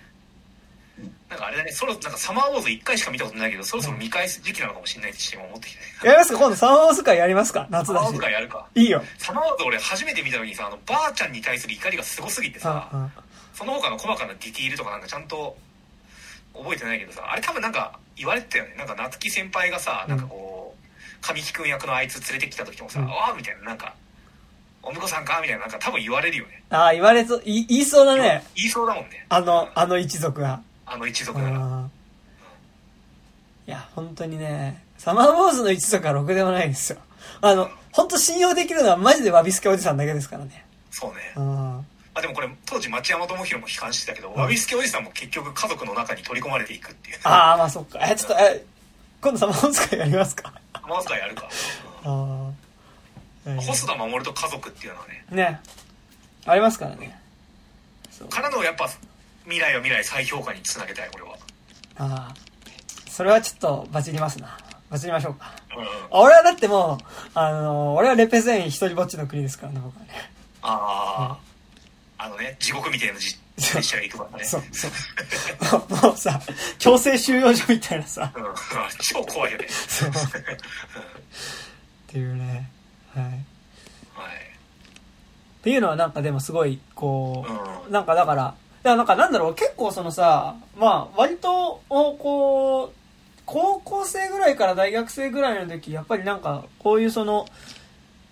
[1.29, 6.39] なんかあれだねそろなんかサマーウォーズ1回しか見たことないけどそろそろ見返す時期なのかもしれないって思ってきてやりますか？
[6.39, 7.67] 今度サマーウォーズ会やりますか？
[7.69, 8.21] 夏だしサマーウォーズ。
[8.21, 9.03] 会やるかいいよ。
[9.19, 13.11] サマーウォーズ俺初めて見た時にさあのばあちゃんに対する怒りがすごすぎてさ、うんうん
[13.57, 15.57] その他の細かなディティールとかなんかちゃんと
[16.53, 20.85] 覚えてないけどさあれ多分なんか言われてたよねなんか夏希先輩がさなんかこう
[21.21, 23.95] 神木君役のあいつ連れてきた時もさ「うんああ」みたいななんか
[24.83, 28.43] 「お婿さんか?」みたいななんか多分言われるよねああ、言われそう、い言いそうだね。
[28.55, 30.59] 言いそうだもんねあの、あの一族が。
[30.85, 31.91] あの一う族ならん。
[33.65, 36.99] いや、本当にね、サマーウォーズの一族はろくでもないんですよ。
[37.39, 40.65] あの、本当信用できるのはマジでワビスケおじさんだけですからね。
[40.91, 41.87] そうねうん。
[42.17, 47.99] あでもこれ当時町山智博も批判してたけど、わびすけおじさんも結局家族の中に取り込まれていくっていうああ、まあそっか。
[48.01, 48.65] え、ちょっと、え、
[49.21, 50.51] 今度サマーズ会やりますか？
[50.73, 51.47] サマーズ会やるか、
[52.03, 52.49] あ
[53.45, 53.61] あ。
[53.61, 55.59] 細田守と家族っていうのはねね。
[56.45, 57.19] ありますからね。
[58.09, 58.89] そうからのやっぱ
[59.43, 61.37] 未来は未来再評価につなげたい俺は
[61.97, 62.33] ああ。
[63.09, 64.57] それはちょっとバチりますな。
[64.89, 65.53] バチりましょうか。
[65.75, 70.31] うんうん俺はだってもう、あの、俺はレペゼン一人ぼっちの国ですからね、僕はね。
[70.61, 71.37] ああ、
[72.17, 74.91] あのね地獄みたいな実実写が行くからねそう、そう。
[76.07, 76.39] もうさ、
[76.77, 78.43] 強制収容所みたいなさ、うん、
[79.01, 80.09] 超怖いよねそう。
[80.13, 80.13] っ
[82.05, 82.69] ていうね。
[83.15, 83.23] はい。
[83.23, 83.37] はい
[85.67, 87.45] っていうのはなんかでもすごい、こ
[87.85, 92.95] う、うなんかだから、だなんかなんだろう、結構そのさ、まあ割と、おこう、
[93.45, 97.47] 高校生ぐらいから大学生ぐらいの時、やっぱりなんか、こういうその、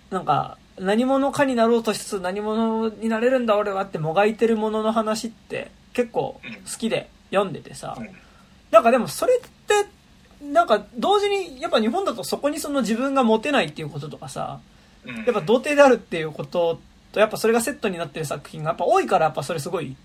[0.08, 8.08] なんか、何者かになろうとしつつ何者になれるんだ俺はってもがいてるものの話って結構好きで読んでてさ、うん。
[8.70, 14.60] なんかでもそれって、なんか同時にやっぱ日本だとそこにその自分がモテないっていうこととかさ、
[15.04, 15.16] うん。
[15.16, 16.78] やっぱ童貞であるっていうこと
[17.12, 19.96] と、やっぱそれがセットになってる作品がやっぱ多いから、やっぱそれすごい、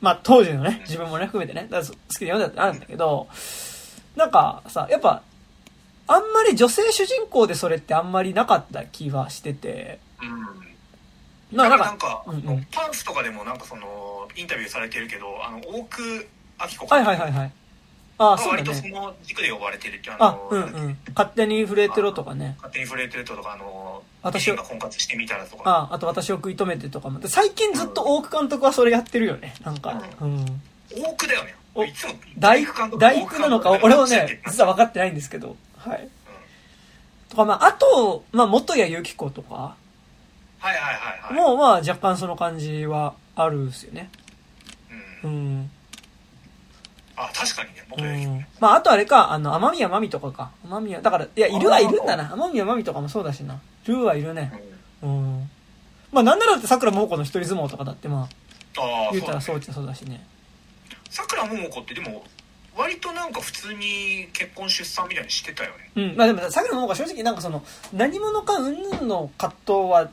[0.00, 3.26] まあ当時のね、自分もね、含めてね、だから好きで読んでたってあるんだけど、
[4.14, 5.22] なんかさ、やっぱ、
[6.06, 10.64] あんまり女性主人公でそれってあんまりなかった気はしてて、うん
[11.56, 16.26] ななんかうんうんパンフとかでもなんかそのインタビューされてるけどあの大久
[16.60, 17.52] 明子かはいはいはいはい。
[18.16, 18.90] ああ、そうだ割とそね。
[18.90, 20.98] の軸で呼ばれてるってあの、うんうん。
[21.14, 22.54] 勝手に震えてろとかね。
[22.58, 27.18] 勝手に触れてるととかあの私私が婚活してみたらとかああ、あと私を食い止めてとかも。
[27.20, 29.54] で最近ずっと大久監督はそれやってるよね。
[29.64, 30.02] なんか。
[30.20, 30.44] うん。
[30.92, 35.56] 大久だよねおいつも大工監督大工なのか、俺もね、実はは分かってないんですけど。
[35.88, 36.08] はい。
[37.28, 44.10] とか、まあ、あと、まあ、元谷由紀子とかはいはいはいはいも、まあ、若干その感じはあるんですよね。
[45.22, 45.70] ううんん。
[47.16, 48.46] あ確かにねう元よりん。
[48.60, 50.50] まあ、あとあれか、あの、天宮真美とかか。
[50.64, 52.24] 天宮、だから、いや、いるはいるんだな。
[52.34, 53.60] 天宮真美とかもそうだしな。
[53.86, 54.52] ルーはいるね。
[55.02, 55.50] うん。
[56.12, 58.28] まあ、なんならだって桜桃子の一人相撲とかだって、ま
[58.76, 60.24] あ、ああ言うたらそううっちゃそうだしね。
[61.10, 62.24] さくらももこってでも
[62.76, 66.16] 割となんか普通に結婚出産みたいにしてたよねうん。
[66.16, 70.10] まあでも、さっきの方が正直なんかその、何者かうんぬんの葛藤は、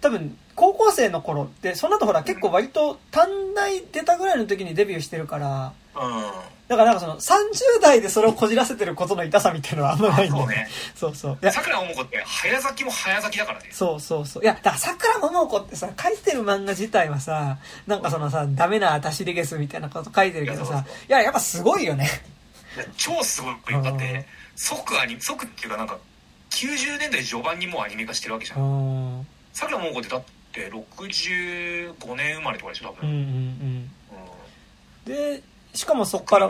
[0.00, 6.22] 多分、高校生の頃って、その後ほら結構割と短大出たぐらいの時にデビューしてるから、うん。
[6.68, 10.68] だからなんかその30代でそれをこじらせてることの痛さみたいなのはあんまないんだよそうね。
[10.94, 11.38] そうそう。
[11.42, 13.70] いや、さくらももこって早咲きも早咲きだからね。
[13.72, 14.42] そうそうそう。
[14.42, 17.56] いや、だから桜桃子ってさ、書いてる漫画自体はさ、
[17.86, 22.06] なんかそのさ、ダメな私でゲスみたいなこと書いてるけどさいやや、やっぱすごいよね。
[22.98, 23.80] 超すごいよ。
[23.80, 24.26] だって
[24.56, 25.96] 即アニ即っていうかなんか
[26.50, 29.26] 90年代序盤にもうアニメ化してるわけじゃん。
[29.54, 33.90] さくらももこってだって65年生まれとかでしょ多うんう分ん。
[35.04, 35.42] で、
[35.74, 36.48] しかもそっから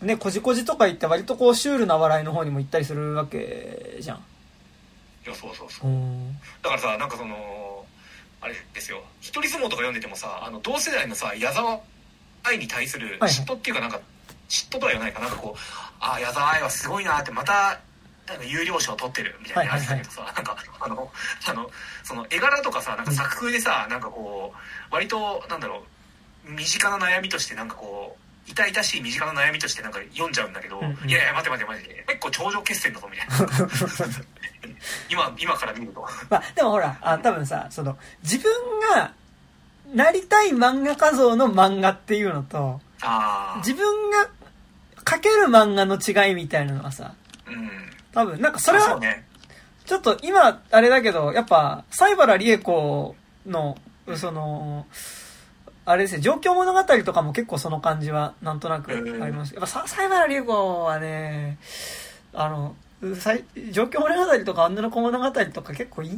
[0.00, 4.18] ね、こじこじとか言って割とこうシュールな笑いの方にも行ったりするわけじゃん。
[4.18, 4.20] い
[5.28, 5.90] やそうそうそう。
[5.90, 6.32] うん。
[6.62, 7.84] だからさなんかその
[8.40, 9.02] あれですよ。
[9.20, 11.80] 一人相撲とか読んでてもさあの同世代のさ矢沢
[12.44, 14.00] 愛に対するはい嫉妬っていうかなんか
[14.48, 15.18] 嫉妬とは言わないか。
[15.20, 15.58] なんかこう
[15.98, 17.80] ああ矢沢愛はすごいなってまた
[18.28, 21.10] なんか有料賞取ってるみたいなやつだけどさ、なんかあの
[21.46, 21.70] あの
[22.04, 25.82] その絵柄とかさなんか作風でさ、なんかこう割となんだろ
[26.46, 31.08] う身近な悩みとしてなんかこう痛々しい身近な悩みとしてなんか読んじゃうんだけど、うんうん。
[31.08, 33.68] いやいや待て待て待て結構頂上決戦だぞみたいな。
[35.10, 36.06] 今今から見ると。
[36.30, 38.52] まあ、でもほら、あ多分さ、その、自分
[38.94, 39.12] が
[39.94, 42.80] なりたい漫画家像の漫画っていうのと、
[43.58, 44.28] 自分が
[45.04, 47.14] 描ける漫画の違いみたいなのはさ、
[47.46, 49.24] うん多分、なんかそれは、ね
[49.84, 53.16] ちょっと今、あれだけど、やっぱ、西原理恵子
[53.46, 53.78] の、
[54.16, 54.86] その、
[55.86, 58.94] あれですね、状況物語とかも結構その感じはなんとなくあ
[59.26, 59.54] ります。
[59.54, 61.58] やっぱさ、西原理恵子はね、
[62.34, 62.76] あの、
[63.14, 66.10] さい状況物語とか女の子物語とか結構いい、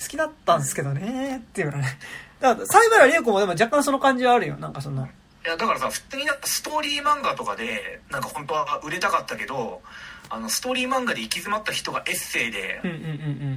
[0.00, 1.98] 好きだったんですけどね、っていうのね。
[2.38, 4.56] だから、西原理恵子もでも若干その感じはあるよ。
[4.58, 5.08] なんかその、
[5.44, 9.80] いやだからさ普通になんかストーリー漫画とかでなんか本当は売れたかったけど
[10.30, 12.80] あのストーリー漫画で行き詰まった人がエッセイで。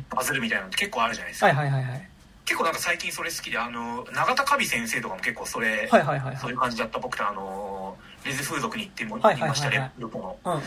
[0.09, 2.07] バズるみたいなのって結構あるじゃないですか、はいはいはいはい。
[2.45, 6.57] 結構なんか最近それ好きであの永田カビ先生とかも結構それ、はいはいはいはいそういう。
[6.57, 10.63] 感じだった僕とあのレズ風俗に行ってもはいましたねルポのうんうんうん。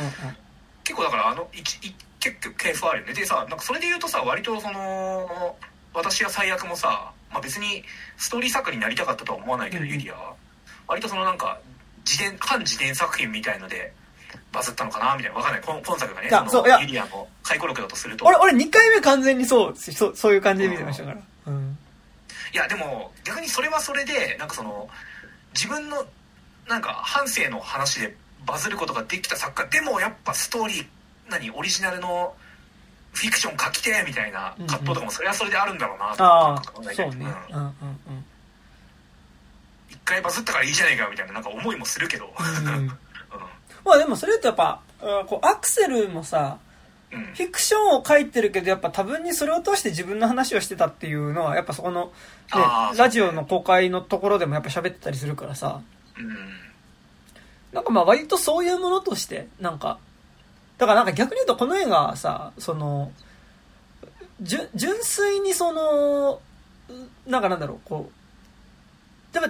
[0.82, 5.56] 結構だからあの一一結構ケースはあるよねでさなんかそれで言うとさ割とその
[5.92, 7.84] 私は最悪もさ、まあ、別に
[8.16, 10.34] ストーリー作家になりたかったとは思わないけど、うんうんユリアは
[10.86, 11.58] 割とそのなんか
[12.04, 13.92] 自伝反自伝作品みたいので
[14.54, 15.16] バズったのかな？
[15.16, 15.62] みたいなわかんない。
[15.64, 18.24] 今今作がねそのユリアの回顧録だとすると。
[18.24, 21.18] 俺、俺2回目完全にそう、そう、そういう感じで見てましたから。
[21.46, 21.78] うん。
[22.52, 24.88] いやでも逆にそれはそれでなんかその
[25.52, 26.06] 自分の
[26.68, 28.16] なんか半生の話で
[28.46, 29.68] バズることができた作家。
[29.68, 30.86] でもやっぱストーリー
[31.28, 32.34] 何オリジナルの
[33.12, 37.26] フィクション書きてえみたいな葛藤とかもそれはそれであるんだろうなと考え、うね。
[37.50, 37.56] うん。
[37.56, 38.24] うんうんうん。
[39.90, 42.26] 一回回バズったからいいじゃないかみたいななんか思いもするけど。
[42.26, 42.98] うん
[43.84, 46.58] まあでもそれってやっぱ、うんこうアクセルもさ、
[47.10, 52.12] フィクションを書いてるけど、やっぱ多分にそれを通して自分の話をしてたっていうのは、やっぱそこの、ね
[52.96, 55.80] ラジオの公開のところでもやっぱ喋ってたりするからさ、
[56.18, 56.28] うん。
[57.72, 59.98] なんかまあ割とそういうものとして、なんか、
[60.78, 63.12] だからなんか逆に言うとこの映画はさ、その、
[64.40, 64.68] 純
[65.02, 66.40] 粋にその、
[67.26, 69.48] なんかなんだろう、こう、でも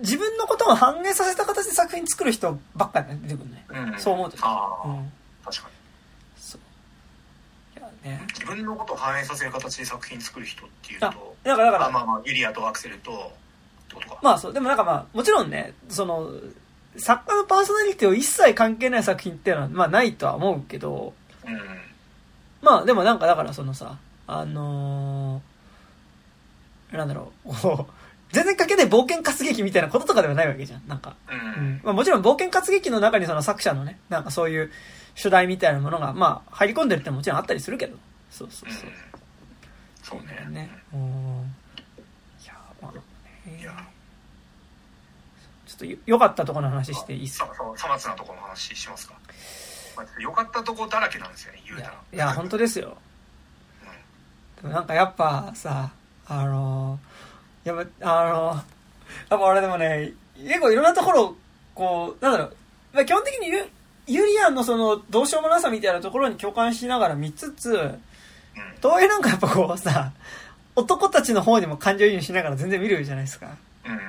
[0.00, 3.66] 自分のことを反映させた形で作品作る人ばっかり出てくるね。
[3.68, 4.00] うん。
[4.00, 5.12] そう思うとああ、うん。
[5.44, 5.74] 確かに。
[6.36, 6.60] そう。
[7.78, 8.26] いやね。
[8.28, 11.14] 自分のことを反映させる形で作品作る人っていうとあ、
[11.44, 13.14] だからだから、あまあまあユリアとアクセルとっ
[13.88, 16.30] てことか、まあそう、でもなんかまあ、もちろんね、その、
[16.96, 21.14] 作家のパーソナリティを一切関係ない作品っていうのは、まあないとは思うけど、
[21.46, 21.60] うん。
[22.60, 27.50] まあでもなんかだからそのさ、あのーなんだろう、
[28.32, 30.82] 全然関係ない冒険活劇みたいなこととかではないわけじゃん。
[30.88, 31.14] なんか。
[31.30, 31.80] うんうん。
[31.84, 34.72] まあもちろん冒険活劇の中にその作者のね、なんかそういう
[35.14, 37.96] 主題みたいなものが、まあ入り込んでるってのももちろんあったりするけど。
[38.30, 38.90] そうそうそう。
[40.02, 40.70] そうねね。
[40.92, 41.54] うん。
[42.42, 43.00] いや、まあ、ね
[43.60, 43.72] いや
[45.66, 47.46] ちょっとよ良かったところの話していいっすか？
[47.46, 49.14] さささまつなところの話しますか、
[49.96, 52.96] まあ、よかったとこだらけなんですよね言うたらいや、いや本当ですよ。
[54.58, 55.90] うでもなんかやっぱさ、
[56.26, 56.98] あのー、
[57.64, 58.64] やっぱ、あのー、やっ
[59.28, 61.36] ぱ俺でもね、結構いろんなところ、
[61.74, 62.56] こう、なんだろう、
[62.92, 63.66] まあ基本的にユ
[64.06, 67.98] ユリアンのその、どうしようもなさみたいなところに共感しながら見つつ、
[68.80, 70.12] とはいえなんかやっぱこうさ、
[70.74, 73.56] 男たちの方にも感情移入しながら全然見るじゃないですか。
[73.86, 74.00] うん。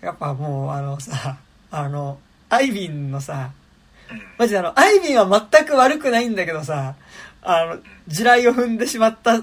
[0.00, 1.38] やっぱもうあのさ、
[1.70, 2.18] あの、
[2.48, 3.50] アイビンのさ、
[4.10, 4.22] うん。
[4.38, 6.94] マジであの、アイビンは全く悪くないんだけどさ、
[7.42, 7.78] あの、
[8.08, 9.42] 地雷を踏んでしまった、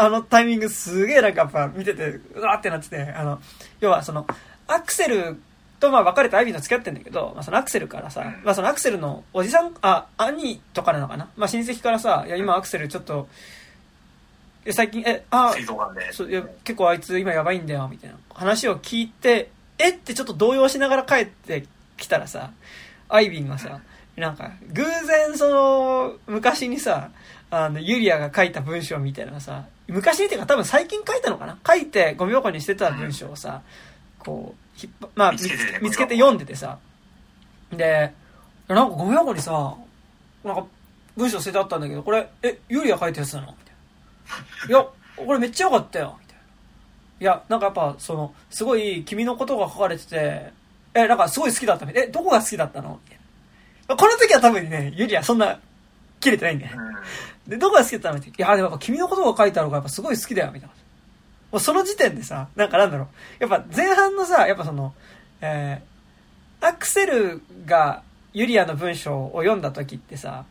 [0.00, 3.40] あのタイミングすげえなんかやっぱ見てて、うわーってなってて、あの、
[3.80, 4.26] 要はその、
[4.68, 5.36] アクセル
[5.80, 8.44] とまあ別れてアイビンと付き合ってんだけど、まあそのアクセルからさ、うん。
[8.44, 11.28] まあそのアクセルのおじさん、あ、兄とかなのかな？
[11.36, 13.28] まあ親戚からさ、いや今アクセルちょっと、
[14.64, 15.54] え最近、え、あ、
[16.12, 21.64] そういや結構あいつ今やばいんだよみたいな話を聞いてえってちょっと動揺しながら帰って
[21.96, 22.50] きたらさ
[23.08, 23.80] アイビンがさ
[24.16, 27.10] なんか偶然その昔にさ
[27.50, 31.58] あのユリアが書いた文章みたいなのさ昔にっていうか多分最近書いたのかな？
[31.66, 33.62] 書いてゴミ箱に捨てた文章をさ
[34.18, 35.48] こう引っ張まあ見つ
[35.82, 36.78] 見つけて読んでてさ。
[37.72, 38.12] で
[38.68, 39.74] なんかゴミ箱にさ
[40.44, 40.66] なんか
[41.16, 43.48] 文章捨ててあったんだけどこれえユリア書いたやつなの？
[43.48, 43.68] みたいな。
[44.68, 44.86] いや、
[45.16, 46.42] これめっちゃ良かったよ、みたいな。
[47.20, 50.52] いや、なんかやっぱ、その、すごい君のことが書かれてて、
[50.94, 52.04] え、なんかすごい好きだったみたい。
[52.04, 53.00] え、どこが好きだったの？
[53.04, 53.18] みたい
[53.88, 53.96] な。
[53.96, 55.58] この時は多分ね、ユリアそんな、
[56.20, 56.96] 切れてないんだよね。
[57.46, 58.18] で、どこが好きだったの？
[58.18, 58.28] って。
[58.28, 60.74] いや、でもやっぱ君のことが書いてあるからやっぱすごい好きだよ、みたいな。
[61.50, 63.08] もうその時点でさ、なんかなんだろ
[63.40, 63.44] う。
[63.44, 64.94] やっぱ前半のさ、やっぱその、
[65.40, 68.02] えー、アクセルが
[68.34, 70.44] ユリアの文章を読んだ時ってさ、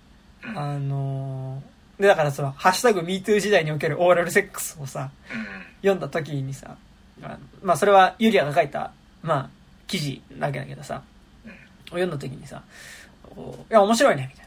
[0.43, 5.47] うんあのーで、だからその、ハッシュタグ MeToo 時代におけるオーラルセックスをさ、うん
[5.81, 6.77] 読んだ時にさ、
[7.61, 8.91] まあそれはユリアが書いた、
[9.21, 9.49] まあ、
[9.85, 11.03] 記事だけだけどさ、
[11.45, 11.51] うん
[11.89, 12.63] 読んだ時にさ、
[13.35, 14.46] いや、面白いね、みたいな。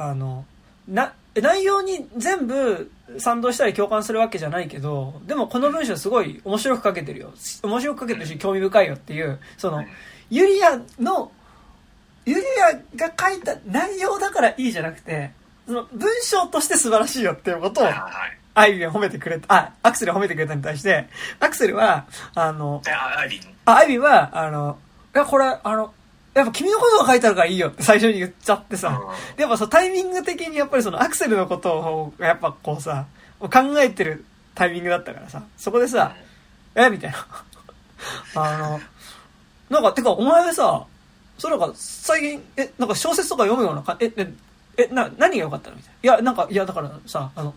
[0.00, 0.46] あの、
[0.88, 7.32] な、内容に全部賛同したり共感するわけじゃないけど、でもこの文章すごい面白く書けてるよ。
[7.62, 9.84] 面白く書けてるし興味深いよっていう、その、
[10.30, 11.30] ユリアの、
[12.24, 15.32] ユリアが書いた内容だからいいじゃなくて、
[15.66, 17.88] その文章として素晴らしいよっていうことを
[18.54, 21.08] アイビンは褒めてくれた、あ、アクセルは褒めてくれたに対して、
[21.40, 24.78] アクセルは、あの、であアイビーあ、アイビンは、あの、
[25.14, 25.92] いや、これ、あの、
[26.34, 29.36] やっぱ君のことが書いてあるからいいよって最初に言っちゃってさ、うん。
[29.36, 33.06] でやっぱそのタイミング的にやっぱりそのアクセルのことを、やっぱこうさ、
[33.40, 33.48] 考
[33.78, 34.24] えてる
[34.54, 36.14] タイミングだったからさ、そこでさ、
[36.74, 36.88] え？
[36.88, 37.26] みたいな。
[38.34, 38.80] あの、
[39.70, 40.84] なんか、てか、お前さ、
[41.38, 44.32] そうなんか、最近、え、なんか小説とか読むようなか、え、え、
[44.76, 45.76] え、な、何が良かったの？
[45.76, 46.14] みたいな。
[46.14, 47.54] いや、なんか、いや、だからさ、あの、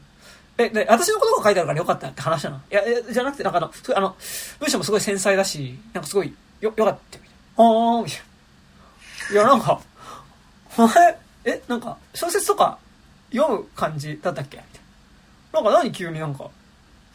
[0.58, 2.58] え、で、私のことが書いてあるから良かったって話なの？
[2.58, 4.16] いや、え、じゃなくて、なんかあの、すあの、
[4.60, 7.64] 文章もすごい繊細だし、なんかすごい、よ、良かった、みたいな。
[7.64, 8.24] あー、みたいな。
[9.32, 9.80] いや、なんか、
[10.78, 12.78] お前、え、なんか、小説とか
[13.32, 14.58] 読む感じだったっけ？
[14.58, 14.82] みたい
[15.54, 15.62] な。
[15.62, 16.50] なんか何急になんか、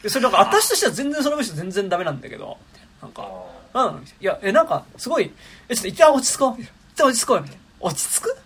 [0.03, 2.57] えそれなんか私としては全然その文章全然ダメなんだけど、
[3.01, 3.07] な。
[3.07, 3.27] なんか、
[3.73, 5.31] なんいや、え、なんか、すごい、
[5.67, 6.51] え、ちょっと一旦落ち着こう。
[6.51, 6.71] みたいな。
[6.93, 7.41] 一旦落ち着こう。
[7.41, 7.61] みたいな。
[7.81, 8.37] 落ち着く？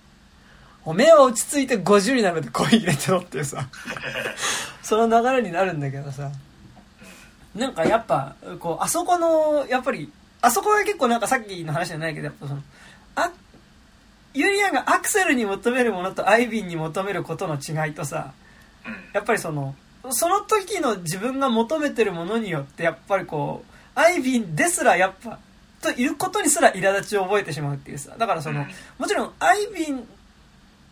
[0.86, 3.70] おめえは落ち着いて50になるまで声入れてろっていうさ、
[4.84, 6.30] その流れになるんだけどさ、
[7.56, 10.12] なんかやっぱ、こう、あそこの、やっぱり、
[10.42, 12.62] あそこは結構なんかさっきの話じゃないけど、やっぱその、
[13.16, 13.32] あ、
[14.34, 18.34] ユリアンがアクセルに求めるものとアイビンに求めることの違いとさ、
[18.86, 19.76] うんやっぱりその、
[20.10, 25.40] その時の自分が求めてるものによって、やっぱりこう、アイビンですらやっぱ
[25.84, 28.16] といることにすら苛立ちを覚えてしまうっていうさ。
[28.18, 30.08] だからその、うんもちろん、アイビン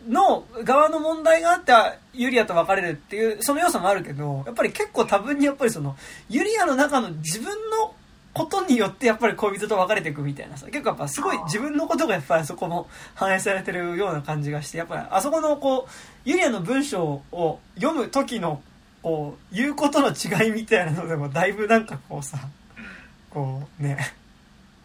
[0.08, 1.72] の側の問題があって、
[2.12, 5.96] ユリアと別れるっていう、その要素もあるけど、やっぱり結構多分にやっぱりその、
[6.28, 7.94] ユリアの中の自分の
[8.34, 18.62] ことによってやっぱり恋人と別れていくみたいなさ、結構やっぱすごい自分のことがやっぱりそこも反映されてるような感じがして、やっぱりあそこのこう、ユリアの文章を読む時の、
[19.02, 22.38] こう、言うことの違いみたいなのでもだいぶなんかこうさ、
[22.76, 22.84] うん
[23.30, 23.98] こうね、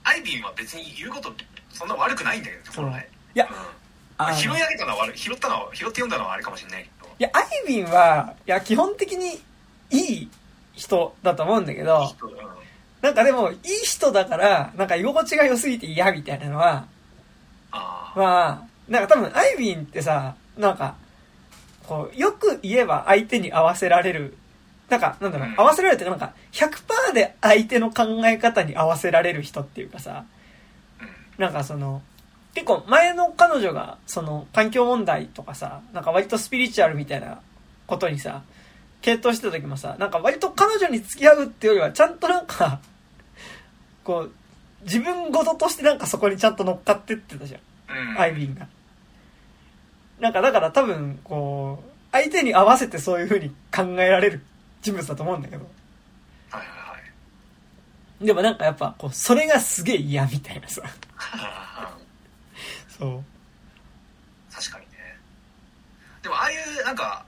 [0.04, 1.34] アイビンは別に言うこと
[1.72, 3.48] そんな悪くないんだけどそう本来いや
[4.34, 6.84] 拾い上げたのは悪い拾ったのは拾って読んだのはあれかもしれない。
[6.84, 9.42] けどいや、アイビンは、いや、基本的に
[9.92, 10.30] いい
[10.74, 12.57] 人だと思うんだけど、うん
[13.02, 16.88] なんかでも、いい人だから、なんか居心地が良すぎて嫌みたいなのは、
[18.16, 20.96] まあ、なんか多分アイビンってさ、なんか、
[21.88, 24.36] こう、よく言えば相手に合わせられる。
[24.90, 30.26] なんか、なんだろう、うん合わせられるっていうか、なんか、100%で相手の考え方に合わせられる人っていうかさ、
[31.02, 31.08] うん
[31.38, 32.02] なんかその、
[32.56, 37.40] 結構前の彼女が、その、環境問題とかさ、なんか割とスピリチュアルみたいな
[37.86, 38.42] ことにさ、
[39.02, 42.80] 傾倒してた時もさ、なんか割と彼女に付き合うっていうよりは、ちゃんとなんか、
[44.04, 44.32] こう、
[44.84, 47.58] 自分事としてなんかそこにちゃんと乗っかってってたじゃ
[47.94, 48.68] んアイビンが。
[50.20, 54.42] なんかだから多分、こう、相手に合わせてそういう風に考えられる
[54.82, 55.66] 人物だと思うんだけど。
[56.50, 56.74] はいはいは
[58.22, 60.82] いでもなんかやっぱ、こう、それがすげえ嫌みたいなさ。
[62.98, 63.24] そう。
[64.58, 64.92] 確かにね
[66.24, 67.27] でもああいうなんか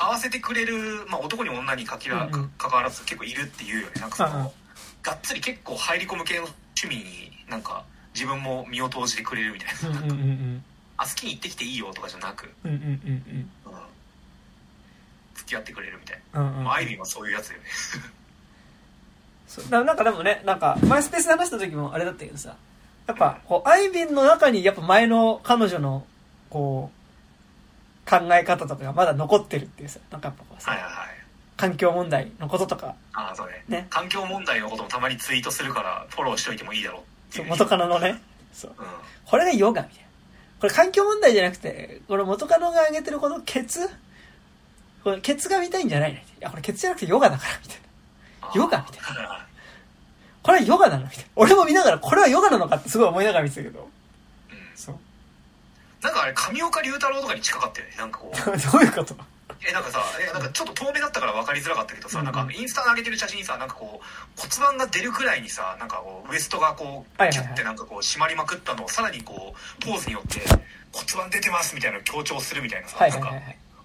[0.00, 2.48] 合わせてくれる、まあ、男に女にかきら、うんうん。
[2.48, 3.92] か関わらず結構いるっていうよね。
[4.00, 4.50] なんかその、うんうん
[5.02, 6.46] がっつり結構入り込む系の
[6.82, 10.64] 趣味になんか自分も身を投じてくれるみたいな、うんうんうんうん。
[10.96, 13.50] あ好きに行ってきていいよとかじゃなく、うんうんうんうん。
[15.34, 16.42] 付き合ってくれるみたいうん。
[16.42, 16.56] うんうん。
[16.58, 17.68] な、まあ、アイビーはそういうやつだよね。
[19.70, 22.54] ななんかでもね、なんか、マイスペースで話した時もあれだったけどさ、
[23.08, 26.06] やっぱ、こう、アイビンの中に、やっぱ前の彼女の、
[26.50, 26.99] こう、
[28.10, 31.06] 考え方とかがまだ残ってるっていうさ、なんかやっぱこうさ、はいはいはい
[31.56, 38.18] 環境問題のこととか、ああそうねね環境問題のこともたまにツイートするからフォローしといてもいいだろうそいうう元カノのね、
[38.50, 38.70] そう。
[38.78, 38.86] うん
[39.26, 40.08] これがヨガみたいな。
[40.58, 43.88] これ環境問題じゃなくて、これ元カノが挙げてるこのケツ？
[45.04, 46.18] これケツが見たいんじゃないの？
[46.18, 47.78] いや、これケツじゃなくてヨガだから、みたい
[48.42, 48.50] な。
[48.54, 49.46] ヨガみたいな
[50.42, 51.24] これはヨガなのみたいな。
[51.36, 53.80] 俺も見ながら、これはヨガなのかってすごい思いながら見てたけど。
[53.80, 54.96] うんそう。
[56.02, 58.36] なんかあれ上岡龍太郎とかに近かったよねなんかこう
[58.72, 59.14] どういうこと？
[59.68, 70.40] えなんかさえなんかちょっと遠目だったから分かりづらかったけどさ、うんなんかインスタに上げてる写真にさなんかこう骨盤が出るくらいにさなんかこうウエストがこうキュッてなんかこう締まりまくったのをさらにこうポーズによって
[70.92, 73.06] 骨盤出てますみたいなのを強調するみたいなさ。
[73.06, 73.32] なんか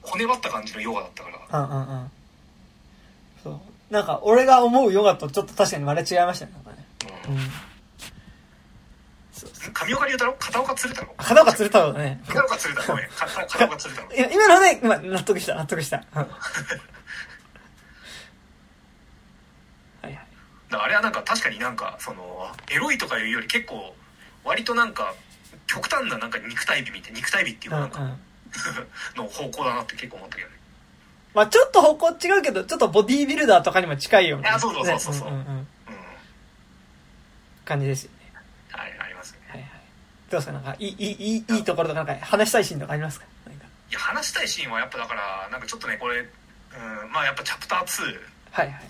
[0.01, 2.11] 骨張った感じのヨガだったからうんうんうん。
[3.43, 3.93] そう。
[3.93, 6.51] なんか、俺が思うヨガとちょっと確かに割れ違いましたね。
[6.53, 6.85] なんかね。
[7.27, 7.51] うんうん。
[9.73, 10.33] 上岡龍太郎？
[10.39, 11.13] 片岡鶴太郎？
[11.17, 12.21] 片岡鶴太郎だね。
[12.27, 13.09] 片岡鶴太郎ごめん。
[13.11, 14.15] か片岡鶴太郎。
[14.15, 16.03] いや今のね、今、納得した、納得した。
[16.15, 16.19] うん。
[16.21, 16.29] はい
[20.03, 20.19] はい。
[20.69, 23.95] だあれはなんか確かになんかそのエロいとかいうより結構
[24.43, 25.13] 割となんか
[25.67, 28.09] 極端ななんか肉体美みたい肉体美っていううんうんかなん。
[28.11, 28.17] か、
[29.15, 30.55] の方向だなって結構思ったけどね。
[31.33, 35.67] まあちょっと方向違うけど、ちょっとボディービルダーとかにも近いような、いやそうそうそうそうそうんうん。
[37.65, 38.31] 感じですよね。
[38.71, 39.69] はいありますよねはいはい。
[40.35, 40.53] どうですか？
[40.53, 43.25] なんか、いい、いい、いいいいところとか、なんか話したいシーンとかありますか？
[43.89, 46.27] いや話したいシーンはやっぱだからなんかちょっとねこれ、うん、
[47.11, 48.01] まあやっぱチャプター2
[48.51, 48.81] はいはい。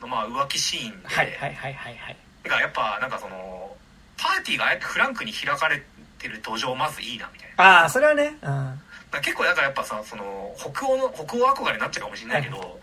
[0.00, 2.16] のまあ浮気シーンで、はいはいはいはいはい。
[2.42, 3.74] てかやっぱなんかその
[4.18, 5.82] パーティーがああやってフランクに開かれ
[6.18, 8.80] てる土壌まずいいなみたいなああ、それはね、うん。
[9.10, 12.78] だ結構だからやっぱさその北欧の北欧憧れになっちゃうかもしれないけど、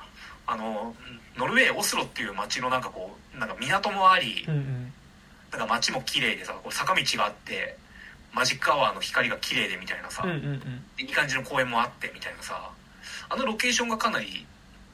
[0.48, 0.96] あの
[1.38, 4.94] ノルウェーオスロっていう街のなんかこうなんか港もあり、うんうん。
[5.52, 7.78] なんか街も綺麗でさこう坂道があって
[8.34, 10.62] マジックアワーの光が綺麗でみたいなさ、うんうんうん。
[11.00, 12.70] いい感じの公園もあってみたいなさ
[13.30, 14.46] あのロケーションがかなり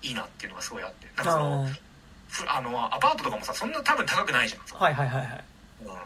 [0.01, 1.67] いいなっていうのがすごいあってなんかその
[2.47, 5.43] あのアパートとかもさそんな多分高くないじゃん、あはいはいはいはい。
[5.83, 5.97] うん、あ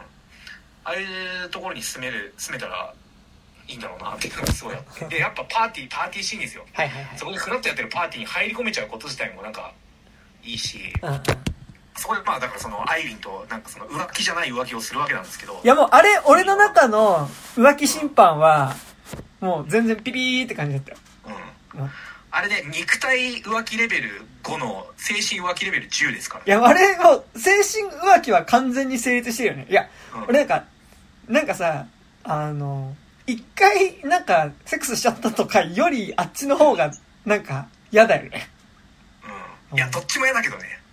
[0.84, 1.04] あい
[1.46, 2.92] うところに住める住めたら
[3.68, 7.26] いいんだろうなっていうのがすごいあって でやっぱパーティーパーティーシーンですよはいはいはいそ。
[7.26, 9.72] こでフラッとやってるパーティーに入り込めちゃうこと自体もなんか
[10.42, 11.22] いいしうんうん。
[11.96, 15.60] そこでまあだからそのアイリンとなんかその浮気じゃない浮気をするわけなんですけど。
[15.62, 18.74] いやもう、あれ、俺の中の浮気審判は、
[19.40, 20.98] もう全然ピピーって感じだったよ。
[21.74, 21.80] うん。
[21.80, 21.90] うん。
[22.30, 29.66] あれね肉体浮気レベル5の精神浮気レベル10ですからいや、あれもう、精神浮気は完全に成立してるよね。
[29.70, 30.22] いや、うん。
[30.24, 30.64] 俺なんか、
[31.28, 31.86] なんかさ、
[32.24, 32.96] あの、
[33.26, 36.90] 一回、なんか、セックスしちゃったとかより、あっちの方が、
[37.24, 38.50] なんか、嫌だよね。
[39.72, 39.78] うん。
[39.78, 40.83] いやどっちも嫌だけどね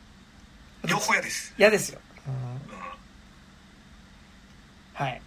[0.91, 1.99] 両方嫌です、嫌ですよ。
[2.27, 2.39] うんうん、
[4.93, 5.22] はい。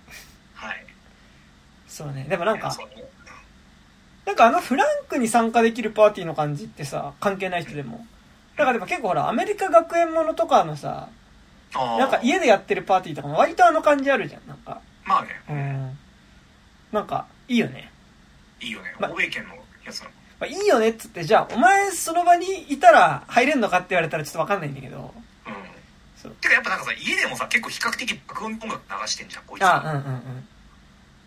[0.54, 0.86] はい
[1.88, 2.26] そうね。
[2.28, 3.04] でもなんかね
[4.26, 8.06] なんかあのフランクに参加できるパーティーの感じってさ、関係ない人でも。
[8.56, 11.08] だからでも結構ほら、アメリカ学園ものとかのさ、
[11.74, 14.80] なんか家でやってるパーティーとかも割とあの感じあるじゃん、なんか。
[15.04, 15.98] まあね、うん。
[16.92, 17.90] なんか、いいよね。
[18.60, 19.54] いいよねま欧米圏の
[19.84, 20.10] やつなの
[20.40, 25.12] まあ、いいよねっつって、じゃあ、お前その場にいたら入れんのかって言われたらちょっとわかんないんだけど。
[26.30, 29.64] てかやっぱなんかさ家でもさ結構比較的爆音音楽流してんじゃんこいつ。
[29.64, 30.48] あ、うんうんうん。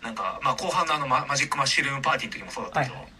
[0.02, 3.02] なんかまあ後半のあのママジックマッシュルームパーティーの時もそうだったけど、はい。
[3.02, 3.12] はい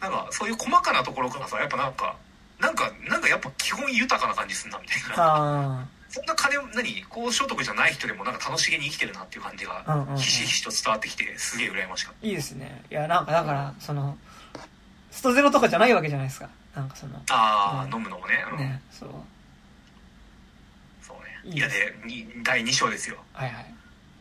[0.00, 2.16] なんかそういう細かなところからさやっぱなんか
[2.60, 5.14] なんかなんかやっぱ基本豊かな感じすんなみたいな。
[5.16, 10.14] あそんな金何高所得じゃない人でもなんか楽しげに生きてるなっていう感じうんうんうん。
[10.14, 12.84] がひしひしと伝わってきてすげえ羨ましかっあ、いいですね。
[12.88, 14.16] いや、なんかだから、その、
[15.10, 16.48] ストゼロとかじゃないわけじゃないですか。
[16.76, 17.94] なんかその、たああ、うん。
[17.94, 19.08] 飲むのもね,、うん、ね、そう。
[21.44, 23.18] いやでに第2章ですよ。
[23.32, 23.74] はいはい。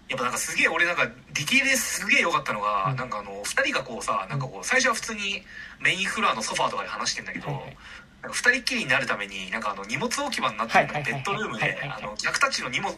[0.10, 2.96] やっぱなんかすげえ俺なんかディティールですげえ良かったのが、うん。
[2.98, 5.42] なんかあの2人がこうさなんかこう最初は普通に
[5.82, 7.78] メインフロアのソファーとかで話してんだけど、はいはい。
[8.22, 12.04] なんか2人っきりになるためになんかあの荷物置き場になってるはいはいはいベッドルームではいはいはい。
[12.04, 12.94] あの客たちの荷物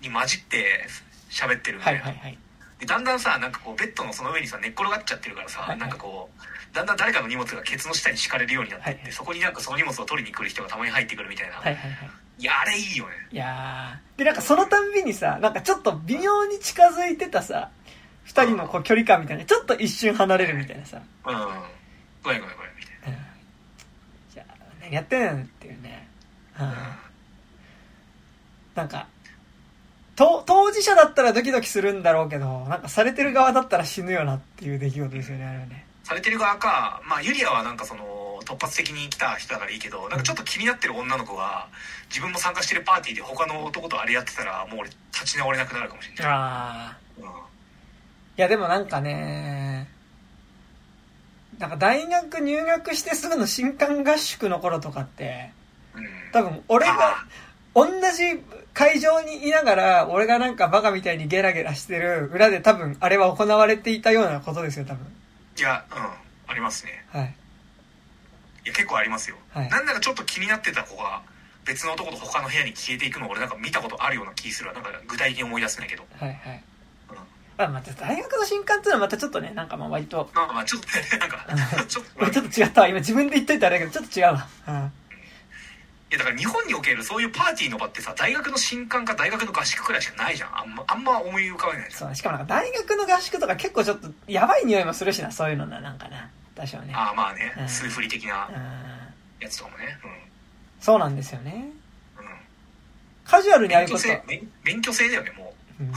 [0.00, 0.86] に混じって
[1.30, 2.38] 喋ってるみたいな、はいはいはい。
[2.80, 5.78] でだんだんさなんかこうベッドのその上にさ寝っ転がっちゃってるからさ、はいはい。
[5.78, 9.12] なんかこうだんだん誰かの荷物がケツの下に敷かれるようになってって、はいはい。
[9.12, 12.10] そこになんかその荷物を取りに来る人がたまに入ってくるみたいな、はいはいはい。
[12.38, 17.70] いやあれいいよねいやーで、なんかそのたんびにさ、なんかちょっと微妙に近づいてたさ、
[18.24, 21.34] 二人のこう距離感みたいな、ちょっと一瞬離れるみたいなさ、うん
[22.22, 23.24] ごめんごめんごめんみたいなうん。
[24.32, 26.08] じゃあ、何やってんのっていうね。
[26.60, 26.72] うん。
[28.76, 29.08] なんか、
[30.14, 35.86] と当事者だったらドキドキするんだろうけど、なんかされてる側だったら死ぬよなっていう出来事ですよね、あれはね。
[36.04, 41.68] されてる側か、まあ、ユリアはなんかその突発的に来た人だからいいけどなんかちょっと気になってる女の子が
[42.12, 47.22] 自分も参加してるパーティーで他の男とあれやってたらもう俺立ち直れなくなるかもしれない、あー。
[47.22, 47.28] うん。
[47.28, 47.32] い
[48.36, 49.88] や、でもなんかね、
[51.58, 55.52] なんか大学入学してすぐの新刊合宿の頃とかって、
[55.94, 57.26] うん、多分俺があ
[57.74, 58.42] 同じ
[58.74, 65.06] 会場にいながら、俺がなんかバカみたいにゲラゲラしてる裏で多分あれは行われていたようなことですよ、多分。
[65.58, 66.50] いやうん。
[66.50, 67.06] ありますね。
[67.10, 67.34] はい。
[68.64, 69.68] いや結構ありますよ、はい。
[69.70, 71.22] なんならちょっと気になってた子が
[71.64, 76.64] 別の男と他の部屋に消えていくのを俺なんか見たことあるような気するわなんか具体的に思い出せないけど、はいはい。
[77.10, 77.16] うん、
[77.56, 81.46] まあ、また大学の新刊っていうのはまたちょっとね、なんかまあ割と、まあまあちょっとねなんか
[81.86, 82.88] ちょっとちょっと違ったわ。
[82.88, 84.48] 今自分で言っといたらあれだけど、ちょっと違うわ。
[84.68, 84.92] うん。
[86.10, 96.28] いやだから日本におけるそういうパーティーの場ってさ大学の新刊か大学の合宿くらいしかないじゃんあんまあんま思い浮かべないじゃんそう、しかもなんか大学の合宿とか結構ちょっとやばい匂いもするしな、そういうのな、なんかな。
[96.54, 96.92] 多少ね。
[96.94, 98.54] ああまあね、うん数振り的なうん。
[99.40, 99.98] やつとかもね
[100.82, 101.70] そうなんですよね。
[102.18, 102.32] うん、うん、
[103.24, 104.06] カジュアルにああいうこと。
[104.06, 105.92] 免免免許制だよねもう、うん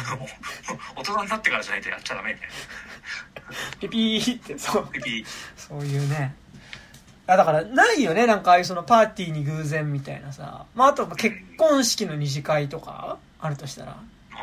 [0.95, 2.49] 大人になってからじゃないとやっちゃダメみたい
[3.81, 4.87] ピピーって、そうな。
[4.89, 5.25] ピピ
[5.57, 6.33] そういうね。
[7.27, 8.25] あ、だから、ないよね。
[8.27, 10.65] なんか、ああいうそのパーティーに偶然みたいなさ。
[10.75, 13.91] まあ、あと、結婚式の二次会とか、あるとしたら。
[13.91, 13.95] あ
[14.33, 14.39] あ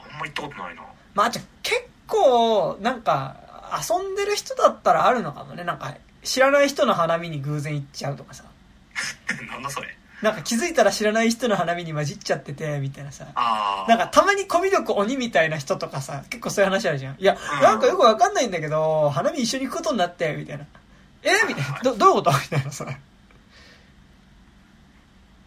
[0.00, 0.82] あんま行ったことないな
[1.14, 3.36] まあ、じゃあ結構、なんか、
[3.88, 5.64] 遊んでる人だったらあるのかもね。
[5.64, 8.44] なんか、知らない人の花見に偶然行っちゃうとかさ。
[9.50, 13.28] なんだそれなんか気づいたら知らない人の花見に混じっちゃってて、みたいなさ。
[13.34, 17.16] ああなんかたまにコミュ力鬼みたいな人とかさ、結構そういう話あるじゃん。
[17.20, 20.66] いや、うんなんかよくわかんないんだけど、花見一緒に行くことになって、みたいな。
[21.22, 21.80] えみたいな。
[21.84, 22.84] ど、どういうことみたいなさ。
[22.84, 22.96] まあ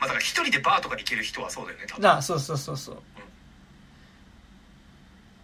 [0.04, 2.96] だから一人でバーとかに行ける人はそうだよね多分なあ、そうそうそうそう。
[2.96, 3.00] っ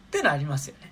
[0.10, 0.90] てのありますよね。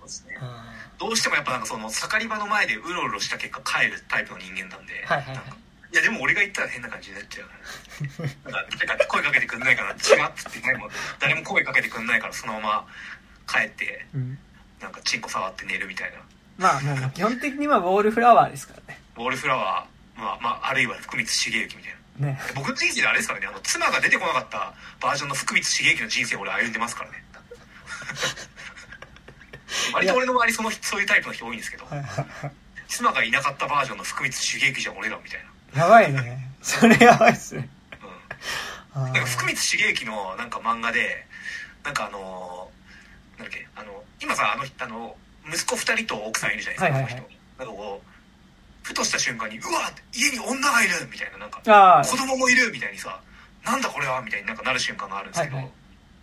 [0.00, 0.48] そうですねうん。
[0.96, 5.56] はどうしてもやっぱなんかその盛り場の前でうろうろした結果帰るタイプの人間なんで、いはいはいなんか。
[5.92, 10.90] いやでも俺が言ったら変な感じになっちゃうからなんか誰か声かけてくんないかなって違うっつってねもう
[11.20, 12.86] 誰も声かけてくんないからそのまま
[13.46, 14.38] 帰ってうん。
[14.80, 16.18] なんかチンコ触って寝るみたいな
[16.58, 19.00] まあ、基本的にはウォールフラワーですからね。
[19.16, 22.40] ウォールフラワー、まあまあ、あるいは福光茂之みたいなね。
[22.54, 27.22] 僕の人生であれですからねあの妻が出てこなかったバージョンの福光茂之の人生を俺歩んでますからね
[29.92, 31.84] 割と俺の周りそのそういうタイプの人多いんですけど。
[32.88, 35.40] 妻がいなかったバージョンの福光茂之じゃん俺らみたい
[35.74, 35.82] な。
[35.82, 36.50] やばいね。
[36.62, 37.68] それやばいっすね。
[38.94, 39.02] うん。
[39.02, 41.26] あなんか福ー光茂之のなんか漫画で
[41.84, 45.16] なんかあのーなんだっけあの今さあのあの
[45.48, 47.10] 息子2人と奥さんいるじゃないですか、はいはいはい。
[47.10, 47.36] その人。
[47.58, 48.10] なんかこう
[48.86, 53.20] ふとした瞬間に「うわ家に女がいる!」みたいななんかあ子供もいるみたいにさ
[53.66, 55.72] 「なんだこれは!」みたいになんかなる瞬間があるんですけど、はいはい。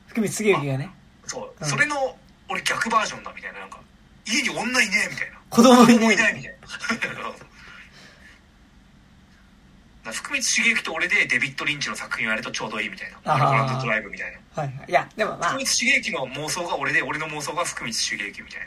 [0.08, 0.90] 福光茂之がね、
[1.26, 1.70] そう、うん。
[1.70, 2.18] それの
[2.54, 3.80] 俺逆バージョンだみたいななんか
[4.28, 5.38] 家に女いねえみたいな。
[5.50, 6.58] 子供い子供いなないいみたいな。
[10.12, 13.18] 福光茂之と俺でデビッド・リンチの作品をやるとちょうどいいみたいな。
[13.34, 13.40] あー。
[13.40, 14.62] マルコランドドライブみたいな。
[14.62, 14.86] はいはい。
[14.90, 15.50] いや、でもまあ。
[15.50, 18.60] 福、光茂之の妄想が俺で俺の妄想が福光茂之みたい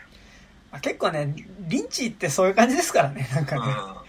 [0.73, 3.61] まあ結構ね、リンチってそういう感じですからね、 なんかね。
[3.61, 4.03] な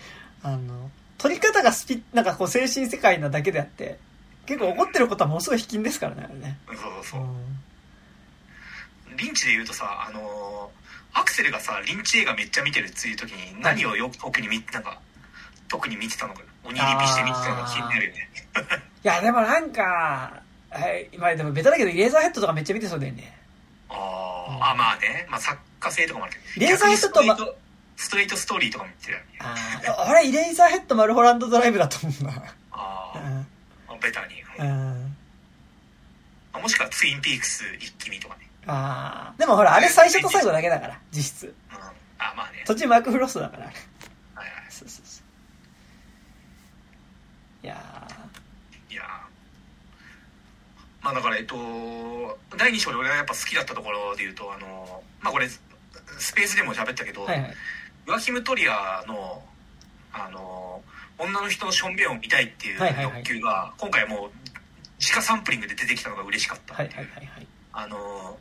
[0.43, 3.99] あの、撮り方がスピなんかこう精神世界なだけであって、
[4.45, 6.57] 結構怒ってることはものすごい卑近ですからね、あれね。
[6.67, 7.66] うんそうそうそう、うん
[9.17, 14.99] リンチで言うとさあのーアクセルがさリンチ映画めっちゃ見てるっていう時に何をよく特に見なんか
[15.67, 18.29] 特に見てたのか鬼リピして見てたのが気になるよね。
[19.03, 23.37] いや、でもなんか、はい、まあでもベタだけど、イレーザーヘッドとかめっちゃ見てそうだよね。
[23.89, 24.71] あー。
[24.71, 26.65] あまあね、まあ、作家性とかもあるけど。
[26.67, 27.37] レーザーヘッドとま
[27.95, 29.25] ストレートストレーリーとかも見てるよね。
[29.39, 29.55] あ
[30.01, 32.43] あ、俺、イレーザーヘッドマルホランドドライブだと思うな。
[32.71, 34.69] あうあベタに、ん。
[34.69, 35.17] うん。
[36.53, 39.35] あもしくはツインピークス一気見とかね、ああ。
[39.37, 41.45] でもほら、あれ最初と最後だけだから、実質。
[41.45, 41.77] うん、
[42.19, 43.75] あまあね途中マークフロストだから、あれ。
[44.35, 45.21] はいはいそうそうそ
[47.63, 47.65] う。
[47.65, 47.75] いや
[48.89, 49.05] いやー
[51.03, 51.55] まあだからえっと
[52.55, 55.59] 第2章で俺がやっぱ好きだったところで言うとあのまあこれス
[56.33, 57.53] ペースでも喋ったけど、ーはいはい。
[58.07, 59.41] ヨアヒム・トリアの
[60.13, 60.81] あの
[61.17, 64.29] 女の人のしょんべんを見たいっていう欲求が今回もう
[64.99, 67.47] 自家サンプリングで出てきたのが嬉しかった、はいはいはいはい。
[67.73, 68.37] あの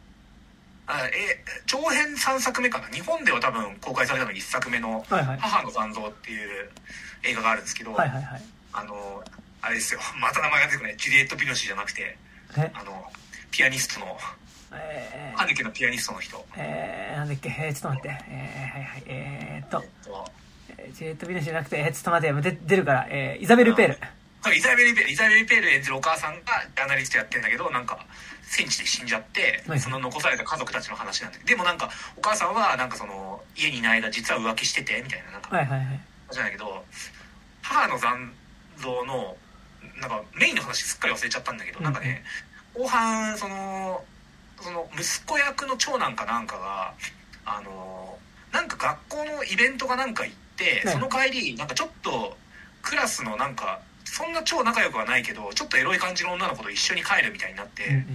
[0.87, 2.89] あえ長編3作目かな？
[2.89, 5.05] 日本では多分公開されたの1作目の。
[5.09, 6.71] 母の残像っていう
[7.25, 8.43] 映画があるんですけど、はいはいはい。
[8.73, 9.23] あの
[9.63, 10.01] あれですよ。
[10.21, 10.97] また名前が出てこない。
[10.97, 12.17] ジュリエット・ピノシーじゃなくて
[12.57, 13.13] え、あの
[13.51, 14.19] ピアニストの
[14.73, 16.47] えーハネケのピアニストの人。
[16.57, 19.85] えー、なんだっけ、えー、ちょっと待って、えー、はいはい、えーっと。
[20.79, 23.99] え、ージェットビネシじゃなくて、えー、ちょっと待って、で出るから、えー、イザベル・ペール。
[24.55, 27.99] イザベル・ペールイザベル・ペール演じるお母さんがジャーナリストやってんだけどなんか
[28.49, 36.01] 戦地で死んじゃってはいその残された家族たちの話なんだけどでもなんかお母さんはなんかその家にいない間実は浮気しててみたいななんかはいはいはい。
[36.31, 36.85] じゃないけど
[37.63, 38.33] 母の残
[38.79, 39.37] 像の
[40.01, 42.23] なんかメインの話すっかり忘れちゃったんだけど、なんかね
[42.75, 44.05] 後半その
[44.61, 46.95] その息子役の長男かなんかが
[47.45, 48.19] あの
[48.53, 50.95] なんか学校のイベントかなんか行って、はい。
[50.95, 52.37] その帰りなんかちょっと
[52.83, 58.07] クラスのなんかそんな超仲良くはないけどちょっとエロい感じの女の子と一緒に帰るみたいになって、うんうん。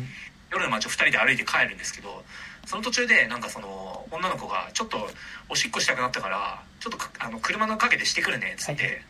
[0.52, 2.24] 夜の街を2人で歩いて帰るんですけど
[2.66, 5.08] その途中でなんかその女の子がちょっと
[5.50, 9.02] おしっこしたくなったからちょっとかあの車の陰でしてくるねっつって、はい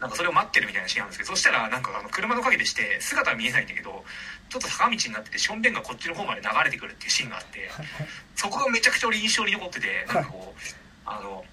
[0.00, 4.04] なんかそれを待ってるみたいなシーンなんですけどそしたらなんかあの車の陰でして姿は見えないんだけど
[4.48, 7.86] ちょっと坂道になっててしょんべんがこっちの方まで流れてくるっていうシーンがあってはいはい。
[8.36, 10.60] そこがめちゃくちゃ俺印象に残っててなんかこう
[11.04, 11.44] あの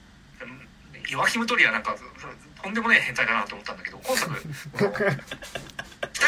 [0.41, 1.95] うんヨアヒム・トリアなんか
[2.61, 4.45] とんでもない変態だなと思ったんだけど今作二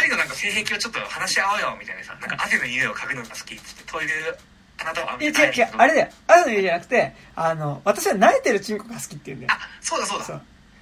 [0.02, 4.38] 人のなんか性癖をちょっと話し合おうよみたいなさなんか汗の匂いを嗅ぐのが好きっつってそういう
[4.80, 6.10] あなたはいや違う違う、あれだよ。
[6.28, 9.54] 朝の家じゃなくて、あの、私は慣れてるチンコが好きって言うんだよ。
[9.54, 10.42] あそうだそうそうだ。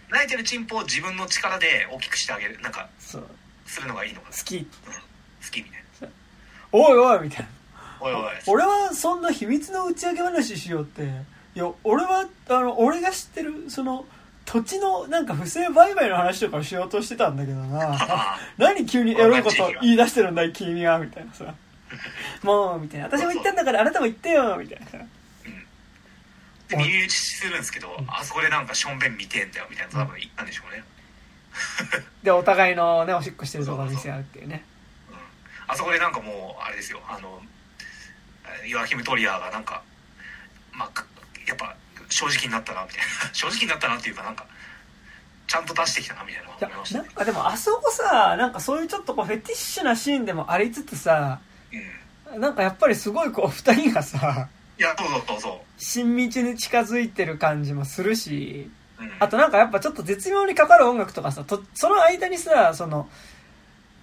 [0.09, 3.27] 泣いてるチンポを自分の力で大きくしてあげるなんかそう。
[3.65, 4.59] するのがいいのかな好き。
[4.59, 6.07] 好きみたいな
[6.71, 7.49] おいおいみたいな。
[8.01, 11.03] おいおい俺はそんな秘密の打ち上げ話しようって。
[11.55, 14.05] いや、俺は、あの、俺が知ってる、その、
[14.45, 18.37] 土地のなんか不正売買の話とかをしようとしてたんだけどな。
[18.57, 21.53] 何急にエロいこと言い出してるんだい君はみたいなさ。
[22.43, 23.05] もう、みたいな。
[23.07, 24.97] 私も言ったんだからあなたも言ってよみたいなさ。
[26.67, 30.83] で耳打ちするんですけどあそこでなんかしょんべん見てんだよみたいな多分言ったんでしょうね
[32.23, 34.65] で、お互いのね、おしっこしてるところ見せ合うっていうね。
[35.67, 37.41] あそこでなんかもうあれですよあの
[38.67, 39.81] ヨアヒム・トリアーがなんか
[40.71, 41.05] まあか
[41.47, 41.75] やっぱ
[42.09, 43.03] 正直になったなみたいな。
[43.33, 44.45] 正直になったなっていうかなんか
[45.47, 46.99] ちゃんと出してきたなみたいなのいやが思いました。
[46.99, 51.39] ねなんかでもあそこさなんかそういうちょっとこうフェティッシュなシーンでもありつつさ
[51.71, 52.41] うん。
[52.41, 58.69] なんかやっぱりすごいこう二人がさいやそうそうそうそ親密に近づいてる感じもするし
[58.99, 63.07] う、うん、あとなんかやっぱちょっと絶妙にかかる音楽とかさとその間にさその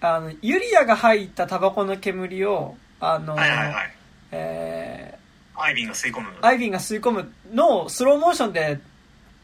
[0.00, 3.94] あのユリアが入ったタバコの煙をあの、はいはいはい。
[4.32, 5.11] え
[5.56, 8.80] アイビンが吸い込むーアイビンが吸い込むのをスローモーションで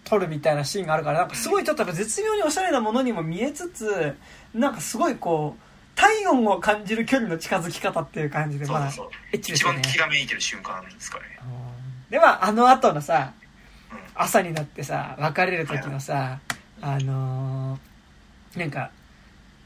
[0.05, 4.17] 撮るみたいなシーンがあるからなんかすごいちょっと絶妙におしゃれなものにも見えつつ
[4.55, 5.63] なんかすごいこう
[5.95, 8.93] 体温を感じる距離の近づき方っていう感じでまあ
[9.33, 9.81] エッチですよね。
[9.81, 13.33] 一番きらめいてる瞬間ですかねうんではあの後のさ
[13.93, 13.99] うん。
[14.15, 16.39] 朝になってさ別れる時のさ
[16.81, 18.91] あのーなんか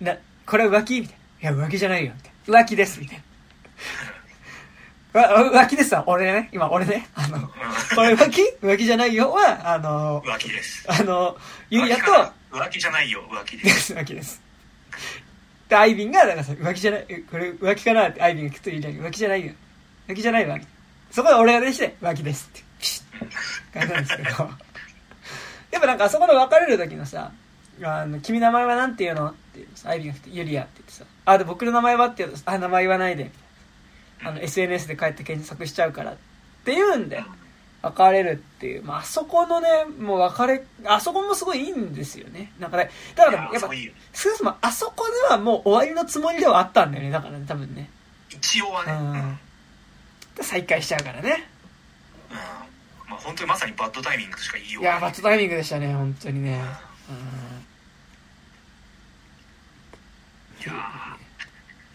[0.01, 1.01] なこれは浮気？
[1.03, 3.23] みたいな「いや浮気じゃないよ」みたいな「浮気です」みたいな
[5.13, 6.05] わ浮気ですわ。
[6.07, 6.49] 俺ね。
[6.53, 7.09] 今俺ね。
[7.15, 8.43] あのうんこれ浮気？
[8.63, 9.31] 浮気じゃないよ。
[9.31, 10.87] はあの浮気です。
[10.89, 11.37] あの
[11.71, 12.03] ユリアと
[12.51, 13.23] 浮気じゃないよ。
[13.31, 13.81] 浮気でです。
[13.87, 14.41] す浮気です。
[15.69, 19.53] でアイビンがだからさ浮気じゃないえこれ浮気かなってアイビンが聞くとユリアが浮気じゃないよ。
[20.09, 20.59] 浮気じゃないわ。
[21.11, 22.65] そこで俺が出てきて浮気ですって。
[22.81, 24.29] ピシッ感じなんですけど。
[25.71, 27.33] やっぱなんかあそこで別れる時のさ
[27.83, 29.31] あの、君名前はなんて言うの？
[29.31, 33.33] って言うとさ、アイビーが来て、ユリアって言ってさ、あ、で、僕の名前はって言うとさ、あ、名前言わないで、
[34.25, 36.17] あの、SNS で帰って検索しちゃうからっ
[36.65, 37.23] て言うんで、
[37.83, 39.69] 別れるっていう、まあ、あそこのね、
[39.99, 42.53] もう別れ、あそこもすごいいいんですよね。
[42.61, 43.67] なんかね、だから、やっぱ少
[44.31, 47.91] なくともあそこではもう終わりのつもりではあったんだよね、だからね、多分ね。
[48.31, 50.45] 一応はね、ううん。
[50.45, 51.49] 再開しちゃうからね。
[53.09, 55.11] まあ、本当にまさにバッドタイミングとしか言いよいうや、がない。
[55.11, 56.61] バッドタイミングでしたね、本当にね。
[57.11, 57.17] うん。
[60.63, 61.17] いやー、ま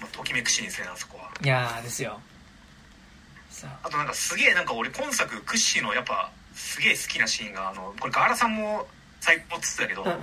[0.03, 1.16] あ、ときめくシーンですねあそこ。
[1.16, 2.19] はいやー、ですよ。
[3.49, 3.87] さあ。
[3.87, 8.87] あとなんかすげえなんか俺今作屈指のやっぱすげえ好きなシーンがあのこれガーラさんも
[9.19, 10.17] 最高っつってたけど、うんうん。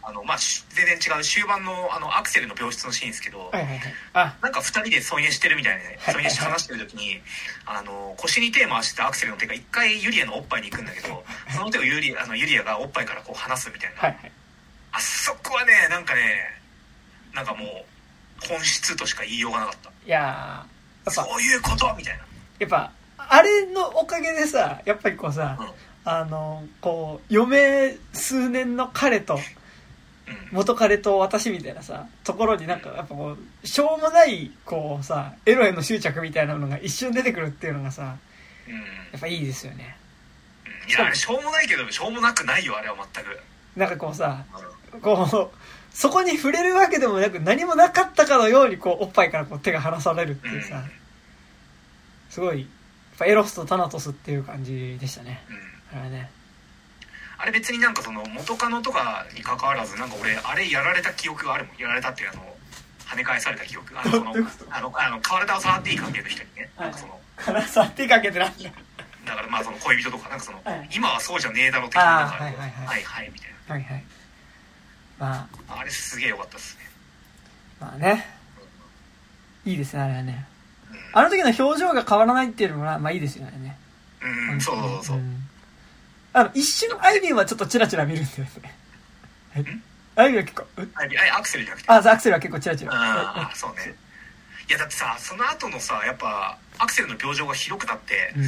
[0.00, 3.80] あのまあし全然違う終盤のあのアクセルの病室のシーンですけど、はいはいはい。
[4.14, 7.20] あ、なんか2人で添い寝してるみたいなねはい添い寝して話してる時に
[7.66, 11.24] あの腰に手回してたアクセルの手が一回ユリアのおっぱいに行くんだけど
[11.54, 14.32] その手をユリあのユリアがおっぱいからこう離すみたいな、はいはい。
[14.92, 16.20] あそこはねなんかね
[17.34, 21.94] なんかもう本質としか言いようがなかったいやー、やっぱ、そういうこと？
[21.94, 22.24] みたいな。
[22.60, 25.68] やっぱ、あれのおかげでさ、やっぱりこうさ、うん。
[26.10, 29.40] あの、こう、余命数年の彼と、うん。
[30.50, 38.16] 元彼と私みたいなさ、ところになんか、やっぱこう、しょうもない、こうさ、エロへの執着みたいなのが一瞬出てくるっていうのがさ、
[38.66, 38.74] うん。
[38.76, 38.80] や
[39.18, 39.94] っぱいいですよね。
[40.88, 43.38] いやしょうもないけどしょうもなくないよあれは全く、
[43.76, 44.42] なんかこうさ、
[44.94, 45.00] うん。
[45.02, 45.58] こう、
[45.98, 50.84] そこに触れるわけでもなく何もなかったかのようにこう、おっぱいからこう手が離されるっていうさ、
[52.30, 52.68] すごい、やっ
[53.18, 55.42] ぱエロスとタナトスっていう感じでしたね。
[55.90, 56.30] あれはね。
[57.36, 61.76] あれ別になんかその元カノとかに関わらずなんか俺あれやられた記憶があるもん。
[61.76, 62.42] やられたっていうあの
[63.00, 64.34] 跳ね返された記憶 あのその
[64.70, 66.70] あのあの体を触っていい関係の人にね。
[66.78, 68.70] なんかそのからさ、手かけてなんだ？
[69.26, 70.88] だからまあその恋人とかなんかその、はい。
[70.92, 73.02] 今はそうじゃねえだろ的ななはいはいはいはい。
[73.02, 74.04] はいみたいはいはい。
[75.18, 76.82] まあ、なあれすげえ良かったっすね
[77.80, 78.26] まあね。
[79.64, 80.46] いいですね、あれはね。
[80.90, 83.78] うんあの時の表情が変わらないっていうのが、まあいいですよね。
[84.50, 85.48] うんそうそうそう、ん
[86.32, 88.74] あの、一瞬アイビーはちょっとチラチラ見るんだよね。
[89.54, 89.64] はい
[90.16, 90.88] アイビーは結構、う？
[90.94, 91.90] あれあアクセルじゃなくて？
[91.90, 92.92] あ、アクセルは結構チラチラ。
[92.92, 93.94] ああそうね
[94.68, 98.44] いやだってさその後のさやっぱアクセルの病状がひどくなってうん。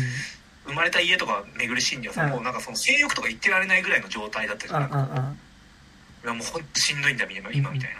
[0.67, 5.39] 生まれた家とか巡るシーンにはさ、うんもうなんかその性欲とか言ってられないぐらいの状態だったじうんゃん、うんうん。
[6.25, 7.97] いやもうほんとしんどいんだみたいな今みたいな、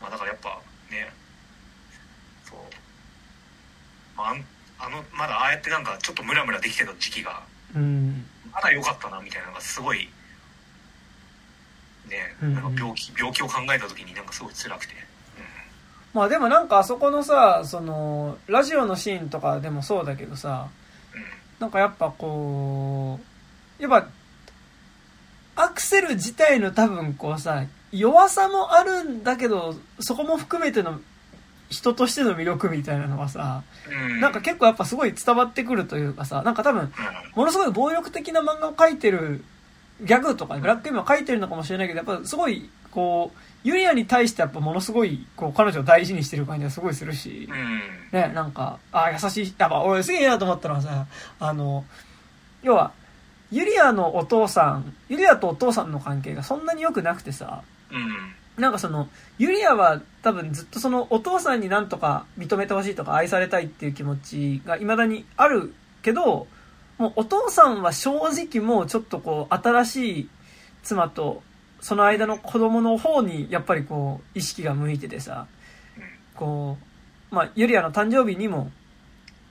[0.00, 0.60] まあだからやっぱ
[0.90, 1.12] ね
[2.44, 2.58] そう、
[4.16, 4.34] まあ、
[4.86, 7.42] あのまだああやってなんかちょっとムラムラできてた時期が
[7.74, 8.24] うん。
[8.52, 10.08] まだ良かったなみたいなのがすごい
[12.08, 12.54] ねうん。
[12.54, 14.94] なんか病気病気を考えた時になんかすごい辛くて、
[16.14, 20.68] まあでもなんかあそこのさ、その、ラジオのシーンとかでもそうだけどさ、
[21.14, 21.26] うんうん。
[21.58, 23.18] なんかやっぱこ
[23.78, 24.08] う、やっぱ、
[25.56, 31.00] アクセル自体の多分こうさ、弱さもあるんだけど、そこも含めての
[31.72, 34.20] 人としての魅力みたいなのはさ、うん。
[34.20, 36.90] なんか結構やっぱすごい伝わってくるというかさ、なんか多分、うん。
[37.34, 39.44] ものすごい暴力的な漫画を描いてる、
[40.00, 47.80] ギャグとかブラックエムを描いてるのかもしれないけど、やっぱすごい、こう、ユリアに対してやっぱものすごい、こう、彼女を大事にしてる感じがすごいするし、うん。
[48.18, 51.06] ね、なんか、あ優しい、やっぱ俺すげえなと思ったのはさ、
[51.40, 51.84] あの、
[52.62, 52.92] 要は、
[53.52, 58.62] ユリアのお父さん、ユリアとお父さんの関係がそんなに良くなくてさ、うん。
[58.62, 59.08] なんかその、
[59.38, 66.46] ユリアは多分ずっとそのお父さんになんとか認めてほしいとか愛されたいっていう気持ちが未だにあるけど、
[66.96, 70.30] もうお父さんは正直もうちょっとこう新しい
[70.82, 71.42] 妻と
[71.80, 75.46] その間の子供の方にやっぱりこう意識が向いててさ、
[76.34, 76.78] こ
[77.30, 78.70] う、まあユリアの誕生日にも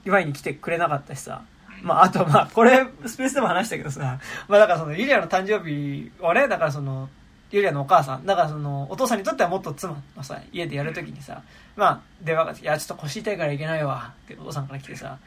[0.04, 1.44] 祝いに来てくれなかったしさ、
[1.82, 4.18] まあ、あと、まあ、これ、スペースでも話したけどさ、
[4.48, 7.10] まあ、だからその、ユリアの誕生日をね、だからその、
[7.50, 11.42] ユリアのお母さん、だからその、お父さんにとってはもっと妻のさ、家でやるときにさ、
[11.76, 15.18] まあ、電話が、いや、ちょっと腰痛いからいけないわ、ってお父さんから来てさ、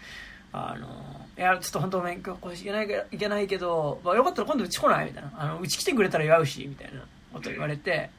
[0.53, 0.87] あの、
[1.37, 5.05] いや、ちょっと本当ごめん、今日腰いけないけど、いけないけど、まあ、よかったら今度うち来ない？
[5.07, 5.31] みたいな。
[5.37, 7.01] あの、うち来てくれたら祝うし、みたいな
[7.33, 8.09] こと言われて、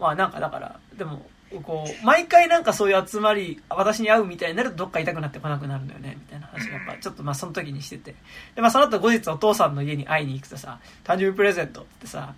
[0.00, 1.24] まあ、なんかだから、でも、
[1.58, 8.14] こう、毎回なんかそういう集まり、私に会うみたいになるとどっか痛くなってこなくなるんだよね、みたいな話がやっぱちょっとまあその時にしてて。
[8.54, 12.34] で、まあその後後日お父さんの家に会いに行くとさ、誕生日プレゼントってさ、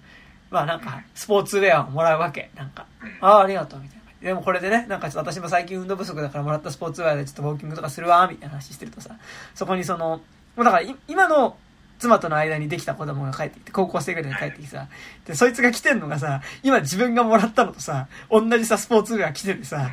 [0.51, 2.51] まあなんかスポーツウェアをもらうわけ。
[2.55, 2.86] なんか、
[3.20, 4.02] ああ、ありがとう、みたいな。
[4.22, 9.16] でもこれでね、なんか私も最近運動不足だからもらったスポーツウェアでちょっとウォーキングとかするわ、みたいな話してるとさ、
[9.55, 10.20] そこにその、
[10.56, 11.56] もうだから今の
[12.03, 14.89] 妻との間にできた子供が帰ってきて、高校生ぐらいに帰ってきてさ、
[15.24, 19.91] で、そいつが来てんのがさ、今自分がもらったのとさ、同じさ、スポーツウェア着ててさ、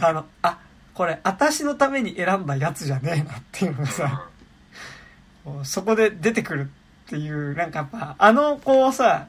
[0.00, 0.58] あの、あ、
[0.94, 4.26] これ、私のために選んだやつじゃねえなっていうのがさ、
[5.64, 6.70] そこで出てくる
[7.06, 9.26] っていう、なんかやっぱ、あの、こうさ、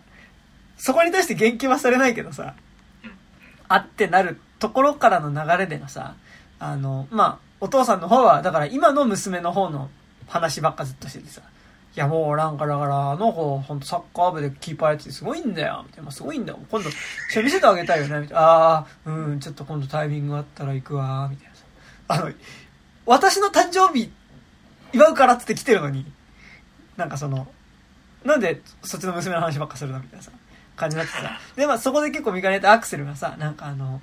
[0.78, 2.56] そこに対して言及はされないけどさ、
[3.68, 6.16] あってなるところからの流れでのさ、
[6.60, 9.90] あの、まあ、お父さんの方は、だから今の娘の方の
[10.28, 11.42] 話ばっかずっとしててさ、
[11.94, 16.60] いやもうなんかだから、あの子、ほんとサッカー部でキーパーやっててすごいんだよ、みたいな、すごいんだよ。
[16.70, 16.96] 今度、一
[17.32, 18.42] 緒に見せてあげたいよね、みたいな。
[18.42, 21.48] ああ、うん、ちょっと今度タイミングあったら行くわ、みたい
[22.08, 22.16] な。
[22.16, 22.32] あの、
[23.06, 24.12] 私の誕生日、
[24.94, 26.10] 祝うからっつって来てるのに、
[26.96, 27.48] なんかその、
[28.24, 30.32] なんでそっちの娘の話ばっかするのみたいなさ、
[30.76, 31.40] 感じになってさ。
[31.56, 34.02] で、まあそこで結構見かねたアクセルがさ、なんかあの、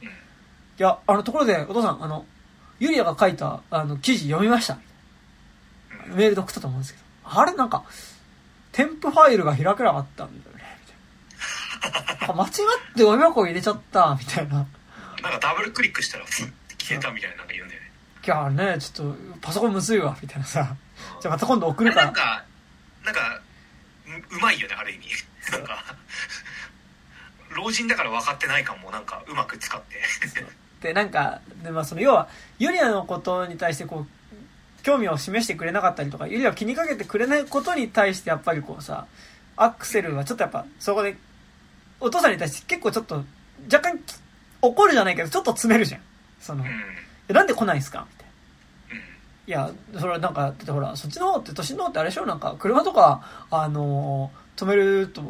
[0.79, 2.25] いや、あの、ところで、お父さん、あの、
[2.81, 4.79] ユリアが書いた、あの、記事読みました。
[6.09, 7.08] メールで送ったと思うんですけど。
[7.31, 7.85] あれ、なんか、
[8.73, 12.35] 添付ファイルが開けなかったんだよね、みたいな。
[12.35, 12.53] 間違っ
[12.97, 14.67] てゴミ箱入れちゃった、みたいな。
[15.23, 17.91] なんかダブルクリックしたら、消えたみたいななんか言うんだよね。
[18.25, 20.77] いやね、ちょっと、パソコンむずいわ、みたいなさ。
[21.21, 22.05] じゃあまた今度送るから。
[22.07, 22.45] なんか、
[23.05, 23.41] なんか、
[24.07, 25.09] ううまいよね、ある意味。
[25.53, 25.85] なんか、
[27.51, 29.97] 老人だから分かってない感もなんかうまく使って。
[30.81, 32.29] で、なんか、で、まあその、要は、
[32.59, 34.07] ユリアのことに対してこう、
[34.89, 39.07] 興味を示してくれなかったりとか、ユリアを気にかけてくれないことに対してやっぱりこうさ、
[39.57, 41.17] アクセルはちょっとやっぱ、そこで、
[42.01, 43.23] お父さんに対して結構ちょっと、
[43.71, 44.15] 若干き、
[44.63, 46.01] 怒るじゃないけど、ちょっと詰めるじゃん。
[46.41, 46.65] その、
[47.29, 48.07] なんで来ないんすか？
[48.11, 49.05] みたいな。
[49.65, 49.71] うん。
[49.71, 52.25] いや、それはなんか、だってほら、そっちの方って、都心の方ってあれでしょ？
[52.27, 55.23] なんか、車とか、あのー止めると、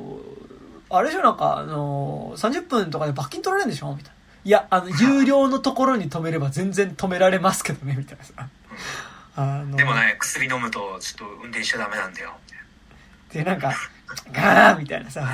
[0.89, 1.23] あれでしょ？
[1.23, 3.89] なんか、あのー30分とかで罰金取られるんでしょ？
[3.97, 4.11] みたいな。
[4.45, 8.33] いや、あの、 有料のところに止めれば全然止められますけどね、みたいなさ。
[9.41, 12.33] あのでもね、薬飲むとちょっと運転しちゃダメなんだよ。
[13.33, 13.73] で、なんか、
[14.33, 15.29] ガーみたいなさ。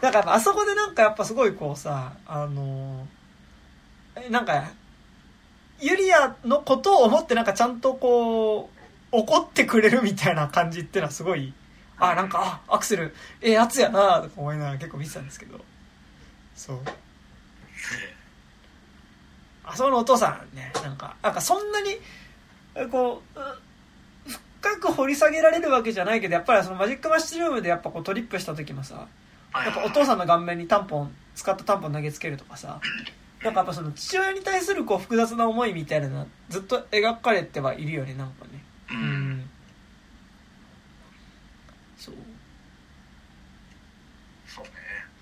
[0.00, 3.06] だから、あそこでなんかやっぱすごいこうさ、あの
[4.30, 4.70] なんか、
[5.80, 8.70] ユリアのことを思ってなんかちゃんとこ
[9.12, 11.52] う、怒ってくれるみたいな感じっていうのはすごい、
[11.98, 15.60] あ、なんか、あ、アクセル、ええやつやなとか思いながら結構見てたんですけど。
[16.54, 16.78] そう。
[19.62, 22.00] あそこのお父さんね、なんか、なんかそんなに、え
[22.90, 23.42] こう、う
[24.60, 29.06] 深く掘り下げられるわけじゃないけど、やっぱりそのマジックマッシュルームでやっぱこうトリップした時もさ、
[29.54, 32.80] やっぱお父さんの顔面にタンポン、使ったタンポン投げつけるとかさ、
[33.42, 38.62] なんかやっぱその父親に対するこう複雑な思いみたいなのはずっと描かれてはいるよね、なんかね。
[38.90, 38.94] う。
[38.94, 39.00] うん
[39.38, 39.50] ん。
[41.96, 42.14] そう。
[44.48, 44.70] そうね。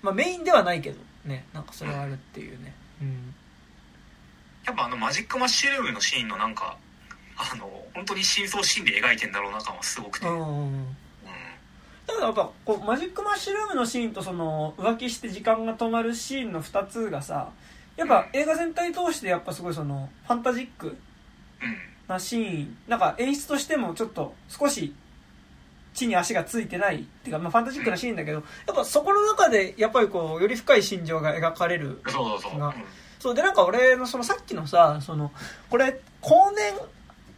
[0.01, 2.73] まあメインではないけど、ね、なんかそれはあるっていうね。
[3.01, 3.33] うん。
[4.65, 6.77] やっぱあのマジックマッシュルームのシーンのなんか、
[7.37, 10.27] あの、本当に真相シーンで描いてんだろうな感はすごくて。
[10.27, 10.29] う。
[12.07, 17.49] だからやっぱこうマジックマッシュルームのシーンとその浮気して時間が止まるシーンの2つがさ
[17.97, 20.95] やっぱ映画全体通してやっぱすごいそのファンタジックうん。
[22.07, 24.93] なシーンなんか演出としてもちょっと少し
[25.95, 32.59] 地に足がついてないっていうか、まあ、ファンタジックなシーンだけどやっぱそこの中でやっぱりこうより深い心情が描かれるそうそうそう。
[32.59, 32.73] がうん
[33.17, 35.31] そうでなんか俺のそのさっきのさその
[35.71, 36.75] これ後年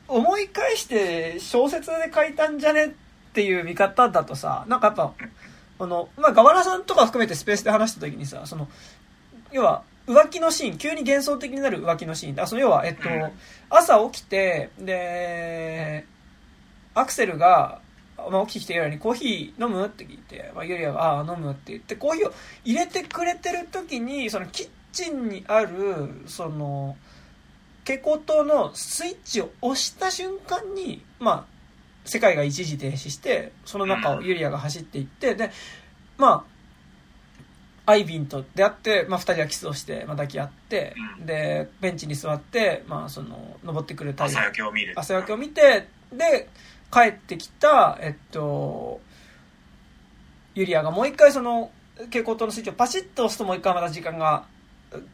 [0.08, 2.90] 思い返して小説で書いたんじゃねっ
[3.34, 5.14] ていう見方だとさなんかやっぱ
[5.80, 8.68] あのまあ河原さんとか含めてスペースで話した時にさその
[9.52, 12.36] 要は浮気のシーン急に幻想的になる浮気のシーン。
[12.36, 13.04] だその要はえっと
[13.70, 16.06] 朝起きてで
[16.94, 17.82] アクセルが
[18.32, 22.34] まあ、起きてきてユリアにコーヒー飲むって聞いて、まあ、ユリアが、ああ、飲むって言って、コーヒーを
[22.66, 26.98] 入れてくれてる時に、そのキッチンにある、その、
[27.88, 31.46] 蛍光灯のスイッチを押した瞬間に、まあ、
[32.04, 35.52] 世界が一時停止して、その中をユリアが走っていって、で、
[36.18, 36.46] ま
[37.86, 44.94] あ、アイビンと出会って、まあ、二人はキスをして、まあ、抱き合って、うんで、ベンチに座って、まあ、その、登ってくる太陽朝焼けを見る。
[44.98, 46.50] 朝焼けを見て、で、
[46.92, 49.00] 帰ってきた、えっと、
[50.56, 54.44] ユリアがもう一回その、蛍光灯のスイッチをパチッと押すともう一回また時間が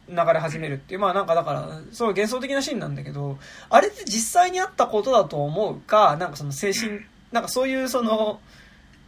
[0.08, 3.38] 流れ始めるっていう、まあなんかだから、すごい幻想的なシーンなんだけど、
[3.70, 7.00] あれって実際にあったことだと思うか、なんかその精神、
[7.32, 8.40] なんかそういうその、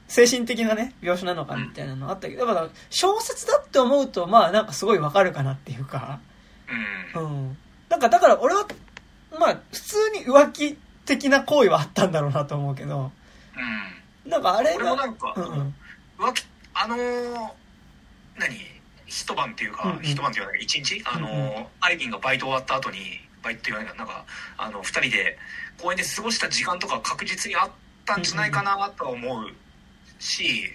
[0.09, 6.21] 精神的なね、描写なのかみたいなのあったけど、だから小説だって思うと、まあなんかすごいわかるかなっていうか、
[7.15, 7.25] うん。
[7.25, 7.57] うん。
[7.89, 8.67] なんかだから俺は、
[9.39, 13.11] まあ普通に浮気的な行為はあったんだろうなと思うけど、
[14.25, 14.31] うん。
[14.31, 15.75] なんかあれ俺もなんか、うんうん。
[16.19, 16.45] 浮気、
[16.75, 17.51] あのー
[18.39, 18.76] 何？
[19.07, 24.25] 一晩っていうか、うんうん一晩っていうか一日あのーうんうアイビンがバイト終わった後に、バイトって言わないかな、なんか、
[24.59, 25.39] あの、二人で
[25.81, 27.71] 公園で過ごした時間とか確実にあっ
[28.05, 29.53] たんじゃないかなとは思う
[30.19, 30.71] し、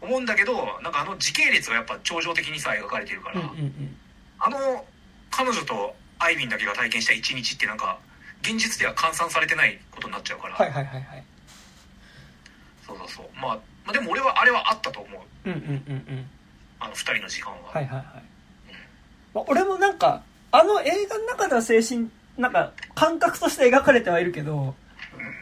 [0.00, 3.96] 思うんだけど、なんかあの時系列がやっぱ超常的にさ、描かれてるから、うんうんうん。
[4.38, 4.84] あの、
[5.30, 7.98] 彼女とアイビンだけが体験した一日ってなんか、
[8.42, 11.24] 現実では換算されてないことになっちゃうから、はいはいはいはい。
[12.86, 13.26] そうそうそう。
[13.34, 15.50] まあ、まあ、でも俺はあれはあったと思う。
[15.50, 16.30] うんうんうんうん。
[16.80, 18.04] あの2人の時間は、はいはいはい。
[19.34, 24.74] まあ俺もなんか、あの映画の中では精神、なんか、感覚として描かれてはいるけど、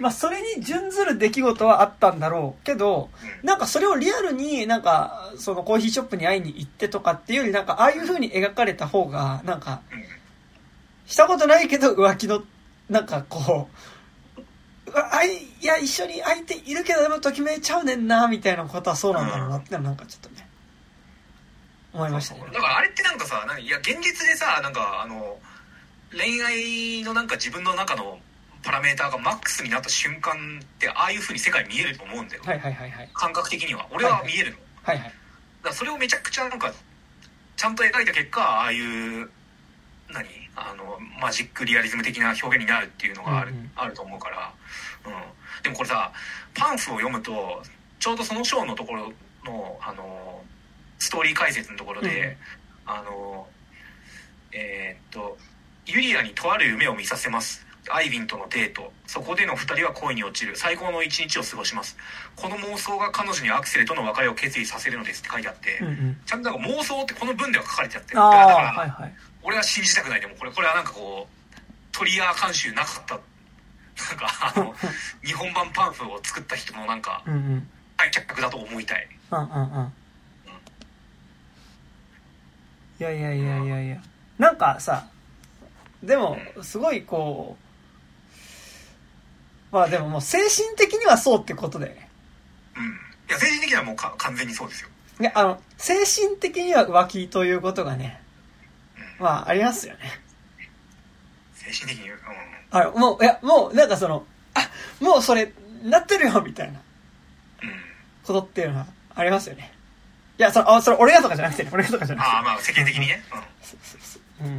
[0.00, 2.64] まあそれに準ずる出来事はあったんだろう。
[2.64, 3.10] けど、
[3.42, 10.16] なんかそれをリアルになんか、そのコーヒーショップに会いに行ってとかっていうよりなんか、ああいう風に描かれた方が、なんか、うん
[11.06, 12.42] したことないけど浮気の、
[12.88, 13.68] なんかこ
[14.86, 20.35] う、うわあい、いや、一緒に相手いるけどでもときめいちゃうねんな、みたいなことはそうなんだろうなってなんかちょっとね、
[21.96, 22.42] 思いましたね。
[22.52, 25.38] だからあれってなんかさなんかいや現実でさなんかあの
[26.12, 28.18] 恋愛のなんか自分の中の
[28.62, 33.10] パラメーターがマックスになった瞬間ってああいう風に世界見えると思うんだよ、はいはいはいはい。
[33.14, 33.86] 感覚的には。
[33.90, 35.06] 俺は見えるの、はいはい。
[35.06, 35.14] だか
[35.70, 36.72] らそれをめちゃくちゃなんか
[37.56, 39.30] ちゃんと描いた結果ああいう
[40.12, 40.26] 何？
[40.58, 43.70] あのマジックリアリズム的な表現になるっていうのがある,、うんうん。
[43.76, 44.52] あると思うから、
[45.04, 45.12] うん、
[45.62, 46.10] でもこれさ
[46.54, 47.62] パンフを読むと
[47.98, 49.12] ちょうどその章のところ
[49.44, 50.42] のあの
[50.98, 52.36] ストーリー解説のところで、
[52.86, 53.46] あの
[54.52, 55.36] えーっと
[55.86, 57.64] ユリアにとある夢を見させます。
[57.88, 58.92] アイビンとのデート。
[59.06, 60.56] そこでの2人は恋に落ちる。
[60.56, 61.96] 最高の一日を過ごします。
[62.34, 66.16] この妄想が彼女にアクセルとの別れを決意させるのですって書いてあって、うんうん。
[66.26, 68.16] ちゃんとなんか妄想ってこの文では書かれてあって。
[68.16, 69.14] あだからはいはい。
[69.44, 71.56] 俺は信じたくないでもこれこれはなんかこう
[71.92, 73.14] トリアー監修なかった。
[73.14, 74.74] なんかあの
[75.24, 77.68] 日本版パンフを作った人のなんかうんうん。
[77.98, 79.08] 愛着だと思いたい。
[79.30, 79.92] うんうんうん。
[82.98, 84.02] いやいやいやいやいや。
[84.38, 85.06] なんかさ、
[86.02, 87.56] でも、すごいこ
[89.72, 92.08] う、まあでももう精神的にはそうってことだよね。
[92.76, 92.84] うん
[93.28, 94.88] いや精神的にはもうか完全にそうですよ
[95.20, 98.20] いや、あの、精神的には浮気ということがね、
[99.18, 100.00] まあありますよね。
[101.54, 102.18] 精神的にうん
[102.70, 104.24] あの、もう、いや、もうなんかその、
[104.54, 104.70] あ、
[105.04, 105.52] もうそれ、
[105.82, 106.80] なってるよ、みたいな
[107.62, 107.70] うん
[108.24, 109.72] ことっていうのはありますよね。
[110.38, 112.36] いや、その、あ、それ俺がとかじゃなくてね、俺がとかじゃなくて。
[112.36, 114.46] ああまあ世間的にねうんそうそうそう。
[114.46, 114.58] うん。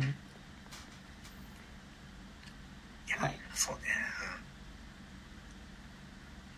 [3.20, 3.40] はい。
[3.54, 3.82] そうね、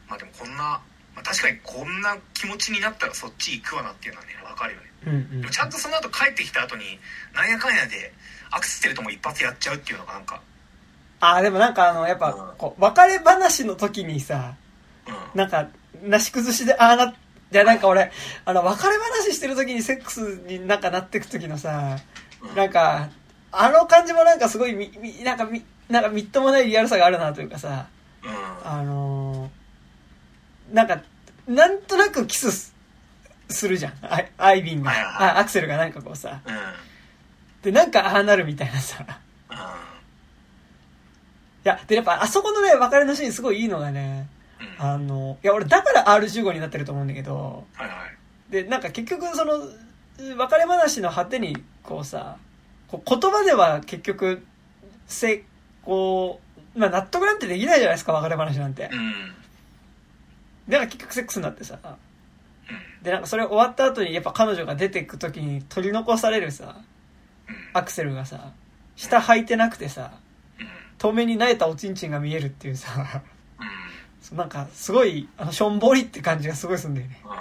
[0.04, 0.82] うん、まあでもこんな、ま
[1.18, 7.00] あ、確かにこんな気持ちになったらそっち行くわなっていうのはね分かるよねうんうんでもちゃんとその後帰ってきた後に
[7.34, 8.12] なんやかんやで
[8.52, 10.42] アクセルとも一発やっちゃうっていうのがなんか
[11.22, 14.56] ああ、でもなんかあの、やっぱうん、こう、別れ話の時にさ、
[15.08, 15.68] うんなんか、
[16.04, 17.16] なし崩しで、ああな、い
[17.58, 18.12] やなんか俺、
[18.46, 21.98] あの、別れ話してる時にセックスになんかなってく時のさ、
[22.42, 23.10] うんなんか、
[23.52, 27.88] あの感じもなんかすごいみ、み、なんかみ、なんかみっともないリアルさがあるなというかさ、
[28.24, 28.68] うん。
[28.68, 31.02] あのーなんか、
[31.48, 32.76] なんとなくキスす
[33.50, 33.94] するじゃん。
[34.02, 36.54] アイアイビンが、あアクセルがなんかこうさ、うん。
[37.64, 39.56] で、なんかああなるみたいなさ、い
[41.64, 44.39] や、で、やっぱあそこのね、別れのシーンすごいいいのがね、うん
[44.78, 47.94] あの、いや、俺だから R15 になってると思うんだけど、はいは
[48.50, 48.52] い。
[48.52, 49.60] で、なんか結局その、
[50.38, 52.38] 別れ話の果てに、こうさ、
[52.88, 54.46] こう言葉では結局、
[55.08, 55.44] せ、
[55.84, 56.40] こ
[56.76, 58.90] う、まあ納得なんてできないじゃないですか、別れ話なんて。
[58.92, 58.96] う。
[58.96, 59.36] ん。
[60.68, 63.04] で、なんか結局セックスになってさ、うん。
[63.04, 66.76] で、なんかそれ終わった後にやっぱ彼女が出てく時に取り残されるさ、
[67.48, 67.56] うん。
[67.74, 68.52] アクセルがさ、
[68.96, 70.12] 下履いてなくてさ、
[70.60, 70.68] うん。
[70.98, 73.24] 遠目に慣れたおちんちんが見えるっていうさ、
[74.32, 77.20] なんかすごい、あの、しょんぼりって感じがすごいするんだよね。
[77.26, 77.32] うん。
[77.32, 77.36] う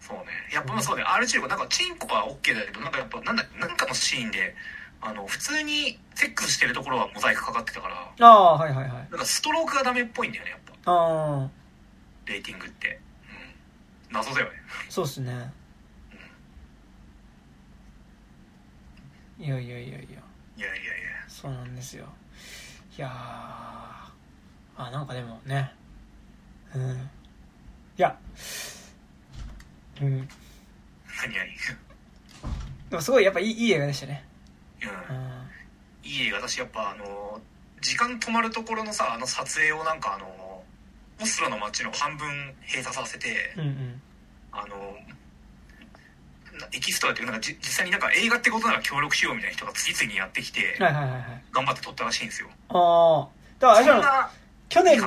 [0.00, 0.24] そうね。
[0.52, 1.04] やっぱまあそうね。
[1.04, 4.54] R15 なんかチンコは OK だけどなんかやっぱなんだなんかのシーンで
[5.00, 8.92] あの普通にセックスしてるところはモザイクかかってたからんああ、はいはいはい。
[9.10, 10.92] なんかストロークがダメっぽいんだよねやっぱ。
[10.92, 11.50] ああ、
[12.26, 13.00] レーティングって、
[14.08, 14.52] うん、謎だよね。
[14.88, 15.52] そうっすね。
[19.38, 20.18] いやいやいやいや、いやいやいや。
[21.28, 22.06] そうなんですよ。
[22.96, 23.10] いやー、
[24.78, 25.72] あ、なんかでもね、
[26.74, 26.82] うん。
[26.92, 26.98] い
[27.96, 28.16] や、
[30.00, 30.28] うん。
[31.20, 31.48] 何何？
[32.88, 34.24] でもすごいやっぱいいいい映画でしたね。
[34.80, 35.50] ううんん。
[36.04, 37.40] いい映画だしやっぱあの
[37.82, 40.62] 時間止まるところのさあの撮影をなんかあの
[41.20, 44.00] オスロの街の半分閉鎖させて、うんうん。
[44.52, 44.76] あの
[46.58, 51.22] なエキストラっていうかなんかじ実際になんか映画ってことなら協力しようみたいな人が次々にやってきてはいはいはいはい。
[51.52, 53.28] 頑張って撮ったらしいんですよああ。
[53.58, 54.30] だからあれじゃん、そんな
[54.68, 55.00] 去年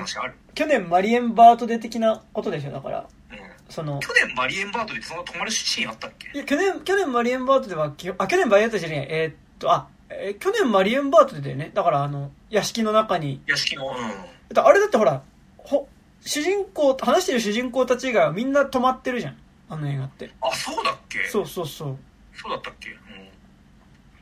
[0.54, 3.08] 去年マリエンバートで的なことでしょ、だから。
[3.32, 3.38] うん、
[3.70, 6.30] その、去年マリエンバートでその止まるシーンあったっけ？
[6.34, 11.72] いや、去年、去年マリエンバートでは、きあ、去年マリエンバートじゃねえ、えーっと、あ、えー去年マリエンバートでだよね。
[11.74, 13.42] だからあの、屋敷の中に。
[13.48, 15.22] 屋敷のうんだあれだってほら、
[15.58, 15.88] ほ、
[16.22, 19.38] 主人公、話してる主人公たち以外はみんな止まってるじゃん。
[19.70, 20.32] あの映画って。
[20.42, 21.26] あそうだっけ？
[21.30, 21.98] そうそうそう。
[22.34, 22.90] そうだったっけ？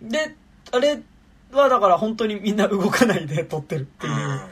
[0.02, 0.36] うんで、
[0.72, 1.00] あれ
[1.52, 4.14] はだから本当にみんな動かないで撮ってるっていう。
[4.14, 4.44] うんで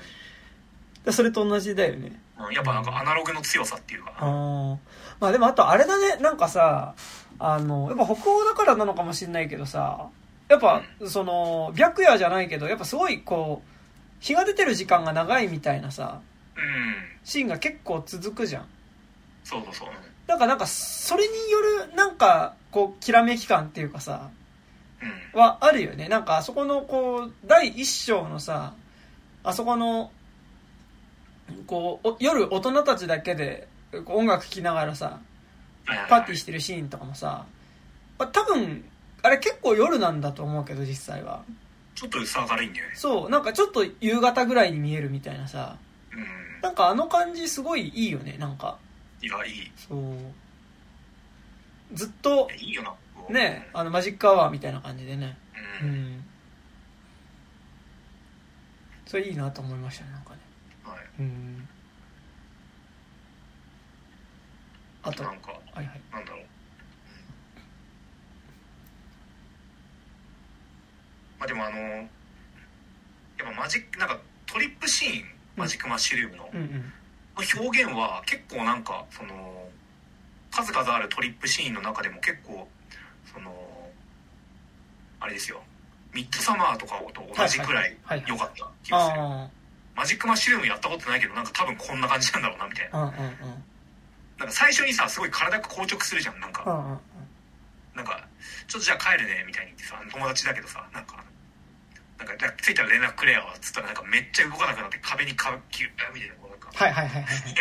[1.11, 2.19] それと同じだよね。
[2.39, 2.53] うん。
[2.53, 4.13] やっぱなんかアナログの強さっていうか。
[4.17, 4.77] あー。
[5.19, 6.93] まあでもあとあれだね、なんかさ、
[7.39, 10.09] あの、やっぱ北欧だからなのかもしれないけどさ、
[10.47, 13.67] やっぱ、その、白夜じゃないけど、やっぱすごいこう、
[14.19, 16.21] 日が出てる時間が長いみたいなさ、
[16.55, 16.95] うん。
[17.23, 18.65] シーンが結構続くじゃん。
[19.43, 19.89] そうそうそう。
[20.25, 24.29] だからなんか、それによる、なんか、こう、きらめき感っていうかさ、
[25.33, 25.39] うん。
[25.39, 26.07] はあるよね。
[26.07, 28.73] なんかあそこのこう、第一章のさ、
[29.43, 30.11] あそこの、
[31.65, 33.67] こう、お夜大人たちだけで
[34.05, 35.19] 音楽聴きながらさ、
[36.09, 37.45] パーティーしてるシーンとかもさ、
[38.19, 38.83] まあ、多分、
[39.23, 41.43] あれ結構夜なんだと思うけど実際は。
[41.95, 45.77] ちょっと薄明るいんだよねそう、なんかちょっと夕方ぐらいに見えるみたいなさ、
[46.11, 48.77] うんなんかあの感じすごいいいよね、なんか。
[49.21, 50.17] いやいいそう。
[51.93, 52.93] ずっといや、いいよな
[53.29, 55.37] ね、あのマジックアワーみたいな感じでね。
[55.81, 56.23] ううんん。
[59.05, 60.11] それいいなと思いましたね、
[61.19, 61.67] うん。
[65.03, 66.01] あと、はなんかいはい。
[66.11, 66.41] なんだろう、
[71.39, 72.07] まあでもあのやっ
[73.37, 75.25] ぱマジックなんかトリップシーン
[75.55, 76.93] マジックマッシュルームの、うんうん。
[77.37, 79.69] の表現は結構なんかその
[80.51, 82.67] 数々あるトリップシーンの中でも結構
[83.31, 83.53] その
[85.19, 85.61] あれですよ。
[86.13, 89.49] ミッドサマーとかと同じくらいはいはいはい良かった気がする、あ
[89.97, 93.63] マジックマッシュルームやったことないけどなんか多分こんな感じなんだろうなみたいなあ、うんうんうん。
[94.37, 96.99] なんか最初にさすごい体が硬直するじゃんなんか、うんうんうん。
[97.97, 98.21] なんか、
[98.67, 101.17] ちょっとじゃあ帰るね、みたいに言ってさ、友達だけどさ、なんか、
[102.19, 107.25] なんか、着いたら連絡くれよ、つったらなんかめっちゃ動かなくなって壁にかギュッ、みたいな、こうなんか、はいはいはい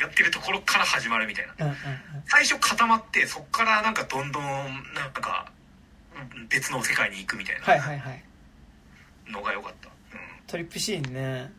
[0.00, 1.54] ややってるところから始まるみたいな。
[1.58, 1.78] うんうんうん。
[2.24, 5.52] 最初固まって、そっからなんかどんどん、なんか、
[6.16, 8.24] うん別の世界に行くみたいはいはいはい。
[9.26, 9.85] なのが良かった。
[10.46, 11.52] トリップシーンね。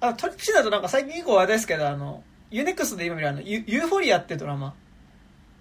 [0.00, 4.74] あ、トリップシーンだとなんか最近以降話題ですけど、あの、U-NEXT で今見るあの、ユ Euphoria ってドラマ。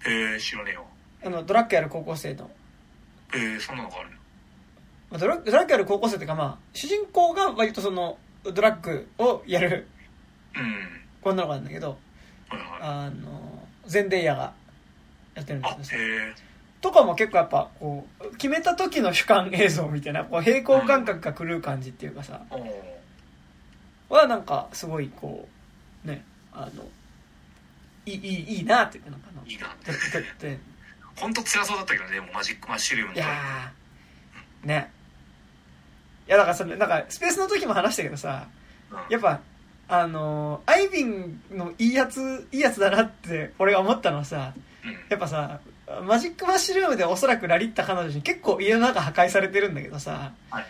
[0.06, 0.86] へえ、知らねえよ。
[1.26, 2.50] あの、ドラッグやる高校生の。
[3.34, 4.16] へえ、そんなのがあるの？
[5.12, 9.88] まあドラドラッグやる高校生っていうかまあ、主人公が割とその、ドラッグをやる
[10.56, 11.02] うん。
[11.22, 11.98] 女の子なんだけど、
[12.48, 12.68] はいはい。
[12.82, 14.54] あの、ゼンデイヤが
[15.36, 16.34] やってるんあ、ですけどへえ。
[16.82, 22.42] とかも結構やっぱ、こう、決めた時の主観映像みたいな、こう、平行感覚が狂う感じっていうかさ、
[24.10, 25.48] はなんか、すごいこ
[26.06, 26.24] う、ね、
[26.54, 26.86] あの、
[28.06, 29.68] いい、いい、いいなっていうか、なんかあの、いいな。
[29.84, 30.58] ててて。
[31.16, 33.16] ほんと辛そうだったけどね、でもマジックマッシュルームの。
[33.16, 34.92] いやー、ね。
[36.28, 38.48] いや、だからそれ、なんか、スペースの時も話したけどさ、
[38.90, 38.98] うん。
[39.10, 39.42] やっぱ、
[39.92, 44.54] あのーアイビンのいいやつ、いいやつだなって、俺が思ったのはさ、
[44.86, 44.92] うん。
[45.10, 45.60] やっぱさ、
[46.04, 50.62] マジックマッシュルームでおそらくラリった彼女に結構家の中破壊されてるんだけどさ、はい。
[50.62, 50.66] はい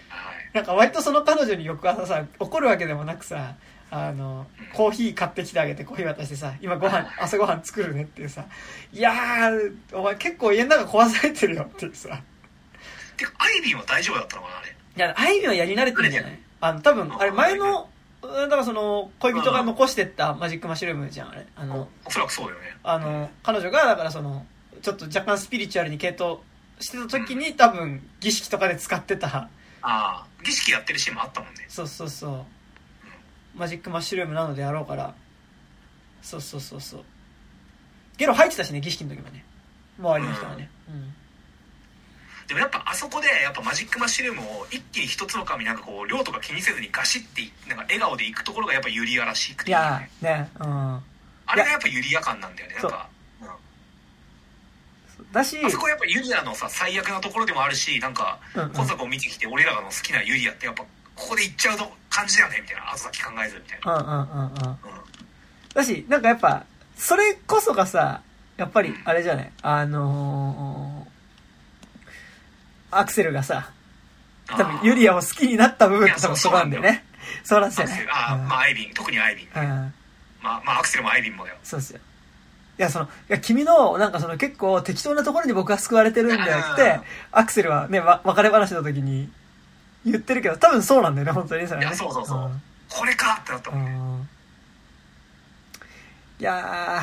[0.52, 3.54] なんか割とその彼女に翌朝さ、怒るわけでもなくさ、
[3.91, 8.46] あの、コーヒー買ってきてあげてコーヒー渡してさ、今ご飯、朝ご飯作るねっていうさ、
[8.91, 12.20] いやー、お前結構家の中壊されてるよっていうさ、
[13.16, 14.70] てかアイビーは大丈夫だったのかなあれ？
[14.70, 16.40] いや、あいみょんはやり慣れてるんじゃない？
[16.62, 17.88] あの、多分、あれ前の、
[18.24, 21.46] だからその、恋人が残してったマジックマッシュルームじゃん、あれ。
[21.56, 22.76] あの、おそらくそうだよね。
[22.82, 24.48] あの、彼女が、だからその、
[24.81, 26.39] ちょっと若干スピリチュアルに系統
[26.80, 29.49] してた時に多分、儀式とかで使ってた、あ
[29.81, 32.45] あ儀式やってるシーンもあったもんねそうそうそ
[33.56, 35.14] う、マジックマッシュルームなのであろうから、
[36.22, 37.03] そうそうそうそう。
[38.18, 39.43] ゲロ入ってたしね、儀式の時もね。
[39.97, 40.69] 周りの人はね。
[40.89, 41.14] うん。
[42.47, 50.68] でもやっぱあそこでやっぱマジックマッシュルームを一気に一つの紙なんかこう量とか気にせずにガシッてなんか笑顔でいくところがやっぱユリアらしくていやー、ね、うん。
[51.45, 53.19] あれがやっぱユリア感なんだよねなんか、うん
[55.32, 58.40] だし、あそこはやっぱユリアのさ最悪なところでもあるしなんか
[58.74, 60.84] 今作を見てきて俺らの好きなユリアってやっぱ
[61.16, 64.70] ここで行っちゃうと感じだよねみたいな後先考えずみたいな、うんうんうんうん。
[64.70, 64.78] うん
[65.72, 66.66] だし、なんかやっぱ、
[66.98, 68.24] それこそがさ、
[68.58, 69.52] やっぱり、あれじゃない？
[69.62, 73.70] あのー、アクセルがさ、
[74.48, 77.06] 多分ユリアを好きになった部分って多分そこなんだよね。
[77.44, 78.02] そうなんですよね。
[78.04, 79.62] ルああまあアイビン特にアイビンうん。
[79.62, 79.94] うん。
[80.41, 82.00] まあまあアクセルもアイビンもだよそうですよ。
[82.80, 87.01] いや、その、いや、君の、なんかその結構適当なところに僕は救われてるんだよってうん、
[87.34, 89.30] アクセルはね、わ別れ話の時に
[90.06, 91.88] 言ってるけど、多分そうなんだよね、本当にそれね。
[91.88, 92.39] いやそうそうそう。
[92.47, 92.61] ん。
[92.88, 94.30] これかってなったもんねうん。
[96.39, 97.01] いや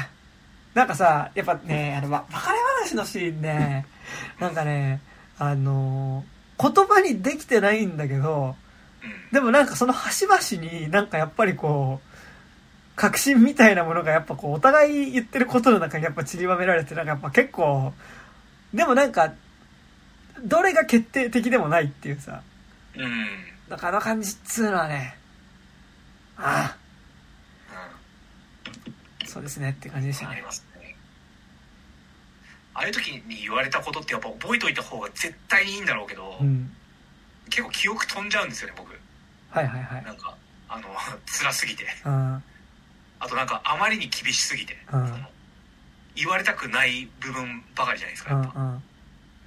[0.75, 3.85] ー、なんかさ、やっぱね、あの、わ別れ話のシーンね、
[4.41, 5.01] なんかね、
[5.39, 8.57] あのー言葉にできてないんだけど、
[9.05, 9.31] うん。
[9.31, 12.06] でもなんかその端々になんかやっぱりこう、
[12.97, 17.93] 確信みたいなものがやっぱこう、お互い言ってることの中にやっぱ散りばめられて、なんかやっぱ結構、
[18.73, 19.35] でもなんか、
[20.43, 22.43] どれが決定的でもないっていうさ、
[22.97, 23.27] うん。
[23.69, 25.17] なんかあの感じっつうのはね、
[26.39, 26.77] あ
[27.71, 27.75] う
[29.25, 30.97] あそうですねって感じでしたんありねますね。
[32.75, 36.71] ああいう時に言われたことってやっぱ覚えといた方が絶対にいいんだろうけど、うん。
[37.51, 38.99] 結構記憶飛んじゃうんですよね僕。
[39.51, 40.05] はいはいはい。
[40.05, 40.35] なんか
[40.69, 40.89] あの
[41.27, 41.85] 辛すぎて。
[42.07, 42.43] うん
[43.19, 45.27] あとなんかあまりに厳しすぎて、うん。
[46.15, 48.83] 言われたくない部分ばかりじゃないですかうんやっぱ、うん。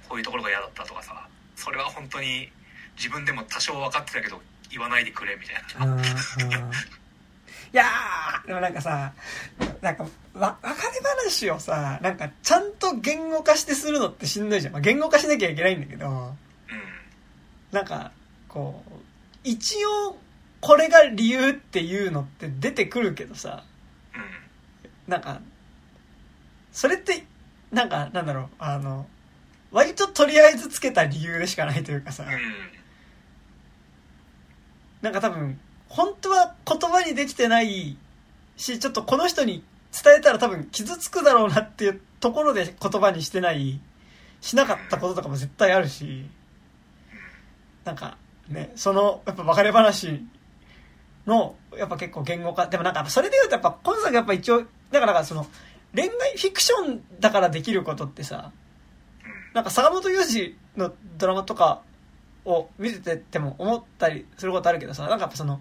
[0.08, 1.26] こういうところが嫌だったとかさ
[1.56, 2.48] それは本当に
[2.96, 4.40] 自分でも多少分かってたけど
[4.70, 6.04] 言わないでくれみたいな、うんうん。
[6.04, 6.06] い
[7.72, 9.12] やーでもなんかさ
[9.80, 16.36] なんかわ別れ話をさなんかちゃんと言語化してするのってしんどいじゃん、まあ、言語化しなきゃいけないんだけどうん。
[17.70, 18.10] なんか
[18.48, 18.92] こう
[19.44, 20.16] 一応
[20.60, 23.64] これが理由っていうのって出てくるけどさ
[24.14, 24.18] う
[25.08, 25.12] ん。
[25.12, 25.40] なんか
[26.72, 27.24] それって
[27.72, 29.06] なんかなんだろうあの
[29.72, 32.30] 割ととりあえずつけた理由でしかないというかさ、うん。
[35.00, 35.58] なんか多分、
[35.88, 37.96] 本当は言葉にできてない
[38.56, 39.62] し、ちょっとこの人に
[39.92, 43.80] 伝えたら多分傷つくだろうなっていうところで言葉にしてない、
[44.40, 46.28] しなかったこととかも絶対あるし、
[47.84, 48.16] なんか
[48.48, 50.26] ね、その、やっぱ別れ話
[51.26, 55.46] の、やっぱ結構言語化、でもなんかそれで言うとやっぱ今作やっぱ一応、だからかその、
[55.94, 58.52] 恋愛フィクションだからできることってさ、
[59.54, 61.82] なんか坂本雄二のドラマとか
[62.44, 65.60] を見てても思ったりすることあるけどさ、なんかその、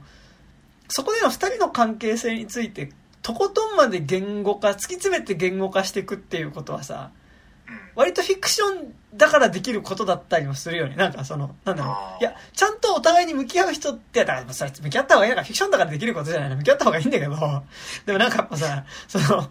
[0.87, 2.91] そこでの二人の関係性について、
[3.21, 7.11] とことんまで言語化、突き詰めて言語化していくっていうことはさ、
[7.95, 10.95] 割とフィクションだからできることだったりもするよね。
[10.95, 12.21] なんかその、なんだろう。
[12.21, 16.55] いや、ちゃんとお互いに向き合う人って、だからそれ向き合った方がいいのか、フィクションだからできることじゃないの。
[16.57, 17.35] 向き合った方がいいんだけど、
[18.05, 19.49] でもなんかやっぱさ、その、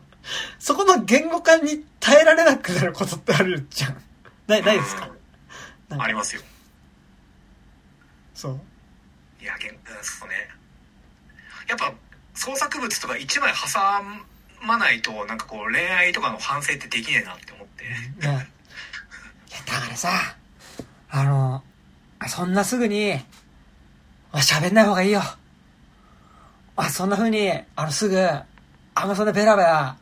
[0.59, 4.03] そこの言語化に耐えられなくなることってあるじゃん。
[4.47, 5.09] ない、ないですか？
[5.91, 6.43] ありますよ
[8.35, 8.61] そう。
[9.43, 10.35] いやげんうんそうね
[11.69, 11.93] やっぱ
[12.35, 13.79] 創作物とか一枚挟
[14.67, 17.85] まないとなんかこう恋愛とかの反省ってできねえなって思って。
[17.85, 18.41] いや、いや
[19.67, 20.11] だからさ、
[21.11, 21.63] あの、
[22.29, 23.13] そんなすぐに、
[24.33, 25.23] あ喋んない方がいいよ。
[26.77, 28.45] あ、そんな風に、あの、すぐ、あ
[29.05, 29.97] んまそんなベラベラ、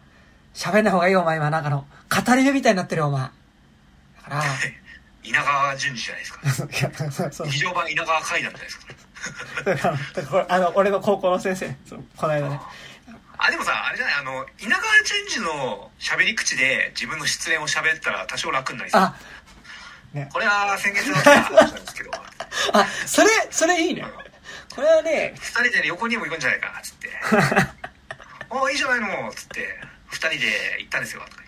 [0.54, 3.22] 喋んない方がいいよ、お前今、なんかあの、語り部みたいになってるよ、お前。
[3.22, 3.30] だ
[4.22, 4.42] から、
[5.22, 6.68] 稲川淳二じゃないですか。
[6.88, 7.32] いやそう。
[7.32, 8.86] そう非常版稲川階段じゃないですか。
[9.64, 11.68] だからだからこれあの、俺の高校の先生、
[12.16, 12.60] この間ね。
[13.38, 14.14] あでもさあれじゃない？
[14.20, 19.00] あの稲川淳二の喋り口で自分の失恋を喋ったら多少楽になりそう。
[19.02, 19.14] あ、
[20.14, 20.28] ね。
[20.32, 22.10] これは先月の話なんですけど。
[22.72, 24.04] あ、それ、それいいね。
[24.74, 27.10] これはね、二人で、ね、横にも行くんじゃないかっつって
[28.50, 29.66] 「おいいじゃないの」っつって
[30.08, 31.22] 二人で行ったんですよ。
[31.30, 31.42] とか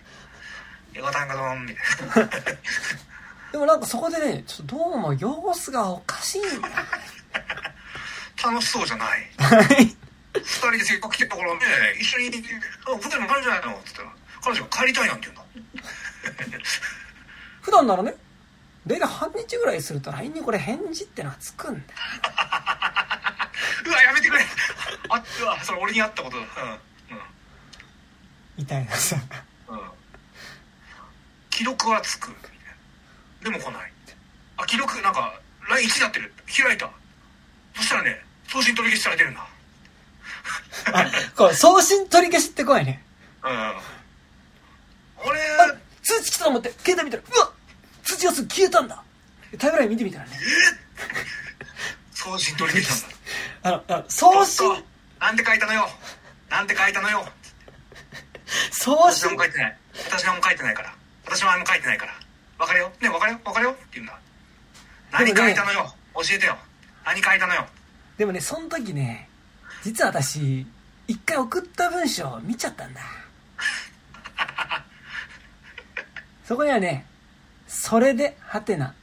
[0.95, 1.81] 「映画単価丼」みた
[2.21, 2.29] いな。
[3.51, 6.69] でもなんかそこでね、ちょっとどうも様子がおかしいんだ。
[8.43, 9.29] 楽しそうじゃない
[10.49, 11.61] 人でせっかく来てるところね
[11.99, 13.75] 一緒にあ舞台も帰るんじゃないの？
[13.77, 14.09] っつったら
[14.41, 15.43] 彼女が帰りたいなんて言うんだ。
[17.61, 18.15] 普段ならね、
[18.87, 21.99] 大体半日ぐらいすると LINE にこれ返事ってのがつくんだよ。
[23.85, 24.45] うわやめてくれ。
[25.09, 26.45] あうわそれ俺に会ったことだ。
[28.57, 29.15] みたいなさ。
[29.67, 29.77] うん。
[29.77, 29.89] うんうん
[31.51, 32.33] 既読はつく。
[33.43, 33.91] でも来ない。
[34.57, 35.33] あ既読なんか
[35.69, 36.33] LINE1 になってる。
[36.63, 36.89] 開いた。
[37.75, 39.45] そしたらね送信取り消しされてるんだ
[40.93, 41.05] あ、
[41.35, 43.03] こう、送信取り消しって怖いね。
[43.43, 43.73] うん。
[45.27, 47.51] 俺あ、通知来たと思って、携帯見たら、うわ
[48.03, 49.03] 通知がすぐ消えたんだ。
[49.57, 50.31] タイムライン見てみたらね。
[52.13, 53.03] 送信取り消し
[53.63, 53.83] なんだ。
[53.89, 54.85] あの、あ送ちょ信
[55.19, 55.89] なんて書いたのよ。
[56.49, 57.27] なんて書いたのよ。
[58.71, 59.77] 送信もう書いてない。
[60.09, 60.93] 私はもう書いてないから。
[61.25, 62.13] 私はもう書いてないから。
[62.59, 62.91] 別れよ？
[62.99, 63.39] ね別れよ？
[63.45, 63.71] 別れよ？
[63.71, 64.19] って言うんだ。
[65.11, 65.93] 何書いたのよ？
[66.15, 66.57] 教えてよ。
[67.05, 67.67] 何書いたのよ？
[68.17, 69.28] でもね、その時ね、
[69.83, 70.65] 実は私、
[71.07, 73.01] 一回送った文章を見ちゃったんだ。
[76.45, 77.05] そこにはね、
[77.67, 78.93] それで、はてな、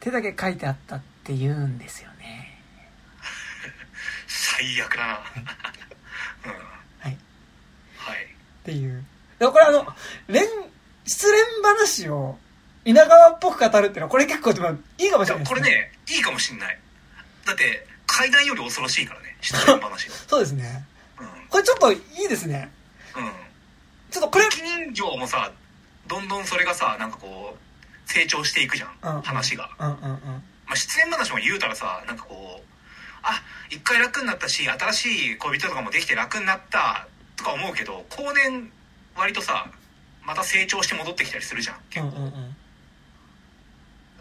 [0.00, 2.60] 手だけ書いてあったって言うんですよね。
[4.26, 5.20] 最悪だな
[6.46, 6.52] うん
[7.00, 7.12] はい。
[7.12, 7.16] っ
[7.96, 9.04] はいていう。
[9.38, 9.86] これあの、
[10.28, 10.40] 恋、
[11.06, 12.38] 失恋話を
[12.84, 16.78] 稲川っぽく語るっていうのは、これ結構でもいいかもしいれないですやこれねいいかもしんない
[17.44, 20.84] だって階段より恐ろしいからね失恋話 そうですね。
[21.20, 22.70] うんこれちょっといいですね。
[23.16, 23.32] うん
[24.10, 25.52] ちょっとこれ、雪人形もさ
[26.06, 30.20] どんどんそれがさなんかこう成長していくじゃん、うん話が、うんうんうん。
[30.66, 32.68] まあ、失恋話も言うたらさなんかこう
[33.22, 38.72] あ一回楽になったし新しい恋人とかもできて楽になったとか思うけど後年
[39.16, 39.66] 割とさ
[40.22, 42.56] また成長して戻ってきたりするじゃん結構うんうんうん。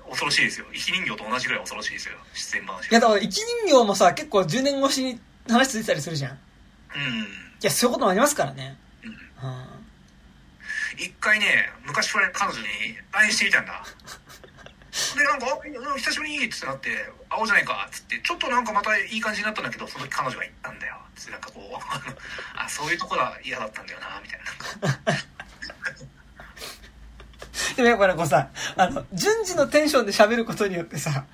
[0.09, 5.19] 恐ろしいですよ生き人形と同じぐらい恐ろしいですよ失恋話いや、だから、生き人形もさ、結構10年越しに
[5.49, 6.39] 話ついてたりするじゃん。
[7.61, 8.77] や、そういうこともありますからね。
[9.03, 9.11] うん。
[9.11, 9.17] うん。
[10.97, 12.67] 一回ね、昔これ彼女に
[13.11, 13.83] LINE してみたんだ。
[15.15, 15.45] で、なんか、
[15.97, 16.89] 久しぶりにってなって、
[17.29, 20.97] 会おうじゃないかっつって、ちょっとなんかまたいい感じになったんだけど、その時彼女が言ったんだよ。
[21.15, 22.17] つってなんかこう、
[22.57, 25.17] あそういうとこが嫌だったんだよな、みたいな。
[27.75, 31.25] でもやっぱりこうさ、あの、順次のテンションで喋ることによってさ、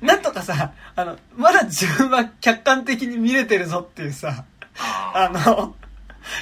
[0.00, 4.44] なんとかさ、あの、まだ自分は客観的に見れてるぞっていうさ、
[4.76, 5.74] ああの、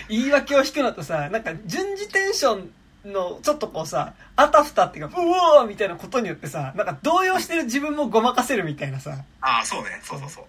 [0.09, 2.70] 言い訳を引くのとさ、なんか順次テンション
[3.12, 10.01] のちょっとこうさ、あたふたっていうか、うおーみたいなことによってさ、なんか動揺してる自分もごまかせるみたいなさ、あ、そうね。
[10.02, 10.44] そうそうそう。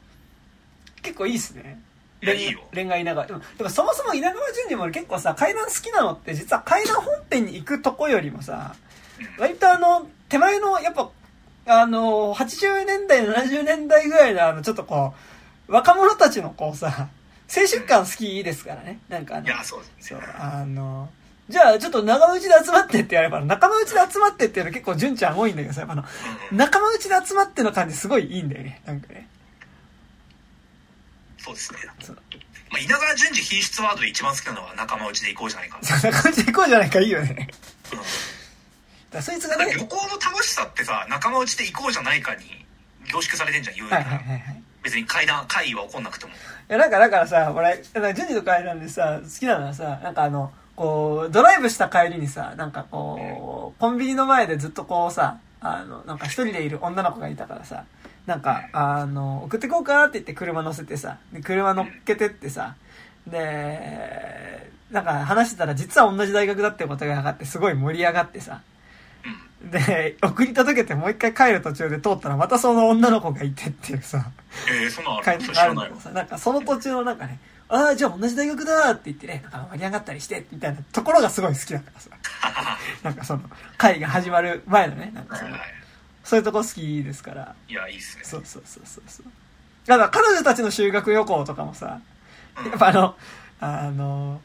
[1.01, 1.81] 結構いいっすね。
[2.21, 3.25] いやいいよ恋愛稲川。
[3.27, 8.88] でも、でもそもそも稲川淳二も俺結構さ、階段好きなのって実は階段本編に行くとこよりもさ、うん
[9.37, 11.09] 割とあの、手前の、やっぱ、
[11.65, 15.13] あの、80年代、70年代ぐらいのあの、ちょっとこ
[15.67, 17.09] う、若者たちのこうさ、
[17.55, 18.99] 青春感好きですからね。
[19.09, 20.19] なんかあの、いや、そうですね。
[20.21, 21.09] そう、あの、
[21.49, 26.03] じゃあちょっと仲間内で集まってってやれば、仲間内で集まってっていうの結構純ちゃん多いんだけどさ、あの、
[26.51, 28.81] うん仲間内で集まっての感じすごいいいんだよね。
[28.85, 29.27] なんかね。
[31.39, 31.79] そうですね。
[32.71, 35.87] まあ、稲川淳二品質ワードで一番好きなのは仲間内で行こうじゃないかな。
[35.87, 37.47] そんな感じで行こうじゃないかいいよね。
[39.17, 42.41] らそいつがね、旅行の楽しさってさ、仲間内で行こうじゃないかに
[43.11, 44.17] 凝縮されてんじゃん、言うはいなら。
[44.17, 44.63] はいはいはい。
[44.83, 46.31] 別に会談、会議は起こんなくても。
[46.31, 46.35] い
[46.69, 57.83] や、なんか、だからさ、俺、ジュニと帰なんでさ、好きなのはさ、なんかあの、こう、ドライブした帰りにさ、なんかこう、コンビニの前でずっとこうさ、あの、なんか一人でいる女の子がいたからさ、
[58.25, 62.75] なんか、あの、送ってこうかって言って車乗せてさ、で車乗っけてってさ、
[63.27, 68.61] で、なんか話してたら実は同じ大学だってことが分かってすごい盛り上がってさ、うん。
[69.61, 74.31] で、送り届けてもう一回帰る途中で通ったらまたその女の子がいてっていうさ、
[74.69, 82.09] えー、そんなのあるそてあるんだけれ知らないなんかその途中のなんかね、ああ、じゃあ同じ大学だって言ってね、なんか盛り上がったりして、みたいなところがすごい好きだからさ。
[83.03, 83.43] なんかその、
[83.77, 85.61] 会が始まる前のね、なんかその、はい
[86.29, 87.55] そういうとこ好きですから。
[87.67, 88.23] いや、いいっすね。
[88.23, 89.25] そうそうそうそうそう。
[89.87, 92.01] だから彼女たちの修学旅行とかもさ、
[92.63, 93.15] うんやっぱあの、
[93.59, 94.39] あの、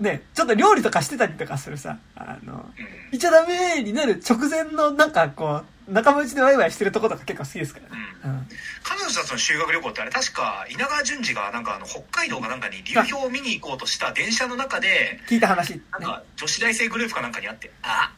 [0.00, 8.02] ね、ちょっと料理とかしてたりとかするさ、あの、うんいっちゃダメになる直前のなんかこう、仲間内でワイワイしてるとことか結構好きですからね。
[8.24, 8.48] うん。
[8.82, 15.80] 彼女たちの修学旅行ってあれ確か稲川淳二がなんかあの北海道かなんかに流氷を見に行こうとした電車の中で聞いた話、ね。
[15.92, 18.10] なんか女子大生グループかなんかに会って「あ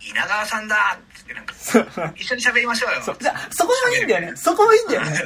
[0.00, 3.16] 稲川さんだ!」っつってなんかそう「一緒に喋りましょうよ」そう。
[3.20, 4.36] じゃあ、そこもいいんだよね。
[4.36, 5.24] そこもいいんだよね。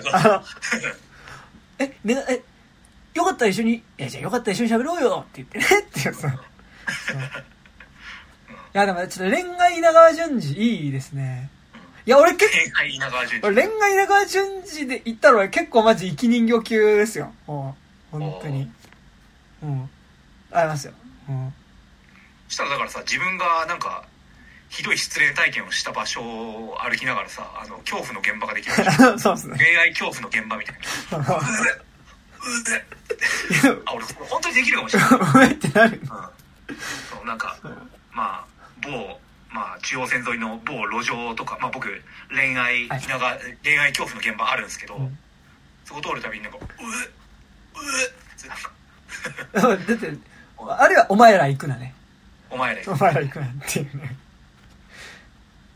[1.80, 2.42] え、ね、え、
[3.14, 6.28] よかったら一緒に、え、じゃあよかったら一緒に喋ろうよって言ってね、っていうさ。
[6.28, 6.30] い
[8.72, 11.50] や、でもちょっと恋愛稲川淳二いいですね。
[12.06, 17.32] いや、俺結構、恋愛稲川淳二俺恋愛稲川淳二で言ったら俺結構マジ生き人形級ですよ。
[17.46, 17.76] も
[18.12, 18.70] う、本当に。
[19.62, 19.90] うん。
[20.52, 20.92] ありますよ。
[21.28, 21.52] うん。
[22.48, 24.04] そしたらだからさ自分がなんか
[24.70, 28.74] ひどい失恋体験をした場所を歩きながらさあの恐怖の現場ができる
[29.18, 29.58] そうですね。
[29.58, 30.76] 恋愛恐怖の現場みたい
[31.10, 31.24] な
[33.84, 36.00] あ俺本当にできるかもしれない、 お前ってなる。
[36.00, 37.56] うん、そうなんか
[38.12, 38.44] まあ
[38.82, 39.20] 某
[39.50, 45.18] まあ中央線沿いの某路上とかまあ僕恋愛はい稲川恋愛恐怖の現場あるんですけど、うん
[45.88, 46.88] そこ通るたびになんかうえう
[47.98, 50.18] えってなんか だって、
[50.68, 51.94] あるいはお前ら行くなね。
[52.50, 54.16] お前らお前ら行くなっていうね。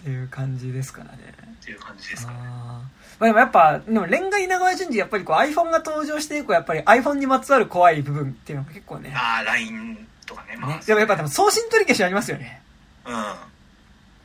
[0.03, 1.19] っていう感じですからね。
[1.63, 2.83] っていう感じですかねあーま
[3.21, 9.13] あでもやっぱ、でも恋愛稲川淳二やっぱりこう iPhone が登場して以降やっぱり iPhone にまつわる怖い部分っていうのが結構ね。
[9.15, 12.61] ああ LINE とかねまあねでもやっぱでも送信取り消しありますよね。
[13.07, 13.09] う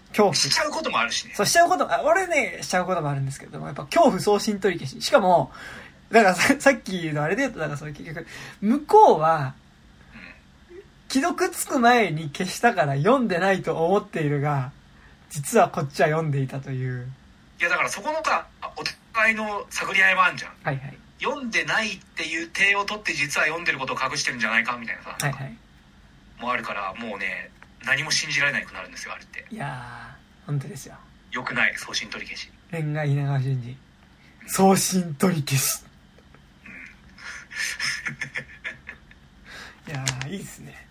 [0.09, 0.31] 恐怖。
[0.31, 5.05] んしちゃうこともあるしねそうしちゃうこと、あ俺ね、しちゃうこともあるんですけども、やっぱ恐怖送信取り消し。
[5.05, 5.51] しかも、
[6.11, 8.25] だからさ さっきのあれで言うと、だからその結局、
[8.61, 9.53] 向こうは、
[11.09, 14.71] 既読つく前に消したから読んでないと思っているが、
[15.29, 17.09] 実はこっちは読んでいたという。
[17.59, 18.83] いやだからそこのかお
[19.13, 20.97] 互いの探り合いもあるじゃんはいはい。
[21.19, 25.57] 読んでないっていう体を取って実は読んでることを隠してるんじゃないかみたいなさ、はいはい。
[26.39, 27.49] もあるからもうね
[27.83, 30.95] 何も信じられなくなるんですよあれっていやー、本当ですよ。
[31.31, 33.77] よくない送信取り消し恋愛稲川淳二。
[34.47, 35.83] 送信取り消し。
[39.87, 40.87] いやー、いいっすね。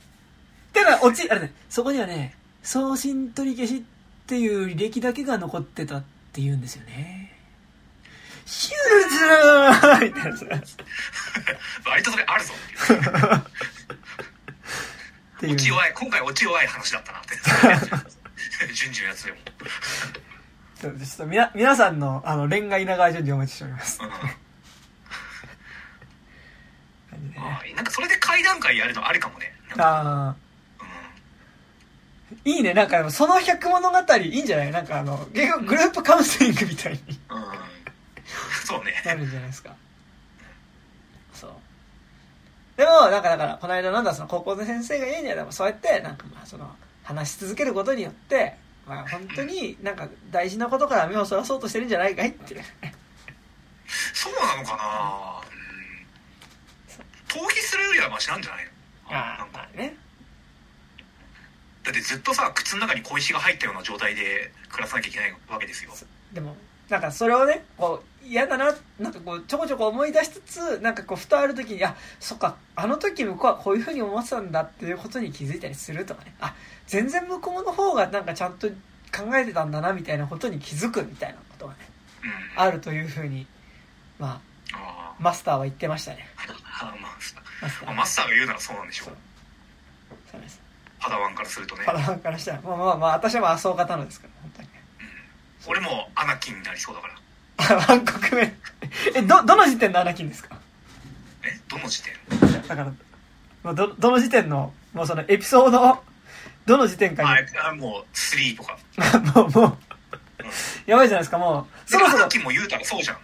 [0.72, 3.82] てか、落ち、あれね、そこにはね、送信取り消しっ
[4.26, 7.32] ていう履歴だけが残ってたって言うんですよね。
[8.46, 10.46] ヒュールズーみたいなさ。
[11.86, 12.58] 割とそれあるぞっ
[15.40, 17.36] ていう落ち弱い今回落ち弱い話だったなって
[18.72, 19.38] 順次のやつでも、
[20.80, 24.00] ちょっとみな皆さんのあの恋愛稲川淳二お待ちしております。
[24.02, 24.10] うん
[27.76, 30.45] なんかそれで会談会やるのあるかもねああ。
[32.44, 34.72] いいね、なんかでもその百物語いいんじゃない？
[34.72, 37.00] なんかあの、結局グループカウンセリングみたいに。
[37.30, 37.44] うん、うん、
[38.64, 39.02] そうね。
[39.04, 39.74] なるんじゃないですか。
[41.32, 41.50] そう。
[42.76, 46.68] でも、なんかだから、この間なんだその高校の先生が言うんじゃないそうやって、なんかまあその、
[47.04, 48.56] 話し続けることによって、
[48.86, 52.56] まあ本当になんか大事なことから目をそらそうとしてるんじゃないかいって。
[54.12, 55.40] そうなのかな？
[57.38, 57.38] う。
[57.38, 57.42] ん。
[57.42, 58.70] 逃避するよりはマシなんじゃないの？
[59.10, 59.68] あなんか。
[59.76, 59.94] ね。
[61.86, 65.92] だってずっとさ靴の中に小石が入ったような状態で暮らさなきゃいけないわけですよ
[66.32, 66.56] でも、
[66.88, 76.34] なんかそれをね、こう、嫌だな、なんかこう、ちょこちょこ思い出しつつ、なんかこう、ふとある時に、あ、そっか、あの時向こうはこういう風に思ってたんだっていうことに気づいたりするとかね。
[76.40, 76.54] あ、
[76.88, 78.74] 全然向こうの方がなんかちゃんと考
[79.36, 81.78] えてたんだな、みたいなことに気づくみたいなことがね、
[82.56, 83.46] うんあるという風に、
[84.18, 84.40] ま
[84.72, 86.28] ああ、マスターは言ってましたね。
[86.36, 86.42] マ
[87.20, 89.14] スターまあマスターが言うならそうなんでしょそう。
[91.06, 91.84] パダワンからするとね。
[91.86, 94.68] パラワンからしたら、まあまあまあ、私はまあ、そう方のですから、本当に。
[94.68, 94.74] ね。
[95.68, 97.14] 俺もアナキンになりそうだから。
[97.80, 98.52] あ、ワン国目。
[99.14, 100.58] え、ど、どの時点のアナキンですか？
[101.44, 102.14] えどの時点？
[102.68, 102.84] だから、
[103.62, 106.02] もうど、どの時点の、もうそのエピソード、
[106.66, 108.78] どの時点かに、ああもう3とか。
[109.40, 109.78] もう、もう、
[110.90, 112.18] やばいじゃないですか、もう、そろそろ。
[112.18, 113.18] でアナ、キンも言うたらそうじゃん。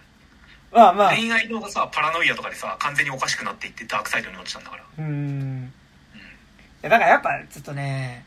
[0.71, 4.83] まあまあ、う恋愛のさパラノイアとかでさ完全におかしくなっていってダークサイドに落ちたんだから。
[4.97, 5.71] ーん。
[6.83, 8.25] いや、だからやっぱ、ちょっとね、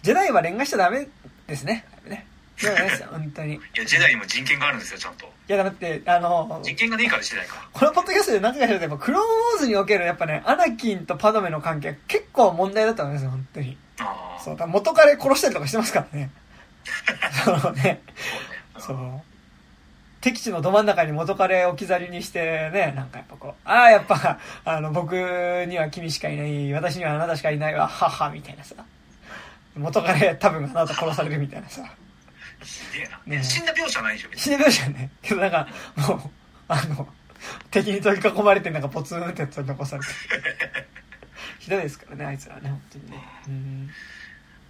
[0.00, 1.06] ジェダイは恋愛しちゃダメ
[1.46, 1.84] ですね。
[2.06, 2.26] ね。
[2.62, 3.54] ダメですよ、 本当に。
[3.54, 13.76] いいやジェダイにも人権があるんですよちゃんとや、だって、あの、人権がねえからジェダイかこのポッドキャストで何回か言ったけど、やっぱクローンウォーズにおけるやっぱね、アナキンとパドメの関係結構問題だったんですよ、本当に。
[14.00, 16.30] ああそう、元彼殺したりとかしてますからね。
[17.44, 17.60] そうね。
[17.60, 18.02] そうね
[18.78, 19.27] そう。
[20.20, 28.74] 敵地のど真ん中に元彼置き去りにしてね、なんかやっぱこう、ああ、やっぱ、あの、僕には君しかいない、私にはあなたしかいないわ、はみたいなさ。
[29.76, 31.82] 元彼多分あなた殺されるみたいなさ。
[32.64, 35.10] すげえな、ね死んだ描写はないでしょ死ねましたよね。
[35.22, 36.20] けどなんか、もう、
[36.66, 37.08] あの、
[37.70, 40.08] 敵に取り囲まれてなんかポツンって取り残されて。
[41.60, 43.24] ひどいですからね、あいつらはね、本当にね。
[43.46, 43.90] うん。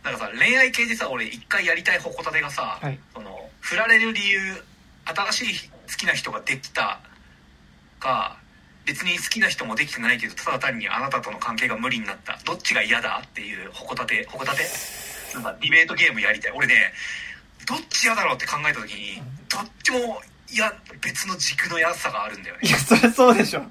[0.05, 4.41] なんかさ恋愛系でさ俺一回やりたいホコタテがさ、はいその振られる理由
[5.31, 7.01] 新しい好きな人ができた
[8.01, 8.39] か
[8.87, 12.39] 別に好きな人もできてないけどただ単にあなたとの関係が無理になった。
[12.45, 14.27] どっちが嫌だっていうホコタテ？
[14.31, 14.63] ホコタテ
[15.35, 16.53] なんかディベートゲームやりたい。
[16.55, 16.93] 俺ね
[17.67, 20.21] どっち嫌だろうって考えた時にどっちも
[20.51, 20.73] 嫌
[21.03, 22.63] 別の軸の嫌さがあるんだよね。
[22.63, 23.61] いや、それそうでしょ。
[23.61, 23.69] うん。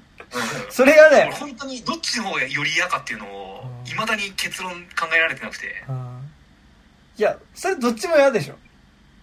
[0.70, 1.32] それがだよ。
[1.32, 3.90] 俺本当にどっちの方がより嫌かっていうのをうん。
[3.90, 5.84] いまだに結論考えられてなくて。
[5.88, 6.30] うん。
[7.16, 8.54] いや、それどっちも嫌でしょ。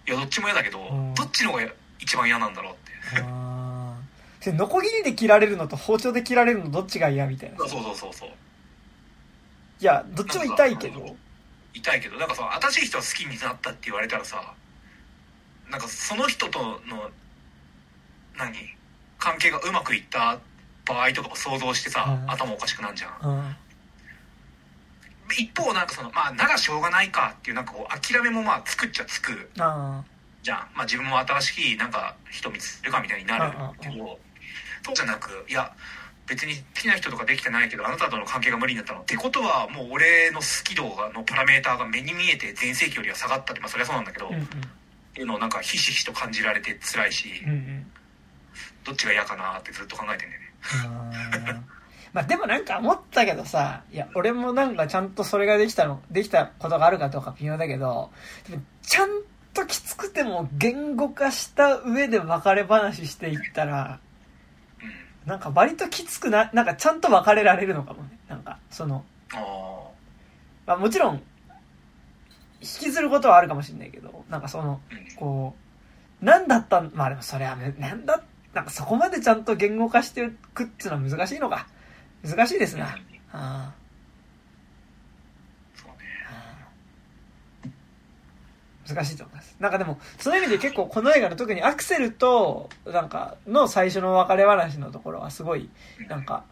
[0.06, 1.14] いやどっちも嫌だけどうん。
[1.14, 1.62] どっちの方が
[2.06, 4.52] 一番嫌なんだろうってあー。
[4.52, 7.58] ノコギリで切られるのと包丁で切られるのどっちが嫌みたいな。
[7.58, 8.28] そうそうそうそう。
[9.80, 11.16] いや、どっちも痛いけど。
[11.74, 14.54] 痛いけどなんかさ新しい人は好きになったって言われたらさ
[15.68, 17.10] なんかその人との
[18.38, 18.54] 何？
[19.18, 20.38] 関係がうまくいった
[20.86, 22.30] 場合とかを想像してさ、うん。
[22.30, 23.28] 頭おかしくなんじゃん。
[23.28, 23.56] うん。
[25.36, 29.50] 一方なんかそのまあならしょうがないかっていうなんかこう諦めもまあ作っちゃつく。
[29.58, 30.04] あ
[30.46, 34.16] じゃんまあ自分も新しいなんか人見つけるかみたいになるけうんど
[34.84, 35.72] そうじゃなくいや
[36.28, 44.28] 別に好きな人とかできてないけどあなたとの関係が無理になったのってことはもう俺の好き度がのパラメーターが目に見えて全盛期よりは下がったってまあそりゃそうなんだけど、あ。
[44.28, 44.42] うんうん。
[44.42, 44.48] っ
[45.16, 47.86] ていうのをなんかひしひしと感じられて辛いし、うんうん。
[48.84, 51.62] どっちが嫌かなってずっと考えてんだよね
[52.12, 58.10] まあでもなんか思ったけどさ、いや、俺もなんかちゃんとそれができたの、できたことがあるかどうか微妙だけど、
[58.48, 59.08] でもちゃん
[59.56, 64.06] ときつくても言語化した上で別れ話していったら、うん
[65.26, 68.16] なんか割ときつくな、なんかちゃんと別れられるのかもね。
[68.28, 69.04] なんか、その、
[70.64, 71.16] まあもちろん、
[72.60, 75.56] 引きずることはあるかもしれないけど、なんかその、うんこ
[76.22, 78.22] う、なんだったん、まあでもそれはね、なんだ、
[78.54, 81.66] なんかそこまでちゃんと言語化していくっていうのは難しいのか。
[82.24, 82.86] 難しいですな。
[82.86, 82.94] あ
[83.32, 83.74] あ
[85.74, 87.74] そうね
[88.88, 89.56] 難しいと思います。
[89.58, 95.68] なんかでも、その意味で結構この映画の特にアクセルと、なんか、の最初の別れ話のところはすごい、
[96.08, 96.44] なんか、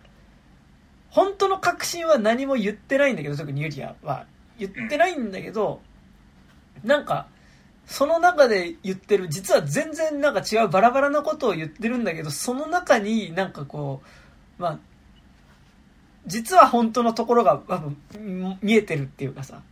[1.11, 4.27] 本当の確信は何も言ってないんだけど、特にユリアは
[4.59, 5.81] 言ってないんだけど、
[6.83, 7.29] なんか、
[7.87, 14.03] その中で言ってる、実は全然なんか違うバラバラなことを言ってるんだけど、その中になんかこ
[14.59, 14.79] う、まあ、
[16.27, 19.63] 実は本当のところが多分見えてるっていうかさ、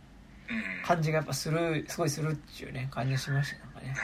[0.85, 3.95] 感じがやっぱする、すごいするっていうね、感じがしました、なんかね。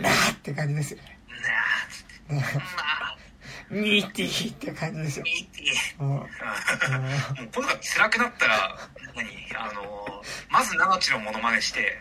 [0.00, 1.18] なあって感じですよね。
[1.28, 3.16] なあつってなあ
[3.70, 5.24] ニーティーって感じですよ。
[5.26, 5.62] いいって
[6.00, 6.28] うんうんもう
[7.36, 8.78] 今度が辛くなったら、
[9.14, 11.98] 何あの、まず七地のモノマネして、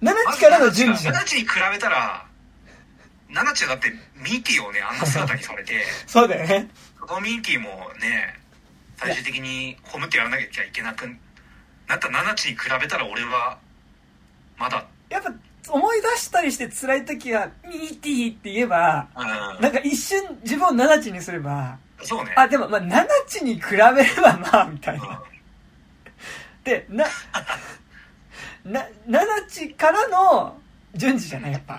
[0.00, 1.04] 七地からの順次。
[1.06, 2.26] 七地に比べたら、
[3.28, 6.70] 七地はだってミーティーをね、あんな姿にされて、そうだよね。
[6.98, 7.68] そのミーティーも
[8.00, 8.40] ね、
[9.04, 11.06] 最終的に褒めてやらなきゃいけなく
[11.86, 13.58] なった七地に比べたら俺は、
[14.56, 15.30] まだ、やっぱ、
[15.68, 19.26] 思い出したりして辛い時は、ミーティーって言えば、うん
[19.62, 22.32] なんか一瞬自分を七地にすれば、そうね。
[22.36, 23.92] あ、でも、まあ、七地に比べれば
[24.38, 25.22] まあ、みたいな。
[26.64, 27.04] で、な、
[28.64, 30.58] な、七地からの
[30.94, 31.78] 順次じゃない、やっぱ。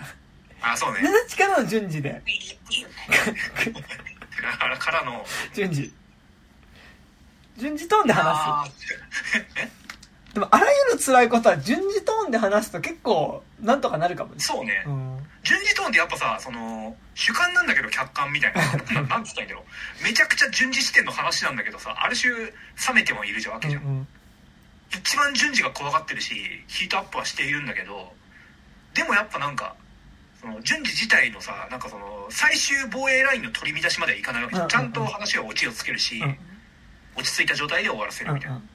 [0.61, 0.99] あ、そうね。
[1.01, 2.21] 七地からの順次で、
[4.77, 5.91] からの、順次。
[7.57, 8.99] 順次トーンで話す。
[10.33, 14.39] でも、あらゆる辛いことは順次トーンで話すと結構、なんとかなるかもね。
[14.39, 14.83] そうね。
[14.85, 15.29] うん。
[15.43, 19.01] 順次トーンってやっぱさ、その、主観なんだけど客観みたいな。
[19.01, 19.65] な なんつったらいいんだろ
[20.01, 20.03] う。
[20.03, 22.51] めちゃくちゃ順次視点の話なんだけどさ、ある種、冷
[22.93, 23.83] めてもいるじゃんわけじゃん。
[23.83, 24.07] うん
[24.91, 28.13] 一番順次が怖がってるし、ヒートアップはしているんだけど、
[28.93, 29.75] でもやっぱなんか、
[30.39, 34.65] その順次自体のさ、なんかその、最終防衛ラインの取り乱しまではいかないわけじゃん。
[34.65, 36.37] うんちゃんと話はオチをつけるし、うん。
[37.15, 38.57] 落ち着いた状態で終わらせるみたいな。
[38.57, 38.69] っうんうん。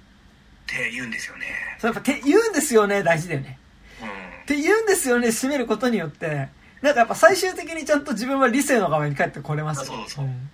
[0.67, 1.47] て言うんですよね。
[1.79, 3.59] そうやっぱ、て言うんですよね、大事だよね。
[4.01, 4.09] うん。
[4.09, 4.11] っ
[4.47, 6.49] て言うんですよね、締めることによって、
[6.83, 9.85] なんかやっぱ最終的にちゃんと自分は理性の側に帰ってこれますよ。
[9.85, 10.51] そうそうそうん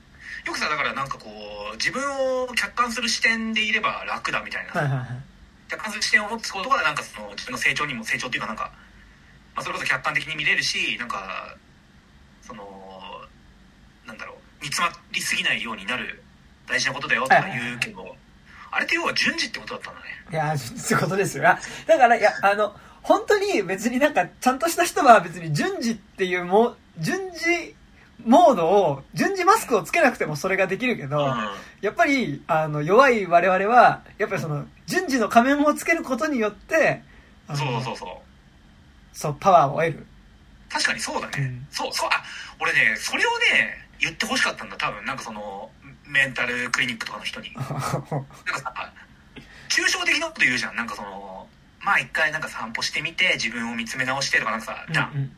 [0.46, 1.28] よくさ、だからなんかこ
[1.72, 2.02] う、自分
[2.44, 5.08] を客観する視点でいれば楽だみたいなさはいはいはい。
[5.68, 8.70] 客観する視点を持つことがなんかその自分の成長にも成長っていうかなんか、
[9.54, 11.56] まあ、それこそ客観的に見れるしなんか
[12.42, 12.64] その
[14.06, 16.22] なんだろう煮詰まりすぎないようになる
[16.68, 18.16] 大事なことだよとか言うけど、
[18.70, 20.06] あれって要は順次ってことだったんだね。
[20.32, 21.48] いや、そういうことですよ。
[21.48, 27.74] あだから、いや、あの、本当に別になんか、ちゃんとした人は別に順次っていうも、順次
[28.24, 31.34] モードを、順次マスクをつけなくてもそれができるけど、うん。
[31.80, 37.02] やっぱり、あの、弱い我々は、やっぱりその、順次の仮面をつけることによって、
[37.48, 38.08] そうそうそう
[39.12, 40.06] そう、パワーを得る。
[40.68, 41.66] 確かにそうだね、うん。
[41.70, 42.22] そうそうあ
[42.60, 45.04] 俺ねそれをね言ってほしかったんだ多分。
[45.04, 45.70] なんかその
[46.06, 47.52] メンタルクリニックとかの人に。
[47.54, 47.80] なんか
[48.58, 48.92] さ
[49.68, 50.76] 抽象的なこと言うじゃん。
[50.76, 51.48] なんかその
[51.80, 55.10] まあ一回なんか散歩してみて自分を見つめ直してとかなんかさ、じゃん。
[55.12, 55.36] うんうん。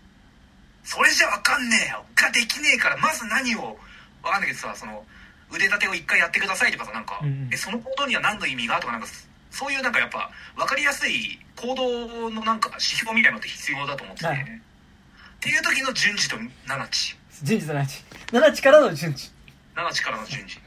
[0.85, 2.05] それじゃわかんねえよ。
[2.15, 3.79] ができねえからまず何を
[4.23, 5.05] わかんないけどさその
[5.51, 7.49] 腕立てを一回やってくださいとかさなんか、うんうん。
[7.53, 9.07] えその行動には何の意味がとかなんか
[9.51, 14.43] そういうなんかやっぱ分かりやすい行動のなんか指標みたいなのって必要だと思ってて、はい。
[14.43, 17.17] っていう時の順次と七地。
[17.43, 18.05] 順次と七地。
[18.33, 19.31] 七地からの順次。
[19.79, 20.59] 七地からの順次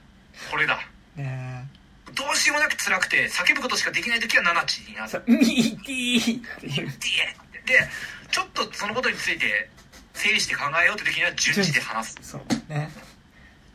[0.49, 0.80] これだ
[1.17, 1.67] ね
[2.15, 6.88] どうしようもなく辛くて叫ぶことしかできない時は七地になる、ミーティーっていう。
[6.88, 7.88] で
[8.31, 9.69] ちょっとそのことについて
[10.14, 12.41] 整理して考えようって時には順次で話すそう。
[12.73, 12.90] ね。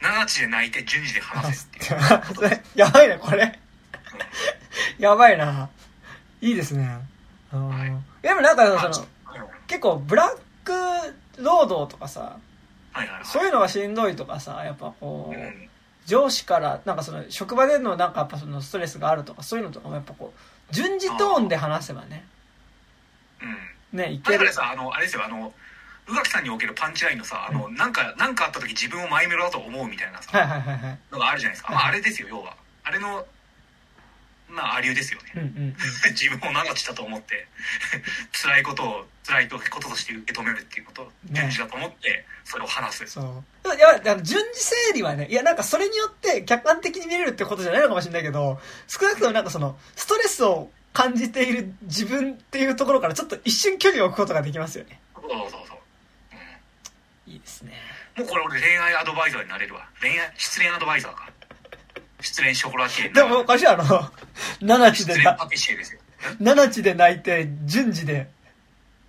[0.00, 3.58] 七地で泣いて順次で話すっていう、やばいな、これ。
[4.98, 5.70] やばいな。
[6.40, 6.98] いいですね。
[7.50, 9.08] はいでもなんか、その、
[9.66, 10.28] 結構、ブラッ
[10.64, 10.72] ク
[11.42, 12.38] 労働とかさ、
[12.96, 15.68] はいはいそういうのがしんどいとかさ、やっぱこう、うん。
[16.06, 22.24] 上司から、なんかその、職場でのなんかやっぱそのストレスがあるとか、そういうのとかもやっぱこう、順次トーンで話せばね、
[23.92, 23.98] うん。
[23.98, 24.38] ね、いける。
[24.38, 24.52] だから。
[24.52, 25.52] さあのあれですよあの
[26.08, 30.98] 宇垣さんにおけるパンチラインのさあの、なんかなんかあった時自分をマイメロだと思うみたいなさ、はいはいはいはい。
[31.10, 32.56] のがあるじゃないですか、はいまあ、あれですよ要は。
[32.84, 33.26] あれの
[34.48, 35.76] まあありゅうですよね、うんうんうん。
[36.12, 37.46] 自分を長地だと思って
[38.32, 43.20] 辛いことを辛いこととして受け止めるっていうこと順次だと思ってそれを話す、そ
[43.64, 43.76] う。
[43.76, 55.00] いや、あの順次整理はね、いや、なんかそれによって客観的に見れるってことじゃないのかもしれないけど、少なくともなんかその、ストレスを感じている自分っていうところからちょっと一瞬距離を置くことができますよね。
[55.16, 55.78] そうそうそうそう、
[57.26, 57.74] いいですね。
[58.16, 61.28] うん、もうこれ俺恋愛アドバイザーになれるわ恋愛失恋アドバイザーか
[62.20, 63.84] 失恋ショコラティエでも、おかしいあの、
[64.60, 66.00] 七地でな、失恋パティシエですよ。
[66.40, 68.28] 七地で泣いて、順次で、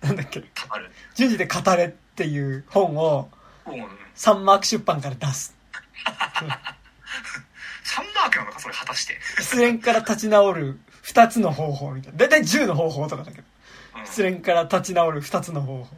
[0.00, 0.90] なんだっけ、たまる。
[1.14, 3.30] 順次で語れっていう本を、
[4.14, 5.56] サンマーク出版から出す。
[7.84, 12.18] サンマークなのかそれ果たして、失恋から立ち直る二つの方法みたいな。
[12.18, 13.44] だいたい10の方法とかだけど。
[13.98, 14.06] うん。
[14.06, 15.96] 失恋から立ち直る二つの方法。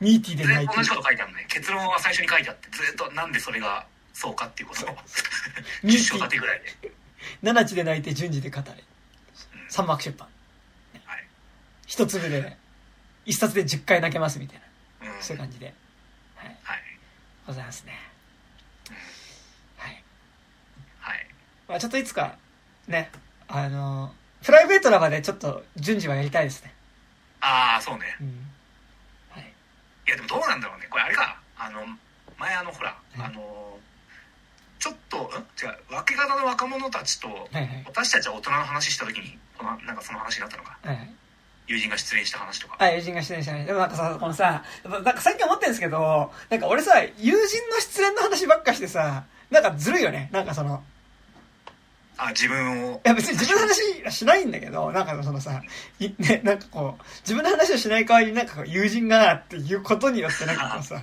[0.00, 1.46] ミーティーで泣いてと同じこと書いてあるね。
[1.48, 4.88] 結論は最初に書いてあってずっとなんでそれがそうかっていうことを
[5.82, 6.90] ミーティー10章立てぐらいで、
[7.42, 8.64] 七地で泣いて順次で語れ。
[9.68, 10.26] サンマーク出版。
[11.04, 11.24] はい
[11.86, 12.56] 一粒で、
[13.26, 14.60] 一冊で10回泣けますみたい
[15.02, 15.10] な。
[15.12, 15.66] うんそういう感じで。
[16.34, 16.56] はい。
[16.62, 16.78] はい
[17.46, 17.92] ございますね。
[19.76, 20.02] はい。
[21.00, 21.26] はい
[21.68, 22.38] まあちょっといつか、
[22.88, 23.10] ね、
[23.48, 26.72] あの、プライベートな場でちょっと順次はやりたいですね。
[27.42, 28.46] ああそうねうん。
[29.28, 29.52] はい。
[30.06, 31.84] いやでもどうなんだろうねこれあれかあの
[32.38, 33.75] 前あのほら、うんあの
[34.90, 37.84] 違う分け方の若者たちとはいはい。
[37.86, 41.10] 私たちは大人の話した時にこのなんかその話になったのかはいはい。
[41.68, 43.64] 友人が失恋した話とかあ、友人が失恋したね。
[43.64, 50.28] でもなんかさ、このさ、なんか最近思ってるんですけど、なんか俺さ、友人の失恋の話ばっかしてさ、なんかずるいよね。
[50.32, 50.84] なんかその、
[52.18, 55.60] あ自分をいや別に自分の話はしないんだけど、なんかそのさ、
[55.98, 61.02] いね、なんかこう、自分の話をしない代わりになんか友人がっていうことによってなんかこうさ、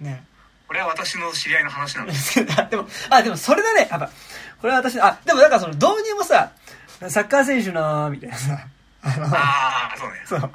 [0.00, 0.24] うんね。
[0.68, 2.12] これは私の知り合いの話なんで
[2.70, 3.88] でも、あ、でもそれだね。
[3.90, 4.10] やっぱ、
[4.60, 6.52] これは私、あ、でもなんかその導入もさ、
[7.08, 8.66] サッカー選手の、みたいなさ、
[9.02, 10.22] あの、ああそうね。
[10.26, 10.52] そう、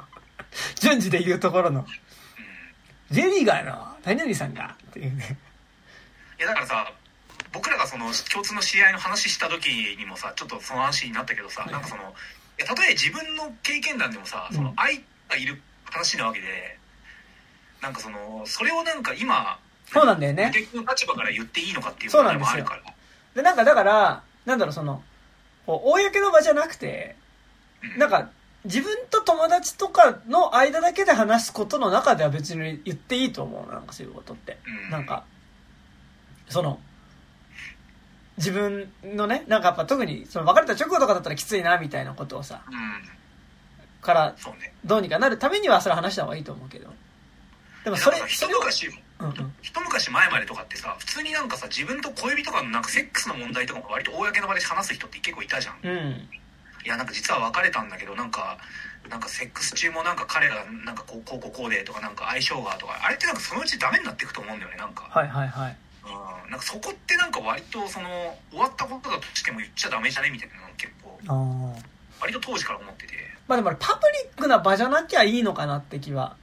[0.76, 1.84] 順次で言うところの、
[3.10, 5.36] J リーガーの何々さんが、っていうね。
[6.38, 6.92] いやだからさ
[7.52, 11.72] 僕らがその共通の知り合いの話した時にもさちょっとその話になったけどさ、はい。
[11.72, 12.06] なんかそのい
[12.58, 16.78] やたとえ自分の経験談でもさ、そのうん愛がいる話なわけで
[17.80, 19.58] なんかそのそれをなんか今
[19.94, 20.50] そうなんだよね。
[20.52, 22.94] 敵の立場から言っていいのかっていうそうなんですよ問題もあるから
[23.34, 25.02] で、なんかだから、なんだろう、その、
[25.66, 27.16] 公の場じゃなくて、
[27.82, 28.30] うんなんか、
[28.64, 33.72] 自分と友達とかの間だけで話すことの中では別に言っていいと思う。
[33.72, 34.58] なんかそういうことって。
[34.84, 35.24] うんなんか、
[36.48, 36.80] その、
[38.38, 43.24] 自分のね、なんかやっぱ特に、その別れた直後とかだったらきついな、みたいなことをさ、うん
[44.04, 44.36] から
[44.84, 46.92] どうにかなるためにはそれ話した方がいいと思うけど。
[47.84, 48.60] でもそれそれを、
[49.20, 49.54] うんうん。
[49.62, 56.28] 一昔前までとかってさ普通になんかさ自分と恋人とかのなんかセックスの問題とかも割と公の場で話す人って結構いたじゃんうん。
[56.84, 58.58] いやなんか実は別れたんだけどなんか
[59.08, 65.76] なんかセックス中もなんか彼がなんかこうこうこうこうでとかなんか相性がとかあれってなんかそのうちダメになっていくと思うんだよねなんか、はいはいはい。
[66.04, 71.18] うん、なんかそこってなんか割とその終わったことだとしても言っちゃダメじゃねみたいなの結構。
[72.20, 73.14] 割と当時から思ってて
[73.48, 76.36] まあでもパブリックな場じゃなきゃいいのかなって気は。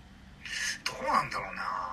[0.86, 1.91] どうなんだろうな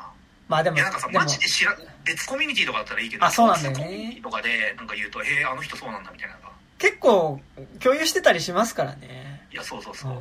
[0.48, 7.40] まあでも、いやなんかさマジで知ら別コミュニティとかだったらいいけどあそうなんだよねコミュニティとかでなんか言うと「へえあの人そうなんだ」みたいなのが結構
[7.80, 9.46] 共有してたりしますからね。
[9.52, 10.12] いやそうそううそう、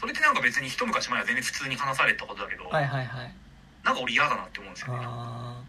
[0.00, 2.68] それってなんか別に一昔前は全然普通に話されてたことだけど、ん。
[2.68, 3.34] はいはいはい。
[3.84, 5.62] なんか俺嫌だなって思うんですよねあ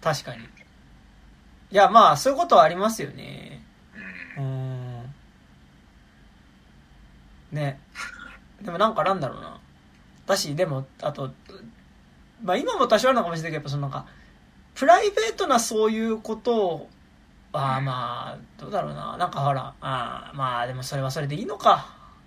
[0.00, 0.44] ー確かに。
[0.44, 0.46] い
[1.70, 3.62] やまあそういうことはありますよね。
[4.36, 5.14] うんうん。
[7.52, 7.78] ね。
[8.62, 9.60] でもなんかなんだろうな。
[10.26, 11.32] だし、でも、あと、
[12.42, 14.06] まあ今も多少あるのかもしれないけど、やっぱそのなんか、
[14.74, 16.88] プライベートなそういうことを、
[17.52, 19.16] ああまあ、どうだろうな。
[19.16, 21.86] なんかほら、あーまあでもそれはそれでいいのか。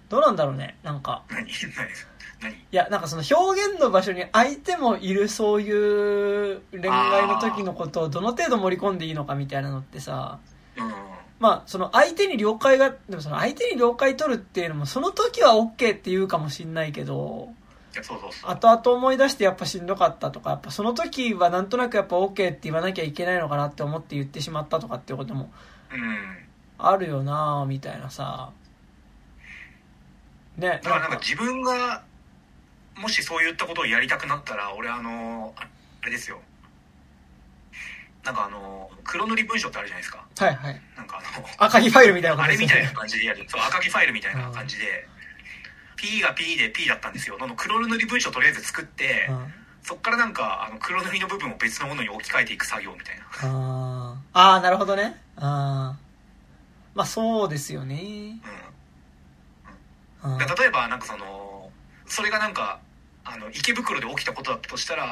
[0.10, 0.78] どうなんだろうね。
[0.84, 1.24] なんか。
[1.30, 1.46] 何？
[1.46, 1.48] 何？
[2.42, 2.52] 何？
[2.52, 10.40] いや、なんかその表現の場所に相手もいるそういう恋愛の時のことをどの程度盛り込んでいいのかみたいなのってさ、
[10.78, 10.94] うん
[11.40, 17.50] まあその相手に了解が、でもその相手に了解取るっていうのもその時は OK って言うかもしんないけど、
[18.02, 18.52] そうそうそう。
[18.52, 25.52] 後々思い出してやっぱしんどかったとか、やっぱその時はなんとなくやっぱ OK って言わなきゃいけないのかなって思って言ってしまったとかっていうことも
[25.92, 26.38] うん。
[26.80, 28.52] あるよなみたいなさ。
[30.58, 32.04] ね、だからなんか自分が
[32.96, 35.68] もしそういったことをやりたくなったら俺あのあ
[36.02, 36.40] あれですよ。
[38.24, 40.26] なんかあの黒塗り文章ってあるじゃないですか。
[40.38, 40.82] はいはい。
[40.96, 42.96] なんかあの赤木ファイルみたいなことあれみたいなね。
[42.96, 43.46] 感じでやる。
[43.48, 45.08] そう赤木ファイルみたいな感じで
[46.04, 47.38] P が P で P だったんですよ。
[47.38, 49.54] の黒塗り文章をとりあえず作って、うん。
[49.84, 53.24] そっからなんかあの黒塗りの部分を別のものに置き換えていく作業みたいな。
[53.42, 54.56] あー。
[54.56, 55.16] あー、なるほどね。
[55.38, 56.98] あー。
[56.98, 58.40] まあそうですよね。
[60.24, 60.34] うん。
[60.34, 60.38] うん。
[60.40, 61.72] 例えばなんかその
[62.06, 62.82] それがなんか
[63.24, 65.06] あの池袋で起きたことだったとしたら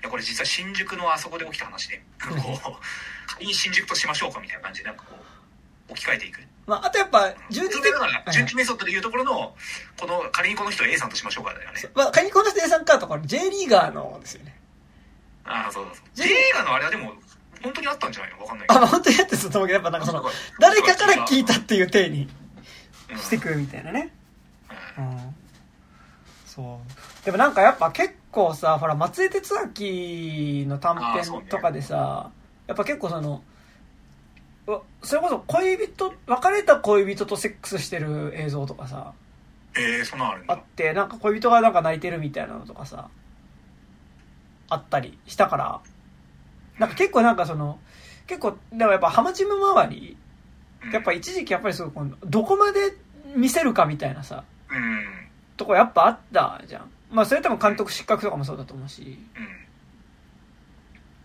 [0.00, 2.74] いやこれ実は新宿のあそこで起きた話でこう
[3.28, 5.14] 仮に新宿としましょうかみたいな感じでなんかこ
[5.88, 9.54] う置き換えていくまあ、あとやっぱ、順次的それだから順次メソッドでいうところの
[9.98, 11.76] この仮にこの人を A さんとしましょうかだよね。
[11.94, 14.56] まあ、仮にこの人 A さんかとこれ J リーガーのですよね。
[15.44, 16.06] ああそうそうそう。
[16.14, 17.12] J- J 映画のあれはでも
[17.62, 18.40] 本当にあったんじゃないの？
[18.40, 20.24] わかんないけあ、どまあ本当にやってたと思うけど、やっぱなんかその、
[20.60, 22.28] 誰かから聞いたっていう体に
[23.10, 23.18] うん。
[23.18, 24.12] してくるみたいなね。
[24.96, 25.08] ううん。
[25.08, 25.34] ん。
[26.46, 26.80] そ
[27.22, 27.24] う。
[27.24, 32.30] でもなんかやっぱ結構さ、ほら、松江哲明の短編とかでさ、
[32.66, 33.42] やっぱ結構その、
[35.02, 39.12] それこそ恋人、別れた恋人とセックスしてる映像とかさ、
[39.76, 40.54] えー、そんなんあるんだ。
[40.54, 43.08] あって、なんか恋人がなんか泣いてるみたいなのとかさ、
[44.68, 45.80] あったりしたから、
[46.78, 47.78] なんか結構なんかその、
[48.26, 50.16] 結構、でもやっぱハマチム周り、
[50.84, 50.90] うん。
[50.92, 52.96] やっぱ一時期やっぱりすごいこう、どこまで
[53.34, 55.04] 見せるかみたいなさ、うん。
[55.56, 56.90] とこやっぱあったじゃん。
[57.10, 59.48] まあそれ多分監督失格とかもそうだと思うし、うん。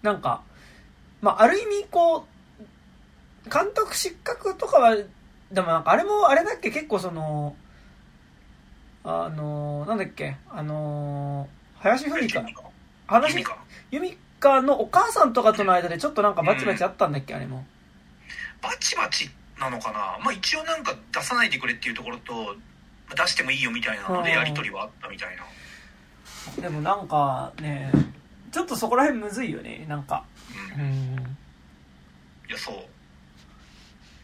[0.02, 0.42] なんか、
[1.22, 2.35] まあある意味こう、
[3.52, 4.96] 監督失格とかは、
[5.52, 7.56] でもなんかあれもあれだっけ結構その、
[9.04, 11.48] あの、なんだっけ、あの、
[11.80, 12.40] 林文香。
[12.40, 12.64] 弓か
[13.08, 13.58] 話弓か
[13.92, 17.66] 由美家のお母さんとかとの間でちょっとなんかバチバチあったんだっけ、あれも。
[18.62, 20.18] バチバチなのかな？
[20.24, 22.56] まあ一応なんか出さないでくれっていうところと
[23.16, 26.62] 出してもいいよみたいなのでやり取りはあったみたいな。
[26.62, 27.92] でもなんかね、
[28.52, 30.26] ちょっとそこら辺むずいよね、なんか。
[30.76, 30.82] うん。
[30.82, 31.38] うん。
[32.50, 32.76] いやそう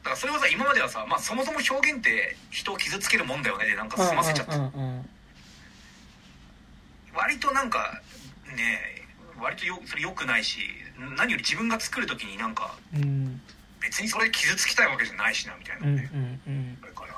[0.02, 5.10] だからそれはさ今まではさ、まあ、そもそも表現って人を傷つけるもんだよねでなんか済ませちゃって、うんうんうん
[7.14, 8.02] 割となんか
[8.56, 8.80] ね
[9.38, 10.60] 割とよそれ良くないし
[11.18, 13.04] 何より自分が作る時になんかうん。
[13.04, 13.42] うん。
[13.82, 16.10] 別にそれで傷つきたいわけじゃないしなみたいなうんうんね、
[16.48, 16.82] うん。
[16.82, 17.14] だから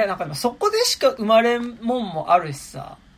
[0.00, 3.11] ね、なんかそこでしか生まれんもんもあるしさ、うん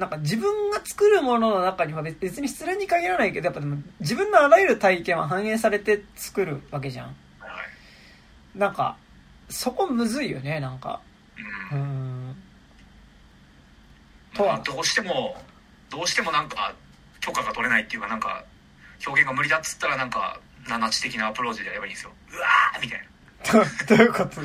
[0.00, 7.06] なんか自分が作るものの中には別別に失恋に限らないけど、やっぱでも自分のあらゆる体験は反映されて作るわけじゃん。
[7.06, 7.12] は
[8.56, 8.58] い。
[8.58, 8.96] なんか、
[9.50, 11.02] そこむずいよね、なんか。
[11.70, 12.30] ううん。
[12.30, 12.36] ん。
[14.34, 14.54] とは。
[14.54, 15.36] まあどうしても
[15.90, 16.74] どうしてもなんか
[17.20, 18.44] 許可が取れないっていうかなんか
[19.06, 22.12] 表現が無理だっつったらなんか七地的なアプローチでやればいいんですよ。
[22.32, 23.64] うわーみたいな。
[23.86, 24.40] どどういうこと？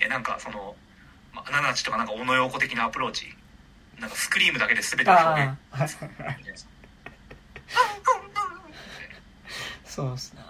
[0.00, 0.74] えなんかその、
[1.34, 3.26] まあ、七地とかなんか小野洋子的なアプローチ
[4.00, 5.52] なんかスクリームだけで全てを表現
[9.84, 10.42] そうっすな。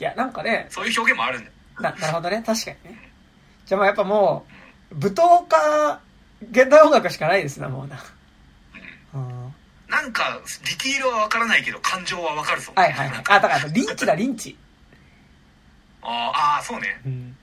[0.00, 3.10] いや、なんかね、そういう表現もあるんだよな、なるほどね、確かにね。
[3.66, 4.46] じゃあまあやっぱも
[4.90, 6.00] う、舞踏家、
[6.50, 8.02] 現代音楽しかないですな、もうな。
[9.14, 9.44] うん。
[9.44, 9.50] は
[9.88, 13.10] なんかディティールは分からないけど感情は分かるぞいはいはい。
[13.28, 14.56] あ、だから、リンチだ、リンチ。
[16.02, 17.36] あーあーそうねうん。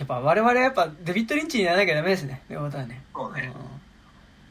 [0.00, 2.42] うんやっぱ我々はやっぱデビッド・リンチにならなきゃダメですね。
[2.46, 3.02] ってことはね。
[3.14, 3.52] そうね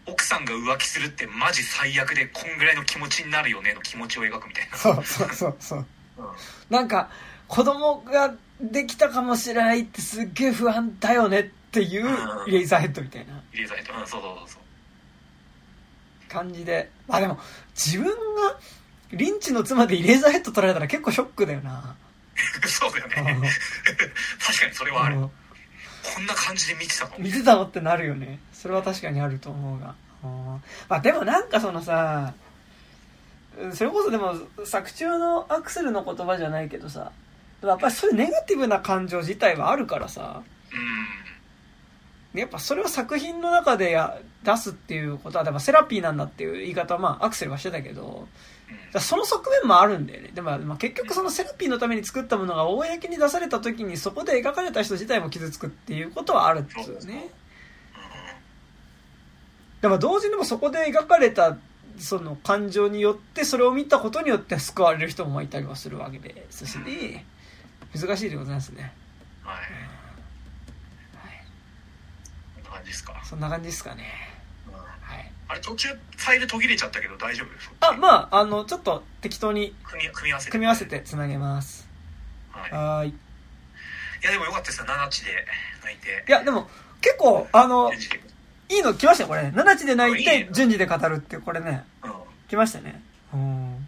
[0.06, 5.80] 奥さんが浮気するってマジ最悪でこんぐらいの気持ちになるよねの気持ちを描くみたいなそうそうそうそう。
[5.80, 5.86] うん
[6.70, 7.10] なんか、
[7.48, 14.62] 子供ができたかもしれないってすっげえ不安だよねっていううんイレイザーヘッドみたいな入れされてうんそうそうそうそう
[16.30, 16.90] 感じで。
[17.08, 17.40] まあでも、
[17.76, 18.60] 自分が
[19.12, 21.96] リンチの妻でイレイザーヘッド取られたら結構ショックだよな。
[22.68, 23.32] そうだよね。
[23.32, 23.42] うん
[24.40, 25.18] 確かにそれはある。
[25.18, 25.32] うん
[26.02, 28.40] こんな感じで見てたの見てたのってなるよね。
[28.52, 29.94] それは確かにあると思うが。
[30.24, 32.34] うんまあでもなんかそのさ、
[33.74, 34.36] それこそでも
[34.66, 37.12] 作中のアクセルの言葉じゃないけどさ、
[37.62, 40.42] やっぱりそういうネガティブな感情自体はあるからさ、
[42.34, 42.40] うん。
[42.40, 48.28] やっぱそれを作品の中でや出すっていうことは、でもセラピーなんだっていう言い方はまあアクセルはしてたけど、
[49.00, 50.32] その側面もあるんだよね。
[50.34, 57.30] でも、まあ、結局そのセラピーのために作ったものが公に出された時にそこで描かれた人自体も傷つくっていうことはあるっつうね。
[59.82, 61.58] でも同時にでもそこで描かれた
[61.98, 67.26] その感情によってそれを見たことによって救われる人もいたりはするわけですしね。
[67.96, 68.94] 難しいでございますね。
[69.44, 69.68] はいはい。
[72.56, 74.29] こんな感じですか、そんな感じですかね。
[75.50, 77.54] あれ途中ファイル途切れちゃったけど大丈夫？
[77.54, 81.88] ですあ、まあ、あの、ちょっと適当に組み組み合わせて組み合わせてつなげます。
[82.52, 83.12] はい、い。
[83.12, 83.14] い
[84.24, 85.32] やでもよかったですよ7地で
[85.84, 86.70] 泣いていや、でも、
[87.02, 89.54] 結構、あの、いいの来ましたよ、これね。
[89.56, 92.12] 7地で泣いてね、順次で語るっていう、これね、うん
[92.50, 93.02] 来ましたね。
[93.34, 93.88] うん。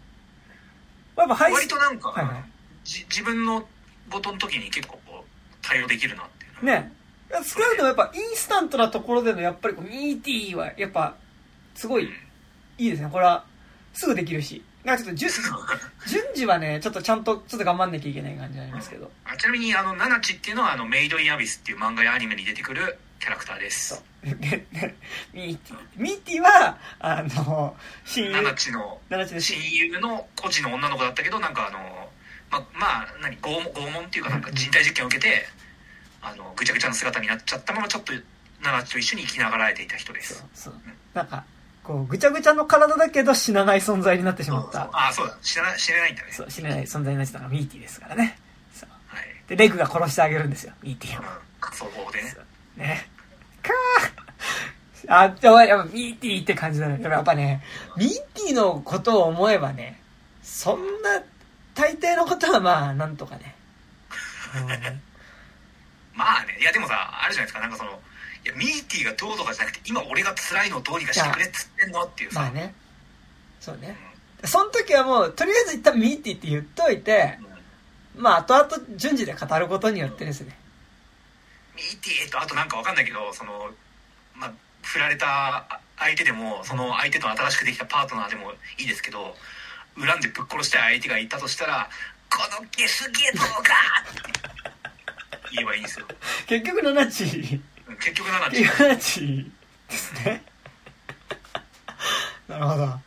[1.16, 2.44] やっぱ配信、割となんか、はいはい。
[2.84, 3.66] じ自分の
[4.08, 6.92] ボトの時に結構こう対応できるなっていうのね。
[7.44, 11.16] 少なくともやっぱインスタントなところでのやっぱりこうミーティーはやっぱ
[11.74, 12.08] すごい
[12.78, 13.08] いいですね。
[13.10, 13.44] これは
[13.92, 14.62] すぐできるし。
[14.84, 15.30] なんかちょっと順
[16.08, 19.10] 順次はね、ちょっとちゃんとちょっと頑張んなきゃいけない感じありますけど。
[19.24, 24.92] あちなみにあのナナチっていうのはあのメイドインアビスっていう漫画やアニメに出てくるキャラクターです ミーティー。
[25.96, 28.32] ミーティーは、あの、親友。
[28.32, 32.10] ナナチの7地の親親友の孤児の女の子だったけどなんかあの
[32.50, 35.46] ままあ何拷問拷問っていうかなんか人体実験を受けて
[36.20, 38.12] あのぐちゃぐちゃの姿になっちゃったままちょっと
[38.62, 40.74] ナナチと一緒に生きながらえていた人でそうすそう。
[41.14, 41.44] なんか、
[41.84, 44.82] こう、ぐちゃぐちゃの体だけど死なない存在になってしまった。
[44.92, 48.38] ああそうだ知らない知れないんだねそう、死なない存在になってたのがミーティーですからね。
[48.72, 48.88] そう。
[49.06, 51.22] はい、で、レグが殺してあげるんですよ、ミーティーを。
[51.22, 51.28] うん、
[51.60, 52.34] 仮想法でね
[52.76, 53.08] ね。
[53.62, 57.02] かー あ、でもやっぱミーティーって感じだね。
[57.02, 57.64] やっぱね、
[57.96, 60.00] ミーティーのことを思えばね、
[60.42, 61.20] そんな、
[61.74, 63.56] 大抵のことはまあ、なんとかね。
[66.14, 66.94] まあねいやでもさ
[67.24, 67.98] あるじゃないですかなんかその
[68.44, 72.74] いやミーティーがどうとかじゃなくて今俺が辛いのをどうにかしてくれっつってんのっていうさ、まあね。
[73.60, 73.96] そうね。
[74.44, 77.38] その時はもう、とりあえず一旦ミーティーって言っといて、
[78.16, 80.56] うんまあ、後々順次で語ることによってですね。
[81.74, 83.70] ミーティーとあとなんかわかんないけどその
[84.34, 89.34] まあ振られた相手でもその相手と新しくできたパートナーでもいいですけど
[89.98, 91.88] 恨んでぶっ殺したい相手がいたとしたら
[92.30, 93.46] 「このゲスゲトが!」
[94.10, 96.06] って言えばいいんですよ
[96.46, 97.71] 結局7チうん
[98.02, 99.50] 結局7結局7チ
[99.88, 100.42] ですね。
[102.48, 103.00] なるるほど。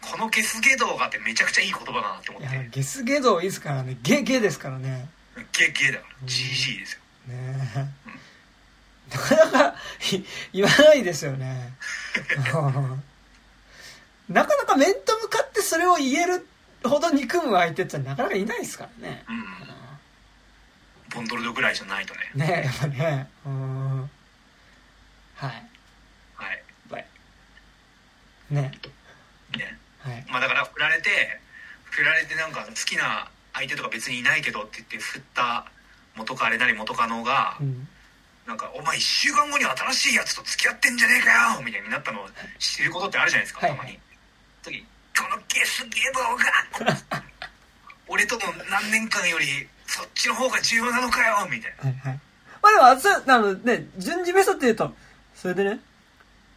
[0.00, 2.62] このゲスゲ道がってめちゃくちゃいい言葉だなって思いや。
[2.70, 3.96] ゲスゲ道いいですからね。
[4.02, 5.08] ゲゲですからね。
[5.52, 6.14] ゲゲだから。
[6.22, 7.00] うん GG ですよ。
[7.28, 8.10] ねえ。
[9.10, 9.74] なかなか
[10.12, 11.72] い言わないですよね。
[12.54, 12.70] う
[14.32, 16.46] んなかなか面と向かってそれを言える
[16.84, 19.24] ほど憎む相手ってなかなかいないですからね。
[19.28, 19.44] うん。
[21.10, 22.20] ボンドルドぐらいじゃないとね。
[22.34, 23.28] ねえ、やっぱね。
[23.44, 23.79] うん。
[25.40, 25.66] はい。
[26.34, 26.62] はい。
[26.90, 27.06] はい。
[28.50, 28.72] ね
[29.56, 29.78] ね。
[30.00, 30.24] はい。
[30.28, 31.10] まあだから振られて、
[31.84, 35.66] 振られてなんか好きな相手とか別にいないけどって言って振った
[36.16, 37.88] 元カレなり元カノがう、ん。
[38.46, 42.26] なんか、お前一週間後に新しいやつと付き合ってんじゃねえかよみたいになったのを
[42.58, 43.98] 知ることってあるじゃないですか、はいたまに。
[44.62, 44.84] 時
[45.16, 47.22] このゲスゲドが
[48.08, 51.84] 俺との何年間よりそっちの方が重要なのかよみたいな。
[51.84, 52.20] はいはい。
[52.62, 54.96] まあでも、あそう、あのね、順次メソって言うと、
[55.40, 55.80] それでね、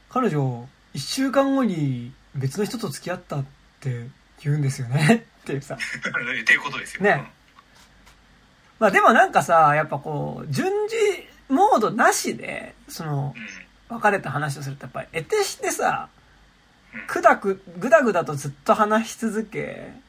[0.09, 3.45] 彼女、一週間後に別の人と付き合ったっ
[3.79, 4.07] て
[4.43, 5.25] 言うんですよね。
[5.39, 5.75] っていうさ。
[5.79, 7.01] っていうことですよ。
[7.01, 7.31] ね
[8.79, 10.97] まあでもなんかさ、やっぱこう、順次
[11.47, 13.33] モードなしで、その
[13.89, 13.95] う、ん。
[13.95, 16.09] 別れた話をするとやっぱり、得てしてさ
[16.93, 20.02] うん、くだく、ぐだぐだとずっと話し続け、うん。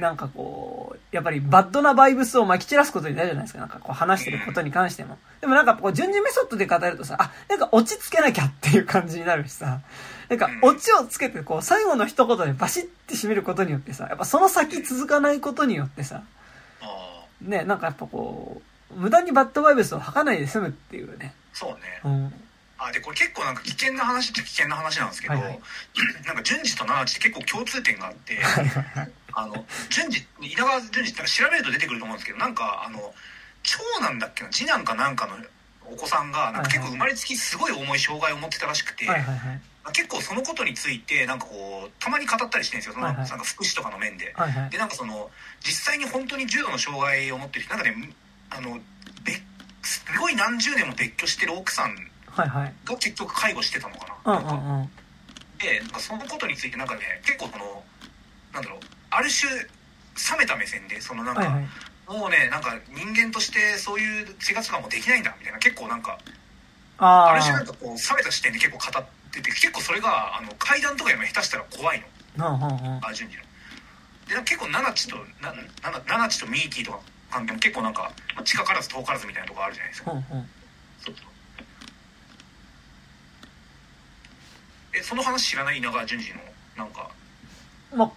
[0.00, 3.60] なんかこう、やっぱりバッドなバイブスを撒き散らすことになるじゃないですか。
[3.60, 5.18] なんかこう話してることに関しても。
[5.40, 9.80] でもなんかこう、順次メソッドで語るとさ、あ、なんか落ち着けなきゃっていう感じになるしさ、
[10.28, 16.22] なんかうんオチをつけてこう、最後の一言でバシッて締めることによってさ、やっぱその先続かないことによってさ、
[17.40, 21.34] ね、なんかやっぱこう、無駄にバッドバイブスを吐かないで済むっていうね。
[21.52, 21.78] そうね。
[22.04, 22.32] うん。
[22.78, 25.60] あ、で、これ結構なんか危険な話っちゃ危険な話なんですけど、はいはい
[26.24, 28.38] なんか順次と七地って結構共通点があって。
[29.38, 29.54] あの、
[29.90, 33.14] 順次、稲川順次って調べると出てくると思うんですけど、なんか、あの、
[33.62, 35.36] 長男だっけな、次男かなんかの
[35.90, 39.60] お子さんが、なんか結構生まれつきすごい重い障害を持ってたらしくて、はいはいはい。
[39.92, 44.34] 結構そのことについて、なんかこう、たまに語ったりしてるんですよ、その、はいはいなんか福祉とかの面で。
[44.36, 44.78] はいはいで、。
[44.78, 48.12] なんかその、実際に本当に重度の障害を持ってる人、なんかね、
[48.50, 48.80] あの、
[49.24, 49.42] 別
[49.82, 51.96] すごい何十年も別居してる奥さん。
[52.36, 54.82] が結局介護してたのかうんな。
[54.82, 54.90] ん。
[55.58, 57.82] でなんかそのことについてなんかね結構その
[58.52, 58.80] なんだろう
[59.10, 59.66] ある種冷
[60.38, 61.66] めた目線でそのなんか、はいはい。
[62.08, 66.18] もうねなんか人間としてそういう生活がもうできないんだみたいな結構なんか
[66.98, 67.66] あある種なんあ。
[67.66, 72.02] かこう冷めた視点で結構語ってて結構それがあの階段とかよりも下手したら怖い
[72.36, 73.04] のうんうんうん。
[73.04, 73.42] あ順次の。
[74.28, 80.12] で結構ナナチとななナナチとミーティーとか関係も結構なんかまあ近からず遠からずみたいなとこあるじゃないですか。
[80.12, 80.24] うんうん。
[81.04, 81.26] そうそう
[84.94, 86.40] えその話知らない稲川淳二の
[86.76, 87.10] なんか
[87.94, 88.10] まあ、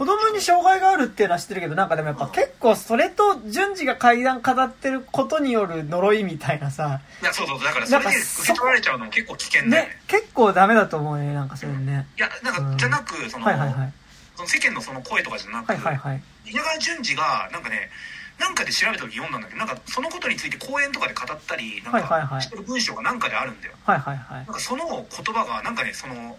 [0.00, 12.06] 子供に障害があるっていうのは知ってるけど、なんかでもやっぱ結構それと順次が階段語ってることによる呪いみたいなさ、いやそうそうだからそれで受け取られちゃうのも結構危険だよねね、結構ダメだと思うね、なんかそれね。
[12.16, 13.92] いやなんか、うんじゃなくその,、はいはいはい。
[14.36, 16.22] その世間のその声とかじゃなく、はいはいはい。
[16.46, 17.90] 稲川淳二がなんかね
[18.38, 24.46] なんかで調べた時読んだんだけどなんかそのことについて講演とかで語ったりなんはいはいはいかしてる文章がなんかであるんだよはいはいはいなん。
[24.46, 26.38] かその言葉がなんかねその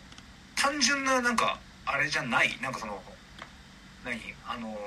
[0.56, 3.00] 単純ななんかあれじゃないなんかその
[4.06, 4.20] 何？
[4.48, 4.78] あの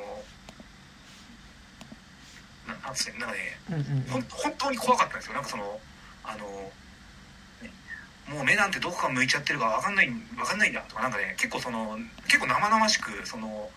[2.66, 3.20] ななんつうの？
[3.20, 5.34] なんかねうんうんほん本当に怖かったんですよ。
[5.34, 5.80] なんかその
[6.24, 6.44] あの、
[7.62, 7.70] ね
[8.28, 13.68] もう目なんてどこか向いちゃってるか分かんない分かんないんだとかなんかね結構その結構生々しくその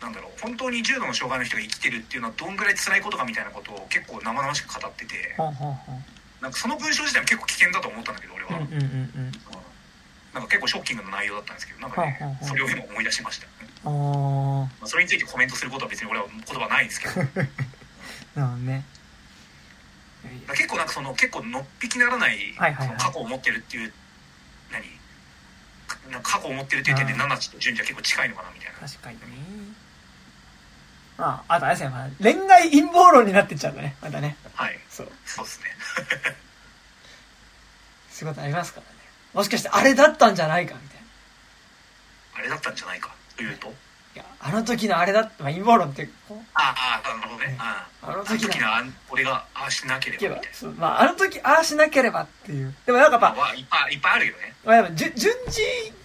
[0.00, 5.36] なんだろう本当に重度の障害の人が生きてるっていうのはどんぐらい辛いことかみたいなことを結構生々しく語ってて。
[6.42, 8.58] なんかその文章自体も結構危険だと思ったんだけど俺は。
[10.34, 13.46] なんか結構ショッキングな内容だったんですけどなんかねそれを今思い出しました、
[13.84, 17.48] あまあ、それについてコメントすることは別に俺は言葉ないんですけど なる
[18.34, 18.84] ほどね。
[20.46, 23.92] ら結構なんかその結構のっぴきならない過去を持ってるっていう
[24.70, 24.84] 何？
[26.22, 29.22] 過去を持ってるっていう点であー七地と順次は結構近いのかなみたいな確かにね。
[31.18, 34.36] まあ、あとあれですね、まあ、恋愛陰謀論になってっちゃうんだね、またね。
[34.54, 35.12] はいそう。
[35.26, 35.66] そうですね
[38.10, 38.92] そういうことありますからね。
[39.34, 41.06] もしかしてあれだったんじゃないかみたいな。
[42.34, 43.68] あれだったんじゃないかというと？
[44.14, 46.06] いや、あの時のあれだって、まあ、陰謀論って、
[46.52, 47.56] あああなるほどね。
[47.58, 48.10] ああ。
[48.12, 48.66] あの時の、
[49.10, 50.38] 俺がああしなけれけば
[50.76, 52.74] まあ、あの時、ああしなければっていう。
[52.84, 54.54] でもなんかやっぱ、まあいっぱいいっぱいあるけどね。
[54.66, 55.62] まあ、やっぱ、じゅ順次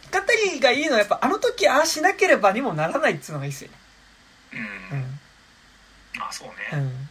[0.09, 0.19] 語
[0.53, 3.77] りがいいのは、やっぱ、あの時、ああしなければにもならないっていうのがいいっすよね。
[4.91, 5.19] うん、うん。
[6.21, 7.09] あそうね、うん。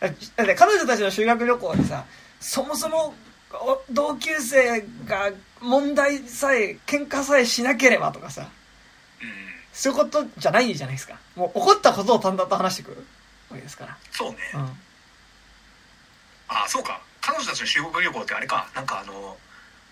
[0.00, 2.04] だだって彼女たちの修学旅行でさ、
[2.40, 3.14] そもそも
[3.52, 8.48] お同級生が問題さえ、喧嘩さえしなければとかさ、うん
[9.72, 11.18] そういうことじゃないじゃないですか。
[11.36, 13.06] もう起こったことを淡々と話してくる。
[13.50, 14.60] わけですかそうね、ら。
[14.60, 14.66] うん。
[16.48, 17.00] あそうか。
[17.20, 18.68] 彼女たちの修学旅行ってあれか。
[18.74, 19.36] なんかあの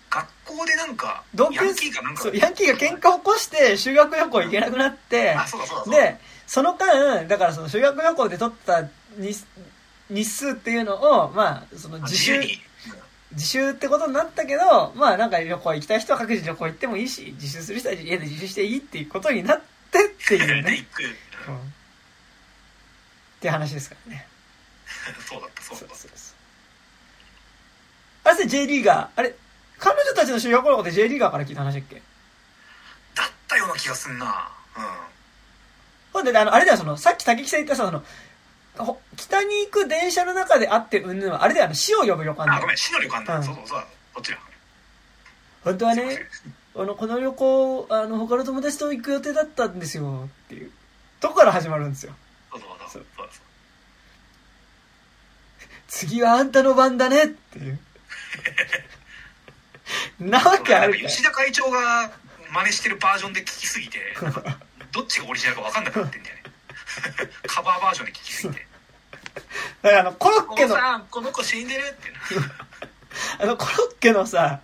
[0.09, 2.21] 学校でなんか同級ヤンキーかなんか。
[2.21, 6.01] そうヤンキーが喧嘩を起こして修学旅行行けなくなってあそうだそうだそうだ。
[6.01, 8.87] でその間だからその修学旅行で取った
[9.17, 9.45] 日
[10.09, 12.61] 日数っていうのをまあその自習由に
[13.33, 21.03] 自習ってことになったけどまあなんか旅行行きたい人は各自旅行行ってもいいし自習する人は家で自習していいっていうことになってっていうでね、 行く。
[21.03, 21.61] うん、っ
[23.41, 24.27] ていう話ですからね。
[25.27, 25.95] そうだったそうだった。
[25.95, 26.35] そうそう
[28.25, 29.35] あれって J リーガーあれ
[29.79, 32.01] 彼女たちの修学旅行って J リーガーから聞いた話だっけ？
[33.15, 34.49] だったような気がすんな。
[34.77, 34.83] うん。
[36.13, 38.05] ほんで、あの、あれだよ、その、さっき竹木さん言ったさ、その、ほ
[39.15, 42.53] 北に行く電車の中で会ってうんぬんは、あれだよ、あの、死を呼ぶ旅館だよ。
[42.53, 42.77] あごめん。
[42.77, 43.43] 死の旅館だ、うん。
[43.43, 44.39] そうそうそうだこっちだ。
[45.63, 46.19] 本当はね、
[46.75, 50.71] あの、この旅行、あの、他の友達と行く予定だったんですよ、っていう。
[51.19, 52.13] とこから始まるんですよ。
[52.51, 52.87] そうそうそう。
[52.89, 53.05] そう。
[53.17, 53.27] そう
[55.87, 57.25] 次はあんたの番だね。
[57.25, 57.79] っていう。
[60.19, 61.07] なわけあるか。
[61.07, 62.11] 吉田会長が
[62.51, 63.99] 真似してるバージョンで聞きすぎて
[64.91, 66.43] どっちがオリジナルか分かんなくなってんだよね
[67.53, 68.67] カバーバージョンで聞きすぎて
[69.83, 71.93] だからあの、コロ「おッケの、さんこの子死んでる」っ
[72.29, 72.45] てな
[73.43, 74.61] あの、コロッケのさ、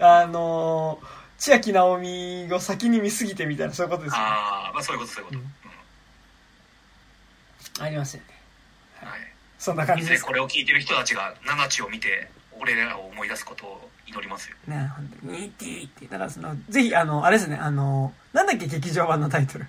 [0.00, 1.06] あのー、
[1.38, 4.24] 千秋直美を先に見すぎてみたいな、そういうことですよね。
[4.26, 5.52] ああまあそういうことそういうこと、うんうん
[7.80, 8.28] ありますよね。
[8.96, 9.20] はい
[9.58, 10.32] そんな感じですいずれこ。
[10.34, 12.30] れを聞いてる人たちが七地を見て
[12.60, 16.06] 俺らを思い出すことを祈りますよね、本当に、ニーティーって。
[16.06, 19.66] だからその、ぜひ、あの、あれですね、あの、なんだっけ、劇場版のタイトル。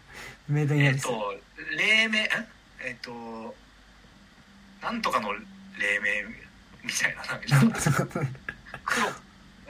[0.49, 1.03] メイドインえっ、アビス。
[1.03, 1.35] と
[1.77, 2.25] 黎明ん？
[2.85, 3.55] えっ、と
[4.81, 5.39] なんとかの黎
[6.23, 6.29] 明
[6.83, 7.79] みたいななんか
[8.85, 9.11] 黒な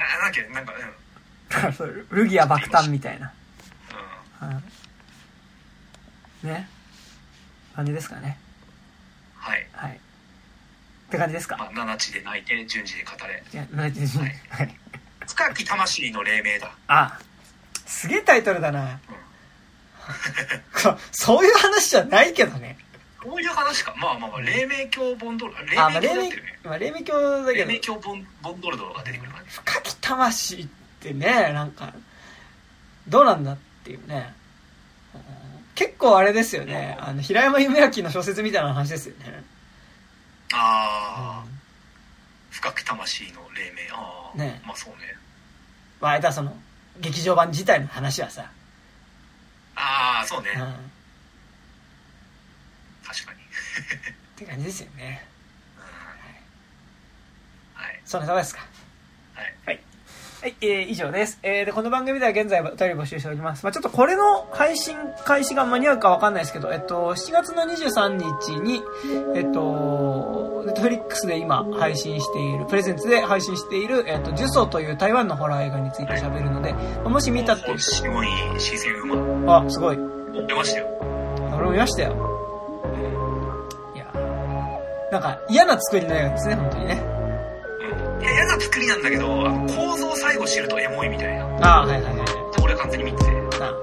[0.08, 0.42] なんだっけ？
[0.48, 0.74] なんか
[1.82, 3.32] うん、ルギア爆誕みたいな。
[4.40, 4.62] は
[6.44, 6.48] い。
[6.48, 6.68] ね。
[7.76, 8.38] 感じですかね。
[9.36, 9.92] はいはい。
[9.96, 10.00] っ
[11.12, 11.58] て感じですか？
[11.58, 14.36] まあ、七地で泣いて順次で語れいや、なじはい。
[14.50, 14.76] はい。
[15.28, 17.20] 深き魂の黎明だあ、
[17.86, 19.00] すげえタイトルだな。
[19.08, 19.14] こ
[21.12, 22.78] そういう話じゃないけどね。
[23.22, 30.68] こういう話かまあまあまあ黎明鏡ボンドル黎あ、明まあ、黎明鏡だってるね、まあ、黎明鏡だけ黎ど、明鏡ボンボンドルドが出てくるからね深き魂っ
[31.00, 31.94] てね、なんか、
[33.08, 34.34] どうなんだっていうね。
[35.16, 35.44] うん
[35.76, 36.98] 結構あれですよね。
[37.00, 39.44] あの、平山夢明の小説みたいな話ですよね。
[40.54, 41.46] ああ、
[42.52, 45.16] 深き魂の黎明ああ、ねまあそうね
[46.00, 46.56] まあ、あれだ、その、
[47.00, 48.52] 劇場版自体の話はさ。
[49.76, 50.64] ああそうね、うん。
[50.64, 50.66] っ
[53.06, 53.40] 確かに、
[54.36, 55.26] て感じですよね。
[55.78, 55.84] うん
[57.82, 58.62] はいそんなとこですか？
[59.36, 59.80] はいはい。
[60.44, 61.40] はい、えー、以上です。
[61.42, 63.64] えー、で、この番組では現在お便り募集しております。
[63.64, 68.82] まあちょっとこれの配信開始が間に合うかわかんないですけど、えっと、7月の23日に、
[69.38, 79.98] えっと、ネットフリックスで今配信している、プレゼンツで配信している、えっと、ジュソーという台湾のホラー映画について喋るので、まあもし見たっていう人、すごい新鮮馬あ、すごい。
[80.46, 80.88] 出ましたよ
[81.56, 82.12] 俺も見ましたよ。
[83.96, 84.12] いや
[85.10, 87.23] なんか嫌な作りの映画ですね、本当にね。
[88.24, 91.44] うんいや嫌な作りなんだけどあの構造を最後知るとエモいみたいな。
[91.62, 92.28] ああ、はいはいはい。
[92.64, 93.32] 俺は完全に見てて。
[93.62, 93.76] あうん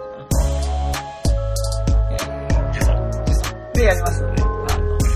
[3.73, 4.67] でやりますので、あの、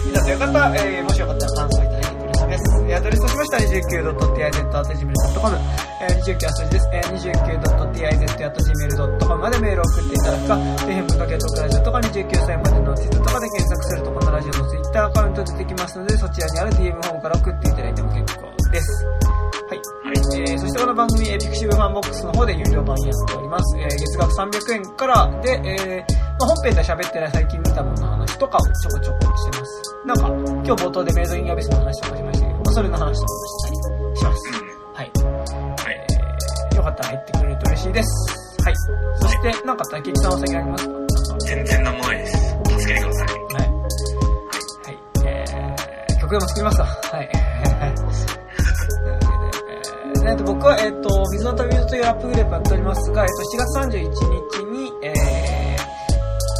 [0.06, 0.58] 見たとよかった。
[0.58, 2.64] ら、えーもしよかったら感想いただけて嬉しいです。
[2.84, 5.56] えーアドレスとしましては 29.tiz.gmail.com、
[6.00, 6.88] えー、29は数字です。
[6.92, 7.02] えー、
[7.34, 18.43] 29.tiz.gmail.com までメールを送っていただくか、底辺文化系トークラジオとか29歳までの地図とかで検索するとこのラジオの Twitter アカウント出てきますので、そちらにある DM フォームから送っていただいても結構
[18.74, 19.06] です。
[19.06, 19.78] はい。
[20.36, 23.78] えーそしてこの番組、え pixiv FANBOX の方で有料版やっております。
[23.78, 29.82] えー月額300円からで、えーまあ、本編では喋ってない最近見たものの話とかをちょこちょこしてます。
[30.04, 33.76] なんか、今日冒頭でメイドインアビスの話とかしましたけど、まあ、それの話とかもしたり
[34.16, 34.48] します。
[34.48, 35.10] うんはい。
[35.84, 38.62] はいえーよかったら入ってくれると嬉しいです。
[38.64, 38.74] はい。
[39.20, 40.94] そして、なんか大吉さんお酒ありますか？
[41.46, 42.36] 全然なんもないです
[42.80, 43.36] 助けてくださいはい。
[43.54, 44.98] はい。
[45.24, 46.84] えー、曲でも作りますか？
[46.84, 47.30] はい。
[50.24, 55.80] でえーえーと僕は、えっ、と、水の旅人というラップグループやっておりますが、えっ、と、7月31日に、えー、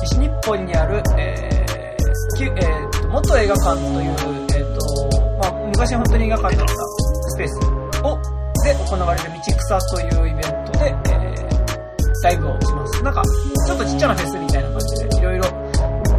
[0.02, 4.12] 西日本にある、えー、きゅえーと、元映画館という、
[4.52, 4.84] えっ、と、
[5.41, 7.57] まあ、昔は本当に映画館だったスペース
[8.05, 8.18] を、
[8.65, 13.02] で行われる道草というイベントで、えー、ライブをします。
[13.02, 13.23] なんか、
[13.67, 15.44] ちょっとちっちゃなフェスみたいな感じで、いろいろ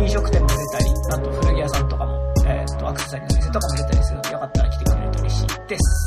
[0.02, 6.05] 飲食店も出たり、あと古着屋さんとかも、えっ、と、アクセサリーの店とかも出たりするので、よかったら来てくれると嬉しいです。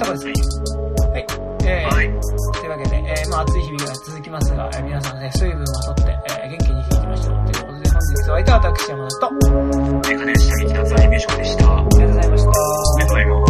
[0.00, 0.32] とこですね。
[1.12, 1.26] はい。
[1.62, 2.06] えーはい
[2.60, 7.46] というわけで、えーまあ暑い日々が続きますが、えー皆さんね、水分をとって、えー元気に生きていきましょう。
[7.46, 9.30] ということで、本日お相手は私、山田と、あ
[10.08, 12.50] メガネ下着北アニメーションでしたありがとうりがとうございました。
[12.50, 13.49] ございます